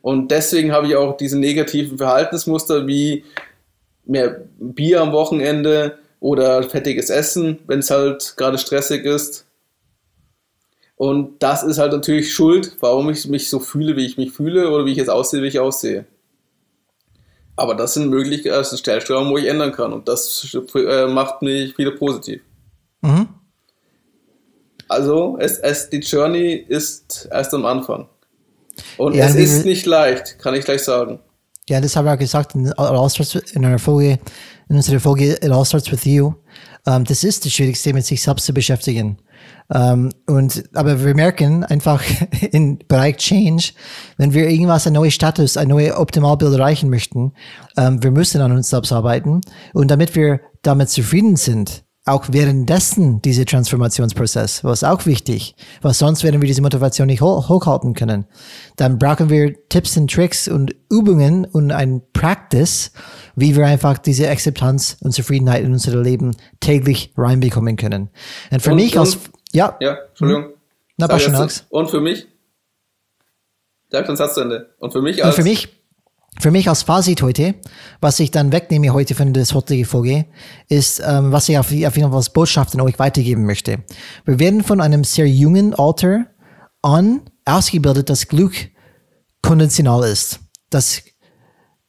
Und 0.03 0.31
deswegen 0.31 0.73
habe 0.73 0.89
ich 0.89 0.97
auch 0.97 1.17
diese 1.17 1.39
negativen 1.39 1.97
Verhaltensmuster 1.97 2.87
wie 2.87 3.25
mehr 4.05 4.43
Bier 4.59 5.01
am 5.01 5.13
Wochenende 5.13 5.99
oder 6.23 6.63
fettiges 6.63 7.11
Essen, 7.11 7.59
wenn 7.67 7.81
es 7.81 7.91
halt 7.91 8.35
gerade 8.37 8.57
stressig 8.57 9.05
ist. 9.05 9.45
Und 10.95 11.43
das 11.43 11.65
ist 11.65 11.79
halt 11.79 11.93
natürlich 11.93 12.33
Schuld, 12.33 12.77
warum 12.79 13.11
ich 13.11 13.27
mich 13.27 13.51
so 13.51 13.59
fühle, 13.59 13.97
wie 13.97 14.07
ich 14.07 14.19
mich 14.19 14.31
fühle 14.31 14.71
oder 14.71 14.87
wie 14.87 14.93
ich 14.93 14.99
jetzt 14.99 15.11
aussehe, 15.11 15.43
wie 15.43 15.49
ich 15.49 15.59
aussehe. 15.59 16.05
Aber 17.57 17.75
das 17.75 17.95
sind 17.95 18.09
Möglichkeiten, 18.09 18.55
das 18.55 18.71
sind 18.71 18.79
Stellschrauben, 18.79 19.31
wo 19.31 19.37
ich 19.37 19.49
ändern 19.49 19.73
kann. 19.73 19.93
Und 19.93 20.07
das 20.07 20.57
äh, 20.77 21.07
macht 21.07 21.43
mich 21.43 21.77
wieder 21.77 21.91
positiv. 21.91 22.41
Mhm. 23.01 23.29
Also, 24.87 25.39
es, 25.41 25.59
es, 25.59 25.91
die 25.91 25.99
Journey 25.99 26.53
ist 26.55 27.29
erst 27.33 27.53
am 27.53 27.67
Anfang. 27.67 28.09
Und 28.97 29.17
Ja, 29.17 29.27
es 29.27 29.35
ist 29.35 29.65
nicht 29.65 29.87
leicht, 29.87 30.39
kann 30.39 30.55
ich 30.55 30.65
gleich 30.65 30.85
sagen. 30.85 31.19
Ja, 31.69 31.81
das 31.81 31.97
haben 31.97 32.05
wir 32.05 32.13
auch 32.13 32.19
gesagt 32.19 32.55
in, 32.55 32.67
in 32.67 33.65
einer 33.65 33.79
Folge, 33.79 34.19
in 34.73 34.77
unserer 34.77 35.01
Folge 35.01 35.35
It 35.35 35.51
All 35.51 35.67
Starts 35.67 35.93
With 35.93 36.07
You. 36.07 36.33
Ähm, 36.87 37.05
das 37.05 37.25
ist 37.25 37.45
das 37.45 37.53
Schwierigste, 37.53 37.93
mit 37.93 38.07
sich 38.07 38.23
selbst 38.23 38.47
zu 38.47 38.55
beschäftigen. 38.55 39.19
Ähm, 39.73 40.11
und, 40.27 40.65
aber 40.73 41.05
wir 41.05 41.15
merken 41.15 41.63
einfach 41.63 42.03
im 42.53 42.79
Bereich 42.89 43.19
Change, 43.19 43.73
wenn 44.17 44.33
wir 44.33 44.49
irgendwas, 44.49 44.87
ein 44.87 44.95
neues 44.95 45.13
Status, 45.13 45.59
ein 45.59 45.69
neues 45.69 45.95
Optimalbild 45.95 46.55
erreichen 46.55 46.89
möchten, 46.89 47.35
ähm, 47.77 48.03
wir 48.03 48.11
müssen 48.11 48.41
an 48.41 48.53
uns 48.53 48.71
selbst 48.71 48.93
arbeiten. 48.93 49.43
Und 49.75 49.91
damit 49.91 50.17
wir 50.17 50.41
damit 50.63 50.89
zufrieden 50.89 51.37
sind, 51.37 51.85
auch 52.05 52.25
währenddessen 52.31 53.23
dieser 53.23 53.45
Transformationsprozess, 53.47 54.65
was 54.65 54.83
auch 54.83 55.07
wichtig, 55.07 55.55
was 55.83 55.99
sonst 56.01 56.25
werden 56.25 56.41
wir 56.41 56.49
diese 56.49 56.61
Motivation 56.63 57.07
nicht 57.07 57.21
ho 57.21 57.49
hochhalten 57.49 57.95
können. 57.95 58.27
Dann 58.77 58.99
brauchen 58.99 59.31
wir 59.31 59.55
Tipps 59.69 59.97
und 59.97 60.11
Tricks 60.11 60.49
und 60.49 60.75
Übungen 60.91 61.45
und 61.45 61.71
ein 61.71 62.03
Practice, 62.13 62.91
wie 63.37 63.55
wir 63.57 63.67
einfach 63.67 63.99
diese 63.99 64.29
Akzeptanz 64.29 64.97
und 65.01 65.13
Zufriedenheit 65.13 65.63
in 65.63 65.73
unser 65.73 65.97
Leben 66.03 66.37
täglich 66.59 67.13
reinbekommen 67.17 67.77
können. 67.77 68.11
Und 68.51 68.61
für 68.63 68.71
Und- 68.71 68.77
mich 68.77 68.99
als, 68.99 69.15
und- 69.15 69.31
ja, 69.53 69.77
Ja, 69.81 69.97
Entschuldigung. 70.09 70.45
Hm? 70.45 70.51
Na, 70.97 71.07
Sag 71.07 71.11
passt 71.13 71.25
schon. 71.61 71.67
Und 71.71 71.91
für 71.91 72.01
mich? 72.01 72.27
Sag 73.91 74.07
den 74.07 74.17
Satz 74.17 74.35
zu 74.35 74.41
Ende. 74.41 74.75
Und 74.79 74.93
für 74.93 75.03
mich 75.03 75.25
als. 75.25 75.37
Und 75.37 75.43
für 75.45 75.49
mich, 75.49 75.69
für 76.43 76.51
mich 76.51 76.69
als 76.69 76.83
Fazit 76.83 77.23
heute, 77.23 77.55
was 78.01 78.19
ich 78.19 78.33
dann 78.33 78.51
wegnehme 78.51 78.93
heute 78.93 79.15
von 79.15 79.33
der 79.33 79.45
heutige 79.45 79.85
Folge, 79.85 80.27
ist, 80.69 81.01
ähm, 81.07 81.31
was 81.31 81.49
ich 81.49 81.57
auf, 81.57 81.67
auf 81.67 81.73
jeden 81.73 81.87
Fall 81.87 82.15
als 82.15 82.31
Botschaft 82.31 82.75
an 82.75 82.81
euch 82.81 82.99
weitergeben 82.99 83.47
möchte. 83.47 83.79
Wir 84.25 84.41
werden 84.41 84.65
von 84.65 84.81
einem 84.81 85.05
sehr 85.05 85.29
jungen 85.29 85.73
Alter 85.73 86.27
an 86.83 87.23
ausgebildet, 87.45 88.11
dass 88.11 88.27
Glück 88.27 88.55
konditional 89.41 90.03
ist. 90.03 90.41
Dass 90.71 91.03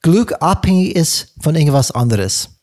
Glück 0.04 0.36
abhängig 0.40 0.96
ist 0.96 1.34
von 1.42 1.56
irgendwas 1.56 1.90
anderes. 1.90 2.62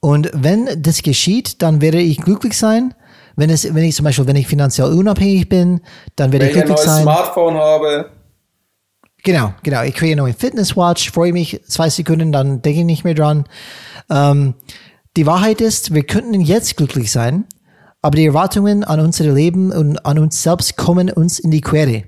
Und 0.00 0.30
wenn 0.32 0.82
das 0.82 1.02
geschieht, 1.02 1.60
dann 1.60 1.82
werde 1.82 2.00
ich 2.00 2.16
glücklich 2.16 2.56
sein. 2.56 2.94
Wenn 3.36 3.50
es, 3.50 3.74
wenn 3.74 3.84
ich 3.84 3.94
zum 3.94 4.04
Beispiel, 4.04 4.26
wenn 4.26 4.36
ich 4.36 4.46
finanziell 4.46 4.88
unabhängig 4.88 5.50
bin, 5.50 5.82
dann 6.16 6.32
werde 6.32 6.46
wenn 6.46 6.50
ich 6.50 6.56
ich 6.56 6.62
ein 6.62 6.66
glücklich 6.66 6.86
neues 6.86 6.96
sein. 6.96 7.02
Smartphone 7.02 7.56
habe, 7.56 8.10
Genau, 9.22 9.52
genau. 9.62 9.82
Ich 9.82 9.94
kriege 9.94 10.12
einen 10.12 10.20
neuen 10.20 10.34
Fitnesswatch, 10.34 11.10
freue 11.10 11.32
mich 11.32 11.60
zwei 11.66 11.90
Sekunden, 11.90 12.32
dann 12.32 12.62
denke 12.62 12.80
ich 12.80 12.86
nicht 12.86 13.04
mehr 13.04 13.14
dran. 13.14 13.44
Ähm, 14.08 14.54
die 15.16 15.26
Wahrheit 15.26 15.60
ist, 15.60 15.92
wir 15.92 16.04
könnten 16.04 16.40
jetzt 16.40 16.76
glücklich 16.76 17.10
sein, 17.10 17.44
aber 18.02 18.16
die 18.16 18.26
Erwartungen 18.26 18.84
an 18.84 19.00
unser 19.00 19.32
Leben 19.32 19.72
und 19.72 20.04
an 20.06 20.18
uns 20.18 20.42
selbst 20.42 20.76
kommen 20.76 21.10
uns 21.10 21.38
in 21.38 21.50
die 21.50 21.60
Quere. 21.60 22.04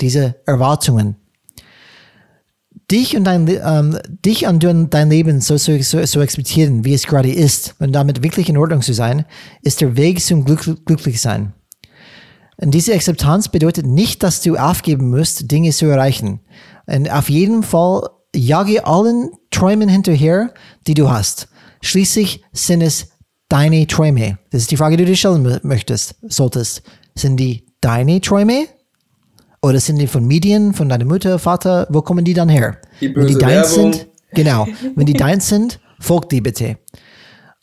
Diese 0.00 0.36
Erwartungen. 0.46 1.16
Dich 2.90 3.16
und 3.16 3.24
dein, 3.24 3.46
ähm, 3.48 3.98
dich 4.24 4.46
und 4.46 4.64
dein 4.94 5.10
Leben 5.10 5.40
so, 5.42 5.58
so, 5.58 5.76
so, 5.82 6.04
so 6.06 6.20
akzeptieren, 6.20 6.84
wie 6.86 6.94
es 6.94 7.06
gerade 7.06 7.30
ist, 7.30 7.74
und 7.80 7.92
damit 7.92 8.22
wirklich 8.22 8.48
in 8.48 8.56
Ordnung 8.56 8.80
zu 8.80 8.94
sein, 8.94 9.26
ist 9.62 9.82
der 9.82 9.96
Weg 9.96 10.22
zum 10.22 10.44
Glück, 10.44 10.86
glücklich 10.86 11.20
sein. 11.20 11.52
Und 12.60 12.72
diese 12.72 12.92
Akzeptanz 12.94 13.48
bedeutet 13.48 13.86
nicht, 13.86 14.22
dass 14.22 14.40
du 14.42 14.56
aufgeben 14.56 15.10
musst, 15.10 15.50
Dinge 15.50 15.70
zu 15.70 15.86
erreichen. 15.86 16.40
Und 16.86 17.10
auf 17.10 17.30
jeden 17.30 17.62
Fall 17.62 18.08
jage 18.34 18.84
allen 18.86 19.30
Träumen 19.50 19.88
hinterher, 19.88 20.52
die 20.86 20.94
du 20.94 21.08
hast. 21.10 21.48
Schließlich 21.82 22.42
sind 22.52 22.82
es 22.82 23.08
deine 23.48 23.86
Träume. 23.86 24.38
Das 24.50 24.62
ist 24.62 24.70
die 24.70 24.76
Frage, 24.76 24.96
die 24.96 25.04
du 25.04 25.10
dir 25.10 25.16
stellen 25.16 25.46
mö- 25.46 25.60
möchtest, 25.62 26.16
solltest. 26.22 26.82
Sind 27.14 27.36
die 27.38 27.64
deine 27.80 28.20
Träume? 28.20 28.66
Oder 29.62 29.80
sind 29.80 29.98
die 29.98 30.06
von 30.06 30.26
Medien, 30.26 30.72
von 30.74 30.88
deiner 30.88 31.04
Mutter, 31.04 31.38
Vater? 31.38 31.86
Wo 31.90 32.02
kommen 32.02 32.24
die 32.24 32.34
dann 32.34 32.48
her? 32.48 32.78
Die 33.00 33.14
Wenn 33.14 33.26
die 33.26 33.34
böse 33.34 33.38
deins 33.38 33.76
Werbung. 33.76 33.92
sind, 33.92 34.06
genau. 34.34 34.66
Wenn 34.96 35.06
die 35.06 35.12
deins 35.14 35.48
sind, 35.48 35.80
folgt 36.00 36.32
die 36.32 36.40
bitte. 36.40 36.76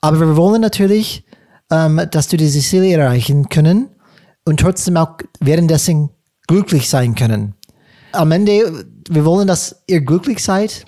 Aber 0.02 0.20
wir 0.20 0.36
wollen 0.38 0.62
natürlich, 0.62 1.26
ähm, 1.72 2.02
dass 2.12 2.28
du 2.28 2.38
diese 2.38 2.60
Ziele 2.60 2.92
erreichen 2.92 3.48
können 3.50 3.90
und 4.46 4.60
trotzdem 4.60 4.98
auch 4.98 5.18
währenddessen 5.40 6.10
glücklich 6.48 6.90
sein 6.90 7.16
können. 7.16 7.56
Am 8.12 8.32
Ende, 8.32 8.86
wir 9.10 9.26
wollen, 9.26 9.48
dass 9.48 9.84
ihr 9.88 10.02
glücklich 10.02 10.44
seid, 10.44 10.86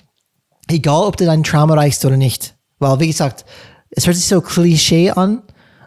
egal 0.70 1.02
ob 1.04 1.16
du 1.16 1.24
deinen 1.26 1.44
Traum 1.44 1.70
erreichst 1.70 2.04
oder 2.04 2.16
nicht. 2.16 2.56
Weil, 2.78 3.00
wie 3.00 3.08
gesagt, 3.08 3.44
es 3.90 4.06
hört 4.06 4.16
sich 4.16 4.26
so 4.26 4.40
Klischee 4.40 5.10
an, 5.10 5.42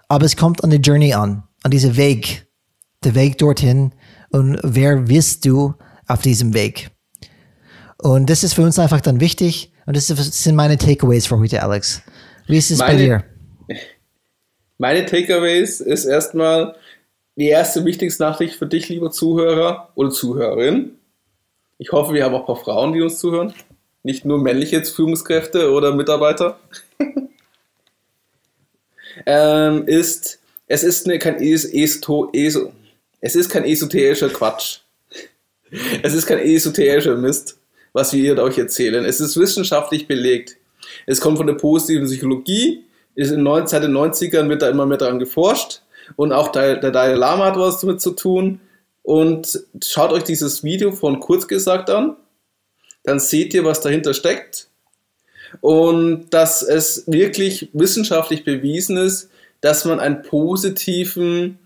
aber 0.07 0.25
es 0.25 0.35
kommt 0.35 0.63
an 0.63 0.69
die 0.69 0.77
Journey 0.77 1.13
an, 1.13 1.43
an 1.63 1.71
diesen 1.71 1.95
Weg, 1.95 2.47
der 3.03 3.15
Weg 3.15 3.37
dorthin 3.37 3.93
und 4.31 4.59
wer 4.63 4.97
bist 4.97 5.45
du 5.45 5.73
auf 6.07 6.21
diesem 6.21 6.53
Weg. 6.53 6.91
Und 7.97 8.29
das 8.29 8.43
ist 8.43 8.53
für 8.53 8.63
uns 8.63 8.77
einfach 8.79 9.01
dann 9.01 9.19
wichtig 9.19 9.71
und 9.85 9.95
das 9.95 10.07
sind 10.07 10.55
meine 10.55 10.77
Takeaways 10.77 11.27
für 11.27 11.39
heute, 11.39 11.61
Alex. 11.63 12.01
Wie 12.47 12.57
ist 12.57 12.71
es 12.71 12.79
bei 12.79 12.87
Meine- 12.93 12.99
dir? 12.99 13.23
Meine 14.77 15.05
Takeaways 15.05 15.79
ist 15.79 16.05
erstmal 16.05 16.75
die 17.35 17.47
erste 17.47 17.85
wichtigste 17.85 18.23
Nachricht 18.23 18.55
für 18.55 18.67
dich, 18.67 18.89
lieber 18.89 19.11
Zuhörer 19.11 19.89
oder 19.95 20.09
Zuhörerin. 20.09 20.97
Ich 21.77 21.91
hoffe, 21.91 22.13
wir 22.13 22.23
haben 22.23 22.35
auch 22.35 22.41
ein 22.41 22.45
paar 22.45 22.55
Frauen, 22.57 22.93
die 22.93 23.01
uns 23.01 23.19
zuhören. 23.19 23.53
Nicht 24.03 24.25
nur 24.25 24.39
männliche 24.39 24.83
Führungskräfte 24.83 25.71
oder 25.71 25.95
Mitarbeiter. 25.95 26.59
ähm, 29.25 29.87
ist, 29.87 30.39
es 30.67 30.83
ist 30.83 31.07
ne, 31.07 31.19
kein 31.19 31.41
es, 31.41 31.65
esto, 31.65 32.29
eso, 32.33 32.71
es 33.19 33.35
ist 33.35 33.49
kein 33.49 33.65
esoterischer 33.65 34.29
Quatsch. 34.29 34.79
Es 36.03 36.13
ist 36.13 36.25
kein 36.25 36.39
esoterischer 36.39 37.15
Mist, 37.15 37.57
was 37.93 38.11
wir 38.11 38.37
euch 38.39 38.57
erzählen. 38.57 39.05
Es 39.05 39.21
ist 39.21 39.37
wissenschaftlich 39.37 40.05
belegt. 40.05 40.57
Es 41.05 41.21
kommt 41.21 41.37
von 41.37 41.47
der 41.47 41.53
positiven 41.53 42.07
Psychologie. 42.07 42.83
Ist 43.15 43.31
in 43.31 43.45
seit 43.65 43.83
den 43.83 43.95
90ern 43.95 44.49
wird 44.49 44.61
da 44.61 44.69
immer 44.69 44.85
mehr 44.85 44.97
daran 44.97 45.19
geforscht. 45.19 45.81
Und 46.15 46.31
auch 46.31 46.51
der, 46.51 46.77
der 46.77 46.91
Dalai 46.91 47.15
Lama 47.15 47.45
hat 47.45 47.57
was 47.57 47.79
damit 47.79 48.01
zu 48.01 48.11
tun. 48.11 48.59
Und 49.03 49.63
schaut 49.83 50.11
euch 50.11 50.23
dieses 50.23 50.63
Video 50.63 50.91
von 50.91 51.19
kurz 51.19 51.47
gesagt 51.47 51.89
an. 51.89 52.15
Dann 53.03 53.19
seht 53.19 53.53
ihr, 53.53 53.65
was 53.65 53.81
dahinter 53.81 54.13
steckt. 54.13 54.67
Und 55.59 56.29
dass 56.29 56.61
es 56.61 57.03
wirklich 57.07 57.69
wissenschaftlich 57.73 58.45
bewiesen 58.45 58.97
ist, 58.97 59.29
dass 59.59 59.85
man 59.85 59.99
einen 59.99 60.21
positiven 60.21 61.59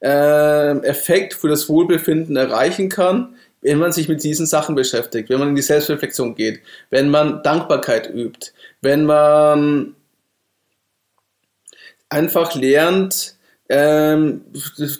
äh, 0.00 0.78
Effekt 0.80 1.34
für 1.34 1.48
das 1.48 1.68
Wohlbefinden 1.68 2.36
erreichen 2.36 2.88
kann, 2.88 3.34
wenn 3.62 3.78
man 3.78 3.92
sich 3.92 4.08
mit 4.08 4.22
diesen 4.22 4.46
Sachen 4.46 4.74
beschäftigt, 4.74 5.28
wenn 5.28 5.38
man 5.38 5.48
in 5.48 5.56
die 5.56 5.62
Selbstreflexion 5.62 6.34
geht, 6.34 6.60
wenn 6.90 7.10
man 7.10 7.42
Dankbarkeit 7.42 8.08
übt, 8.12 8.52
wenn 8.80 9.04
man 9.04 9.96
einfach 12.08 12.54
lernt, 12.54 13.35
ähm, 13.68 14.44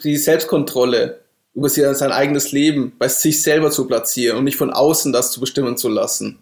die 0.03 0.17
Selbstkontrolle 0.17 1.21
über 1.53 1.69
sein 1.69 2.11
eigenes 2.11 2.51
Leben 2.51 2.93
bei 2.99 3.07
sich 3.07 3.41
selber 3.41 3.71
zu 3.71 3.87
platzieren 3.87 4.37
und 4.37 4.43
nicht 4.43 4.57
von 4.57 4.71
außen 4.71 5.11
das 5.11 5.31
zu 5.31 5.39
bestimmen 5.39 5.77
zu 5.77 5.89
lassen. 5.89 6.39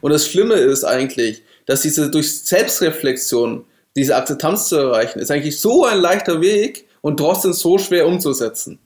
Und 0.00 0.12
das 0.12 0.26
Schlimme 0.26 0.54
ist 0.54 0.84
eigentlich, 0.84 1.42
dass 1.66 1.82
diese 1.82 2.10
durch 2.10 2.40
Selbstreflexion 2.40 3.64
diese 3.94 4.16
Akzeptanz 4.16 4.68
zu 4.68 4.76
erreichen, 4.76 5.20
ist 5.20 5.30
eigentlich 5.30 5.60
so 5.60 5.84
ein 5.84 5.98
leichter 5.98 6.40
Weg 6.40 6.86
und 7.00 7.18
trotzdem 7.18 7.52
so 7.52 7.78
schwer 7.78 8.06
umzusetzen. 8.06 8.78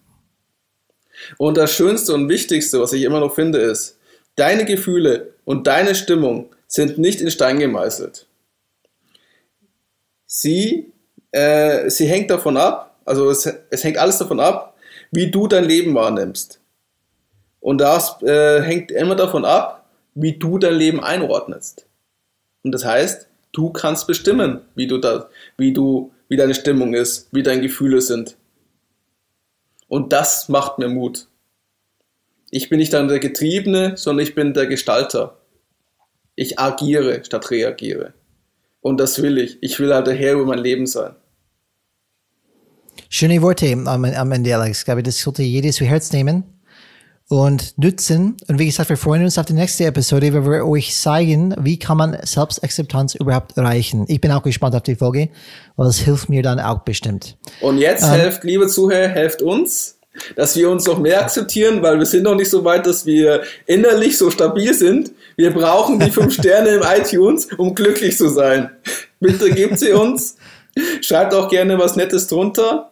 Und 1.37 1.57
das 1.57 1.73
Schönste 1.73 2.15
und 2.15 2.29
Wichtigste, 2.29 2.81
was 2.81 2.93
ich 2.93 3.03
immer 3.03 3.21
noch 3.21 3.35
finde, 3.35 3.59
ist, 3.59 3.99
deine 4.37 4.65
Gefühle 4.65 5.35
und 5.45 5.67
deine 5.67 5.95
Stimmung 5.95 6.51
sind 6.67 6.99
nicht 6.99 7.21
in 7.21 7.31
Stein 7.31 7.59
gemeißelt. 7.59 8.27
Sie, 10.27 10.93
äh, 11.33 11.89
sie 11.91 12.07
hängt 12.07 12.31
davon 12.31 12.57
ab, 12.57 12.97
also 13.05 13.31
es, 13.31 13.47
es 13.71 13.85
hängt 13.85 13.99
alles 13.99 14.19
davon 14.19 14.41
ab, 14.41 14.77
wie 15.11 15.31
du 15.31 15.47
dein 15.47 15.65
Leben 15.65 15.95
wahrnimmst. 15.95 16.61
Und 17.61 17.79
das 17.79 18.21
äh, 18.23 18.63
hängt 18.63 18.91
immer 18.91 19.17
davon 19.17 19.45
ab, 19.45 19.87
wie 20.15 20.39
du 20.39 20.59
dein 20.59 20.75
Leben 20.75 21.01
einordnest. 21.01 21.87
Und 22.63 22.73
das 22.73 22.85
heißt, 22.85 23.29
du 23.53 23.71
kannst 23.71 24.07
bestimmen, 24.07 24.61
wie 24.75 24.87
du 24.87 24.99
da, 24.99 25.29
wie 25.57 25.73
du, 25.73 26.13
wie 26.29 26.37
deine 26.37 26.55
Stimmung 26.55 26.95
ist, 26.95 27.29
wie 27.33 27.43
deine 27.43 27.63
Gefühle 27.63 28.01
sind. 28.01 28.37
Und 29.89 30.13
das 30.13 30.49
macht 30.49 30.79
mir 30.79 30.89
Mut. 30.89 31.27
Ich 32.51 32.69
bin 32.69 32.79
nicht 32.79 32.93
dann 32.93 33.09
der 33.09 33.19
Getriebene, 33.19 33.97
sondern 33.97 34.25
ich 34.25 34.35
bin 34.35 34.55
der 34.55 34.67
Gestalter. 34.67 35.37
Ich 36.35 36.59
agiere 36.59 37.25
statt 37.25 37.51
reagiere. 37.51 38.15
Und 38.81 38.99
das 38.99 39.23
will 39.23 39.39
ich. 39.39 39.59
Ich 39.63 39.79
will 39.79 39.93
halt 39.93 40.07
der 40.07 40.15
Herr 40.15 40.35
über 40.35 40.47
mein 40.47 40.59
Leben 40.59 40.87
sein. 40.87 41.15
Schöne 43.09 43.43
Worte 43.43 43.73
am, 43.73 44.05
am 44.05 44.33
Ende, 44.33 44.57
Alex. 44.57 44.81
Ich 44.81 44.85
glaube, 44.85 45.03
das 45.03 45.19
sollte 45.19 45.43
jeder 45.43 45.71
zu 45.71 45.85
Herz 45.85 46.13
nehmen. 46.13 46.45
und 47.31 47.79
nützen. 47.79 48.37
Und 48.49 48.59
wie 48.59 48.67
gesagt, 48.67 48.91
wir 48.91 48.97
freuen 48.97 49.23
uns 49.23 49.39
auf 49.39 49.47
die 49.47 49.53
nächste 49.53 49.85
Episode, 49.85 50.35
wo 50.35 50.51
wir 50.51 50.67
euch 50.67 50.95
zeigen, 50.97 51.55
wie 51.61 51.79
kann 51.79 51.97
man 51.97 52.19
Selbstakzeptanz 52.25 53.15
überhaupt 53.15 53.57
erreichen. 53.57 54.05
Ich 54.09 54.21
bin 54.21 54.33
auch 54.33 54.43
gespannt 54.43 54.75
auf 54.75 54.83
die 54.83 54.97
Folge, 54.97 55.29
weil 55.77 55.87
es 55.87 56.01
hilft 56.01 56.29
mir 56.29 56.43
dann 56.43 56.59
auch 56.59 56.81
bestimmt. 56.81 57.39
Und 57.61 57.79
jetzt 57.79 58.03
ähm, 58.03 58.11
helft, 58.11 58.43
liebe 58.43 58.67
Zuhörer, 58.67 59.09
helft 59.09 59.43
uns, 59.43 60.01
dass 60.35 60.57
wir 60.57 60.69
uns 60.69 60.87
noch 60.87 60.99
mehr 60.99 61.21
akzeptieren, 61.23 61.83
weil 61.83 62.01
wir 62.01 62.07
sind 62.07 62.25
noch 62.25 62.35
nicht 62.35 62.51
so 62.51 62.65
weit, 62.65 62.85
dass 62.85 63.07
wir 63.07 63.43
innerlich 63.67 64.19
so 64.19 64.29
stabil 64.31 64.75
sind. 64.75 65.13
Wir 65.41 65.55
brauchen 65.55 65.99
die 65.99 66.11
fünf 66.11 66.35
Sterne 66.35 66.69
im 66.69 66.83
iTunes, 66.83 67.47
um 67.57 67.75
glücklich 67.75 68.15
zu 68.19 68.29
sein. 68.29 68.69
Bitte 69.21 69.51
gebt 69.51 69.79
sie 69.79 69.93
uns. 69.93 70.37
Schreibt 71.01 71.33
auch 71.33 71.49
gerne 71.49 71.79
was 71.79 71.97
Nettes 71.97 72.27
drunter. 72.27 72.91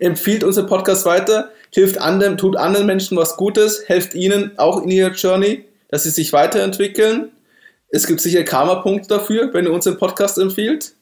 Empfiehlt 0.00 0.42
unseren 0.42 0.66
Podcast 0.68 1.04
weiter 1.04 1.50
hilft 1.68 1.98
anderen, 1.98 2.38
tut 2.38 2.56
anderen 2.56 2.86
Menschen 2.86 3.18
was 3.18 3.36
Gutes, 3.36 3.82
helft 3.88 4.14
ihnen 4.14 4.52
auch 4.56 4.82
in 4.82 4.90
ihrer 4.90 5.10
Journey, 5.10 5.66
dass 5.90 6.04
sie 6.04 6.08
sich 6.08 6.32
weiterentwickeln. 6.32 7.30
Es 7.90 8.06
gibt 8.06 8.22
sicher 8.22 8.42
Karma-Punkte 8.42 9.08
dafür, 9.08 9.52
wenn 9.52 9.66
ihr 9.66 9.72
unseren 9.72 9.98
Podcast 9.98 10.38
empfiehlt. 10.38 10.94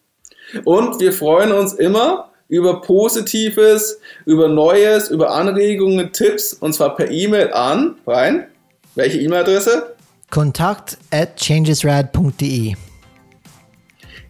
Und 0.65 0.99
wir 0.99 1.13
freuen 1.13 1.53
uns 1.53 1.73
immer 1.73 2.33
über 2.49 2.81
Positives, 2.81 4.01
über 4.27 4.49
Neues, 4.49 5.09
über 5.09 5.31
Anregungen, 5.31 6.13
Tipps, 6.13 6.53
und 6.53 6.73
zwar 6.73 6.97
per 6.97 7.13
E-Mail 7.13 7.53
an, 7.53 7.95
Brian, 8.05 8.49
welche 8.97 9.21
E-Mail-Adresse? 9.21 9.95
Kontakt 10.31 10.97
at 11.11 11.37
changesrad.de 11.37 12.75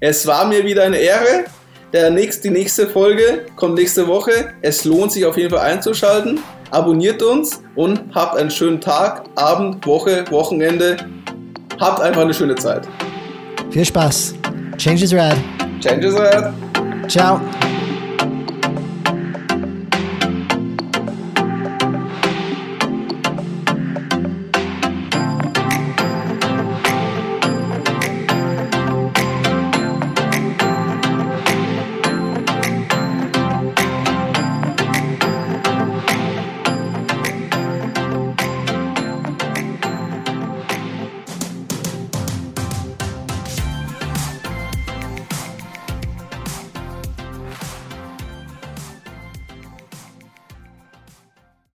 Es 0.01 0.27
war 0.27 0.47
mir 0.47 0.64
wieder 0.64 0.85
eine 0.85 0.97
Ehre. 0.97 1.44
Der 1.93 2.10
nächste, 2.10 2.48
die 2.48 2.51
nächste 2.51 2.86
Folge 2.86 3.47
kommt 3.56 3.74
nächste 3.74 4.06
Woche. 4.06 4.55
Es 4.62 4.85
lohnt 4.85 5.12
sich 5.12 5.27
auf 5.27 5.36
jeden 5.36 5.51
Fall 5.51 5.60
einzuschalten. 5.60 6.40
Abonniert 6.70 7.22
uns 7.22 7.62
und 7.74 8.14
habt 8.14 8.39
einen 8.39 8.51
schönen 8.51 8.81
Tag, 8.81 9.24
Abend, 9.35 9.85
Woche, 9.86 10.24
Wochenende. 10.31 10.97
Habt 11.78 12.01
einfach 12.01 12.22
eine 12.22 12.32
schöne 12.32 12.55
Zeit. 12.55 12.89
Viel 13.70 13.85
Spaß. 13.85 14.35
Change 14.78 15.05
is 15.05 15.12
rad. 15.12 15.36
Change 15.81 16.06
is 16.06 16.14
rad. 16.14 16.55
Ciao. 17.09 17.40